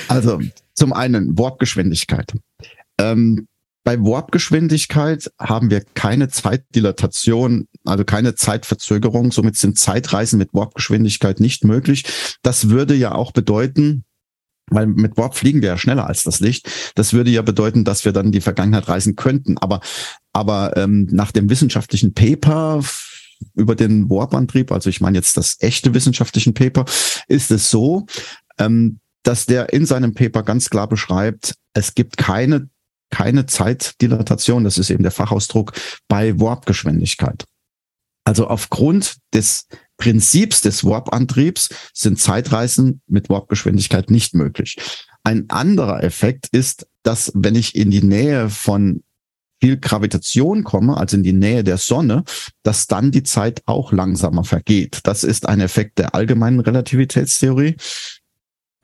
also 0.08 0.40
zum 0.76 0.94
einen 0.94 1.38
Warp-Geschwindigkeit. 1.38 2.34
Ähm, 3.00 3.48
bei 3.84 4.00
Warp-Geschwindigkeit 4.00 5.32
haben 5.40 5.70
wir 5.70 5.84
keine 5.94 6.28
Zeitdilatation, 6.30 7.68
also 7.86 8.04
keine 8.04 8.34
Zeitverzögerung. 8.34 9.32
Somit 9.32 9.58
sind 9.58 9.78
Zeitreisen 9.78 10.40
mit 10.40 10.54
Warp-Geschwindigkeit 10.54 11.40
nicht 11.40 11.64
möglich. 11.64 12.04
Das 12.42 12.70
würde 12.70 12.96
ja 12.96 13.14
auch 13.14 13.32
bedeuten, 13.32 14.04
weil 14.72 14.88
mit 14.88 15.18
Warp 15.18 15.36
fliegen 15.36 15.62
wir 15.62 15.70
ja 15.70 15.78
schneller 15.78 16.08
als 16.08 16.24
das 16.24 16.40
Licht. 16.40 16.68
Das 16.96 17.14
würde 17.14 17.30
ja 17.30 17.44
bedeuten, 17.44 17.84
dass 17.84 18.06
wir 18.06 18.12
dann 18.12 18.28
in 18.28 18.32
die 18.32 18.42
Vergangenheit 18.42 18.88
reisen 18.88 19.16
könnten. 19.16 19.60
Aber, 19.60 19.82
aber 20.34 20.76
ähm, 20.78 21.08
nach 21.12 21.32
dem 21.32 21.50
wissenschaftlichen 21.52 22.16
Paper 22.16 22.84
über 23.54 23.76
den 23.76 24.10
Warp-Antrieb, 24.10 24.72
also 24.72 24.90
ich 24.90 25.00
meine 25.00 25.20
jetzt 25.20 25.38
das 25.38 25.58
echte 25.60 25.94
wissenschaftlichen 25.94 26.56
Paper, 26.56 26.86
ist 27.28 27.52
es 27.52 27.70
so, 27.70 28.08
ähm, 28.58 29.00
dass 29.28 29.46
der 29.46 29.74
in 29.74 29.86
seinem 29.86 30.14
Paper 30.14 30.44
ganz 30.44 30.70
klar 30.70 30.88
beschreibt, 30.88 31.56
es 31.74 31.94
gibt 31.96 32.18
keine 32.18 32.70
keine 33.12 33.46
Zeitdilatation, 33.46 34.64
das 34.64 34.78
ist 34.78 34.90
eben 34.90 35.04
der 35.04 35.12
Fachausdruck, 35.12 35.74
bei 36.08 36.38
Warp-Geschwindigkeit. 36.40 37.46
Also 38.26 38.48
aufgrund 38.48 39.18
des 39.34 39.68
Prinzips 39.98 40.62
des 40.62 40.84
Warp-Antriebs 40.84 41.70
sind 41.94 42.20
Zeitreisen 42.20 43.02
mit 43.08 43.30
Warp-Geschwindigkeit 43.30 44.10
nicht 44.10 44.34
möglich. 44.34 44.78
Ein 45.24 45.50
anderer 45.50 46.04
Effekt 46.04 46.48
ist, 46.52 46.88
dass 47.04 47.32
wenn 47.36 47.56
ich 47.56 47.76
in 47.76 47.92
die 47.92 48.04
Nähe 48.04 48.50
von 48.50 49.04
viel 49.62 49.78
Gravitation 49.78 50.64
komme, 50.64 50.98
also 50.98 51.16
in 51.16 51.24
die 51.24 51.34
Nähe 51.34 51.64
der 51.64 51.78
Sonne, 51.78 52.24
dass 52.64 52.88
dann 52.88 53.12
die 53.12 53.24
Zeit 53.24 53.62
auch 53.66 53.94
langsamer 53.94 54.44
vergeht. 54.44 55.00
Das 55.04 55.24
ist 55.24 55.48
ein 55.48 55.62
Effekt 55.62 56.00
der 56.00 56.14
allgemeinen 56.14 56.60
Relativitätstheorie. 56.60 57.78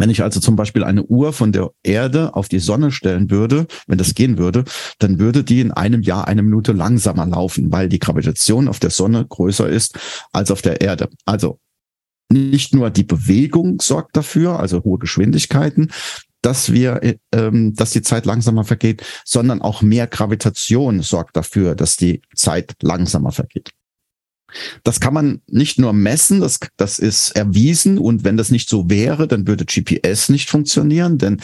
Wenn 0.01 0.09
ich 0.09 0.23
also 0.23 0.39
zum 0.39 0.55
Beispiel 0.55 0.83
eine 0.83 1.03
Uhr 1.03 1.31
von 1.31 1.51
der 1.51 1.73
Erde 1.83 2.33
auf 2.33 2.49
die 2.49 2.57
Sonne 2.57 2.89
stellen 2.89 3.29
würde, 3.29 3.67
wenn 3.85 3.99
das 3.99 4.15
gehen 4.15 4.39
würde, 4.39 4.63
dann 4.97 5.19
würde 5.19 5.43
die 5.43 5.61
in 5.61 5.69
einem 5.69 6.01
Jahr 6.01 6.27
eine 6.27 6.41
Minute 6.41 6.71
langsamer 6.71 7.27
laufen, 7.27 7.71
weil 7.71 7.87
die 7.87 7.99
Gravitation 7.99 8.67
auf 8.67 8.79
der 8.79 8.89
Sonne 8.89 9.23
größer 9.23 9.69
ist 9.69 9.99
als 10.33 10.49
auf 10.49 10.63
der 10.63 10.81
Erde. 10.81 11.07
Also 11.25 11.59
nicht 12.31 12.73
nur 12.73 12.89
die 12.89 13.03
Bewegung 13.03 13.79
sorgt 13.79 14.17
dafür, 14.17 14.59
also 14.59 14.83
hohe 14.83 14.97
Geschwindigkeiten, 14.97 15.91
dass 16.41 16.71
wir, 16.71 16.99
ähm, 17.31 17.75
dass 17.75 17.91
die 17.91 18.01
Zeit 18.01 18.25
langsamer 18.25 18.63
vergeht, 18.63 19.03
sondern 19.23 19.61
auch 19.61 19.83
mehr 19.83 20.07
Gravitation 20.07 21.03
sorgt 21.03 21.37
dafür, 21.37 21.75
dass 21.75 21.95
die 21.95 22.23
Zeit 22.33 22.73
langsamer 22.81 23.31
vergeht. 23.31 23.69
Das 24.83 24.99
kann 24.99 25.13
man 25.13 25.41
nicht 25.47 25.79
nur 25.79 25.93
messen, 25.93 26.41
das, 26.41 26.59
das 26.77 26.99
ist 26.99 27.31
erwiesen. 27.31 27.97
Und 27.97 28.23
wenn 28.23 28.37
das 28.37 28.51
nicht 28.51 28.69
so 28.69 28.89
wäre, 28.89 29.27
dann 29.27 29.47
würde 29.47 29.65
GPS 29.65 30.29
nicht 30.29 30.49
funktionieren, 30.49 31.17
denn 31.17 31.41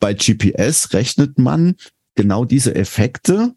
bei 0.00 0.14
GPS 0.14 0.92
rechnet 0.92 1.38
man 1.38 1.74
genau 2.14 2.44
diese 2.44 2.74
Effekte, 2.74 3.54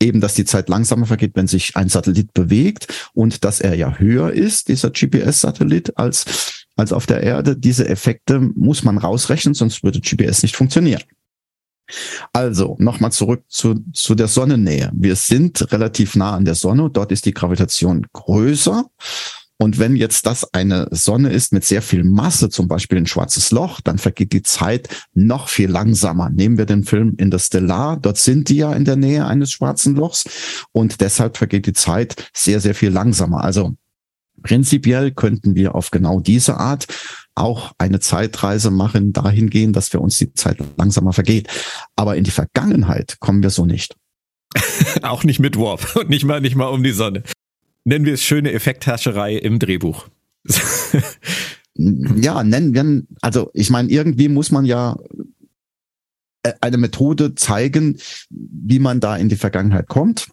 eben, 0.00 0.20
dass 0.20 0.34
die 0.34 0.44
Zeit 0.44 0.68
langsamer 0.68 1.06
vergeht, 1.06 1.32
wenn 1.34 1.48
sich 1.48 1.76
ein 1.76 1.88
Satellit 1.88 2.32
bewegt 2.32 3.10
und 3.14 3.44
dass 3.44 3.60
er 3.60 3.74
ja 3.74 3.98
höher 3.98 4.32
ist, 4.32 4.68
dieser 4.68 4.90
GPS-Satellit, 4.90 5.96
als, 5.98 6.66
als 6.76 6.92
auf 6.92 7.06
der 7.06 7.22
Erde. 7.22 7.56
Diese 7.56 7.88
Effekte 7.88 8.40
muss 8.40 8.84
man 8.84 8.98
rausrechnen, 8.98 9.54
sonst 9.54 9.82
würde 9.82 10.00
GPS 10.00 10.42
nicht 10.42 10.56
funktionieren. 10.56 11.02
Also, 12.32 12.76
nochmal 12.78 13.12
zurück 13.12 13.42
zu, 13.48 13.84
zu 13.92 14.14
der 14.14 14.28
Sonnennähe. 14.28 14.90
Wir 14.94 15.16
sind 15.16 15.72
relativ 15.72 16.16
nah 16.16 16.34
an 16.34 16.44
der 16.44 16.54
Sonne. 16.54 16.90
Dort 16.90 17.12
ist 17.12 17.26
die 17.26 17.34
Gravitation 17.34 18.06
größer. 18.12 18.84
Und 19.60 19.80
wenn 19.80 19.96
jetzt 19.96 20.24
das 20.26 20.54
eine 20.54 20.86
Sonne 20.92 21.30
ist 21.30 21.52
mit 21.52 21.64
sehr 21.64 21.82
viel 21.82 22.04
Masse, 22.04 22.48
zum 22.48 22.68
Beispiel 22.68 22.98
ein 22.98 23.06
schwarzes 23.06 23.50
Loch, 23.50 23.80
dann 23.80 23.98
vergeht 23.98 24.32
die 24.32 24.44
Zeit 24.44 24.88
noch 25.14 25.48
viel 25.48 25.68
langsamer. 25.68 26.30
Nehmen 26.30 26.58
wir 26.58 26.66
den 26.66 26.84
Film 26.84 27.14
Interstellar. 27.18 27.96
Dort 27.96 28.18
sind 28.18 28.50
die 28.50 28.58
ja 28.58 28.72
in 28.72 28.84
der 28.84 28.94
Nähe 28.94 29.26
eines 29.26 29.50
schwarzen 29.50 29.96
Lochs. 29.96 30.24
Und 30.70 31.00
deshalb 31.00 31.36
vergeht 31.36 31.66
die 31.66 31.72
Zeit 31.72 32.30
sehr, 32.32 32.60
sehr 32.60 32.74
viel 32.74 32.90
langsamer. 32.90 33.42
Also 33.42 33.74
Prinzipiell 34.42 35.10
könnten 35.10 35.54
wir 35.54 35.74
auf 35.74 35.90
genau 35.90 36.20
diese 36.20 36.58
Art 36.58 36.86
auch 37.38 37.72
eine 37.78 38.00
Zeitreise 38.00 38.70
machen, 38.70 39.12
dahingehend, 39.12 39.76
dass 39.76 39.88
für 39.88 40.00
uns 40.00 40.18
die 40.18 40.32
Zeit 40.34 40.58
langsamer 40.76 41.12
vergeht. 41.12 41.48
Aber 41.96 42.16
in 42.16 42.24
die 42.24 42.30
Vergangenheit 42.30 43.18
kommen 43.20 43.42
wir 43.42 43.50
so 43.50 43.64
nicht. 43.64 43.96
auch 45.02 45.24
nicht 45.24 45.40
mit 45.40 45.58
Warp 45.58 45.96
und 45.96 46.08
nicht 46.10 46.24
mal, 46.24 46.40
nicht 46.40 46.56
mal 46.56 46.68
um 46.68 46.82
die 46.82 46.92
Sonne. 46.92 47.22
Nennen 47.84 48.04
wir 48.04 48.14
es 48.14 48.22
schöne 48.22 48.52
Effekthascherei 48.52 49.36
im 49.36 49.58
Drehbuch. 49.58 50.08
ja, 51.74 52.42
nennen 52.44 52.74
wir, 52.74 53.02
also 53.20 53.50
ich 53.54 53.70
meine, 53.70 53.88
irgendwie 53.88 54.28
muss 54.28 54.50
man 54.50 54.64
ja 54.64 54.96
äh, 56.42 56.52
eine 56.60 56.76
Methode 56.76 57.34
zeigen, 57.34 57.98
wie 58.30 58.78
man 58.78 59.00
da 59.00 59.16
in 59.16 59.28
die 59.28 59.36
Vergangenheit 59.36 59.88
kommt. 59.88 60.28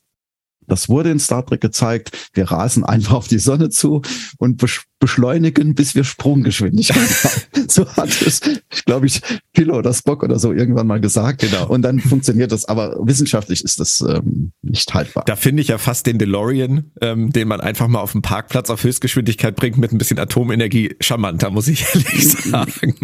Das 0.68 0.90
wurde 0.90 1.12
in 1.12 1.20
Star 1.20 1.46
Trek 1.46 1.62
gezeigt. 1.62 2.32
Wir 2.34 2.50
rasen 2.52 2.84
einfach 2.84 3.14
auf 3.14 3.28
die 3.28 3.40
Sonne 3.40 3.70
zu 3.70 4.02
und 4.38 4.58
beschleunigen, 5.00 5.76
bis 5.76 5.96
wir 5.96 6.04
Sprunggeschwindigkeit 6.04 6.98
haben. 7.24 7.70
So 7.70 7.88
hat 7.96 8.10
es, 8.22 8.42
glaube 8.86 9.08
ich, 9.08 9.22
Pillow 9.54 9.78
oder 9.78 9.94
Spock 9.94 10.24
oder 10.24 10.40
so 10.40 10.54
irgendwann 10.54 10.88
mal 10.88 11.02
gesagt. 11.02 11.42
Genau. 11.42 11.68
Und 11.68 11.82
dann 11.82 12.00
funktioniert 12.00 12.52
das. 12.52 12.66
Aber 12.66 12.98
wissenschaftlich 13.02 13.64
ist 13.64 13.80
das 13.80 14.02
ähm, 14.02 14.52
nicht 14.62 14.94
haltbar. 14.94 15.24
Da 15.26 15.36
finde 15.36 15.62
ich 15.62 15.70
ja 15.70 15.78
fast 15.78 16.06
den 16.06 16.18
DeLorean, 16.18 16.92
ähm, 17.02 17.32
den 17.32 17.48
man 17.48 17.62
einfach 17.62 17.88
mal 17.88 18.00
auf 18.00 18.14
dem 18.14 18.22
Parkplatz 18.22 18.70
auf 18.70 18.84
Höchstgeschwindigkeit 18.84 19.56
bringt 19.56 19.78
mit 19.78 19.92
ein 19.92 19.98
bisschen 19.98 20.20
Atomenergie 20.20 20.96
charmanter, 21.00 21.50
muss 21.50 21.68
ich 21.68 21.86
ehrlich 21.94 22.28
sagen. 22.30 22.96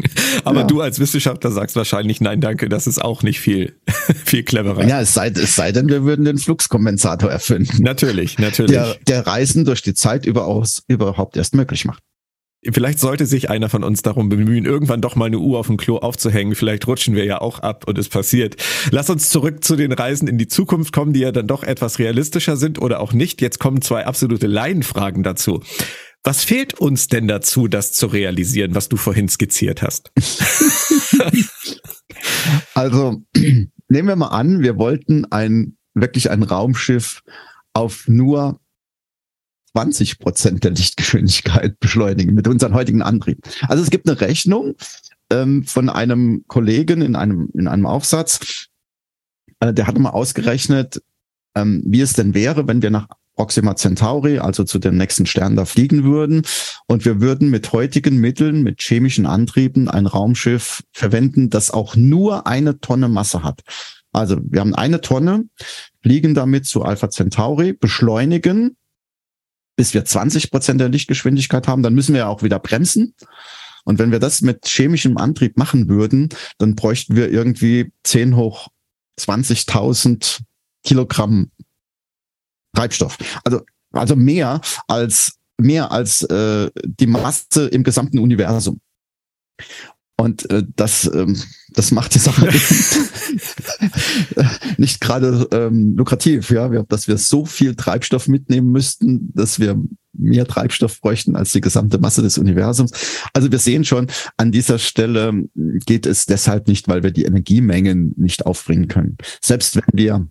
Aber 0.44 0.62
ja. 0.62 0.68
du 0.68 0.82
als 0.82 1.00
Wissenschaftler 1.00 1.52
sagst 1.52 1.76
wahrscheinlich, 1.76 2.22
nein, 2.22 2.42
danke, 2.42 2.70
das 2.70 2.88
ist 2.88 3.02
auch 3.02 3.24
nicht 3.24 3.40
viel, 3.40 3.76
viel 4.26 4.44
cleverer. 4.44 4.88
Ja, 4.88 5.02
es 5.02 5.14
sei, 5.14 5.28
es 5.30 5.56
sei 5.56 5.72
denn, 5.72 5.90
wir 5.90 6.04
würden 6.04 6.26
den 6.26 6.38
Fluxkompensator 6.38 7.30
erfinden. 7.30 7.84
Natürlich, 7.84 8.40
natürlich. 8.40 8.72
Der, 8.72 8.96
der 9.08 9.28
Reisen 9.28 9.66
durch 9.66 9.82
die 9.82 9.94
Zeit 9.94 10.26
überaus, 10.26 10.84
überhaupt 10.88 11.38
erst 11.38 11.56
möglich 11.56 11.81
macht. 11.86 12.04
Vielleicht 12.74 13.00
sollte 13.00 13.26
sich 13.26 13.50
einer 13.50 13.70
von 13.70 13.84
uns 13.84 14.04
darum 14.04 14.30
bemühen, 14.30 14.66
irgendwann 14.66 15.02
doch 15.02 15.16
mal 15.16 15.26
eine 15.26 15.40
Uhr 15.40 15.58
auf 15.58 15.66
dem 15.66 15.78
Klo 15.78 15.98
aufzuhängen. 15.98 16.54
Vielleicht 16.54 16.86
rutschen 16.86 17.16
wir 17.16 17.26
ja 17.26 17.42
auch 17.42 17.58
ab 17.58 17.88
und 17.88 17.98
es 17.98 18.08
passiert. 18.08 18.56
Lass 18.92 19.10
uns 19.10 19.32
zurück 19.32 19.64
zu 19.64 19.76
den 19.76 19.92
Reisen 19.92 20.28
in 20.28 20.38
die 20.38 20.48
Zukunft 20.48 20.94
kommen, 20.94 21.12
die 21.12 21.22
ja 21.22 21.32
dann 21.32 21.48
doch 21.48 21.64
etwas 21.64 21.98
realistischer 21.98 22.58
sind 22.58 22.80
oder 22.80 23.00
auch 23.00 23.14
nicht. 23.14 23.42
Jetzt 23.42 23.58
kommen 23.58 23.82
zwei 23.82 24.06
absolute 24.06 24.46
Laienfragen 24.46 25.24
dazu. 25.24 25.62
Was 26.24 26.44
fehlt 26.44 26.76
uns 26.76 27.08
denn 27.08 27.28
dazu, 27.28 27.68
das 27.68 27.94
zu 27.94 28.06
realisieren, 28.06 28.76
was 28.76 28.90
du 28.90 28.98
vorhin 28.98 29.28
skizziert 29.28 29.82
hast? 29.82 30.12
also 32.76 33.24
nehmen 33.34 34.08
wir 34.08 34.16
mal 34.16 34.28
an, 34.28 34.62
wir 34.62 34.78
wollten 34.78 35.26
ein 35.32 35.78
wirklich 35.96 36.30
ein 36.30 36.44
Raumschiff 36.44 37.24
auf 37.74 38.08
nur 38.08 38.61
20 39.74 40.20
Prozent 40.20 40.64
der 40.64 40.72
Lichtgeschwindigkeit 40.72 41.80
beschleunigen 41.80 42.34
mit 42.34 42.48
unseren 42.48 42.74
heutigen 42.74 43.02
Antrieb. 43.02 43.40
Also 43.68 43.84
es 43.84 43.90
gibt 43.90 44.08
eine 44.08 44.20
Rechnung 44.20 44.76
ähm, 45.32 45.64
von 45.64 45.90
einem 45.90 46.44
Kollegen 46.48 47.02
in 47.02 47.16
einem, 47.16 47.50
in 47.54 47.68
einem 47.68 47.86
Aufsatz, 47.86 48.68
äh, 49.60 49.74
der 49.74 49.88
hat 49.88 49.98
mal 49.98 50.10
ausgerechnet, 50.10 51.02
ähm, 51.56 51.84
wie 51.86 52.02
es 52.02 52.14
denn 52.14 52.34
wäre, 52.34 52.68
wenn 52.68 52.82
wir 52.82 52.90
nach 52.90 53.08
Proxima 53.36 53.76
Centauri, 53.76 54.40
also 54.40 54.64
zu 54.66 54.78
dem 54.78 54.98
nächsten 54.98 55.26
Stern 55.26 55.56
da 55.56 55.66
fliegen 55.66 56.04
würden. 56.04 56.44
Und 56.88 57.06
wir 57.06 57.22
würden 57.22 57.50
mit 57.50 57.72
heutigen 57.72 58.18
Mitteln, 58.18 58.62
mit 58.62 58.82
chemischen 58.82 59.26
Antrieben 59.26 59.88
ein 59.88 60.06
Raumschiff 60.06 60.84
verwenden, 60.92 61.50
das 61.50 61.72
auch 61.72 61.96
nur 61.96 62.46
eine 62.46 62.80
Tonne 62.82 63.08
Masse 63.08 63.42
hat. 63.42 63.62
Also 64.12 64.38
wir 64.44 64.60
haben 64.60 64.76
eine 64.76 65.00
Tonne, 65.00 65.46
fliegen 66.02 66.34
damit 66.34 66.66
zu 66.66 66.84
Alpha 66.84 67.10
Centauri, 67.10 67.74
beschleunigen 67.74 68.76
bis 69.76 69.94
wir 69.94 70.06
20 70.06 70.52
Prozent 70.52 70.80
der 70.82 70.90
Lichtgeschwindigkeit 70.90 71.68
haben, 71.68 71.84
dann 71.84 71.94
müssen 71.94 72.14
wir 72.14 72.20
ja 72.20 72.28
auch 72.28 72.44
wieder 72.44 72.60
bremsen. 72.60 73.16
Und 73.84 74.00
wenn 74.00 74.12
wir 74.12 74.20
das 74.20 74.42
mit 74.42 74.68
chemischem 74.68 75.18
Antrieb 75.18 75.58
machen 75.58 75.90
würden, 75.90 76.30
dann 76.58 76.76
bräuchten 76.76 77.16
wir 77.16 77.32
irgendwie 77.32 77.92
10 78.04 78.36
hoch 78.36 78.68
20.000 79.20 80.42
Kilogramm 80.84 81.52
Treibstoff. 82.74 83.18
Also, 83.44 83.62
also 83.92 84.16
mehr 84.16 84.62
als, 84.88 85.40
mehr 85.58 85.92
als 85.92 86.24
äh, 86.24 86.70
die 86.86 87.08
Masse 87.08 87.68
im 87.68 87.84
gesamten 87.84 88.20
Universum. 88.20 88.80
Und 90.22 90.48
äh, 90.52 90.64
das, 90.76 91.10
ähm, 91.12 91.36
das 91.74 91.90
macht 91.90 92.14
die 92.14 92.20
Sache 92.20 92.48
nicht 94.78 95.02
gerade 95.02 95.48
ähm, 95.52 95.96
lukrativ, 95.98 96.52
ja, 96.52 96.72
wir, 96.72 96.84
dass 96.84 97.08
wir 97.08 97.18
so 97.18 97.44
viel 97.44 97.74
Treibstoff 97.74 98.28
mitnehmen 98.28 98.72
müssten, 98.72 99.32
dass 99.34 99.60
wir 99.60 99.82
mehr 100.14 100.46
Treibstoff 100.46 101.02
bräuchten 101.02 101.36
als 101.36 101.54
die 101.54 101.62
gesamte 101.62 101.98
Masse 101.98 102.22
des 102.22 102.38
Universums. 102.38 102.92
Also 103.34 103.52
wir 103.52 103.58
sehen 103.58 103.84
schon, 103.84 104.12
an 104.38 104.52
dieser 104.52 104.78
Stelle 104.78 105.46
geht 105.56 106.06
es 106.06 106.28
deshalb 106.28 106.68
nicht, 106.68 106.88
weil 106.88 107.02
wir 107.02 107.10
die 107.10 107.26
Energiemengen 107.26 108.14
nicht 108.16 108.46
aufbringen 108.46 108.88
können. 108.88 109.18
Selbst 109.42 109.76
wenn 109.76 109.86
wir 109.92 110.28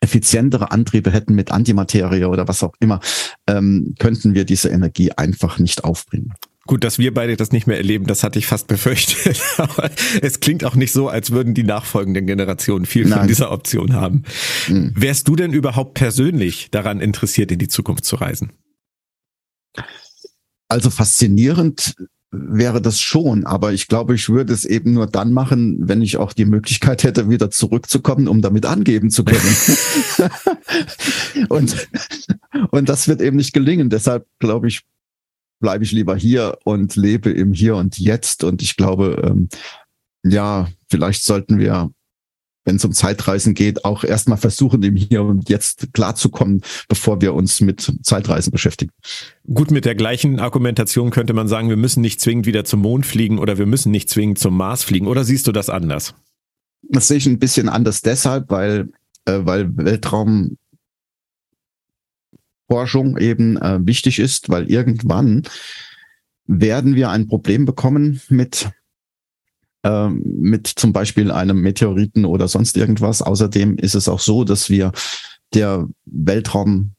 effizientere 0.00 0.70
Antriebe 0.70 1.12
hätten 1.12 1.34
mit 1.34 1.50
Antimaterie 1.50 2.24
oder 2.24 2.48
was 2.48 2.62
auch 2.62 2.74
immer, 2.80 3.00
ähm, 3.46 3.94
könnten 3.98 4.34
wir 4.34 4.44
diese 4.44 4.68
Energie 4.68 5.12
einfach 5.12 5.58
nicht 5.58 5.84
aufbringen. 5.84 6.34
Gut, 6.66 6.84
dass 6.84 6.98
wir 6.98 7.14
beide 7.14 7.34
das 7.36 7.50
nicht 7.50 7.66
mehr 7.66 7.78
erleben, 7.78 8.06
das 8.06 8.22
hatte 8.22 8.38
ich 8.38 8.46
fast 8.46 8.66
befürchtet. 8.66 9.40
Aber 9.56 9.90
es 10.20 10.40
klingt 10.40 10.64
auch 10.64 10.74
nicht 10.74 10.92
so, 10.92 11.08
als 11.08 11.30
würden 11.30 11.54
die 11.54 11.64
nachfolgenden 11.64 12.26
Generationen 12.26 12.84
viel 12.84 13.06
Nein. 13.06 13.20
von 13.20 13.28
dieser 13.28 13.50
Option 13.50 13.94
haben. 13.94 14.24
Mhm. 14.68 14.92
Wärst 14.94 15.26
du 15.28 15.34
denn 15.34 15.54
überhaupt 15.54 15.94
persönlich 15.94 16.70
daran 16.70 17.00
interessiert, 17.00 17.50
in 17.50 17.58
die 17.58 17.68
Zukunft 17.68 18.04
zu 18.04 18.16
reisen? 18.16 18.52
Also 20.68 20.90
faszinierend 20.90 21.94
wäre 22.30 22.82
das 22.82 23.00
schon, 23.00 23.46
aber 23.46 23.72
ich 23.72 23.88
glaube, 23.88 24.14
ich 24.14 24.28
würde 24.28 24.52
es 24.52 24.64
eben 24.64 24.92
nur 24.92 25.06
dann 25.06 25.32
machen, 25.32 25.88
wenn 25.88 26.02
ich 26.02 26.18
auch 26.18 26.32
die 26.32 26.44
Möglichkeit 26.44 27.02
hätte, 27.02 27.30
wieder 27.30 27.50
zurückzukommen, 27.50 28.28
um 28.28 28.42
damit 28.42 28.66
angeben 28.66 29.10
zu 29.10 29.24
können. 29.24 29.56
und, 31.48 31.88
und 32.70 32.88
das 32.88 33.08
wird 33.08 33.22
eben 33.22 33.36
nicht 33.36 33.54
gelingen. 33.54 33.88
Deshalb 33.88 34.26
glaube 34.40 34.68
ich, 34.68 34.82
bleibe 35.60 35.84
ich 35.84 35.92
lieber 35.92 36.16
hier 36.16 36.58
und 36.64 36.96
lebe 36.96 37.30
im 37.30 37.52
Hier 37.52 37.76
und 37.76 37.98
Jetzt. 37.98 38.44
Und 38.44 38.60
ich 38.62 38.76
glaube, 38.76 39.22
ähm, 39.24 39.48
ja, 40.22 40.68
vielleicht 40.88 41.24
sollten 41.24 41.58
wir, 41.58 41.90
wenn 42.68 42.76
es 42.76 42.84
um 42.84 42.92
Zeitreisen 42.92 43.54
geht, 43.54 43.86
auch 43.86 44.04
erstmal 44.04 44.36
versuchen, 44.36 44.82
im 44.82 44.94
Hier 44.94 45.22
und 45.22 45.48
Jetzt 45.48 45.94
klarzukommen, 45.94 46.60
bevor 46.86 47.22
wir 47.22 47.32
uns 47.32 47.62
mit 47.62 47.90
Zeitreisen 48.02 48.50
beschäftigen. 48.50 48.92
Gut, 49.46 49.70
mit 49.70 49.86
der 49.86 49.94
gleichen 49.94 50.38
Argumentation 50.38 51.10
könnte 51.10 51.32
man 51.32 51.48
sagen, 51.48 51.70
wir 51.70 51.78
müssen 51.78 52.02
nicht 52.02 52.20
zwingend 52.20 52.44
wieder 52.44 52.66
zum 52.66 52.80
Mond 52.80 53.06
fliegen 53.06 53.38
oder 53.38 53.56
wir 53.56 53.64
müssen 53.64 53.90
nicht 53.90 54.10
zwingend 54.10 54.38
zum 54.38 54.54
Mars 54.54 54.84
fliegen. 54.84 55.06
Oder 55.06 55.24
siehst 55.24 55.46
du 55.46 55.52
das 55.52 55.70
anders? 55.70 56.14
Das 56.82 57.08
sehe 57.08 57.16
ich 57.16 57.26
ein 57.26 57.38
bisschen 57.38 57.70
anders 57.70 58.02
deshalb, 58.02 58.50
weil, 58.50 58.90
äh, 59.24 59.40
weil 59.44 59.74
Weltraum 59.78 60.58
Forschung 62.70 63.16
eben 63.16 63.56
äh, 63.56 63.78
wichtig 63.80 64.18
ist, 64.18 64.50
weil 64.50 64.70
irgendwann 64.70 65.44
werden 66.46 66.96
wir 66.96 67.08
ein 67.08 67.28
Problem 67.28 67.64
bekommen 67.64 68.20
mit 68.28 68.68
ähm, 69.88 70.22
mit 70.38 70.66
zum 70.66 70.92
Beispiel 70.92 71.30
einem 71.30 71.62
Meteoriten 71.62 72.26
oder 72.26 72.46
sonst 72.46 72.76
irgendwas. 72.76 73.22
Außerdem 73.22 73.78
ist 73.78 73.94
es 73.94 74.06
auch 74.06 74.20
so, 74.20 74.44
dass 74.44 74.68
wir 74.68 74.92
der 75.54 75.88
Weltraum, 76.04 76.92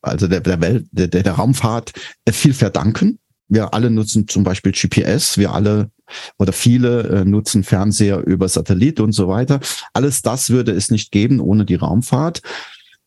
also 0.00 0.28
der, 0.28 0.40
der 0.40 0.60
Welt, 0.62 0.86
der, 0.92 1.08
der 1.08 1.32
Raumfahrt 1.32 1.92
äh, 2.24 2.32
viel 2.32 2.54
verdanken. 2.54 3.18
Wir 3.48 3.74
alle 3.74 3.90
nutzen 3.90 4.26
zum 4.26 4.44
Beispiel 4.44 4.72
GPS, 4.72 5.36
wir 5.36 5.52
alle 5.52 5.90
oder 6.38 6.52
viele 6.54 7.02
äh, 7.02 7.24
nutzen 7.24 7.64
Fernseher 7.64 8.26
über 8.26 8.48
Satellit 8.48 8.98
und 8.98 9.12
so 9.12 9.28
weiter. 9.28 9.60
Alles 9.92 10.22
das 10.22 10.48
würde 10.48 10.72
es 10.72 10.90
nicht 10.90 11.12
geben 11.12 11.40
ohne 11.40 11.66
die 11.66 11.74
Raumfahrt. 11.74 12.40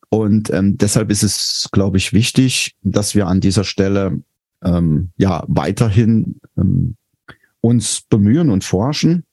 Und 0.10 0.52
ähm, 0.52 0.78
deshalb 0.78 1.10
ist 1.10 1.24
es, 1.24 1.70
glaube 1.72 1.98
ich, 1.98 2.14
wichtig, 2.14 2.76
dass 2.84 3.16
wir 3.16 3.28
an 3.28 3.42
dieser 3.42 3.64
Stelle 3.64 4.22
ähm, 4.64 5.10
ja 5.18 5.44
weiterhin 5.48 6.40
ähm, 6.58 6.96
uns 7.62 8.02
bemühen 8.10 8.50
und 8.50 8.64
forschen, 8.64 9.24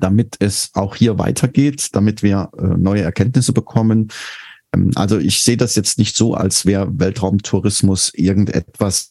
damit 0.00 0.36
es 0.40 0.70
auch 0.74 0.96
hier 0.96 1.18
weitergeht, 1.18 1.90
damit 1.92 2.22
wir 2.22 2.50
äh, 2.56 2.62
neue 2.62 3.02
Erkenntnisse 3.02 3.52
bekommen. 3.52 4.08
Ähm, 4.74 4.90
also 4.94 5.18
ich 5.18 5.42
sehe 5.42 5.56
das 5.56 5.74
jetzt 5.74 5.98
nicht 5.98 6.16
so, 6.16 6.34
als 6.34 6.66
wäre 6.66 6.98
Weltraumtourismus 6.98 8.12
irgendetwas, 8.14 9.10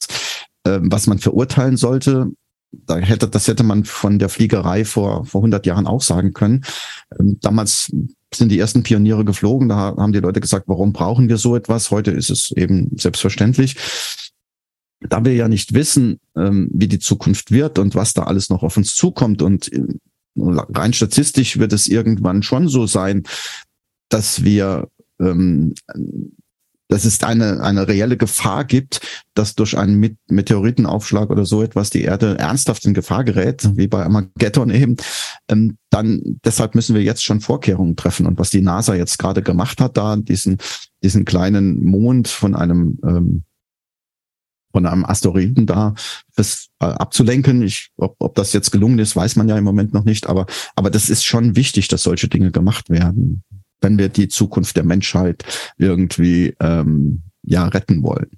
äh, 0.63 0.79
was 0.81 1.07
man 1.07 1.19
verurteilen 1.19 1.77
sollte. 1.77 2.31
Da 2.71 2.97
hätte, 2.97 3.27
das 3.27 3.47
hätte 3.47 3.63
man 3.63 3.83
von 3.83 4.17
der 4.17 4.29
Fliegerei 4.29 4.85
vor, 4.85 5.25
vor 5.25 5.41
100 5.41 5.65
Jahren 5.65 5.87
auch 5.87 6.01
sagen 6.01 6.33
können. 6.33 6.63
Ähm, 7.19 7.37
damals 7.41 7.91
sind 8.33 8.49
die 8.49 8.59
ersten 8.59 8.81
Pioniere 8.81 9.25
geflogen, 9.25 9.67
da 9.67 9.75
haben 9.97 10.13
die 10.13 10.19
Leute 10.19 10.39
gesagt, 10.39 10.69
warum 10.69 10.93
brauchen 10.93 11.27
wir 11.27 11.37
so 11.37 11.55
etwas? 11.55 11.91
Heute 11.91 12.11
ist 12.11 12.29
es 12.29 12.51
eben 12.51 12.89
selbstverständlich 12.97 13.75
da 15.01 15.25
wir 15.25 15.33
ja 15.33 15.47
nicht 15.47 15.73
wissen, 15.73 16.19
ähm, 16.35 16.69
wie 16.73 16.87
die 16.87 16.99
Zukunft 16.99 17.51
wird 17.51 17.79
und 17.79 17.95
was 17.95 18.13
da 18.13 18.23
alles 18.23 18.49
noch 18.49 18.63
auf 18.63 18.77
uns 18.77 18.95
zukommt 18.95 19.41
und 19.41 19.71
äh, 19.73 19.83
rein 20.37 20.93
statistisch 20.93 21.59
wird 21.59 21.73
es 21.73 21.87
irgendwann 21.87 22.43
schon 22.43 22.67
so 22.67 22.87
sein, 22.87 23.23
dass 24.09 24.43
wir, 24.43 24.87
ähm, 25.19 25.73
dass 26.87 27.05
es 27.05 27.23
eine, 27.23 27.61
eine 27.61 27.87
reelle 27.87 28.17
Gefahr 28.17 28.65
gibt, 28.65 29.01
dass 29.33 29.55
durch 29.55 29.77
einen 29.77 30.17
Meteoritenaufschlag 30.27 31.29
oder 31.29 31.45
so 31.45 31.63
etwas 31.63 31.89
die 31.89 32.01
Erde 32.01 32.37
ernsthaft 32.37 32.85
in 32.85 32.93
Gefahr 32.93 33.23
gerät, 33.23 33.69
wie 33.77 33.87
bei 33.87 34.03
Armageddon 34.03 34.69
eben, 34.69 34.97
ähm, 35.47 35.77
dann 35.89 36.39
deshalb 36.45 36.75
müssen 36.75 36.95
wir 36.95 37.01
jetzt 37.01 37.23
schon 37.23 37.41
Vorkehrungen 37.41 37.95
treffen. 37.95 38.25
Und 38.25 38.39
was 38.39 38.49
die 38.49 38.61
NASA 38.61 38.93
jetzt 38.95 39.17
gerade 39.19 39.41
gemacht 39.41 39.79
hat, 39.79 39.97
da 39.97 40.17
diesen, 40.17 40.57
diesen 41.01 41.23
kleinen 41.25 41.83
Mond 41.83 42.27
von 42.27 42.55
einem 42.55 42.99
ähm, 43.03 43.43
von 44.71 44.85
einem 44.85 45.05
Asteroiden 45.05 45.65
da 45.65 45.93
das 46.35 46.67
äh, 46.79 46.85
abzulenken. 46.85 47.61
Ich, 47.61 47.89
ob, 47.97 48.15
ob 48.19 48.35
das 48.35 48.53
jetzt 48.53 48.71
gelungen 48.71 48.99
ist, 48.99 49.15
weiß 49.15 49.35
man 49.35 49.49
ja 49.49 49.57
im 49.57 49.63
Moment 49.63 49.93
noch 49.93 50.03
nicht. 50.03 50.27
Aber, 50.27 50.45
aber 50.75 50.89
das 50.89 51.09
ist 51.09 51.23
schon 51.23 51.55
wichtig, 51.55 51.87
dass 51.87 52.03
solche 52.03 52.27
Dinge 52.27 52.51
gemacht 52.51 52.89
werden, 52.89 53.43
wenn 53.81 53.97
wir 53.97 54.09
die 54.09 54.27
Zukunft 54.27 54.75
der 54.77 54.83
Menschheit 54.83 55.43
irgendwie 55.77 56.55
ähm, 56.59 57.23
ja 57.43 57.67
retten 57.67 58.03
wollen. 58.03 58.29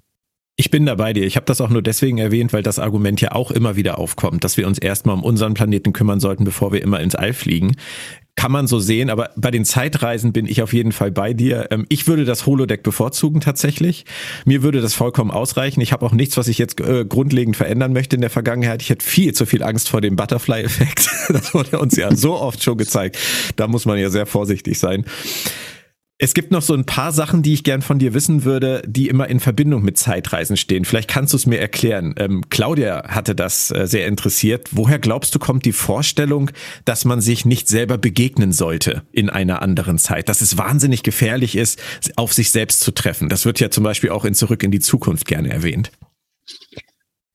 Ich 0.56 0.70
bin 0.70 0.86
da 0.86 0.94
bei 0.94 1.12
dir. 1.12 1.24
Ich 1.24 1.34
habe 1.34 1.46
das 1.46 1.60
auch 1.60 1.68
nur 1.68 1.82
deswegen 1.82 2.18
erwähnt, 2.18 2.52
weil 2.52 2.62
das 2.62 2.78
Argument 2.78 3.20
ja 3.20 3.32
auch 3.32 3.50
immer 3.50 3.74
wieder 3.74 3.98
aufkommt, 3.98 4.44
dass 4.44 4.56
wir 4.56 4.68
uns 4.68 4.78
erstmal 4.78 5.16
um 5.16 5.24
unseren 5.24 5.54
Planeten 5.54 5.92
kümmern 5.92 6.20
sollten, 6.20 6.44
bevor 6.44 6.72
wir 6.72 6.80
immer 6.80 7.00
ins 7.00 7.16
All 7.16 7.32
fliegen. 7.32 7.72
Kann 8.36 8.50
man 8.50 8.66
so 8.66 8.80
sehen, 8.80 9.10
aber 9.10 9.30
bei 9.36 9.52
den 9.52 9.64
Zeitreisen 9.64 10.32
bin 10.32 10.46
ich 10.46 10.60
auf 10.60 10.72
jeden 10.72 10.90
Fall 10.90 11.12
bei 11.12 11.32
dir. 11.34 11.68
Ähm, 11.70 11.86
ich 11.88 12.08
würde 12.08 12.24
das 12.24 12.46
Holodeck 12.46 12.82
bevorzugen 12.82 13.40
tatsächlich. 13.40 14.04
Mir 14.44 14.62
würde 14.62 14.80
das 14.80 14.92
vollkommen 14.92 15.30
ausreichen. 15.30 15.80
Ich 15.80 15.92
habe 15.92 16.04
auch 16.04 16.12
nichts, 16.12 16.36
was 16.36 16.48
ich 16.48 16.58
jetzt 16.58 16.80
äh, 16.80 17.04
grundlegend 17.04 17.56
verändern 17.56 17.92
möchte 17.92 18.16
in 18.16 18.22
der 18.22 18.30
Vergangenheit. 18.30 18.82
Ich 18.82 18.90
hätte 18.90 19.04
viel 19.04 19.34
zu 19.34 19.46
viel 19.46 19.62
Angst 19.62 19.88
vor 19.88 20.00
dem 20.00 20.16
Butterfly-Effekt. 20.16 21.10
Das 21.28 21.54
wurde 21.54 21.78
uns 21.78 21.96
ja 21.96 22.14
so 22.14 22.34
oft 22.38 22.62
schon 22.62 22.76
gezeigt. 22.76 23.18
Da 23.56 23.66
muss 23.66 23.86
man 23.86 23.98
ja 23.98 24.10
sehr 24.10 24.26
vorsichtig 24.26 24.78
sein. 24.78 25.04
Es 26.18 26.32
gibt 26.32 26.52
noch 26.52 26.62
so 26.62 26.74
ein 26.74 26.84
paar 26.84 27.10
Sachen, 27.10 27.42
die 27.42 27.54
ich 27.54 27.64
gern 27.64 27.82
von 27.82 27.98
dir 27.98 28.14
wissen 28.14 28.44
würde, 28.44 28.82
die 28.86 29.08
immer 29.08 29.28
in 29.28 29.40
Verbindung 29.40 29.82
mit 29.82 29.98
Zeitreisen 29.98 30.56
stehen. 30.56 30.84
Vielleicht 30.84 31.10
kannst 31.10 31.32
du 31.32 31.36
es 31.36 31.44
mir 31.46 31.58
erklären. 31.58 32.14
Ähm, 32.18 32.44
Claudia 32.50 33.08
hatte 33.08 33.34
das 33.34 33.72
äh, 33.72 33.88
sehr 33.88 34.06
interessiert. 34.06 34.68
Woher 34.70 35.00
glaubst 35.00 35.34
du, 35.34 35.40
kommt 35.40 35.64
die 35.64 35.72
Vorstellung, 35.72 36.52
dass 36.84 37.04
man 37.04 37.20
sich 37.20 37.44
nicht 37.44 37.66
selber 37.66 37.98
begegnen 37.98 38.52
sollte 38.52 39.02
in 39.10 39.28
einer 39.28 39.60
anderen 39.60 39.98
Zeit? 39.98 40.28
Dass 40.28 40.40
es 40.40 40.56
wahnsinnig 40.56 41.02
gefährlich 41.02 41.56
ist, 41.56 41.82
auf 42.14 42.32
sich 42.32 42.52
selbst 42.52 42.80
zu 42.80 42.92
treffen. 42.92 43.28
Das 43.28 43.44
wird 43.44 43.58
ja 43.58 43.70
zum 43.70 43.82
Beispiel 43.82 44.10
auch 44.10 44.24
in 44.24 44.34
Zurück 44.34 44.62
in 44.62 44.70
die 44.70 44.80
Zukunft 44.80 45.26
gerne 45.26 45.50
erwähnt. 45.50 45.90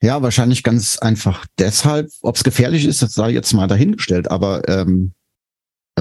Ja, 0.01 0.21
wahrscheinlich 0.21 0.63
ganz 0.63 0.97
einfach 0.99 1.45
deshalb. 1.57 2.07
Ob 2.21 2.37
es 2.37 2.45
gefährlich 2.45 2.85
ist, 2.85 3.01
das 3.01 3.11
sei 3.11 3.31
jetzt 3.31 3.51
mal 3.51 3.67
dahingestellt. 3.67 4.31
Aber 4.31 4.69
ähm, 4.69 5.11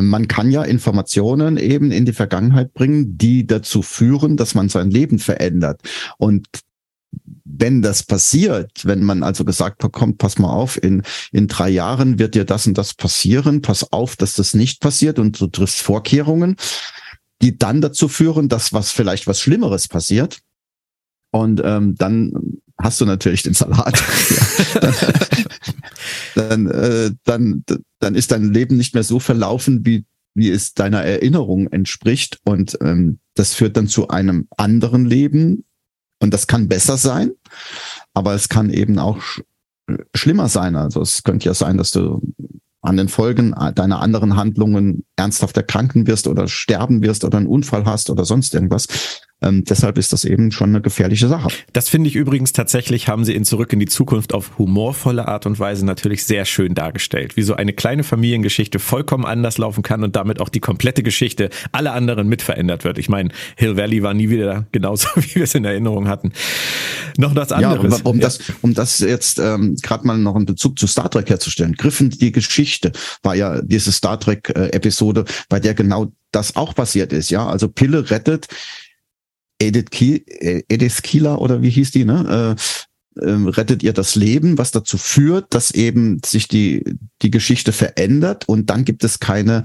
man 0.00 0.28
kann 0.28 0.50
ja 0.50 0.62
Informationen 0.62 1.56
eben 1.56 1.90
in 1.90 2.04
die 2.04 2.12
Vergangenheit 2.12 2.74
bringen, 2.74 3.18
die 3.18 3.46
dazu 3.46 3.82
führen, 3.82 4.36
dass 4.36 4.54
man 4.54 4.68
sein 4.68 4.90
Leben 4.90 5.18
verändert. 5.18 5.80
Und 6.18 6.46
wenn 7.44 7.82
das 7.82 8.02
passiert, 8.02 8.84
wenn 8.84 9.02
man 9.02 9.22
also 9.22 9.44
gesagt 9.44 9.78
bekommt, 9.78 10.18
pass 10.18 10.38
mal 10.38 10.50
auf, 10.52 10.82
in, 10.82 11.02
in 11.32 11.48
drei 11.48 11.70
Jahren 11.70 12.18
wird 12.18 12.34
dir 12.34 12.44
das 12.44 12.66
und 12.66 12.76
das 12.76 12.94
passieren, 12.94 13.62
pass 13.62 13.92
auf, 13.92 14.16
dass 14.16 14.34
das 14.34 14.54
nicht 14.54 14.80
passiert 14.80 15.18
und 15.18 15.40
du 15.40 15.46
triffst 15.46 15.80
Vorkehrungen, 15.80 16.56
die 17.42 17.56
dann 17.56 17.80
dazu 17.80 18.08
führen, 18.08 18.48
dass 18.48 18.72
was 18.72 18.90
vielleicht 18.90 19.26
was 19.26 19.40
Schlimmeres 19.40 19.88
passiert. 19.88 20.40
Und 21.30 21.60
ähm, 21.64 21.94
dann 21.96 22.57
hast 22.80 23.00
du 23.00 23.04
natürlich 23.04 23.42
den 23.42 23.54
Salat. 23.54 24.00
ja, 24.74 24.80
dann, 24.80 24.94
dann, 26.34 26.66
äh, 26.68 27.10
dann, 27.24 27.64
dann 27.98 28.14
ist 28.14 28.30
dein 28.30 28.52
Leben 28.52 28.76
nicht 28.76 28.94
mehr 28.94 29.02
so 29.02 29.18
verlaufen, 29.18 29.84
wie, 29.84 30.04
wie 30.34 30.50
es 30.50 30.74
deiner 30.74 31.02
Erinnerung 31.02 31.66
entspricht. 31.68 32.38
Und 32.44 32.78
ähm, 32.80 33.18
das 33.34 33.54
führt 33.54 33.76
dann 33.76 33.88
zu 33.88 34.08
einem 34.08 34.48
anderen 34.56 35.04
Leben. 35.04 35.64
Und 36.20 36.34
das 36.34 36.46
kann 36.46 36.68
besser 36.68 36.96
sein, 36.96 37.30
aber 38.12 38.34
es 38.34 38.48
kann 38.48 38.70
eben 38.70 38.98
auch 38.98 39.20
sch 39.20 39.42
schlimmer 40.14 40.48
sein. 40.48 40.76
Also 40.76 41.00
es 41.00 41.22
könnte 41.22 41.46
ja 41.46 41.54
sein, 41.54 41.78
dass 41.78 41.92
du 41.92 42.20
an 42.82 42.96
den 42.96 43.08
Folgen 43.08 43.54
deiner 43.74 44.00
anderen 44.00 44.36
Handlungen 44.36 45.04
ernsthaft 45.18 45.56
erkranken 45.56 46.06
wirst 46.06 46.28
oder 46.28 46.48
sterben 46.48 47.02
wirst 47.02 47.24
oder 47.24 47.38
einen 47.38 47.46
Unfall 47.46 47.84
hast 47.84 48.10
oder 48.10 48.24
sonst 48.24 48.54
irgendwas. 48.54 48.86
Ähm, 49.40 49.62
deshalb 49.64 49.98
ist 49.98 50.12
das 50.12 50.24
eben 50.24 50.50
schon 50.50 50.70
eine 50.70 50.80
gefährliche 50.80 51.28
Sache. 51.28 51.48
Das 51.72 51.88
finde 51.88 52.08
ich 52.08 52.16
übrigens 52.16 52.52
tatsächlich, 52.52 53.06
haben 53.06 53.24
sie 53.24 53.34
in 53.34 53.44
Zurück 53.44 53.72
in 53.72 53.78
die 53.78 53.86
Zukunft 53.86 54.34
auf 54.34 54.58
humorvolle 54.58 55.28
Art 55.28 55.46
und 55.46 55.60
Weise 55.60 55.86
natürlich 55.86 56.24
sehr 56.24 56.44
schön 56.44 56.74
dargestellt. 56.74 57.36
Wie 57.36 57.42
so 57.42 57.54
eine 57.54 57.72
kleine 57.72 58.02
Familiengeschichte 58.02 58.80
vollkommen 58.80 59.24
anders 59.24 59.58
laufen 59.58 59.84
kann 59.84 60.02
und 60.02 60.16
damit 60.16 60.40
auch 60.40 60.48
die 60.48 60.58
komplette 60.58 61.04
Geschichte 61.04 61.50
aller 61.70 61.94
anderen 61.94 62.28
mit 62.28 62.42
verändert 62.42 62.82
wird. 62.82 62.98
Ich 62.98 63.08
meine, 63.08 63.30
Hill 63.56 63.76
Valley 63.76 64.02
war 64.02 64.12
nie 64.12 64.28
wieder 64.28 64.66
genauso, 64.72 65.08
wie 65.14 65.36
wir 65.36 65.44
es 65.44 65.54
in 65.54 65.64
Erinnerung 65.64 66.08
hatten. 66.08 66.32
Noch 67.16 67.32
das 67.32 67.52
andere. 67.52 67.88
Ja, 67.88 67.96
um, 68.02 68.16
ja. 68.16 68.22
das, 68.22 68.40
um 68.60 68.74
das 68.74 68.98
jetzt 68.98 69.38
ähm, 69.38 69.76
gerade 69.82 70.04
mal 70.04 70.18
noch 70.18 70.34
einen 70.34 70.46
Bezug 70.46 70.80
zu 70.80 70.88
Star 70.88 71.10
Trek 71.10 71.30
herzustellen. 71.30 71.74
Griffen 71.74 72.10
die 72.10 72.32
Geschichte 72.32 72.90
war 73.22 73.36
ja 73.36 73.62
diese 73.62 73.92
Star 73.92 74.18
Trek-Episode, 74.18 75.07
äh, 75.16 75.24
bei 75.48 75.60
der 75.60 75.74
genau 75.74 76.12
das 76.30 76.56
auch 76.56 76.74
passiert 76.74 77.12
ist. 77.12 77.30
Ja, 77.30 77.46
also 77.46 77.68
Pille 77.68 78.10
rettet 78.10 78.48
Edith, 79.58 79.90
Kiel, 79.90 80.22
äh, 80.26 80.62
Edith 80.68 81.02
Kieler 81.02 81.40
oder 81.40 81.62
wie 81.62 81.70
hieß 81.70 81.90
die, 81.90 82.04
ne? 82.04 82.56
Äh, 82.56 83.20
äh, 83.20 83.30
rettet 83.48 83.82
ihr 83.82 83.92
das 83.92 84.14
Leben, 84.14 84.58
was 84.58 84.70
dazu 84.70 84.96
führt, 84.96 85.52
dass 85.54 85.72
eben 85.72 86.20
sich 86.24 86.46
die, 86.46 86.84
die 87.22 87.30
Geschichte 87.30 87.72
verändert 87.72 88.48
und 88.48 88.70
dann 88.70 88.84
gibt 88.84 89.02
es 89.02 89.18
keine 89.18 89.64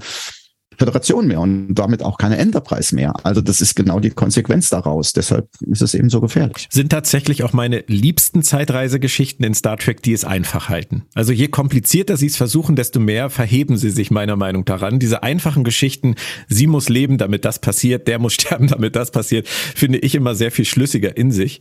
Föderation 0.78 1.26
mehr 1.26 1.40
und 1.40 1.74
damit 1.74 2.02
auch 2.02 2.18
keine 2.18 2.38
Enterprise 2.38 2.94
mehr. 2.94 3.14
Also 3.24 3.40
das 3.40 3.60
ist 3.60 3.74
genau 3.74 4.00
die 4.00 4.10
Konsequenz 4.10 4.68
daraus. 4.70 5.12
Deshalb 5.12 5.48
ist 5.60 5.82
es 5.82 5.94
eben 5.94 6.10
so 6.10 6.20
gefährlich. 6.20 6.68
Sind 6.70 6.90
tatsächlich 6.90 7.42
auch 7.42 7.52
meine 7.52 7.84
liebsten 7.86 8.42
Zeitreisegeschichten 8.42 9.44
in 9.44 9.54
Star 9.54 9.76
Trek, 9.76 10.02
die 10.02 10.12
es 10.12 10.24
einfach 10.24 10.68
halten. 10.68 11.04
Also 11.14 11.32
je 11.32 11.48
komplizierter 11.48 12.16
sie 12.16 12.26
es 12.26 12.36
versuchen, 12.36 12.76
desto 12.76 13.00
mehr 13.00 13.30
verheben 13.30 13.76
sie 13.76 13.90
sich 13.90 14.10
meiner 14.10 14.36
Meinung 14.36 14.64
daran. 14.64 14.98
Diese 14.98 15.22
einfachen 15.22 15.64
Geschichten, 15.64 16.14
sie 16.48 16.66
muss 16.66 16.88
leben, 16.88 17.18
damit 17.18 17.44
das 17.44 17.58
passiert, 17.58 18.08
der 18.08 18.18
muss 18.18 18.32
sterben, 18.34 18.68
damit 18.68 18.96
das 18.96 19.10
passiert, 19.10 19.48
finde 19.48 19.98
ich 19.98 20.14
immer 20.14 20.34
sehr 20.34 20.50
viel 20.50 20.64
schlüssiger 20.64 21.16
in 21.16 21.30
sich. 21.30 21.60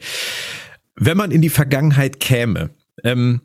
Wenn 0.95 1.17
man 1.17 1.31
in 1.31 1.41
die 1.41 1.49
Vergangenheit 1.49 2.19
käme, 2.19 2.69
ähm, 3.03 3.41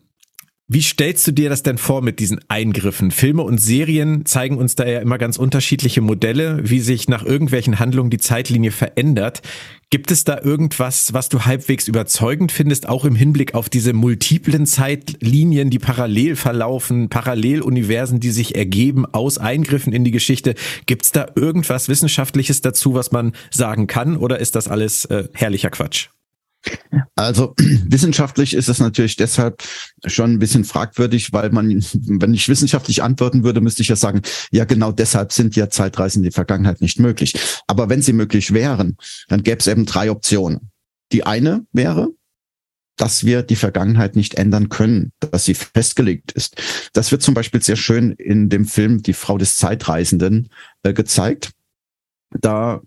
wie 0.71 0.83
stellst 0.83 1.25
du 1.25 1.31
dir 1.31 1.49
das 1.49 1.63
denn 1.63 1.79
vor 1.79 2.03
mit 2.03 2.19
diesen 2.19 2.41
Eingriffen? 2.47 3.09
Filme 3.09 3.41
und 3.41 3.57
Serien 3.57 4.27
zeigen 4.27 4.55
uns 4.55 4.75
da 4.75 4.87
ja 4.87 4.99
immer 4.99 5.17
ganz 5.17 5.37
unterschiedliche 5.37 6.01
Modelle, 6.01 6.59
wie 6.61 6.79
sich 6.79 7.09
nach 7.09 7.25
irgendwelchen 7.25 7.79
Handlungen 7.79 8.11
die 8.11 8.19
Zeitlinie 8.19 8.69
verändert. 8.69 9.41
Gibt 9.89 10.11
es 10.11 10.25
da 10.25 10.39
irgendwas, 10.39 11.11
was 11.11 11.27
du 11.27 11.45
halbwegs 11.45 11.87
überzeugend 11.87 12.51
findest, 12.51 12.87
auch 12.87 13.03
im 13.03 13.15
Hinblick 13.15 13.55
auf 13.55 13.67
diese 13.67 13.93
multiplen 13.93 14.67
Zeitlinien, 14.67 15.71
die 15.71 15.79
parallel 15.79 16.35
verlaufen, 16.35 17.09
Paralleluniversen, 17.09 18.19
die 18.19 18.29
sich 18.29 18.55
ergeben 18.55 19.07
aus 19.07 19.39
Eingriffen 19.39 19.91
in 19.91 20.03
die 20.03 20.11
Geschichte? 20.11 20.53
Gibt 20.85 21.05
es 21.05 21.11
da 21.11 21.25
irgendwas 21.33 21.89
Wissenschaftliches 21.89 22.61
dazu, 22.61 22.93
was 22.93 23.11
man 23.11 23.31
sagen 23.49 23.87
kann, 23.87 24.15
oder 24.15 24.37
ist 24.37 24.55
das 24.55 24.67
alles 24.67 25.05
äh, 25.05 25.27
herrlicher 25.33 25.71
Quatsch? 25.71 26.09
Also 27.15 27.53
wissenschaftlich 27.57 28.53
ist 28.53 28.69
es 28.69 28.79
natürlich 28.79 29.15
deshalb 29.15 29.63
schon 30.05 30.33
ein 30.33 30.39
bisschen 30.39 30.63
fragwürdig, 30.63 31.33
weil 31.33 31.51
man, 31.51 31.69
wenn 31.69 32.33
ich 32.33 32.49
wissenschaftlich 32.49 33.03
antworten 33.03 33.43
würde, 33.43 33.61
müsste 33.61 33.81
ich 33.81 33.89
ja 33.89 33.95
sagen, 33.95 34.21
ja 34.51 34.65
genau 34.65 34.91
deshalb 34.91 35.31
sind 35.31 35.55
ja 35.55 35.69
Zeitreisen 35.69 36.23
in 36.23 36.29
die 36.29 36.35
Vergangenheit 36.35 36.81
nicht 36.81 36.99
möglich. 36.99 37.33
Aber 37.67 37.89
wenn 37.89 38.01
sie 38.01 38.13
möglich 38.13 38.53
wären, 38.53 38.97
dann 39.27 39.43
gäbe 39.43 39.59
es 39.59 39.67
eben 39.67 39.85
drei 39.85 40.11
Optionen. 40.11 40.71
Die 41.11 41.25
eine 41.25 41.65
wäre, 41.71 42.09
dass 42.97 43.23
wir 43.23 43.43
die 43.43 43.55
Vergangenheit 43.55 44.15
nicht 44.15 44.35
ändern 44.35 44.67
können, 44.67 45.13
dass 45.19 45.45
sie 45.45 45.53
festgelegt 45.53 46.33
ist. 46.33 46.61
Das 46.93 47.11
wird 47.11 47.21
zum 47.21 47.33
Beispiel 47.33 47.61
sehr 47.63 47.77
schön 47.77 48.11
in 48.11 48.49
dem 48.49 48.65
Film 48.65 49.01
Die 49.01 49.13
Frau 49.13 49.37
des 49.37 49.55
Zeitreisenden 49.55 50.49
äh, 50.83 50.93
gezeigt. 50.93 51.51
Da 52.31 52.81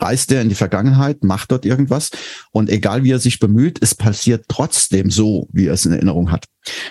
reist 0.00 0.32
er 0.32 0.42
in 0.42 0.48
die 0.48 0.54
Vergangenheit, 0.54 1.24
macht 1.24 1.52
dort 1.52 1.64
irgendwas 1.64 2.10
und 2.50 2.70
egal 2.70 3.04
wie 3.04 3.12
er 3.12 3.18
sich 3.18 3.38
bemüht, 3.38 3.78
es 3.82 3.94
passiert 3.94 4.46
trotzdem 4.48 5.10
so, 5.10 5.48
wie 5.52 5.66
er 5.66 5.74
es 5.74 5.86
in 5.86 5.92
Erinnerung 5.92 6.30
hat. 6.30 6.46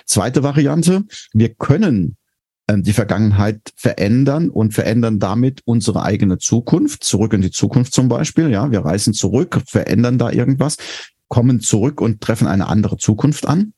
Zweite 0.06 0.42
Variante, 0.42 1.04
wir 1.32 1.54
können 1.54 2.16
ähm, 2.68 2.82
die 2.82 2.92
Vergangenheit 2.92 3.72
verändern 3.76 4.50
und 4.50 4.74
verändern 4.74 5.18
damit 5.18 5.62
unsere 5.64 6.02
eigene 6.02 6.38
Zukunft, 6.38 7.02
zurück 7.02 7.32
in 7.32 7.40
die 7.40 7.50
Zukunft 7.50 7.94
zum 7.94 8.08
Beispiel. 8.08 8.50
Ja, 8.50 8.70
wir 8.70 8.80
reisen 8.80 9.14
zurück, 9.14 9.62
verändern 9.66 10.18
da 10.18 10.30
irgendwas, 10.30 10.76
kommen 11.28 11.60
zurück 11.60 12.00
und 12.00 12.20
treffen 12.20 12.46
eine 12.46 12.68
andere 12.68 12.98
Zukunft 12.98 13.46
an. 13.46 13.72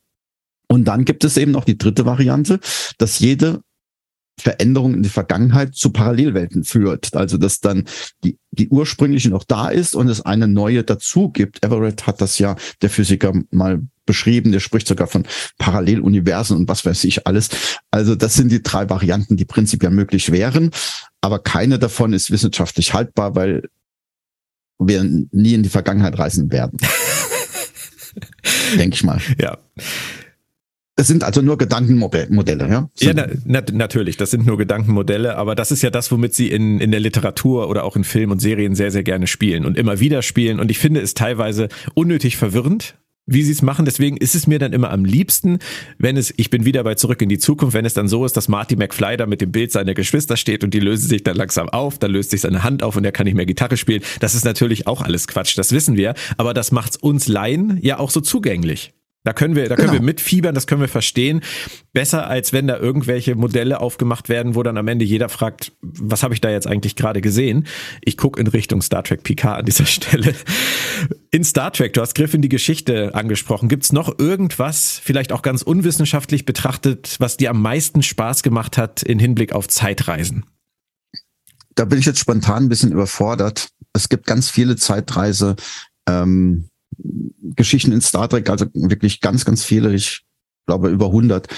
Und 0.68 0.84
dann 0.84 1.04
gibt 1.04 1.24
es 1.24 1.36
eben 1.36 1.52
noch 1.52 1.64
die 1.64 1.78
dritte 1.78 2.04
Variante, 2.04 2.60
dass 2.98 3.18
jede 3.18 3.60
Veränderung 4.40 4.94
in 4.94 5.02
die 5.02 5.08
Vergangenheit 5.08 5.74
zu 5.74 5.90
Parallelwelten 5.90 6.64
führt. 6.64 7.14
Also 7.14 7.38
dass 7.38 7.60
dann 7.60 7.84
die, 8.24 8.38
die 8.50 8.68
ursprüngliche 8.68 9.30
noch 9.30 9.44
da 9.44 9.68
ist 9.68 9.94
und 9.94 10.08
es 10.08 10.20
eine 10.20 10.48
neue 10.48 10.82
dazu 10.84 11.30
gibt. 11.30 11.64
Everett 11.64 12.06
hat 12.06 12.20
das 12.20 12.38
ja, 12.38 12.56
der 12.82 12.90
Physiker, 12.90 13.32
mal 13.50 13.80
beschrieben. 14.06 14.52
Der 14.52 14.60
spricht 14.60 14.88
sogar 14.88 15.06
von 15.06 15.26
Paralleluniversen 15.58 16.56
und 16.56 16.68
was 16.68 16.84
weiß 16.84 17.04
ich 17.04 17.26
alles. 17.26 17.50
Also 17.90 18.16
das 18.16 18.34
sind 18.34 18.50
die 18.50 18.62
drei 18.62 18.90
Varianten, 18.90 19.36
die 19.36 19.44
prinzipiell 19.44 19.92
möglich 19.92 20.32
wären. 20.32 20.70
Aber 21.20 21.38
keine 21.38 21.78
davon 21.78 22.12
ist 22.12 22.30
wissenschaftlich 22.30 22.92
haltbar, 22.92 23.36
weil 23.36 23.68
wir 24.80 25.04
nie 25.04 25.54
in 25.54 25.62
die 25.62 25.68
Vergangenheit 25.68 26.18
reisen 26.18 26.50
werden. 26.50 26.78
Denke 28.78 28.94
ich 28.94 29.04
mal. 29.04 29.20
Ja. 29.38 29.58
Das 31.00 31.06
sind 31.06 31.24
also 31.24 31.40
nur 31.40 31.56
Gedankenmodelle, 31.56 32.68
ja? 32.68 32.90
ja, 32.98 33.14
na, 33.14 33.26
na, 33.46 33.62
natürlich, 33.72 34.18
das 34.18 34.32
sind 34.32 34.44
nur 34.44 34.58
Gedankenmodelle, 34.58 35.34
aber 35.38 35.54
das 35.54 35.72
ist 35.72 35.80
ja 35.80 35.88
das, 35.88 36.12
womit 36.12 36.34
sie 36.34 36.50
in, 36.50 36.78
in 36.78 36.90
der 36.90 37.00
Literatur 37.00 37.70
oder 37.70 37.84
auch 37.84 37.96
in 37.96 38.04
Film 38.04 38.30
und 38.30 38.40
Serien 38.40 38.74
sehr, 38.74 38.90
sehr 38.90 39.02
gerne 39.02 39.26
spielen 39.26 39.64
und 39.64 39.78
immer 39.78 39.98
wieder 39.98 40.20
spielen. 40.20 40.60
Und 40.60 40.70
ich 40.70 40.78
finde 40.78 41.00
es 41.00 41.14
teilweise 41.14 41.68
unnötig 41.94 42.36
verwirrend, 42.36 42.96
wie 43.24 43.42
sie 43.42 43.52
es 43.52 43.62
machen. 43.62 43.86
Deswegen 43.86 44.18
ist 44.18 44.34
es 44.34 44.46
mir 44.46 44.58
dann 44.58 44.74
immer 44.74 44.90
am 44.90 45.06
liebsten, 45.06 45.60
wenn 45.96 46.18
es, 46.18 46.34
ich 46.36 46.50
bin 46.50 46.66
wieder 46.66 46.84
bei 46.84 46.96
Zurück 46.96 47.22
in 47.22 47.30
die 47.30 47.38
Zukunft, 47.38 47.72
wenn 47.72 47.86
es 47.86 47.94
dann 47.94 48.06
so 48.06 48.26
ist, 48.26 48.36
dass 48.36 48.48
Marty 48.48 48.76
McFly 48.76 49.16
da 49.16 49.24
mit 49.24 49.40
dem 49.40 49.52
Bild 49.52 49.72
seiner 49.72 49.94
Geschwister 49.94 50.36
steht 50.36 50.64
und 50.64 50.74
die 50.74 50.80
lösen 50.80 51.08
sich 51.08 51.24
dann 51.24 51.34
langsam 51.34 51.70
auf, 51.70 51.98
dann 51.98 52.10
löst 52.10 52.30
sich 52.30 52.42
seine 52.42 52.62
Hand 52.62 52.82
auf 52.82 52.96
und 52.96 53.06
er 53.06 53.12
kann 53.12 53.24
nicht 53.24 53.36
mehr 53.36 53.46
Gitarre 53.46 53.78
spielen. 53.78 54.02
Das 54.18 54.34
ist 54.34 54.44
natürlich 54.44 54.86
auch 54.86 55.00
alles 55.00 55.28
Quatsch, 55.28 55.56
das 55.56 55.72
wissen 55.72 55.96
wir, 55.96 56.12
aber 56.36 56.52
das 56.52 56.72
macht's 56.72 56.98
uns 56.98 57.26
Laien 57.26 57.78
ja 57.80 57.98
auch 57.98 58.10
so 58.10 58.20
zugänglich. 58.20 58.92
Da 59.22 59.34
können 59.34 59.54
wir, 59.54 59.68
da 59.68 59.76
können 59.76 59.88
genau. 59.88 60.00
wir 60.00 60.06
mitfiebern, 60.06 60.54
das 60.54 60.66
können 60.66 60.80
wir 60.80 60.88
verstehen. 60.88 61.42
Besser 61.92 62.26
als 62.26 62.54
wenn 62.54 62.66
da 62.66 62.78
irgendwelche 62.78 63.34
Modelle 63.34 63.80
aufgemacht 63.80 64.30
werden, 64.30 64.54
wo 64.54 64.62
dann 64.62 64.78
am 64.78 64.88
Ende 64.88 65.04
jeder 65.04 65.28
fragt, 65.28 65.72
was 65.82 66.22
habe 66.22 66.32
ich 66.32 66.40
da 66.40 66.50
jetzt 66.50 66.66
eigentlich 66.66 66.96
gerade 66.96 67.20
gesehen? 67.20 67.66
Ich 68.00 68.16
gucke 68.16 68.40
in 68.40 68.46
Richtung 68.46 68.80
Star 68.80 69.04
Trek 69.04 69.22
Picard 69.22 69.58
an 69.58 69.66
dieser 69.66 69.84
Stelle. 69.86 70.34
In 71.30 71.44
Star 71.44 71.70
Trek, 71.70 71.92
du 71.92 72.00
hast 72.00 72.14
Griff 72.14 72.32
in 72.32 72.40
die 72.40 72.48
Geschichte 72.48 73.14
angesprochen. 73.14 73.68
Gibt's 73.68 73.92
noch 73.92 74.18
irgendwas, 74.18 74.98
vielleicht 75.04 75.32
auch 75.32 75.42
ganz 75.42 75.60
unwissenschaftlich 75.60 76.46
betrachtet, 76.46 77.16
was 77.18 77.36
dir 77.36 77.50
am 77.50 77.60
meisten 77.60 78.02
Spaß 78.02 78.42
gemacht 78.42 78.78
hat 78.78 79.02
in 79.02 79.18
Hinblick 79.18 79.52
auf 79.52 79.68
Zeitreisen? 79.68 80.46
Da 81.74 81.84
bin 81.84 81.98
ich 81.98 82.06
jetzt 82.06 82.20
spontan 82.20 82.64
ein 82.64 82.68
bisschen 82.70 82.90
überfordert. 82.90 83.68
Es 83.92 84.08
gibt 84.08 84.26
ganz 84.26 84.48
viele 84.48 84.76
Zeitreise. 84.76 85.56
Ähm 86.08 86.70
Geschichten 87.56 87.92
in 87.92 88.00
Star 88.00 88.28
Trek, 88.28 88.48
also 88.50 88.66
wirklich 88.74 89.20
ganz, 89.20 89.44
ganz 89.44 89.64
viele. 89.64 89.94
Ich 89.94 90.22
glaube 90.66 90.88
über 90.88 91.06
100 91.06 91.48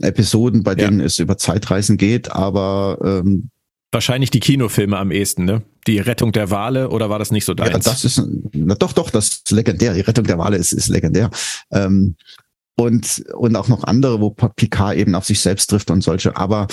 Episoden, 0.00 0.62
bei 0.62 0.74
denen 0.74 1.00
ja. 1.00 1.06
es 1.06 1.18
über 1.18 1.36
Zeitreisen 1.36 1.96
geht, 1.96 2.32
aber 2.32 2.98
ähm, 3.04 3.50
Wahrscheinlich 3.94 4.30
die 4.30 4.40
Kinofilme 4.40 4.96
am 4.96 5.10
ehesten, 5.10 5.44
ne? 5.44 5.62
Die 5.86 5.98
Rettung 5.98 6.32
der 6.32 6.50
Wale 6.50 6.88
oder 6.88 7.10
war 7.10 7.18
das 7.18 7.30
nicht 7.30 7.44
so 7.44 7.52
deins? 7.52 7.72
Ja, 7.72 7.78
das 7.78 8.06
ist, 8.06 8.22
na 8.54 8.74
doch, 8.74 8.94
doch, 8.94 9.10
das 9.10 9.28
ist 9.28 9.50
legendär. 9.50 9.92
Die 9.92 10.00
Rettung 10.00 10.24
der 10.24 10.38
Wale 10.38 10.56
ist, 10.56 10.72
ist 10.72 10.88
legendär. 10.88 11.30
Ähm, 11.70 12.16
und, 12.78 13.22
und 13.34 13.54
auch 13.54 13.68
noch 13.68 13.84
andere, 13.84 14.18
wo 14.22 14.30
Picard 14.30 14.96
eben 14.96 15.14
auf 15.14 15.26
sich 15.26 15.40
selbst 15.40 15.66
trifft 15.68 15.90
und 15.90 16.02
solche. 16.02 16.34
Aber 16.36 16.68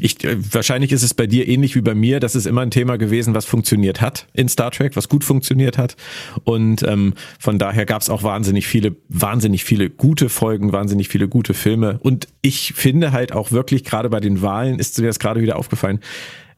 ich, 0.00 0.24
äh, 0.24 0.36
wahrscheinlich 0.52 0.92
ist 0.92 1.02
es 1.02 1.14
bei 1.14 1.26
dir 1.26 1.48
ähnlich 1.48 1.74
wie 1.74 1.80
bei 1.80 1.94
mir. 1.94 2.20
Das 2.20 2.34
ist 2.34 2.46
immer 2.46 2.62
ein 2.62 2.70
Thema 2.70 2.98
gewesen, 2.98 3.34
was 3.34 3.44
funktioniert 3.44 4.00
hat 4.00 4.26
in 4.32 4.48
Star 4.48 4.70
Trek, 4.70 4.96
was 4.96 5.08
gut 5.08 5.24
funktioniert 5.24 5.78
hat. 5.78 5.96
Und 6.44 6.82
ähm, 6.82 7.14
von 7.38 7.58
daher 7.58 7.86
gab 7.86 8.02
es 8.02 8.10
auch 8.10 8.22
wahnsinnig 8.22 8.66
viele, 8.66 8.96
wahnsinnig 9.08 9.64
viele 9.64 9.90
gute 9.90 10.28
Folgen, 10.28 10.72
wahnsinnig 10.72 11.08
viele 11.08 11.28
gute 11.28 11.54
Filme. 11.54 11.98
Und 12.02 12.28
ich 12.42 12.74
finde 12.74 13.12
halt 13.12 13.32
auch 13.32 13.52
wirklich, 13.52 13.84
gerade 13.84 14.10
bei 14.10 14.20
den 14.20 14.42
Wahlen 14.42 14.78
ist 14.78 14.98
mir 14.98 15.06
das 15.06 15.18
gerade 15.18 15.40
wieder 15.40 15.56
aufgefallen, 15.56 16.00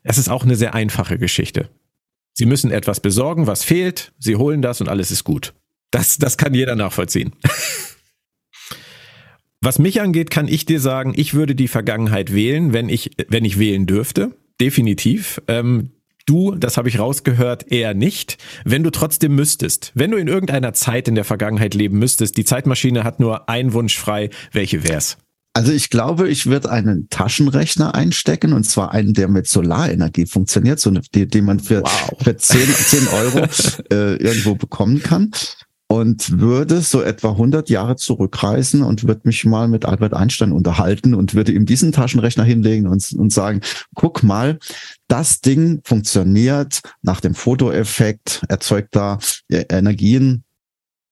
es 0.02 0.18
ist 0.18 0.28
auch 0.28 0.44
eine 0.44 0.56
sehr 0.56 0.74
einfache 0.74 1.18
Geschichte. 1.18 1.68
Sie 2.34 2.46
müssen 2.46 2.70
etwas 2.70 3.00
besorgen, 3.00 3.46
was 3.46 3.64
fehlt, 3.64 4.12
sie 4.18 4.36
holen 4.36 4.62
das 4.62 4.80
und 4.80 4.88
alles 4.88 5.10
ist 5.10 5.24
gut. 5.24 5.54
Das, 5.90 6.18
das 6.18 6.36
kann 6.36 6.54
jeder 6.54 6.76
nachvollziehen. 6.76 7.32
Was 9.60 9.78
mich 9.80 10.00
angeht, 10.00 10.30
kann 10.30 10.46
ich 10.46 10.66
dir 10.66 10.80
sagen, 10.80 11.14
ich 11.16 11.34
würde 11.34 11.56
die 11.56 11.68
Vergangenheit 11.68 12.32
wählen, 12.32 12.72
wenn 12.72 12.88
ich, 12.88 13.10
wenn 13.28 13.44
ich 13.44 13.58
wählen 13.58 13.86
dürfte. 13.86 14.36
Definitiv. 14.60 15.42
Ähm, 15.48 15.90
du, 16.26 16.54
das 16.54 16.76
habe 16.76 16.88
ich 16.88 17.00
rausgehört, 17.00 17.70
eher 17.70 17.94
nicht. 17.94 18.38
Wenn 18.64 18.84
du 18.84 18.90
trotzdem 18.90 19.34
müsstest, 19.34 19.90
wenn 19.94 20.12
du 20.12 20.16
in 20.16 20.28
irgendeiner 20.28 20.74
Zeit 20.74 21.08
in 21.08 21.16
der 21.16 21.24
Vergangenheit 21.24 21.74
leben 21.74 21.98
müsstest, 21.98 22.36
die 22.36 22.44
Zeitmaschine 22.44 23.02
hat 23.02 23.18
nur 23.18 23.48
einen 23.48 23.72
Wunsch 23.72 23.98
frei, 23.98 24.30
welche 24.52 24.84
wär's? 24.84 25.18
Also 25.54 25.72
ich 25.72 25.90
glaube, 25.90 26.28
ich 26.28 26.46
würde 26.46 26.70
einen 26.70 27.08
Taschenrechner 27.10 27.96
einstecken 27.96 28.52
und 28.52 28.62
zwar 28.62 28.92
einen, 28.92 29.12
der 29.12 29.26
mit 29.26 29.48
Solarenergie 29.48 30.26
funktioniert, 30.26 30.78
so 30.78 30.90
eine, 30.90 31.00
die, 31.14 31.26
den 31.26 31.44
man 31.44 31.58
für, 31.58 31.82
wow. 31.82 32.16
für 32.22 32.36
10, 32.36 32.60
10 32.60 33.08
Euro 33.08 33.38
äh, 33.90 34.16
irgendwo 34.22 34.54
bekommen 34.54 35.02
kann 35.02 35.32
und 35.88 36.38
würde 36.38 36.82
so 36.82 37.02
etwa 37.02 37.30
100 37.30 37.70
Jahre 37.70 37.96
zurückreisen 37.96 38.82
und 38.82 39.08
würde 39.08 39.22
mich 39.24 39.44
mal 39.46 39.68
mit 39.68 39.86
Albert 39.86 40.12
Einstein 40.12 40.52
unterhalten 40.52 41.14
und 41.14 41.34
würde 41.34 41.52
ihm 41.52 41.64
diesen 41.64 41.92
Taschenrechner 41.92 42.44
hinlegen 42.44 42.86
und, 42.86 43.10
und 43.14 43.32
sagen, 43.32 43.62
guck 43.94 44.22
mal, 44.22 44.58
das 45.08 45.40
Ding 45.40 45.80
funktioniert 45.84 46.82
nach 47.02 47.20
dem 47.20 47.34
Fotoeffekt, 47.34 48.44
erzeugt 48.48 48.94
da 48.94 49.18
Energien 49.48 50.44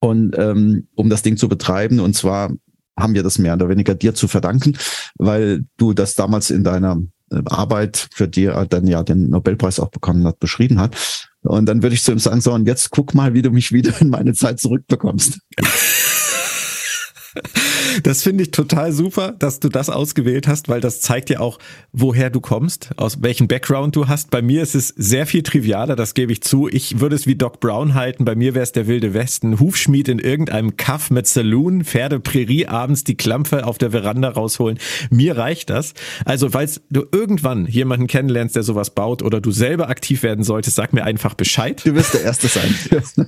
und 0.01 0.37
ähm, 0.39 0.89
um 0.95 1.09
das 1.09 1.23
Ding 1.23 1.39
zu 1.39 1.49
betreiben 1.49 1.99
und 1.99 2.15
zwar 2.15 2.53
haben 2.99 3.15
wir 3.15 3.23
das 3.23 3.39
mehr 3.39 3.55
oder 3.55 3.69
weniger 3.69 3.95
dir 3.95 4.15
zu 4.15 4.29
verdanken, 4.29 4.77
weil 5.17 5.65
du 5.77 5.93
das 5.93 6.15
damals 6.15 6.51
in 6.51 6.65
deiner 6.65 7.03
äh, 7.31 7.43
Arbeit, 7.47 8.09
für 8.13 8.29
die 8.29 8.45
er 8.45 8.67
dann 8.67 8.87
ja 8.87 9.03
den 9.03 9.31
Nobelpreis 9.31 9.81
auch 9.81 9.91
bekommen 9.91 10.27
hat, 10.27 10.39
beschrieben 10.39 10.81
hat. 10.81 11.26
Und 11.47 11.67
dann 11.67 11.83
würde 11.83 11.95
ich 11.95 12.03
zu 12.03 12.13
ihm 12.13 12.19
sagen, 12.19 12.41
so, 12.41 12.53
und 12.53 12.67
jetzt 12.67 12.91
guck 12.91 13.15
mal, 13.15 13.35
wie 13.35 13.43
du 13.43 13.51
mich 13.51 13.73
wieder 13.73 13.93
in 14.01 14.11
meine 14.11 14.35
Zeit 14.35 14.61
zurückbekommst. 14.61 15.39
Das 18.03 18.23
finde 18.23 18.45
ich 18.45 18.51
total 18.51 18.93
super, 18.93 19.33
dass 19.39 19.61
du 19.61 19.69
das 19.69 19.91
ausgewählt 19.91 20.49
hast, 20.49 20.69
weil 20.69 20.81
das 20.81 21.01
zeigt 21.01 21.31
ja 21.31 21.41
auch, 21.41 21.59
woher 21.93 22.31
du 22.31 22.41
kommst, 22.41 22.91
aus 22.97 23.23
welchem 23.23 23.49
Background 23.49 23.97
du 23.97 24.09
hast. 24.09 24.31
Bei 24.31 24.43
mir 24.43 24.63
ist 24.63 24.75
es 24.75 24.89
sehr 24.89 25.27
viel 25.27 25.43
trivialer, 25.43 25.97
das 25.97 26.15
gebe 26.15 26.33
ich 26.33 26.43
zu. 26.43 26.69
Ich 26.69 27.01
würde 27.01 27.17
es 27.17 27.27
wie 27.27 27.37
Doc 27.37 27.61
Brown 27.61 27.95
halten. 27.95 28.25
Bei 28.25 28.35
mir 28.35 28.55
wäre 28.55 28.63
es 28.63 28.73
der 28.73 28.87
wilde 28.87 29.15
Westen. 29.15 29.61
Hufschmied 29.61 30.09
in 30.09 30.19
irgendeinem 30.19 30.77
Kaff 30.77 31.11
mit 31.11 31.27
Saloon, 31.27 31.85
Pferde, 31.85 32.21
Prärie, 32.21 32.67
abends 32.67 33.05
die 33.05 33.17
Klampfe 33.17 33.67
auf 33.67 33.79
der 33.79 33.91
Veranda 33.91 34.31
rausholen. 34.31 34.79
Mir 35.11 35.37
reicht 35.37 35.71
das. 35.71 35.95
Also, 36.25 36.51
falls 36.51 36.83
du 36.91 37.05
irgendwann 37.13 37.67
jemanden 37.67 38.07
kennenlernst, 38.07 38.57
der 38.57 38.63
sowas 38.63 38.91
baut 38.91 39.23
oder 39.23 39.41
du 39.41 39.51
selber 39.51 39.89
aktiv 39.89 40.23
werden 40.23 40.45
solltest, 40.45 40.77
sag 40.77 40.93
mir 40.93 41.05
einfach 41.05 41.35
Bescheid. 41.35 41.83
Du 41.85 41.95
wirst 41.95 42.15
der 42.15 42.23
Erste 42.23 42.49
sein. 42.49 42.75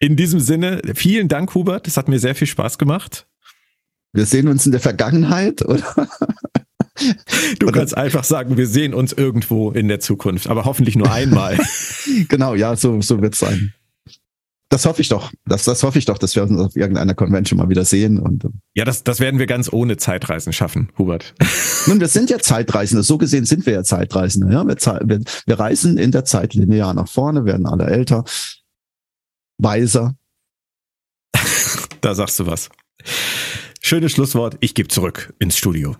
In 0.00 0.16
diesem 0.16 0.38
Sinne, 0.38 0.80
vielen 0.94 1.28
Dank, 1.28 1.54
Hubert. 1.54 1.86
Das 1.86 1.96
hat 1.96 2.08
mir 2.08 2.18
sehr 2.18 2.34
viel 2.34 2.46
Spaß 2.46 2.78
gemacht. 2.78 3.27
Wir 4.12 4.26
sehen 4.26 4.48
uns 4.48 4.66
in 4.66 4.72
der 4.72 4.80
Vergangenheit, 4.80 5.62
oder? 5.62 6.08
Du 7.58 7.66
oder? 7.66 7.78
kannst 7.78 7.96
einfach 7.96 8.24
sagen, 8.24 8.56
wir 8.56 8.66
sehen 8.66 8.94
uns 8.94 9.12
irgendwo 9.12 9.70
in 9.70 9.88
der 9.88 10.00
Zukunft, 10.00 10.48
aber 10.48 10.64
hoffentlich 10.64 10.96
nur 10.96 11.10
einmal. 11.10 11.58
genau, 12.28 12.54
ja, 12.54 12.76
so, 12.76 13.00
so 13.00 13.20
wird 13.22 13.34
es 13.34 13.40
sein. 13.40 13.74
Das 14.70 14.84
hoffe 14.84 15.00
ich 15.00 15.08
doch. 15.08 15.32
Das, 15.46 15.64
das 15.64 15.82
hoffe 15.82 15.98
ich 15.98 16.04
doch, 16.04 16.18
dass 16.18 16.36
wir 16.36 16.42
uns 16.42 16.60
auf 16.60 16.76
irgendeiner 16.76 17.14
Convention 17.14 17.58
mal 17.58 17.70
wieder 17.70 17.86
sehen. 17.86 18.18
Und, 18.18 18.44
ähm, 18.44 18.60
ja, 18.74 18.84
das, 18.84 19.02
das 19.02 19.18
werden 19.18 19.38
wir 19.38 19.46
ganz 19.46 19.72
ohne 19.72 19.96
Zeitreisen 19.96 20.52
schaffen, 20.52 20.90
Hubert. 20.98 21.34
Nun, 21.86 22.00
wir 22.00 22.08
sind 22.08 22.28
ja 22.28 22.38
Zeitreisende. 22.38 23.02
So 23.02 23.16
gesehen 23.16 23.46
sind 23.46 23.64
wir 23.64 23.72
ja 23.72 23.82
Zeitreisende. 23.82 24.52
Ja? 24.52 24.66
Wir, 24.66 24.76
wir, 24.76 25.20
wir 25.46 25.58
reisen 25.58 25.96
in 25.96 26.12
der 26.12 26.26
Zeit 26.26 26.52
linear 26.52 26.92
nach 26.92 27.08
vorne, 27.08 27.46
werden 27.46 27.66
alle 27.66 27.86
älter 27.86 28.24
weiser. 29.56 30.14
Da 32.00 32.14
sagst 32.14 32.38
du 32.38 32.46
was. 32.46 32.68
Schönes 33.88 34.12
Schlusswort. 34.12 34.58
Ich 34.60 34.74
gebe 34.74 34.88
zurück 34.88 35.32
ins 35.38 35.56
Studio. 35.56 35.96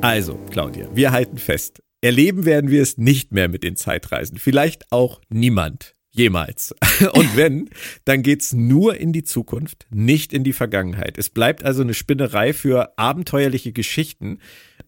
Also, 0.00 0.38
Claudia, 0.52 0.88
wir 0.94 1.10
halten 1.10 1.38
fest. 1.38 1.82
Erleben 2.00 2.44
werden 2.44 2.70
wir 2.70 2.80
es 2.80 2.96
nicht 2.96 3.32
mehr 3.32 3.48
mit 3.48 3.64
den 3.64 3.74
Zeitreisen. 3.74 4.38
Vielleicht 4.38 4.92
auch 4.92 5.20
niemand. 5.28 5.96
Jemals. 6.12 6.72
Und 7.12 7.36
wenn, 7.36 7.70
dann 8.04 8.22
geht's 8.22 8.52
nur 8.52 8.96
in 8.96 9.12
die 9.12 9.24
Zukunft, 9.24 9.86
nicht 9.90 10.32
in 10.32 10.44
die 10.44 10.52
Vergangenheit. 10.52 11.18
Es 11.18 11.28
bleibt 11.28 11.64
also 11.64 11.82
eine 11.82 11.94
Spinnerei 11.94 12.52
für 12.52 12.96
abenteuerliche 12.98 13.72
Geschichten. 13.72 14.38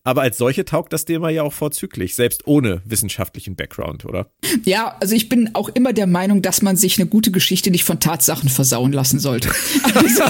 Aber 0.08 0.22
als 0.22 0.38
solche 0.38 0.64
taugt 0.64 0.94
das 0.94 1.04
Thema 1.04 1.28
ja 1.28 1.42
auch 1.42 1.52
vorzüglich, 1.52 2.14
selbst 2.14 2.46
ohne 2.46 2.80
wissenschaftlichen 2.86 3.56
Background, 3.56 4.06
oder? 4.06 4.30
Ja, 4.64 4.96
also 5.00 5.14
ich 5.14 5.28
bin 5.28 5.54
auch 5.54 5.68
immer 5.68 5.92
der 5.92 6.06
Meinung, 6.06 6.40
dass 6.40 6.62
man 6.62 6.78
sich 6.78 6.98
eine 6.98 7.06
gute 7.06 7.30
Geschichte 7.30 7.70
nicht 7.70 7.84
von 7.84 8.00
Tatsachen 8.00 8.48
versauen 8.48 8.94
lassen 8.94 9.18
sollte. 9.18 9.50
Also, 9.94 10.24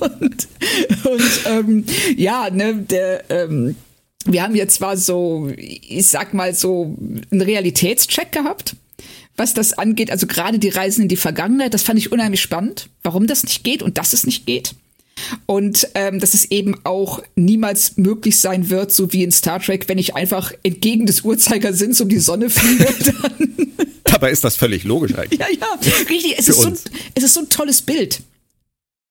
und, 0.00 0.48
und 1.04 1.40
ähm, 1.46 1.84
ja, 2.16 2.50
ne, 2.50 2.74
der, 2.74 3.30
ähm, 3.30 3.76
wir 4.24 4.42
haben 4.42 4.56
jetzt 4.56 4.74
zwar 4.74 4.96
so, 4.96 5.52
ich 5.56 6.08
sag 6.08 6.34
mal 6.34 6.52
so, 6.52 6.96
einen 7.30 7.42
Realitätscheck 7.42 8.32
gehabt 8.32 8.74
was 9.38 9.52
das 9.52 9.74
angeht. 9.74 10.10
Also 10.10 10.26
gerade 10.26 10.58
die 10.58 10.70
Reisen 10.70 11.02
in 11.02 11.08
die 11.08 11.16
Vergangenheit, 11.16 11.74
das 11.74 11.82
fand 11.82 11.98
ich 11.98 12.10
unheimlich 12.10 12.40
spannend, 12.40 12.88
warum 13.02 13.26
das 13.26 13.44
nicht 13.44 13.64
geht 13.64 13.82
und 13.82 13.98
dass 13.98 14.14
es 14.14 14.24
nicht 14.24 14.46
geht. 14.46 14.74
Und 15.46 15.88
ähm, 15.94 16.20
dass 16.20 16.34
es 16.34 16.50
eben 16.50 16.76
auch 16.84 17.22
niemals 17.34 17.96
möglich 17.96 18.38
sein 18.38 18.70
wird, 18.70 18.92
so 18.92 19.12
wie 19.12 19.22
in 19.22 19.32
Star 19.32 19.60
Trek, 19.60 19.88
wenn 19.88 19.98
ich 19.98 20.14
einfach 20.14 20.52
entgegen 20.62 21.06
des 21.06 21.22
Uhrzeigersinns 21.22 22.00
um 22.00 22.08
die 22.08 22.18
Sonne 22.18 22.50
fliege. 22.50 22.86
Dann 23.04 23.56
Dabei 24.04 24.30
ist 24.30 24.44
das 24.44 24.56
völlig 24.56 24.84
logisch 24.84 25.14
eigentlich. 25.18 25.40
Ja, 25.40 25.46
ja, 25.50 25.78
richtig. 26.08 26.38
Es, 26.38 26.48
ist 26.48 26.62
so, 26.62 26.68
ein, 26.68 26.78
es 27.14 27.24
ist 27.24 27.34
so 27.34 27.40
ein 27.40 27.48
tolles 27.48 27.82
Bild. 27.82 28.22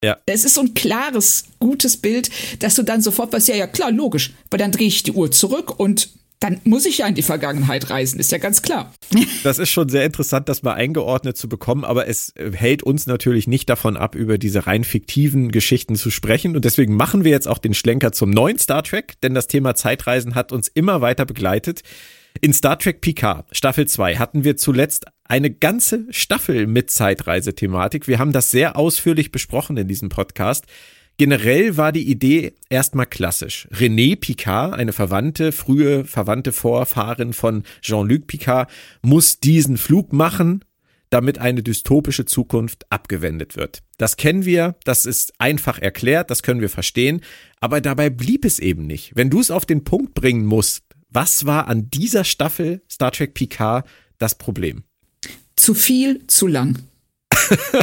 Ja. 0.04 0.18
Es 0.26 0.46
ist 0.46 0.56
so 0.56 0.62
ein 0.62 0.74
klares, 0.74 1.46
gutes 1.60 1.98
Bild, 1.98 2.30
dass 2.60 2.76
du 2.76 2.84
dann 2.84 3.02
sofort 3.02 3.34
weißt, 3.34 3.48
ja, 3.48 3.56
ja, 3.56 3.68
klar, 3.68 3.92
logisch. 3.92 4.34
Weil 4.50 4.60
dann 4.60 4.72
drehe 4.72 4.88
ich 4.88 5.04
die 5.04 5.12
Uhr 5.12 5.32
zurück 5.32 5.80
und 5.80 6.10
dann 6.40 6.60
muss 6.64 6.86
ich 6.86 7.00
ja 7.00 7.08
in 7.08 7.16
die 7.16 7.22
Vergangenheit 7.22 7.90
reisen, 7.90 8.20
ist 8.20 8.32
ja 8.32 8.38
ganz 8.38 8.62
klar. 8.62 8.94
Das 9.44 9.60
ist 9.60 9.70
schon 9.70 9.90
sehr 9.90 10.06
interessant, 10.06 10.50
das 10.50 10.64
mal 10.64 10.74
eingeordnet 10.74 11.38
zu 11.38 11.48
bekommen, 11.48 11.86
aber 11.86 12.08
es 12.08 12.34
hält 12.36 12.82
uns 12.82 13.06
natürlich 13.06 13.48
nicht 13.48 13.70
davon 13.70 13.96
ab, 13.96 14.16
über 14.16 14.38
diese 14.38 14.66
rein 14.66 14.84
fiktiven 14.84 15.52
Geschichten 15.52 15.96
zu 15.96 16.10
sprechen. 16.10 16.56
Und 16.56 16.66
deswegen 16.66 16.96
machen 16.96 17.24
wir 17.24 17.32
jetzt 17.32 17.48
auch 17.48 17.60
den 17.60 17.76
Schlenker 17.76 18.12
zum 18.12 18.32
neuen 18.32 18.58
Star 18.58 18.84
Trek, 18.84 19.22
denn 19.22 19.36
das 19.36 19.48
Thema 19.48 19.76
Zeitreisen 19.76 20.34
hat 20.34 20.52
uns 20.52 20.68
immer 20.68 21.02
weiter 21.02 21.26
begleitet. 21.26 21.82
In 22.42 22.54
Star 22.54 22.78
Trek 22.78 23.02
Picard, 23.02 23.46
Staffel 23.52 23.88
2, 23.88 24.18
hatten 24.18 24.44
wir 24.44 24.58
zuletzt 24.58 25.06
eine 25.24 25.52
ganze 25.52 26.06
Staffel 26.10 26.68
mit 26.68 26.92
Zeitreisethematik. 26.92 28.08
Wir 28.08 28.20
haben 28.20 28.34
das 28.34 28.52
sehr 28.52 28.78
ausführlich 28.78 29.32
besprochen 29.32 29.78
in 29.78 29.88
diesem 29.88 30.10
Podcast. 30.10 30.66
Generell 31.18 31.78
war 31.78 31.94
die 31.94 32.10
Idee 32.10 32.54
erstmal 32.70 33.06
klassisch. 33.06 33.70
René 33.72 34.18
Picard, 34.18 34.74
eine 34.74 34.92
Verwandte, 34.92 35.54
frühe 35.54 36.04
Verwandte 36.04 36.52
Vorfahrin 36.52 37.32
von 37.32 37.64
Jean-Luc 37.82 38.28
Picard, 38.28 38.70
muss 39.02 39.40
diesen 39.40 39.78
Flug 39.78 40.12
machen, 40.12 40.66
damit 41.10 41.38
eine 41.38 41.64
dystopische 41.64 42.26
Zukunft 42.26 42.92
abgewendet 42.92 43.56
wird. 43.56 43.82
Das 43.98 44.18
kennen 44.18 44.44
wir, 44.44 44.76
das 44.84 45.06
ist 45.06 45.34
einfach 45.40 45.80
erklärt, 45.80 46.30
das 46.30 46.44
können 46.44 46.60
wir 46.60 46.70
verstehen, 46.70 47.22
aber 47.62 47.80
dabei 47.80 48.10
blieb 48.10 48.44
es 48.44 48.60
eben 48.60 48.86
nicht. 48.86 49.16
Wenn 49.16 49.30
du 49.30 49.40
es 49.40 49.52
auf 49.52 49.66
den 49.66 49.86
Punkt 49.86 50.16
bringen 50.16 50.46
musst, 50.46 50.84
was 51.10 51.46
war 51.46 51.70
an 51.70 51.90
dieser 51.90 52.26
Staffel 52.26 52.82
Star 52.92 53.12
Trek 53.14 53.34
Picard 53.34 53.88
das 54.18 54.36
Problem? 54.36 54.84
Zu 55.56 55.74
viel, 55.74 56.28
zu 56.28 56.48
lang. 56.48 56.80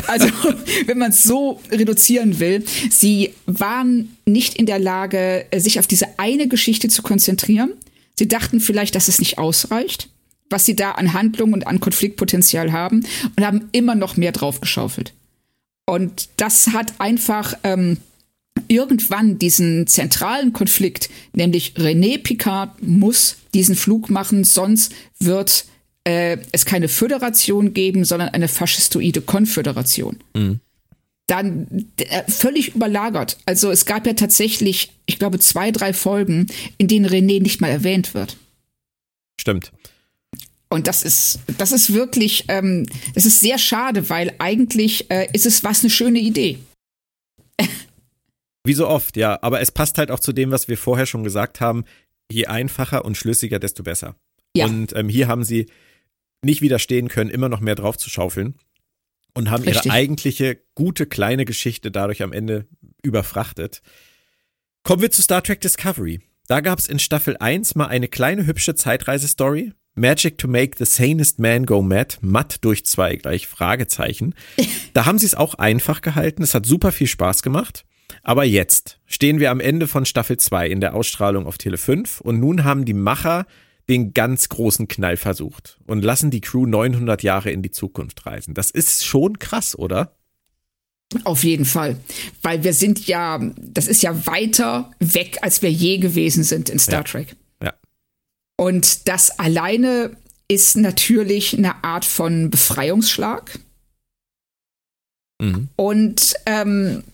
Also, 0.06 0.26
wenn 0.86 0.98
man 0.98 1.10
es 1.10 1.22
so 1.22 1.60
reduzieren 1.70 2.40
will, 2.40 2.64
sie 2.90 3.34
waren 3.46 4.16
nicht 4.26 4.54
in 4.54 4.66
der 4.66 4.78
Lage, 4.78 5.46
sich 5.56 5.78
auf 5.78 5.86
diese 5.86 6.18
eine 6.18 6.48
Geschichte 6.48 6.88
zu 6.88 7.02
konzentrieren. 7.02 7.72
Sie 8.14 8.28
dachten 8.28 8.60
vielleicht, 8.60 8.94
dass 8.94 9.08
es 9.08 9.18
nicht 9.18 9.38
ausreicht, 9.38 10.08
was 10.50 10.66
sie 10.66 10.76
da 10.76 10.92
an 10.92 11.12
Handlung 11.12 11.52
und 11.52 11.66
an 11.66 11.80
Konfliktpotenzial 11.80 12.72
haben 12.72 13.06
und 13.36 13.44
haben 13.44 13.68
immer 13.72 13.94
noch 13.94 14.16
mehr 14.16 14.32
draufgeschaufelt. 14.32 15.12
Und 15.86 16.28
das 16.36 16.68
hat 16.68 17.00
einfach 17.00 17.54
ähm, 17.64 17.96
irgendwann 18.68 19.38
diesen 19.38 19.86
zentralen 19.86 20.52
Konflikt, 20.52 21.10
nämlich 21.32 21.74
René 21.76 22.18
Picard 22.18 22.82
muss 22.82 23.36
diesen 23.54 23.74
Flug 23.74 24.10
machen, 24.10 24.44
sonst 24.44 24.92
wird 25.18 25.66
äh, 26.04 26.38
es 26.52 26.64
keine 26.64 26.88
Föderation 26.88 27.74
geben, 27.74 28.04
sondern 28.04 28.30
eine 28.30 28.48
faschistoide 28.48 29.20
Konföderation. 29.20 30.18
Mhm. 30.34 30.60
Dann 31.28 31.86
äh, 31.98 32.30
völlig 32.30 32.74
überlagert. 32.74 33.38
Also 33.46 33.70
es 33.70 33.86
gab 33.86 34.06
ja 34.06 34.14
tatsächlich, 34.14 34.92
ich 35.06 35.18
glaube, 35.18 35.38
zwei, 35.38 35.70
drei 35.70 35.92
Folgen, 35.92 36.48
in 36.78 36.88
denen 36.88 37.06
René 37.06 37.40
nicht 37.40 37.60
mal 37.60 37.70
erwähnt 37.70 38.14
wird. 38.14 38.36
Stimmt. 39.40 39.72
Und 40.68 40.86
das 40.86 41.02
ist, 41.02 41.40
das 41.58 41.70
ist 41.70 41.92
wirklich, 41.92 42.46
ähm, 42.48 42.86
das 43.14 43.26
ist 43.26 43.40
sehr 43.40 43.58
schade, 43.58 44.08
weil 44.08 44.34
eigentlich 44.38 45.10
äh, 45.10 45.28
ist 45.32 45.46
es 45.46 45.62
was 45.62 45.82
eine 45.82 45.90
schöne 45.90 46.18
Idee. 46.18 46.58
Wie 48.64 48.74
so 48.74 48.88
oft, 48.88 49.16
ja. 49.16 49.38
Aber 49.42 49.60
es 49.60 49.70
passt 49.70 49.98
halt 49.98 50.10
auch 50.10 50.20
zu 50.20 50.32
dem, 50.32 50.50
was 50.50 50.68
wir 50.68 50.78
vorher 50.78 51.06
schon 51.06 51.24
gesagt 51.24 51.60
haben. 51.60 51.84
Je 52.30 52.46
einfacher 52.46 53.04
und 53.04 53.16
schlüssiger, 53.16 53.58
desto 53.58 53.82
besser. 53.82 54.16
Ja. 54.56 54.66
Und 54.66 54.94
ähm, 54.96 55.08
hier 55.08 55.28
haben 55.28 55.44
sie 55.44 55.66
nicht 56.44 56.60
widerstehen 56.60 57.08
können, 57.08 57.30
immer 57.30 57.48
noch 57.48 57.60
mehr 57.60 57.74
drauf 57.74 57.96
zu 57.96 58.10
schaufeln 58.10 58.56
und 59.34 59.50
haben 59.50 59.62
Richtig. 59.64 59.86
ihre 59.86 59.94
eigentliche 59.94 60.58
gute 60.74 61.06
kleine 61.06 61.44
Geschichte 61.44 61.90
dadurch 61.90 62.22
am 62.22 62.32
Ende 62.32 62.66
überfrachtet. 63.02 63.82
Kommen 64.82 65.02
wir 65.02 65.10
zu 65.10 65.22
Star 65.22 65.42
Trek 65.42 65.60
Discovery. 65.60 66.20
Da 66.48 66.60
gab 66.60 66.78
es 66.78 66.88
in 66.88 66.98
Staffel 66.98 67.36
1 67.38 67.76
mal 67.76 67.86
eine 67.86 68.08
kleine 68.08 68.46
hübsche 68.46 68.74
Zeitreise-Story. 68.74 69.72
Magic 69.94 70.38
to 70.38 70.48
make 70.48 70.76
the 70.78 70.84
sanest 70.84 71.38
man 71.38 71.66
go 71.66 71.82
mad. 71.82 72.16
Matt 72.20 72.64
durch 72.64 72.84
zwei 72.86 73.16
gleich 73.16 73.46
Fragezeichen. 73.46 74.34
Da 74.94 75.06
haben 75.06 75.18
sie 75.18 75.24
es 75.24 75.34
auch 75.34 75.54
einfach 75.54 76.02
gehalten. 76.02 76.42
Es 76.42 76.54
hat 76.54 76.66
super 76.66 76.92
viel 76.92 77.06
Spaß 77.06 77.42
gemacht. 77.42 77.86
Aber 78.22 78.44
jetzt 78.44 79.00
stehen 79.06 79.40
wir 79.40 79.50
am 79.50 79.60
Ende 79.60 79.86
von 79.86 80.04
Staffel 80.04 80.36
2 80.36 80.68
in 80.68 80.80
der 80.82 80.94
Ausstrahlung 80.94 81.46
auf 81.46 81.56
Tele 81.56 81.78
5 81.78 82.20
und 82.20 82.38
nun 82.40 82.64
haben 82.64 82.84
die 82.84 82.92
Macher 82.92 83.46
den 83.88 84.14
ganz 84.14 84.48
großen 84.48 84.88
Knall 84.88 85.16
versucht 85.16 85.78
und 85.86 86.02
lassen 86.02 86.30
die 86.30 86.40
Crew 86.40 86.66
900 86.66 87.22
Jahre 87.22 87.50
in 87.50 87.62
die 87.62 87.70
Zukunft 87.70 88.26
reisen. 88.26 88.54
Das 88.54 88.70
ist 88.70 89.04
schon 89.04 89.38
krass, 89.38 89.76
oder? 89.76 90.16
Auf 91.24 91.44
jeden 91.44 91.64
Fall, 91.64 91.98
weil 92.40 92.64
wir 92.64 92.72
sind 92.72 93.06
ja, 93.06 93.38
das 93.58 93.86
ist 93.86 94.02
ja 94.02 94.26
weiter 94.26 94.90
weg, 94.98 95.38
als 95.42 95.60
wir 95.60 95.70
je 95.70 95.98
gewesen 95.98 96.42
sind 96.42 96.70
in 96.70 96.78
Star 96.78 97.00
ja. 97.00 97.02
Trek. 97.02 97.36
Ja. 97.62 97.74
Und 98.56 99.08
das 99.08 99.38
alleine 99.38 100.16
ist 100.48 100.76
natürlich 100.76 101.56
eine 101.56 101.84
Art 101.84 102.04
von 102.04 102.50
Befreiungsschlag. 102.50 103.58
Mhm. 105.40 105.68
Und 105.76 106.34
ähm, 106.46 107.04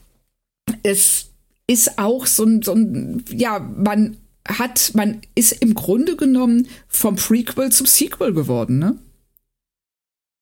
es 0.82 1.28
ist 1.66 1.98
auch 1.98 2.26
so 2.26 2.44
ein, 2.44 2.62
so 2.62 2.74
ein, 2.74 3.24
ja, 3.30 3.58
man 3.58 4.16
hat, 4.48 4.92
man 4.94 5.20
ist 5.34 5.52
im 5.52 5.74
Grunde 5.74 6.16
genommen 6.16 6.68
vom 6.88 7.16
Prequel 7.16 7.70
zum 7.70 7.86
Sequel 7.86 8.32
geworden, 8.32 8.78
ne? 8.78 8.98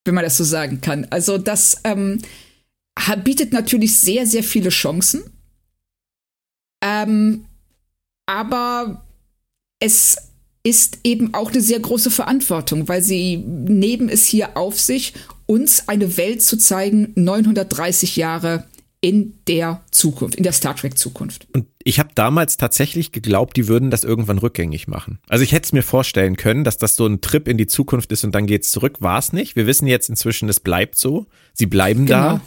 Wenn 0.04 0.14
man 0.14 0.24
das 0.24 0.36
so 0.36 0.44
sagen 0.44 0.80
kann. 0.80 1.06
Also 1.10 1.36
das 1.36 1.80
ähm, 1.82 2.20
bietet 3.24 3.52
natürlich 3.52 3.98
sehr, 3.98 4.26
sehr 4.26 4.44
viele 4.44 4.70
Chancen. 4.70 5.24
Ähm, 6.82 7.46
aber 8.26 9.04
es 9.80 10.16
ist 10.62 10.98
eben 11.04 11.34
auch 11.34 11.50
eine 11.50 11.60
sehr 11.60 11.80
große 11.80 12.10
Verantwortung, 12.10 12.88
weil 12.88 13.02
sie 13.02 13.36
nehmen 13.36 14.08
es 14.08 14.26
hier 14.26 14.56
auf 14.56 14.80
sich, 14.80 15.14
uns 15.46 15.88
eine 15.88 16.16
Welt 16.16 16.42
zu 16.42 16.56
zeigen, 16.56 17.12
930 17.14 18.16
Jahre 18.16 18.66
in 19.00 19.38
der 19.46 19.84
Zukunft, 19.92 20.36
in 20.36 20.42
der 20.42 20.52
Star 20.52 20.74
Trek 20.74 20.98
Zukunft. 20.98 21.46
Und 21.52 21.66
ich 21.86 22.00
habe 22.00 22.10
damals 22.16 22.56
tatsächlich 22.56 23.12
geglaubt, 23.12 23.56
die 23.56 23.68
würden 23.68 23.92
das 23.92 24.02
irgendwann 24.02 24.38
rückgängig 24.38 24.88
machen. 24.88 25.20
Also 25.28 25.44
ich 25.44 25.52
hätte 25.52 25.66
es 25.66 25.72
mir 25.72 25.84
vorstellen 25.84 26.36
können, 26.36 26.64
dass 26.64 26.78
das 26.78 26.96
so 26.96 27.06
ein 27.06 27.20
Trip 27.20 27.46
in 27.46 27.58
die 27.58 27.68
Zukunft 27.68 28.10
ist 28.10 28.24
und 28.24 28.34
dann 28.34 28.46
geht's 28.46 28.72
zurück. 28.72 28.96
War 29.00 29.20
es 29.20 29.32
nicht. 29.32 29.54
Wir 29.54 29.68
wissen 29.68 29.86
jetzt 29.86 30.08
inzwischen, 30.08 30.48
es 30.48 30.58
bleibt 30.58 30.96
so. 30.96 31.26
Sie 31.52 31.66
bleiben 31.66 32.06
genau. 32.06 32.18
da. 32.18 32.40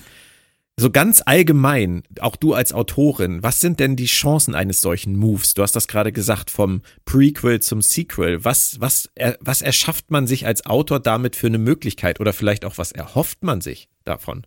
So 0.76 0.90
ganz 0.90 1.22
allgemein, 1.26 2.04
auch 2.20 2.36
du 2.36 2.54
als 2.54 2.74
Autorin, 2.74 3.42
was 3.42 3.62
sind 3.62 3.80
denn 3.80 3.96
die 3.96 4.08
Chancen 4.08 4.56
eines 4.56 4.82
solchen 4.82 5.16
Moves? 5.16 5.54
Du 5.54 5.62
hast 5.62 5.74
das 5.74 5.88
gerade 5.88 6.12
gesagt, 6.12 6.52
vom 6.52 6.82
Prequel 7.06 7.62
zum 7.62 7.82
Sequel. 7.82 8.44
Was, 8.44 8.82
was, 8.82 9.10
was 9.40 9.62
erschafft 9.62 10.12
man 10.12 10.28
sich 10.28 10.48
als 10.48 10.66
Autor 10.66 11.00
damit 11.00 11.38
für 11.38 11.48
eine 11.48 11.60
Möglichkeit? 11.60 12.20
Oder 12.20 12.34
vielleicht 12.34 12.66
auch, 12.66 12.78
was 12.78 12.92
erhofft 12.92 13.42
man 13.44 13.62
sich 13.62 13.88
davon? 14.04 14.46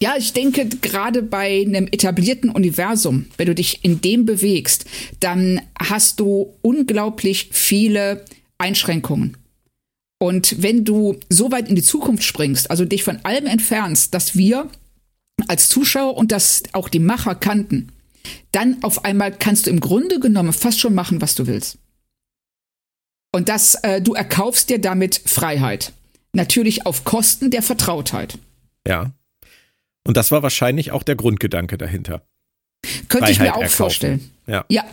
Ja, 0.00 0.14
ich 0.16 0.32
denke, 0.32 0.66
gerade 0.66 1.22
bei 1.22 1.62
einem 1.66 1.86
etablierten 1.86 2.50
Universum, 2.50 3.26
wenn 3.36 3.46
du 3.46 3.54
dich 3.54 3.84
in 3.84 4.00
dem 4.00 4.26
bewegst, 4.26 4.84
dann 5.20 5.60
hast 5.78 6.20
du 6.20 6.54
unglaublich 6.62 7.48
viele 7.52 8.24
Einschränkungen. 8.58 9.36
Und 10.18 10.62
wenn 10.62 10.84
du 10.84 11.18
so 11.28 11.52
weit 11.52 11.68
in 11.68 11.76
die 11.76 11.82
Zukunft 11.82 12.24
springst, 12.24 12.70
also 12.70 12.84
dich 12.84 13.04
von 13.04 13.18
allem 13.24 13.46
entfernst, 13.46 14.14
dass 14.14 14.36
wir 14.36 14.70
als 15.48 15.68
Zuschauer 15.68 16.16
und 16.16 16.32
das 16.32 16.62
auch 16.72 16.88
die 16.88 16.98
Macher 16.98 17.34
kannten, 17.34 17.92
dann 18.52 18.82
auf 18.82 19.04
einmal 19.04 19.32
kannst 19.32 19.66
du 19.66 19.70
im 19.70 19.80
Grunde 19.80 20.18
genommen 20.20 20.52
fast 20.52 20.80
schon 20.80 20.94
machen, 20.94 21.20
was 21.20 21.34
du 21.34 21.46
willst. 21.46 21.78
Und 23.32 23.50
das, 23.50 23.74
äh, 23.82 24.00
du 24.00 24.14
erkaufst 24.14 24.70
dir 24.70 24.80
damit 24.80 25.20
Freiheit. 25.26 25.92
Natürlich 26.32 26.86
auf 26.86 27.04
Kosten 27.04 27.50
der 27.50 27.62
Vertrautheit. 27.62 28.38
Ja. 28.86 29.12
Und 30.06 30.16
das 30.16 30.30
war 30.30 30.42
wahrscheinlich 30.42 30.92
auch 30.92 31.02
der 31.02 31.16
Grundgedanke 31.16 31.78
dahinter. 31.78 32.22
Könnte 33.08 33.26
Freiheit 33.26 33.30
ich 33.30 33.38
mir 33.40 33.52
auch 33.52 33.56
erkaufen. 33.56 33.76
vorstellen. 33.76 34.30
Ja. 34.46 34.64
ja. 34.68 34.84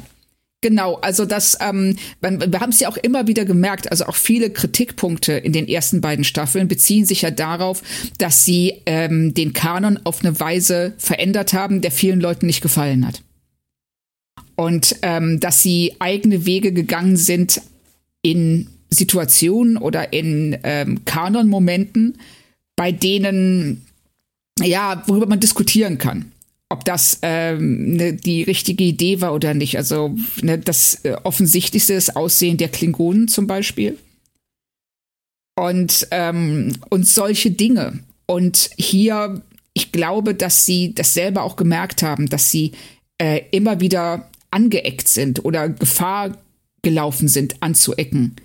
Genau, 0.61 0.95
also 1.02 1.26
das, 1.26 1.57
ähm, 1.60 1.98
wir 2.22 2.60
haben 2.61 2.69
es 2.69 2.80
ja 2.80 2.88
auch 2.88 2.95
immer 2.95 3.27
wieder 3.27 3.44
gemerkt, 3.44 3.91
also 3.91 4.06
auch 4.06 4.15
viele 4.15 4.49
Kritikpunkte 4.49 5.34
in 5.34 5.52
den 5.52 5.68
ersten 5.68 5.99
beiden 5.99 6.23
Staffeln 6.23 6.69
beziehen 6.69 7.06
sich 7.06 7.23
ja 7.23 7.31
darauf, 7.31 7.81
dass 8.18 8.45
sie 8.45 8.81
ähm, 8.85 9.34
den 9.34 9.52
Kanon 9.52 9.99
auf 10.06 10.23
eine 10.23 10.40
Weise 10.40 10.94
verändert 10.98 11.52
haben, 11.52 11.81
der 11.81 11.91
vielen 11.91 12.22
Leuten 12.22 12.45
nicht 12.45 12.61
gefallen 12.61 13.06
hat. 13.06 13.23
Und 14.56 14.95
ähm, 15.02 15.41
dass 15.41 15.61
sie 15.61 15.98
eigene 15.99 16.45
Wege 16.45 16.72
gegangen 16.72 17.18
sind 17.18 17.61
in 18.22 18.69
Situationen 18.90 19.76
oder 19.76 20.14
in 20.14 20.57
ähm, 20.64 21.03
Kanon-Momenten, 21.03 22.18
bei 22.77 22.94
denen, 22.94 23.85
ja, 24.60 25.04
worüber 25.08 25.28
man 25.28 25.40
diskutieren 25.40 25.98
kann 25.98 26.32
ob 26.74 26.84
das 26.86 27.20
ähm, 27.22 27.98
ne, 27.98 28.14
die 28.14 28.42
richtige 28.42 28.84
Idee 28.84 29.22
war 29.22 29.36
oder 29.36 29.54
nicht. 29.54 29.78
Also 29.78 30.16
ne, 30.42 30.58
das 30.58 31.06
äh, 31.06 31.16
offensichtlichste 31.24 31.94
ist 31.94 32.16
Aussehen 32.16 32.58
der 32.58 32.70
Klingonen 32.70 33.28
zum 33.28 33.46
Beispiel. 33.46 34.00
Und, 35.56 36.08
ähm, 36.10 36.76
und 36.90 37.08
solche 37.08 37.52
Dinge. 37.52 38.00
Und 38.26 38.72
hier, 38.76 39.44
ich 39.76 39.92
glaube, 39.92 40.34
dass 40.34 40.66
sie 40.66 40.96
das 40.96 41.14
selber 41.14 41.44
auch 41.44 41.58
gemerkt 41.58 42.02
haben, 42.02 42.28
dass 42.28 42.50
sie 42.50 42.72
äh, 43.20 43.42
immer 43.52 43.80
wieder 43.80 44.28
angeeckt 44.50 45.08
sind 45.08 45.46
oder 45.46 45.70
Gefahr 45.70 46.40
gelaufen 46.82 47.28
sind, 47.28 47.62
anzuecken 47.62 48.36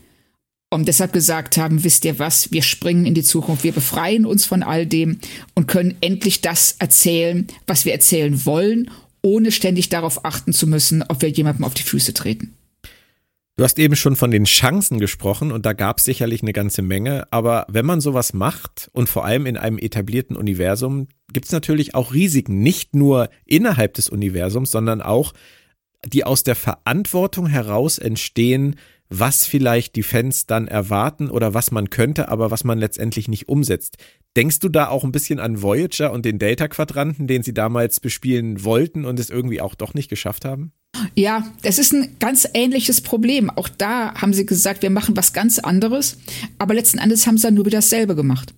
und 0.70 0.86
deshalb 0.86 1.12
gesagt 1.12 1.56
haben, 1.56 1.84
wisst 1.84 2.04
ihr 2.04 2.18
was, 2.18 2.52
wir 2.52 2.62
springen 2.62 3.06
in 3.06 3.14
die 3.14 3.22
Zukunft, 3.22 3.64
wir 3.64 3.72
befreien 3.72 4.26
uns 4.26 4.44
von 4.44 4.62
all 4.62 4.86
dem 4.86 5.18
und 5.54 5.66
können 5.66 5.96
endlich 6.00 6.40
das 6.40 6.76
erzählen, 6.78 7.46
was 7.66 7.84
wir 7.84 7.92
erzählen 7.92 8.44
wollen, 8.44 8.90
ohne 9.22 9.50
ständig 9.50 9.88
darauf 9.88 10.24
achten 10.24 10.52
zu 10.52 10.66
müssen, 10.66 11.02
ob 11.02 11.22
wir 11.22 11.30
jemandem 11.30 11.64
auf 11.64 11.74
die 11.74 11.82
Füße 11.82 12.12
treten. 12.12 12.54
Du 13.56 13.64
hast 13.64 13.78
eben 13.80 13.96
schon 13.96 14.14
von 14.14 14.30
den 14.30 14.44
Chancen 14.44 15.00
gesprochen 15.00 15.50
und 15.50 15.66
da 15.66 15.72
gab 15.72 15.98
es 15.98 16.04
sicherlich 16.04 16.42
eine 16.42 16.52
ganze 16.52 16.80
Menge, 16.80 17.26
aber 17.32 17.66
wenn 17.68 17.84
man 17.84 18.00
sowas 18.00 18.32
macht 18.32 18.88
und 18.92 19.08
vor 19.08 19.24
allem 19.24 19.46
in 19.46 19.56
einem 19.56 19.78
etablierten 19.78 20.36
Universum, 20.36 21.08
gibt 21.32 21.46
es 21.46 21.52
natürlich 21.52 21.94
auch 21.96 22.12
Risiken, 22.14 22.60
nicht 22.60 22.94
nur 22.94 23.30
innerhalb 23.46 23.94
des 23.94 24.08
Universums, 24.10 24.70
sondern 24.70 25.02
auch, 25.02 25.32
die 26.06 26.22
aus 26.22 26.44
der 26.44 26.54
Verantwortung 26.54 27.48
heraus 27.48 27.98
entstehen, 27.98 28.76
was 29.08 29.46
vielleicht 29.46 29.96
die 29.96 30.02
Fans 30.02 30.46
dann 30.46 30.68
erwarten 30.68 31.30
oder 31.30 31.54
was 31.54 31.70
man 31.70 31.90
könnte, 31.90 32.28
aber 32.28 32.50
was 32.50 32.64
man 32.64 32.78
letztendlich 32.78 33.28
nicht 33.28 33.48
umsetzt. 33.48 33.96
Denkst 34.36 34.60
du 34.60 34.68
da 34.68 34.88
auch 34.88 35.04
ein 35.04 35.12
bisschen 35.12 35.40
an 35.40 35.62
Voyager 35.62 36.12
und 36.12 36.24
den 36.24 36.38
Delta-Quadranten, 36.38 37.26
den 37.26 37.42
sie 37.42 37.54
damals 37.54 38.00
bespielen 38.00 38.64
wollten 38.64 39.04
und 39.04 39.18
es 39.18 39.30
irgendwie 39.30 39.60
auch 39.60 39.74
doch 39.74 39.94
nicht 39.94 40.08
geschafft 40.08 40.44
haben? 40.44 40.72
Ja, 41.14 41.46
es 41.62 41.78
ist 41.78 41.92
ein 41.92 42.16
ganz 42.18 42.48
ähnliches 42.54 43.00
Problem. 43.00 43.50
Auch 43.50 43.68
da 43.68 44.14
haben 44.14 44.32
sie 44.32 44.46
gesagt, 44.46 44.82
wir 44.82 44.90
machen 44.90 45.16
was 45.16 45.32
ganz 45.32 45.58
anderes, 45.58 46.18
aber 46.58 46.74
letzten 46.74 46.98
Endes 46.98 47.26
haben 47.26 47.38
sie 47.38 47.44
dann 47.44 47.54
nur 47.54 47.66
wieder 47.66 47.78
dasselbe 47.78 48.14
gemacht. 48.14 48.54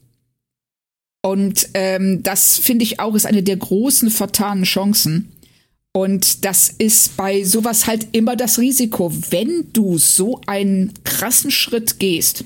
Und 1.22 1.68
ähm, 1.74 2.22
das 2.22 2.58
finde 2.58 2.82
ich 2.82 2.98
auch 2.98 3.14
ist 3.14 3.26
eine 3.26 3.42
der 3.42 3.56
großen 3.56 4.10
vertanen 4.10 4.64
Chancen, 4.64 5.32
und 5.92 6.44
das 6.44 6.68
ist 6.68 7.16
bei 7.16 7.42
sowas 7.42 7.86
halt 7.86 8.08
immer 8.12 8.36
das 8.36 8.58
Risiko. 8.58 9.12
Wenn 9.30 9.66
du 9.72 9.98
so 9.98 10.40
einen 10.46 10.92
krassen 11.04 11.50
Schritt 11.50 11.98
gehst, 11.98 12.44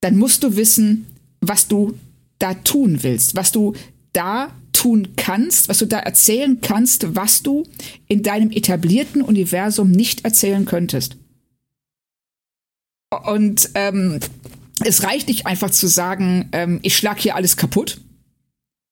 dann 0.00 0.16
musst 0.16 0.42
du 0.42 0.56
wissen, 0.56 1.06
was 1.40 1.68
du 1.68 1.94
da 2.38 2.54
tun 2.54 3.02
willst, 3.02 3.36
was 3.36 3.52
du 3.52 3.74
da 4.12 4.50
tun 4.72 5.08
kannst, 5.16 5.68
was 5.68 5.78
du 5.78 5.86
da 5.86 5.98
erzählen 5.98 6.60
kannst, 6.60 7.14
was 7.14 7.42
du 7.42 7.64
in 8.08 8.22
deinem 8.22 8.50
etablierten 8.50 9.22
Universum 9.22 9.90
nicht 9.90 10.24
erzählen 10.24 10.64
könntest. 10.64 11.16
Und 13.24 13.70
ähm, 13.74 14.18
es 14.84 15.04
reicht 15.04 15.28
nicht 15.28 15.46
einfach 15.46 15.70
zu 15.70 15.86
sagen, 15.86 16.48
ähm, 16.52 16.80
ich 16.82 16.96
schlag 16.96 17.20
hier 17.20 17.36
alles 17.36 17.56
kaputt, 17.56 18.00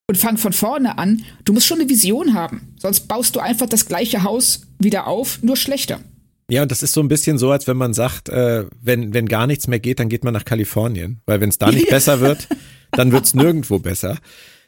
und 0.06 0.16
fang 0.16 0.36
von 0.36 0.52
vorne 0.52 0.98
an. 0.98 1.24
Du 1.44 1.52
musst 1.52 1.66
schon 1.66 1.81
eine 1.81 1.89
Vision 1.89 2.35
haben. 2.35 2.74
Sonst 2.78 3.09
baust 3.09 3.36
du 3.36 3.40
einfach 3.40 3.68
das 3.68 3.86
gleiche 3.86 4.22
Haus 4.22 4.62
wieder 4.78 5.06
auf, 5.06 5.43
nur 5.43 5.56
schlechter. 5.56 6.01
Ja, 6.51 6.62
und 6.62 6.70
das 6.70 6.82
ist 6.82 6.93
so 6.93 7.01
ein 7.01 7.09
bisschen 7.09 7.39
so, 7.39 7.51
als 7.51 7.66
wenn 7.66 7.78
man 7.78 7.94
sagt, 7.94 8.28
äh, 8.28 8.66
wenn, 8.82 9.14
wenn 9.14 9.26
gar 9.26 9.47
nichts 9.47 9.66
mehr 9.66 9.81
geht, 9.81 9.98
dann 9.98 10.10
geht 10.10 10.24
man 10.24 10.35
nach 10.35 10.44
Kalifornien. 10.44 11.20
Weil 11.24 11.40
wenn 11.40 11.48
es 11.48 11.59
da 11.59 11.70
nicht 11.70 11.89
besser 11.90 12.20
wird, 12.20 12.48
dann 12.90 13.12
wird 13.12 13.24
es 13.24 13.35
nirgendwo 13.35 13.78
besser. 13.78 14.18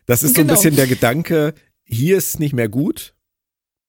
Das 0.07 0.23
ist 0.23 0.37
so 0.37 0.41
ein 0.41 0.47
genau. 0.47 0.59
bisschen 0.59 0.77
der 0.77 0.87
Gedanke, 0.87 1.53
hier 1.85 2.17
ist 2.17 2.29
es 2.29 2.39
nicht 2.39 2.55
mehr 2.55 2.69
gut, 2.69 3.15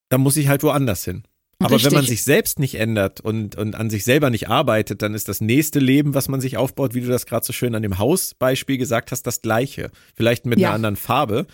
dann 0.10 0.22
muss 0.22 0.36
ich 0.36 0.48
halt 0.50 0.64
woanders 0.64 1.06
hin. 1.06 1.24
Aber 1.60 1.76
Richtig. 1.76 1.92
wenn 1.92 1.98
man 1.98 2.06
sich 2.06 2.24
selbst 2.24 2.60
nicht 2.60 2.76
ändert 2.76 3.20
und, 3.20 3.56
und 3.56 3.76
an 3.76 3.90
sich 3.90 4.04
selber 4.04 4.30
nicht 4.30 4.48
arbeitet, 4.48 5.02
dann 5.02 5.16
ist 5.16 5.28
das 5.28 5.42
nächste 5.42 5.80
Leben, 5.80 6.14
was 6.14 6.28
man 6.28 6.40
sich 6.40 6.56
aufbaut, 6.56 6.94
wie 6.94 7.02
du 7.02 7.08
das 7.08 7.26
gerade 7.26 7.46
so 7.46 7.52
schön 7.52 7.74
an 7.74 7.82
dem 7.82 7.98
Hausbeispiel 7.98 8.78
gesagt 8.78 9.12
hast, 9.12 9.24
das 9.24 9.42
gleiche. 9.42 9.90
Vielleicht 10.14 10.46
mit 10.46 10.60
ja. 10.60 10.68
einer 10.68 10.76
anderen 10.76 10.96
Farbe. 10.96 11.48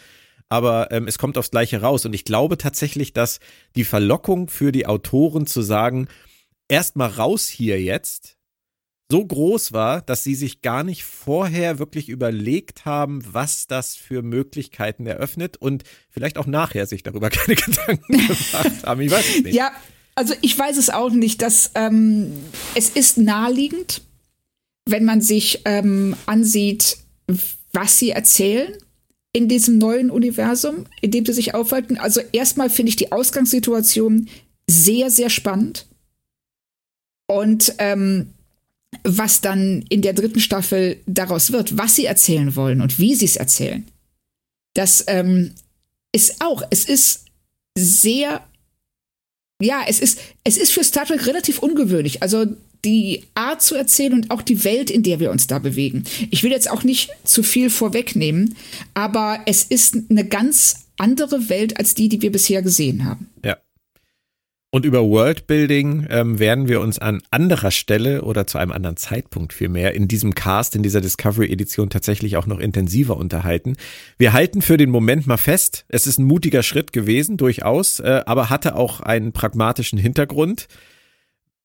Aber 0.49 0.91
ähm, 0.91 1.07
es 1.07 1.17
kommt 1.17 1.37
aufs 1.37 1.51
Gleiche 1.51 1.81
raus. 1.81 2.05
Und 2.05 2.13
ich 2.13 2.25
glaube 2.25 2.57
tatsächlich, 2.57 3.13
dass 3.13 3.39
die 3.75 3.85
Verlockung 3.85 4.49
für 4.49 4.73
die 4.73 4.87
Autoren 4.87 5.47
zu 5.47 5.61
sagen, 5.61 6.07
erstmal 6.67 7.09
raus 7.09 7.47
hier 7.47 7.81
jetzt, 7.81 8.32
so 9.13 9.23
groß 9.23 9.73
war, 9.73 10.01
dass 10.01 10.23
sie 10.23 10.33
sich 10.33 10.63
gar 10.63 10.83
nicht 10.83 11.03
vorher 11.03 11.77
wirklich 11.77 12.09
überlegt 12.09 12.85
haben, 12.85 13.23
was 13.31 13.67
das 13.67 13.95
für 13.95 14.23
Möglichkeiten 14.23 15.05
eröffnet 15.05 15.55
und 15.55 15.83
vielleicht 16.09 16.39
auch 16.39 16.47
nachher 16.47 16.87
sich 16.87 17.03
darüber 17.03 17.29
keine 17.29 17.53
Gedanken 17.53 18.11
gemacht 18.11 18.83
haben. 18.87 19.01
Ich 19.01 19.11
weiß 19.11 19.29
es 19.29 19.43
nicht. 19.43 19.53
Ja, 19.53 19.71
also 20.15 20.33
ich 20.41 20.57
weiß 20.57 20.77
es 20.77 20.89
auch 20.89 21.11
nicht. 21.11 21.43
Dass, 21.43 21.69
ähm, 21.75 22.33
es 22.73 22.89
ist 22.89 23.19
naheliegend, 23.19 24.01
wenn 24.89 25.05
man 25.05 25.21
sich 25.21 25.61
ähm, 25.65 26.15
ansieht, 26.25 26.97
was 27.71 27.99
sie 27.99 28.09
erzählen 28.09 28.75
in 29.31 29.47
diesem 29.47 29.77
neuen 29.77 30.09
Universum, 30.09 30.87
in 31.01 31.11
dem 31.11 31.23
sie 31.23 31.33
sich 31.33 31.53
aufhalten. 31.53 31.99
Also 31.99 32.19
erstmal 32.31 32.71
finde 32.71 32.89
ich 32.89 32.95
die 32.95 33.11
Ausgangssituation 33.11 34.27
sehr, 34.67 35.11
sehr 35.11 35.29
spannend. 35.29 35.85
Und 37.27 37.75
ähm, 37.77 38.33
was 39.03 39.41
dann 39.41 39.83
in 39.89 40.01
der 40.01 40.13
dritten 40.13 40.39
Staffel 40.39 40.97
daraus 41.05 41.51
wird, 41.51 41.77
was 41.77 41.95
sie 41.95 42.05
erzählen 42.05 42.55
wollen 42.55 42.81
und 42.81 42.99
wie 42.99 43.15
sie 43.15 43.25
es 43.25 43.35
erzählen, 43.35 43.85
das 44.73 45.03
ähm, 45.07 45.51
ist 46.11 46.41
auch, 46.41 46.63
es 46.69 46.85
ist 46.85 47.25
sehr 47.77 48.41
ja, 49.61 49.83
es 49.87 49.99
ist, 49.99 50.19
es 50.43 50.57
ist 50.57 50.71
für 50.71 50.83
Star 50.83 51.05
Trek 51.05 51.25
relativ 51.25 51.59
ungewöhnlich. 51.59 52.21
Also 52.21 52.45
die 52.83 53.23
Art 53.33 53.61
zu 53.61 53.75
erzählen 53.75 54.13
und 54.13 54.31
auch 54.31 54.41
die 54.41 54.63
Welt, 54.63 54.89
in 54.89 55.03
der 55.03 55.19
wir 55.19 55.31
uns 55.31 55.47
da 55.47 55.59
bewegen. 55.59 56.03
Ich 56.31 56.43
will 56.43 56.51
jetzt 56.51 56.69
auch 56.69 56.83
nicht 56.83 57.11
zu 57.23 57.43
viel 57.43 57.69
vorwegnehmen, 57.69 58.55
aber 58.93 59.39
es 59.45 59.63
ist 59.63 59.97
eine 60.09 60.25
ganz 60.25 60.87
andere 60.97 61.49
Welt 61.49 61.77
als 61.77 61.95
die, 61.95 62.09
die 62.09 62.21
wir 62.21 62.31
bisher 62.31 62.61
gesehen 62.61 63.05
haben. 63.05 63.29
Ja. 63.43 63.57
Und 64.73 64.85
über 64.85 65.03
Worldbuilding 65.03 66.07
ähm, 66.09 66.39
werden 66.39 66.67
wir 66.67 66.81
uns 66.81 66.97
an 66.97 67.21
anderer 67.29 67.69
Stelle 67.69 68.23
oder 68.23 68.47
zu 68.47 68.57
einem 68.57 68.71
anderen 68.71 68.97
Zeitpunkt 68.97 69.53
vielmehr 69.53 69.93
in 69.93 70.07
diesem 70.07 70.33
Cast, 70.33 70.75
in 70.75 70.81
dieser 70.81 70.99
Discovery-Edition 70.99 71.91
tatsächlich 71.91 72.37
auch 72.37 72.47
noch 72.47 72.57
intensiver 72.57 73.15
unterhalten. 73.15 73.75
Wir 74.17 74.33
halten 74.33 74.63
für 74.63 74.77
den 74.77 74.89
Moment 74.89 75.27
mal 75.27 75.37
fest, 75.37 75.85
es 75.89 76.07
ist 76.07 76.17
ein 76.17 76.25
mutiger 76.25 76.63
Schritt 76.63 76.91
gewesen, 76.91 77.37
durchaus, 77.37 77.99
äh, 77.99 78.21
aber 78.25 78.49
hatte 78.49 78.75
auch 78.75 78.99
einen 78.99 79.31
pragmatischen 79.31 79.99
Hintergrund. 79.99 80.67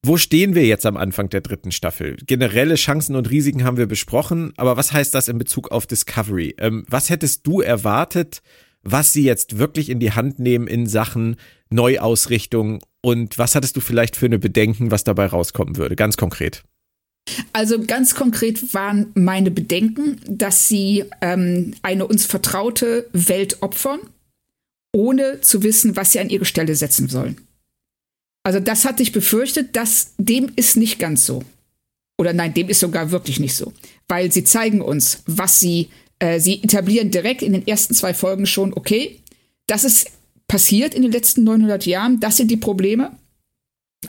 Wo 0.03 0.17
stehen 0.17 0.53
wir 0.53 0.67
jetzt 0.67 0.85
am 0.85 0.95
Anfang 0.95 1.29
der 1.29 1.41
dritten 1.41 1.71
Staffel? 1.71 2.15
Generelle 2.27 2.75
Chancen 2.75 3.15
und 3.15 3.31
Risiken 3.31 3.63
haben 3.63 3.77
wir 3.77 3.87
besprochen, 3.87 4.53
aber 4.55 4.77
was 4.77 4.93
heißt 4.93 5.15
das 5.15 5.29
in 5.29 5.39
Bezug 5.39 5.71
auf 5.71 5.87
Discovery? 5.87 6.53
Ähm, 6.59 6.85
was 6.87 7.09
hättest 7.09 7.47
du 7.47 7.61
erwartet, 7.61 8.43
was 8.83 9.13
sie 9.13 9.23
jetzt 9.23 9.57
wirklich 9.57 9.89
in 9.89 9.99
die 9.99 10.11
Hand 10.11 10.37
nehmen 10.37 10.67
in 10.67 10.85
Sachen 10.85 11.37
Neuausrichtung 11.69 12.81
und 13.01 13.37
was 13.37 13.55
hattest 13.55 13.75
du 13.75 13.81
vielleicht 13.81 14.15
für 14.15 14.25
eine 14.25 14.39
Bedenken, 14.39 14.91
was 14.91 15.03
dabei 15.03 15.27
rauskommen 15.27 15.77
würde, 15.77 15.95
ganz 15.95 16.17
konkret? 16.17 16.63
Also 17.53 17.83
ganz 17.83 18.15
konkret 18.15 18.73
waren 18.73 19.07
meine 19.13 19.51
Bedenken, 19.51 20.19
dass 20.27 20.67
sie 20.67 21.05
ähm, 21.21 21.73
eine 21.81 22.07
uns 22.07 22.25
vertraute 22.25 23.07
Welt 23.13 23.61
opfern, 23.61 23.99
ohne 24.93 25.41
zu 25.41 25.61
wissen, 25.63 25.95
was 25.95 26.11
sie 26.11 26.19
an 26.19 26.29
ihre 26.29 26.45
Stelle 26.45 26.75
setzen 26.75 27.07
sollen. 27.07 27.37
Also 28.43 28.59
das 28.59 28.85
hatte 28.85 29.03
ich 29.03 29.11
befürchtet, 29.11 29.75
dass 29.75 30.13
dem 30.17 30.51
ist 30.55 30.77
nicht 30.77 30.97
ganz 30.97 31.25
so. 31.25 31.43
Oder 32.17 32.33
nein, 32.33 32.53
dem 32.53 32.69
ist 32.69 32.79
sogar 32.79 33.11
wirklich 33.11 33.39
nicht 33.39 33.55
so. 33.55 33.73
Weil 34.07 34.31
sie 34.31 34.43
zeigen 34.43 34.81
uns, 34.81 35.23
was 35.27 35.59
sie, 35.59 35.89
äh, 36.19 36.39
sie 36.39 36.63
etablieren 36.63 37.11
direkt 37.11 37.41
in 37.41 37.53
den 37.53 37.67
ersten 37.67 37.93
zwei 37.93 38.13
Folgen 38.13 38.45
schon, 38.45 38.73
okay, 38.73 39.19
das 39.67 39.83
ist 39.83 40.11
passiert 40.49 40.93
in 40.93 41.03
den 41.03 41.13
letzten 41.13 41.45
900 41.45 41.85
Jahren, 41.85 42.19
das 42.19 42.35
sind 42.35 42.51
die 42.51 42.57
Probleme. 42.57 43.11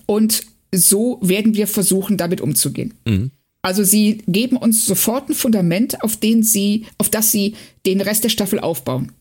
Und 0.07 0.43
so 0.75 1.19
werden 1.23 1.55
wir 1.55 1.69
versuchen, 1.69 2.17
damit 2.17 2.41
umzugehen. 2.41 2.95
Mhm. 3.07 3.31
Also 3.63 3.85
sie 3.85 4.23
geben 4.27 4.57
uns 4.57 4.87
sofort 4.87 5.29
ein 5.29 5.35
Fundament, 5.35 6.03
auf 6.03 6.17
den 6.17 6.43
sie, 6.43 6.87
auf 6.99 7.11
das 7.11 7.31
sie 7.31 7.55
den 7.87 8.01
Rest 8.01 8.25
der 8.25 8.31
Staffel 8.31 8.59
aufbauen. 8.59 9.13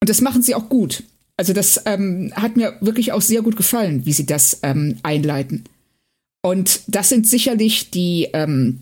Und 0.00 0.08
das 0.08 0.20
machen 0.20 0.42
sie 0.42 0.54
auch 0.54 0.68
gut. 0.68 1.02
Also 1.36 1.52
das 1.52 1.82
ähm, 1.84 2.32
hat 2.34 2.56
mir 2.56 2.76
wirklich 2.80 3.12
auch 3.12 3.20
sehr 3.20 3.42
gut 3.42 3.56
gefallen, 3.56 4.06
wie 4.06 4.12
sie 4.12 4.26
das 4.26 4.60
ähm, 4.62 4.96
einleiten. 5.02 5.64
Und 6.42 6.80
das 6.86 7.08
sind 7.08 7.26
sicherlich 7.26 7.90
die 7.90 8.28
ähm, 8.32 8.80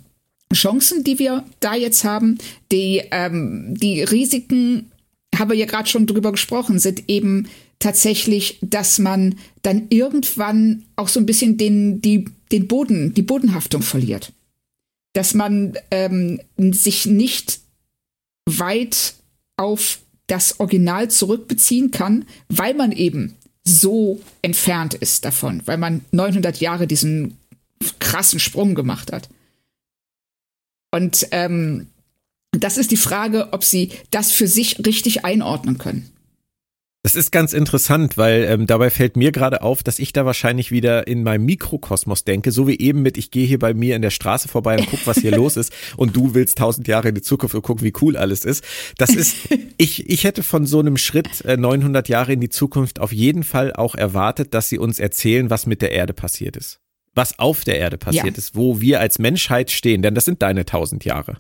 Chancen, 0.53 1.03
die 1.03 1.19
wir 1.19 1.45
da 1.61 1.75
jetzt 1.75 2.05
haben. 2.05 2.39
Die, 2.71 3.03
ähm, 3.11 3.75
die 3.79 4.03
Risiken, 4.03 4.92
haben 5.37 5.51
wir 5.51 5.57
ja 5.57 5.67
gerade 5.67 5.89
schon 5.89 6.07
drüber 6.07 6.33
gesprochen, 6.33 6.79
sind 6.79 7.09
eben 7.09 7.49
tatsächlich, 7.79 8.59
dass 8.61 8.99
man 8.99 9.37
dann 9.63 9.87
irgendwann 9.89 10.85
auch 10.97 11.09
so 11.09 11.19
ein 11.21 11.27
bisschen 11.27 11.57
den, 11.57 12.01
die, 12.01 12.27
den 12.53 12.69
Boden, 12.69 13.15
die 13.15 13.23
Bodenhaftung 13.23 13.83
verliert. 13.83 14.33
Dass 15.15 15.35
man 15.35 15.75
ähm, 15.91 16.41
sich 16.57 17.07
nicht 17.07 17.61
weit 18.47 19.15
auf 19.57 19.99
das 20.27 20.61
Original 20.61 21.11
zurückbeziehen 21.11 21.91
kann, 21.91 22.25
weil 22.49 22.75
man 22.75 22.93
eben 22.93 23.35
so 23.65 24.21
entfernt 24.41 24.95
ist 24.95 25.25
davon, 25.25 25.63
weil 25.67 25.79
man 25.79 26.05
900 26.11 26.59
Jahre 26.61 26.87
diesen 26.87 27.37
krassen 27.99 28.39
Sprung 28.39 28.75
gemacht 28.75 29.13
hat. 29.13 29.29
Und 30.91 31.27
ähm, 31.31 31.89
das 32.53 32.79
ist 32.79 32.91
die 32.91 32.97
Frage, 32.97 33.53
ob 33.53 33.65
sie 33.65 33.91
das 34.11 34.31
für 34.31 34.47
sich 34.47 34.85
richtig 34.85 35.25
einordnen 35.25 35.79
können. 35.79 36.13
Das 37.05 37.17
ist 37.17 37.33
ganz 37.33 37.53
interessant, 37.53 38.17
weil 38.17 38.45
ähm, 38.45 38.69
dabei 38.69 38.89
fällt 38.89 39.17
mir 39.17 39.33
gerade 39.33 39.63
auf, 39.63 39.83
dass 39.83 39.99
ich 39.99 40.13
da 40.13 40.25
wahrscheinlich 40.25 40.71
wieder 40.71 41.09
in 41.09 41.25
meinem 41.25 41.45
Mikrokosmos 41.47 42.23
denke, 42.23 42.53
so 42.53 42.69
wie 42.69 42.79
eben 42.79 43.03
mit, 43.03 43.19
ich 43.19 43.33
gehe 43.33 43.45
hier 43.45 43.59
bei 43.59 43.75
mir 43.75 43.97
in 43.97 44.03
der 44.03 44.11
Straße 44.11 44.47
vorbei 44.47 44.79
und 44.79 44.87
guck, 44.89 45.05
was 45.05 45.19
hier 45.19 45.33
los 45.37 45.57
ist 45.57 45.73
und 45.97 46.15
du 46.15 46.35
willst 46.35 46.59
tausend 46.59 46.87
Jahre 46.87 47.09
in 47.09 47.17
die 47.17 47.23
Zukunft 47.23 47.57
und 47.57 47.63
guck, 47.63 47.83
wie 47.83 47.93
cool 48.01 48.17
alles 48.17 48.45
ist. 48.45 48.63
Das 48.99 49.11
ist, 49.11 49.37
ich, 49.79 50.09
ich 50.09 50.23
hätte 50.23 50.45
von 50.45 50.65
so 50.65 50.79
einem 50.79 50.97
Schritt 50.97 51.45
äh, 51.45 51.57
900 51.57 52.09
Jahre 52.09 52.35
in 52.35 52.41
die 52.41 52.51
Zukunft 52.51 53.01
auf 53.01 53.13
jeden 53.13 53.43
Fall 53.43 53.73
auch 53.73 53.97
erwartet, 53.97 54.55
dass 54.55 54.69
sie 54.69 54.79
uns 54.79 55.01
erzählen, 55.01 55.51
was 55.51 55.67
mit 55.67 55.83
der 55.83 55.91
Erde 55.91 56.13
passiert 56.13 56.57
ist 56.57 56.79
was 57.15 57.39
auf 57.39 57.65
der 57.65 57.79
Erde 57.79 57.99
passiert 57.99 58.25
ja. 58.25 58.33
ist, 58.39 58.57
wo 58.57 58.81
wir 58.81 58.99
als 58.99 59.19
Menschheit 59.19 59.71
stehen, 59.71 60.01
denn 60.01 60.15
das 60.15 60.25
sind 60.25 60.41
deine 60.41 60.65
tausend 60.65 61.05
Jahre. 61.05 61.37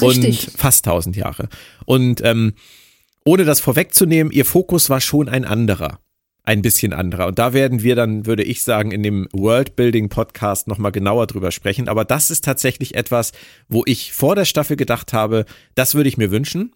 Und 0.00 0.50
fast 0.56 0.84
tausend 0.84 1.16
Jahre. 1.16 1.48
Und 1.84 2.20
ähm, 2.24 2.54
ohne 3.24 3.44
das 3.44 3.60
vorwegzunehmen, 3.60 4.32
ihr 4.32 4.44
Fokus 4.44 4.90
war 4.90 5.00
schon 5.00 5.28
ein 5.28 5.44
anderer. 5.44 6.00
Ein 6.46 6.60
bisschen 6.60 6.92
anderer. 6.92 7.26
Und 7.26 7.38
da 7.38 7.54
werden 7.54 7.82
wir 7.82 7.96
dann, 7.96 8.26
würde 8.26 8.42
ich 8.42 8.62
sagen, 8.62 8.90
in 8.90 9.02
dem 9.02 9.28
Worldbuilding 9.32 10.10
Podcast 10.10 10.68
nochmal 10.68 10.92
genauer 10.92 11.26
drüber 11.26 11.50
sprechen. 11.50 11.88
Aber 11.88 12.04
das 12.04 12.30
ist 12.30 12.44
tatsächlich 12.44 12.96
etwas, 12.96 13.32
wo 13.68 13.82
ich 13.86 14.12
vor 14.12 14.34
der 14.34 14.44
Staffel 14.44 14.76
gedacht 14.76 15.14
habe, 15.14 15.46
das 15.74 15.94
würde 15.94 16.10
ich 16.10 16.18
mir 16.18 16.30
wünschen. 16.30 16.72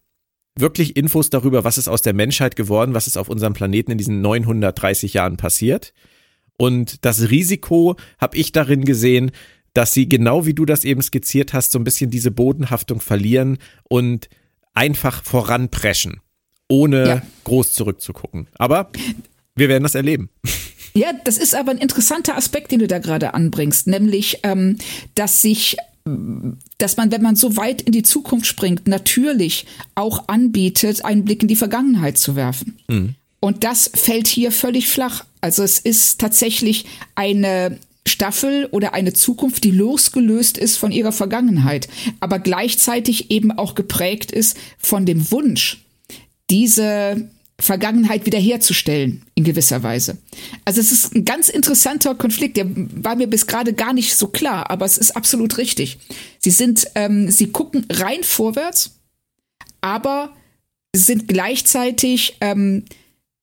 Wirklich 0.58 0.96
Infos 0.96 1.28
darüber, 1.28 1.64
was 1.64 1.76
ist 1.76 1.88
aus 1.88 2.00
der 2.00 2.14
Menschheit 2.14 2.56
geworden, 2.56 2.94
was 2.94 3.06
ist 3.06 3.18
auf 3.18 3.28
unserem 3.28 3.52
Planeten 3.52 3.90
in 3.90 3.98
diesen 3.98 4.22
930 4.22 5.12
Jahren 5.12 5.36
passiert. 5.36 5.92
Und 6.56 7.04
das 7.04 7.30
Risiko 7.30 7.96
habe 8.18 8.38
ich 8.38 8.52
darin 8.52 8.86
gesehen, 8.86 9.32
dass 9.74 9.92
sie 9.92 10.08
genau 10.08 10.46
wie 10.46 10.54
du 10.54 10.64
das 10.64 10.84
eben 10.84 11.02
skizziert 11.02 11.52
hast, 11.52 11.72
so 11.72 11.78
ein 11.78 11.84
bisschen 11.84 12.10
diese 12.10 12.30
Bodenhaftung 12.30 13.00
verlieren 13.00 13.58
und 13.84 14.28
einfach 14.74 15.22
voranpreschen, 15.24 16.20
ohne 16.68 17.08
ja. 17.08 17.22
groß 17.44 17.74
zurückzugucken. 17.74 18.48
Aber 18.58 18.90
wir 19.54 19.68
werden 19.68 19.82
das 19.82 19.94
erleben. 19.94 20.30
Ja, 20.94 21.12
das 21.24 21.38
ist 21.38 21.54
aber 21.54 21.70
ein 21.70 21.78
interessanter 21.78 22.36
Aspekt, 22.36 22.72
den 22.72 22.80
du 22.80 22.88
da 22.88 22.98
gerade 22.98 23.34
anbringst, 23.34 23.86
nämlich, 23.86 24.40
ähm, 24.42 24.78
dass 25.14 25.42
sich 25.42 25.76
dass 26.78 26.96
man, 26.96 27.10
wenn 27.10 27.22
man 27.22 27.36
so 27.36 27.56
weit 27.56 27.82
in 27.82 27.92
die 27.92 28.02
Zukunft 28.02 28.46
springt, 28.46 28.88
natürlich 28.88 29.66
auch 29.94 30.28
anbietet, 30.28 31.04
einen 31.04 31.24
Blick 31.24 31.42
in 31.42 31.48
die 31.48 31.56
Vergangenheit 31.56 32.18
zu 32.18 32.36
werfen. 32.36 32.78
Mhm. 32.88 33.14
Und 33.40 33.64
das 33.64 33.90
fällt 33.94 34.26
hier 34.26 34.50
völlig 34.50 34.88
flach. 34.88 35.24
Also 35.40 35.62
es 35.62 35.78
ist 35.78 36.20
tatsächlich 36.20 36.86
eine 37.14 37.78
Staffel 38.08 38.66
oder 38.70 38.94
eine 38.94 39.12
Zukunft, 39.12 39.64
die 39.64 39.70
losgelöst 39.70 40.58
ist 40.58 40.76
von 40.76 40.92
ihrer 40.92 41.12
Vergangenheit, 41.12 41.88
aber 42.20 42.38
gleichzeitig 42.38 43.30
eben 43.30 43.52
auch 43.52 43.74
geprägt 43.74 44.32
ist 44.32 44.56
von 44.78 45.06
dem 45.06 45.30
Wunsch, 45.30 45.84
diese 46.50 47.28
Vergangenheit 47.60 48.24
wiederherzustellen, 48.24 49.22
in 49.34 49.42
gewisser 49.42 49.82
Weise. 49.82 50.18
Also 50.64 50.80
es 50.80 50.92
ist 50.92 51.14
ein 51.14 51.24
ganz 51.24 51.48
interessanter 51.48 52.14
Konflikt, 52.14 52.56
der 52.56 52.66
war 52.68 53.16
mir 53.16 53.26
bis 53.26 53.48
gerade 53.48 53.72
gar 53.72 53.92
nicht 53.92 54.14
so 54.14 54.28
klar, 54.28 54.70
aber 54.70 54.84
es 54.84 54.96
ist 54.96 55.16
absolut 55.16 55.58
richtig. 55.58 55.98
Sie 56.38 56.50
sind, 56.50 56.86
ähm, 56.94 57.30
sie 57.30 57.50
gucken 57.50 57.84
rein 57.90 58.22
vorwärts, 58.22 59.00
aber 59.80 60.32
sind 60.94 61.26
gleichzeitig 61.26 62.36
ähm, 62.40 62.84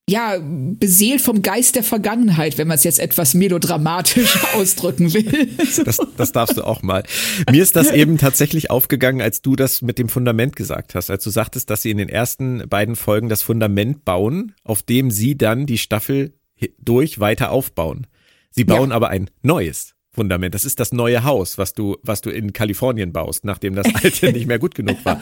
ja, 0.08 0.38
beseelt 0.40 1.20
vom 1.20 1.42
Geist 1.42 1.74
der 1.74 1.82
Vergangenheit, 1.82 2.58
wenn 2.58 2.68
man 2.68 2.76
es 2.76 2.84
jetzt 2.84 3.00
etwas 3.00 3.34
melodramatisch 3.34 4.38
ausdrücken 4.54 5.12
will. 5.12 5.48
Das, 5.84 5.98
das 6.16 6.32
darfst 6.32 6.56
du 6.56 6.62
auch 6.62 6.82
mal. 6.82 7.02
Mir 7.50 7.62
ist 7.62 7.74
das 7.74 7.90
eben 7.90 8.16
tatsächlich 8.16 8.70
aufgegangen, 8.70 9.20
als 9.20 9.42
du 9.42 9.56
das 9.56 9.82
mit 9.82 9.98
dem 9.98 10.08
Fundament 10.08 10.54
gesagt 10.54 10.94
hast, 10.94 11.10
als 11.10 11.24
du 11.24 11.30
sagtest, 11.30 11.70
dass 11.70 11.82
sie 11.82 11.90
in 11.90 11.98
den 11.98 12.08
ersten 12.08 12.68
beiden 12.68 12.94
Folgen 12.94 13.28
das 13.28 13.42
Fundament 13.42 14.04
bauen, 14.04 14.54
auf 14.62 14.82
dem 14.82 15.10
sie 15.10 15.36
dann 15.36 15.66
die 15.66 15.78
Staffel 15.78 16.34
durch 16.78 17.18
weiter 17.18 17.50
aufbauen. 17.50 18.06
Sie 18.50 18.64
bauen 18.64 18.90
ja. 18.90 18.96
aber 18.96 19.08
ein 19.08 19.28
neues. 19.42 19.96
Fundament. 20.16 20.54
Das 20.54 20.64
ist 20.64 20.80
das 20.80 20.92
neue 20.92 21.24
Haus, 21.24 21.58
was 21.58 21.74
du, 21.74 21.98
was 22.02 22.22
du 22.22 22.30
in 22.30 22.54
Kalifornien 22.54 23.12
baust, 23.12 23.44
nachdem 23.44 23.74
das 23.74 23.86
alte 23.94 24.32
nicht 24.32 24.46
mehr 24.46 24.58
gut 24.58 24.74
genug 24.74 24.96
war. 25.04 25.20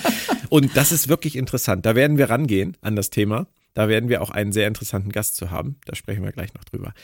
Und 0.50 0.76
das 0.76 0.92
ist 0.92 1.08
wirklich 1.08 1.34
interessant. 1.34 1.84
Da 1.84 1.96
werden 1.96 2.16
wir 2.16 2.30
rangehen 2.30 2.76
an 2.80 2.94
das 2.94 3.10
Thema. 3.10 3.48
Da 3.74 3.88
werden 3.88 4.08
wir 4.08 4.22
auch 4.22 4.30
einen 4.30 4.52
sehr 4.52 4.68
interessanten 4.68 5.12
Gast 5.12 5.36
zu 5.36 5.50
haben. 5.50 5.76
Da 5.84 5.94
sprechen 5.94 6.24
wir 6.24 6.32
gleich 6.32 6.54
noch 6.54 6.64
drüber. 6.64 6.94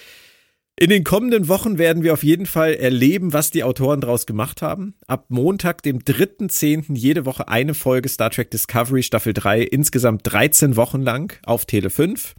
In 0.83 0.89
den 0.89 1.05
kommenden 1.05 1.49
Wochen 1.49 1.77
werden 1.77 2.03
wir 2.03 2.15
auf 2.15 2.23
jeden 2.23 2.47
Fall 2.47 2.73
erleben, 2.73 3.35
was 3.35 3.51
die 3.51 3.65
Autoren 3.65 4.01
daraus 4.01 4.25
gemacht 4.25 4.63
haben. 4.63 4.95
Ab 5.07 5.27
Montag, 5.29 5.83
dem 5.83 5.99
3.10. 5.99 6.95
jede 6.97 7.27
Woche 7.27 7.49
eine 7.49 7.75
Folge 7.75 8.09
Star 8.09 8.31
Trek 8.31 8.51
Discovery 8.51 9.03
Staffel 9.03 9.35
3, 9.35 9.61
insgesamt 9.61 10.23
13 10.25 10.77
Wochen 10.77 11.03
lang 11.03 11.39
auf 11.45 11.67
Tele 11.67 11.91
5. 11.91 12.35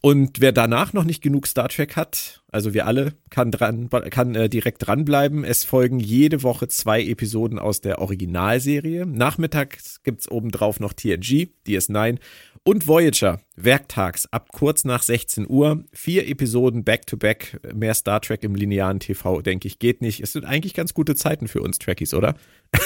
Und 0.00 0.40
wer 0.40 0.52
danach 0.52 0.92
noch 0.92 1.04
nicht 1.04 1.22
genug 1.22 1.46
Star 1.46 1.68
Trek 1.68 1.96
hat, 1.96 2.42
also 2.50 2.74
wir 2.74 2.86
alle, 2.86 3.14
kann, 3.30 3.50
dran, 3.50 3.88
kann 3.88 4.34
äh, 4.34 4.48
direkt 4.48 4.86
dranbleiben. 4.86 5.44
Es 5.44 5.64
folgen 5.64 5.98
jede 5.98 6.42
Woche 6.42 6.68
zwei 6.68 7.02
Episoden 7.02 7.58
aus 7.58 7.80
der 7.80 8.00
Originalserie. 8.00 9.06
Nachmittags 9.06 10.02
gibt's 10.02 10.30
obendrauf 10.30 10.80
noch 10.80 10.92
TNG, 10.92 11.48
DS9 11.66 12.18
und 12.64 12.86
Voyager, 12.86 13.40
werktags 13.56 14.26
ab 14.30 14.48
kurz 14.52 14.84
nach 14.84 15.02
16 15.02 15.48
Uhr. 15.48 15.84
Vier 15.92 16.28
Episoden 16.28 16.84
back-to-back. 16.84 17.60
-back. 17.62 17.74
Mehr 17.74 17.94
Star 17.94 18.20
Trek 18.20 18.44
im 18.44 18.54
linearen 18.54 19.00
TV, 19.00 19.42
denke 19.42 19.66
ich, 19.66 19.78
geht 19.78 20.00
nicht. 20.00 20.20
Es 20.20 20.32
sind 20.32 20.44
eigentlich 20.44 20.74
ganz 20.74 20.94
gute 20.94 21.16
Zeiten 21.16 21.48
für 21.48 21.60
uns 21.60 21.78
Trekkies, 21.78 22.14
oder? 22.14 22.36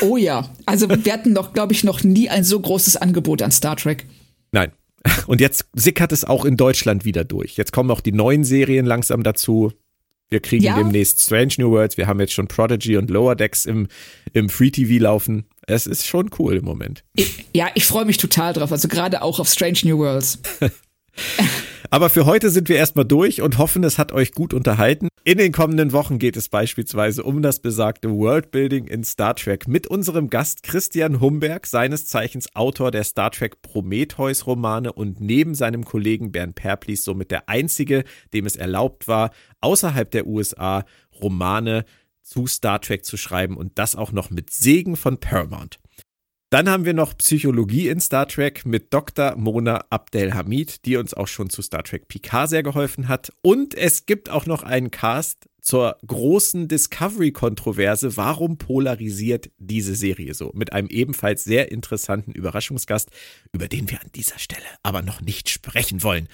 Oh 0.01 0.17
ja. 0.17 0.49
Also 0.65 0.89
wir 0.89 1.13
hatten 1.13 1.35
doch, 1.35 1.53
glaube 1.53 1.73
ich, 1.75 1.85
noch 1.85 2.03
nie 2.03 2.29
ein 2.29 2.43
so 2.43 2.59
großes 2.59 2.97
Angebot 2.97 3.43
an 3.43 3.53
Star 3.53 3.77
Trek. 3.77 4.07
Nein. 4.53 4.73
Und 5.27 5.41
jetzt 5.41 5.67
sickert 5.75 6.13
es 6.13 6.25
auch 6.25 6.45
in 6.45 6.57
Deutschland 6.57 7.05
wieder 7.05 7.25
durch. 7.25 7.57
Jetzt 7.57 7.73
kommen 7.73 7.91
auch 7.91 8.01
die 8.01 8.13
neuen 8.13 8.45
Serien 8.45 8.87
langsam 8.87 9.23
dazu. 9.23 9.73
Wir 10.29 10.41
kriegen 10.41 10.65
ja. 10.65 10.77
demnächst 10.77 11.21
Strange 11.21 11.55
New 11.59 11.71
Worlds. 11.71 11.97
Wir 11.97 12.07
haben 12.07 12.19
jetzt 12.19 12.33
schon 12.33 12.49
Prodigy 12.49 12.97
und 12.97 13.11
Lower 13.11 13.37
Decks 13.37 13.65
im, 13.65 13.87
im 14.33 14.49
Free 14.49 14.71
TV 14.71 15.03
laufen. 15.03 15.47
Es 15.67 15.87
ist 15.87 16.07
schon 16.07 16.31
cool 16.39 16.57
im 16.57 16.65
Moment. 16.65 17.05
Ich, 17.15 17.47
ja, 17.55 17.69
ich 17.75 17.87
freue 17.87 18.05
mich 18.05 18.19
total 18.19 18.53
drauf. 18.53 18.73
Also 18.73 18.89
gerade 18.89 19.23
auch 19.23 19.39
auf 19.39 19.49
Strange 19.49 19.79
New 19.85 19.99
Worlds. 19.99 20.41
Aber 21.97 22.11
für 22.11 22.27
heute 22.27 22.51
sind 22.51 22.69
wir 22.69 22.77
erstmal 22.77 23.07
durch 23.07 23.41
und 23.41 23.57
hoffen, 23.57 23.83
es 23.83 23.97
hat 23.97 24.13
euch 24.13 24.33
gut 24.33 24.53
unterhalten. 24.53 25.09
In 25.25 25.39
den 25.39 25.51
kommenden 25.51 25.93
Wochen 25.93 26.19
geht 26.19 26.37
es 26.37 26.51
beispielsweise 26.51 27.23
um 27.23 27.41
das 27.41 27.61
besagte 27.61 28.11
Worldbuilding 28.11 28.87
in 28.87 29.03
Star 29.03 29.35
Trek 29.35 29.67
mit 29.67 29.87
unserem 29.87 30.29
Gast 30.29 30.63
Christian 30.63 31.23
Humberg, 31.23 31.67
seines 31.67 32.05
Zeichens 32.05 32.55
Autor 32.55 32.91
der 32.91 33.03
Star 33.03 33.31
Trek 33.31 33.63
Prometheus 33.63 34.47
Romane 34.47 34.93
und 34.93 35.23
neben 35.23 35.55
seinem 35.55 35.87
Kollegen 35.87 36.33
Bernd 36.33 36.57
Perplis 36.57 37.03
somit 37.03 37.31
der 37.31 37.49
einzige, 37.49 38.05
dem 38.35 38.45
es 38.45 38.57
erlaubt 38.57 39.09
war, 39.09 39.31
außerhalb 39.63 40.11
der 40.11 40.27
USA 40.27 40.85
Romane 41.23 41.87
zu 42.21 42.47
Star 42.47 42.83
Trek 42.83 43.07
zu 43.07 43.17
schreiben 43.17 43.57
und 43.57 43.79
das 43.79 43.97
auch 43.97 44.13
noch 44.13 44.29
mit 44.29 44.51
Segen 44.51 44.97
von 44.97 45.19
Paramount. 45.19 45.79
Dann 46.51 46.69
haben 46.69 46.85
wir 46.85 46.95
noch 46.95 47.19
Psychologie 47.19 47.89
in 47.89 47.99
Star 47.99 48.29
Trek 48.29 48.65
mit 48.65 48.95
Dr. 48.95 49.35
Mona 49.37 49.85
Abdelhamid, 49.91 50.85
die 50.85 50.97
uns 50.97 51.13
auch 51.13 51.27
schon 51.27 51.51
zu 51.51 51.61
Star 51.61 51.83
Trek 51.83 52.07
Picard 52.07 52.49
sehr 52.49 52.63
geholfen 52.63 53.09
hat. 53.09 53.33
Und 53.43 53.75
es 53.75 54.07
gibt 54.07 54.31
auch 54.31 54.47
noch 54.47 54.63
einen 54.63 54.93
Cast 54.93 55.49
zur 55.61 55.99
großen 56.07 56.69
Discovery-Kontroverse. 56.69 58.17
Warum 58.17 58.59
polarisiert 58.59 59.51
diese 59.59 59.97
Serie 59.97 60.35
so? 60.35 60.53
Mit 60.55 60.73
einem 60.73 60.87
ebenfalls 60.87 61.43
sehr 61.43 61.73
interessanten 61.73 62.31
Überraschungsgast, 62.31 63.11
über 63.53 63.67
den 63.67 63.91
wir 63.91 64.01
an 64.01 64.11
dieser 64.15 64.39
Stelle 64.39 64.63
aber 64.85 65.03
noch 65.03 65.21
nicht 65.21 65.49
sprechen 65.49 66.05
wollen. 66.05 66.29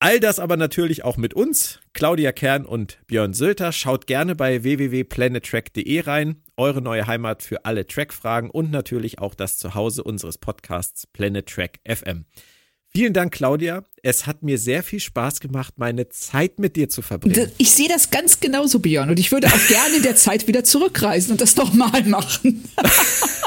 All 0.00 0.18
das 0.18 0.40
aber 0.40 0.56
natürlich 0.56 1.04
auch 1.04 1.18
mit 1.18 1.34
uns, 1.34 1.78
Claudia 1.92 2.32
Kern 2.32 2.64
und 2.64 2.98
Björn 3.06 3.34
Sülter. 3.34 3.70
Schaut 3.70 4.06
gerne 4.06 4.34
bei 4.34 4.64
www.planettrack.de 4.64 6.00
rein. 6.00 6.42
Eure 6.60 6.82
neue 6.82 7.06
Heimat 7.06 7.42
für 7.42 7.64
alle 7.64 7.86
Track-Fragen 7.86 8.50
und 8.50 8.70
natürlich 8.70 9.18
auch 9.18 9.34
das 9.34 9.56
Zuhause 9.56 10.04
unseres 10.04 10.36
Podcasts 10.36 11.06
Planet 11.06 11.46
Track 11.46 11.80
FM. 11.88 12.26
Vielen 12.86 13.14
Dank, 13.14 13.32
Claudia. 13.32 13.82
Es 14.02 14.26
hat 14.26 14.42
mir 14.42 14.58
sehr 14.58 14.82
viel 14.82 15.00
Spaß 15.00 15.40
gemacht, 15.40 15.78
meine 15.78 16.10
Zeit 16.10 16.58
mit 16.58 16.76
dir 16.76 16.90
zu 16.90 17.00
verbringen. 17.00 17.50
Ich 17.56 17.70
sehe 17.70 17.88
das 17.88 18.10
ganz 18.10 18.40
genauso, 18.40 18.78
Björn. 18.78 19.08
Und 19.08 19.18
ich 19.18 19.32
würde 19.32 19.46
auch 19.46 19.68
gerne 19.68 19.96
in 19.96 20.02
der 20.02 20.16
Zeit 20.16 20.48
wieder 20.48 20.62
zurückreisen 20.62 21.32
und 21.32 21.40
das 21.40 21.56
nochmal 21.56 22.04
machen. 22.04 22.68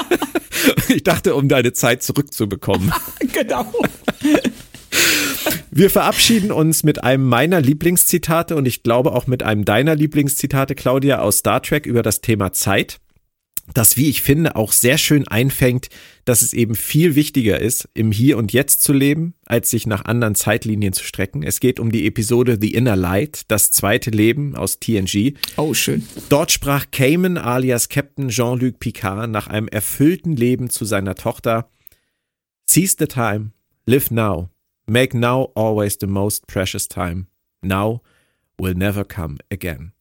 ich 0.88 1.04
dachte, 1.04 1.36
um 1.36 1.48
deine 1.48 1.72
Zeit 1.72 2.02
zurückzubekommen. 2.02 2.92
genau. 3.32 3.72
Wir 5.70 5.88
verabschieden 5.88 6.50
uns 6.50 6.82
mit 6.82 7.04
einem 7.04 7.28
meiner 7.28 7.60
Lieblingszitate 7.60 8.56
und 8.56 8.66
ich 8.66 8.82
glaube 8.82 9.12
auch 9.12 9.28
mit 9.28 9.44
einem 9.44 9.64
deiner 9.64 9.94
Lieblingszitate, 9.94 10.74
Claudia, 10.74 11.20
aus 11.20 11.38
Star 11.38 11.62
Trek 11.62 11.86
über 11.86 12.02
das 12.02 12.20
Thema 12.20 12.52
Zeit. 12.52 12.98
Das, 13.72 13.96
wie 13.96 14.10
ich 14.10 14.20
finde, 14.20 14.56
auch 14.56 14.72
sehr 14.72 14.98
schön 14.98 15.26
einfängt, 15.26 15.88
dass 16.26 16.42
es 16.42 16.52
eben 16.52 16.74
viel 16.74 17.14
wichtiger 17.14 17.60
ist, 17.60 17.88
im 17.94 18.12
Hier 18.12 18.36
und 18.36 18.52
Jetzt 18.52 18.82
zu 18.82 18.92
leben, 18.92 19.34
als 19.46 19.70
sich 19.70 19.86
nach 19.86 20.04
anderen 20.04 20.34
Zeitlinien 20.34 20.92
zu 20.92 21.02
strecken. 21.04 21.42
Es 21.42 21.60
geht 21.60 21.80
um 21.80 21.90
die 21.90 22.06
Episode 22.06 22.58
The 22.60 22.74
Inner 22.74 22.96
Light, 22.96 23.42
das 23.48 23.70
zweite 23.70 24.10
Leben 24.10 24.54
aus 24.54 24.80
TNG. 24.80 25.34
Oh, 25.56 25.72
schön. 25.72 26.06
Dort 26.28 26.52
sprach 26.52 26.86
Cayman 26.90 27.38
alias 27.38 27.88
Captain 27.88 28.28
Jean-Luc 28.28 28.78
Picard 28.80 29.30
nach 29.30 29.46
einem 29.46 29.68
erfüllten 29.68 30.36
Leben 30.36 30.68
zu 30.68 30.84
seiner 30.84 31.14
Tochter. 31.14 31.70
Seize 32.66 32.96
the 32.98 33.06
time, 33.06 33.52
live 33.86 34.10
now. 34.10 34.50
Make 34.86 35.16
now 35.16 35.50
always 35.54 35.96
the 35.98 36.06
most 36.06 36.46
precious 36.46 36.86
time. 36.86 37.26
Now 37.62 38.02
will 38.58 38.74
never 38.74 39.04
come 39.04 39.38
again. 39.50 39.92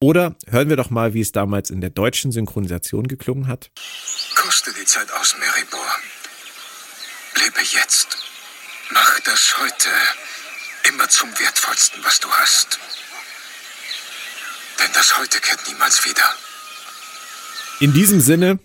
Oder 0.00 0.36
hören 0.46 0.68
wir 0.68 0.76
doch 0.76 0.90
mal, 0.90 1.12
wie 1.12 1.20
es 1.20 1.32
damals 1.32 1.70
in 1.70 1.80
der 1.80 1.90
deutschen 1.90 2.30
Synchronisation 2.30 3.08
geklungen 3.08 3.48
hat. 3.48 3.70
Koste 4.36 4.72
die 4.78 4.84
Zeit 4.84 5.10
aus, 5.12 5.34
Meribor. 5.38 5.86
Lebe 7.34 7.60
jetzt. 7.72 8.16
Mach 8.92 9.20
das 9.20 9.56
heute 9.60 9.88
immer 10.88 11.08
zum 11.08 11.28
Wertvollsten, 11.30 12.02
was 12.04 12.20
du 12.20 12.28
hast. 12.28 12.78
Denn 14.78 14.90
das 14.94 15.18
heute 15.18 15.40
kehrt 15.40 15.60
niemals 15.68 16.04
wieder. 16.04 16.22
In 17.80 17.92
diesem 17.92 18.20
Sinne, 18.20 18.60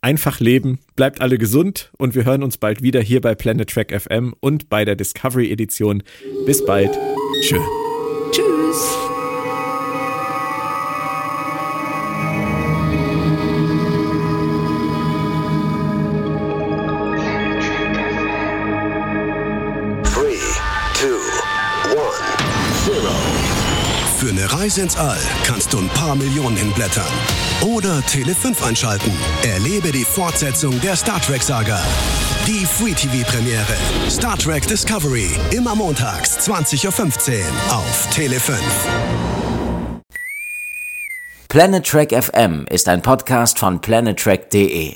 einfach 0.00 0.40
leben, 0.40 0.80
bleibt 0.96 1.20
alle 1.20 1.36
gesund 1.36 1.90
und 1.98 2.14
wir 2.14 2.24
hören 2.24 2.42
uns 2.42 2.56
bald 2.56 2.82
wieder 2.82 3.00
hier 3.02 3.20
bei 3.20 3.34
Planet 3.34 3.68
Track 3.68 3.92
FM 4.00 4.34
und 4.40 4.70
bei 4.70 4.86
der 4.86 4.96
Discovery 4.96 5.52
Edition. 5.52 6.02
Bis 6.46 6.64
bald. 6.64 6.98
Tschö. 7.42 7.60
Tschüss. 8.32 9.09
Reise 24.60 24.82
ins 24.82 24.94
All 24.94 25.16
kannst 25.42 25.72
du 25.72 25.78
ein 25.78 25.88
paar 25.88 26.14
Millionen 26.14 26.54
hinblättern. 26.54 27.10
Oder 27.62 28.02
Tele 28.02 28.34
5 28.34 28.62
einschalten. 28.62 29.10
Erlebe 29.42 29.90
die 29.90 30.04
Fortsetzung 30.04 30.78
der 30.82 30.96
Star 30.96 31.18
Trek-Saga. 31.18 31.82
Die 32.46 32.66
Free 32.66 32.92
TV-Premiere. 32.92 34.10
Star 34.10 34.36
Trek 34.36 34.66
Discovery. 34.66 35.30
Immer 35.50 35.74
montags, 35.74 36.46
20.15 36.46 37.38
Uhr 37.38 37.74
auf 37.74 38.10
Tele 38.10 38.38
5. 38.38 38.60
Planet 41.48 41.86
Trek 41.86 42.12
FM 42.22 42.66
ist 42.68 42.86
ein 42.86 43.00
Podcast 43.00 43.58
von 43.58 43.80
planettrek.de. 43.80 44.94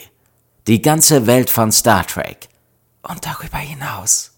Die 0.66 0.82
ganze 0.82 1.26
Welt 1.26 1.48
von 1.48 1.72
Star 1.72 2.06
Trek. 2.06 2.48
Und 3.02 3.24
darüber 3.24 3.56
hinaus. 3.56 4.33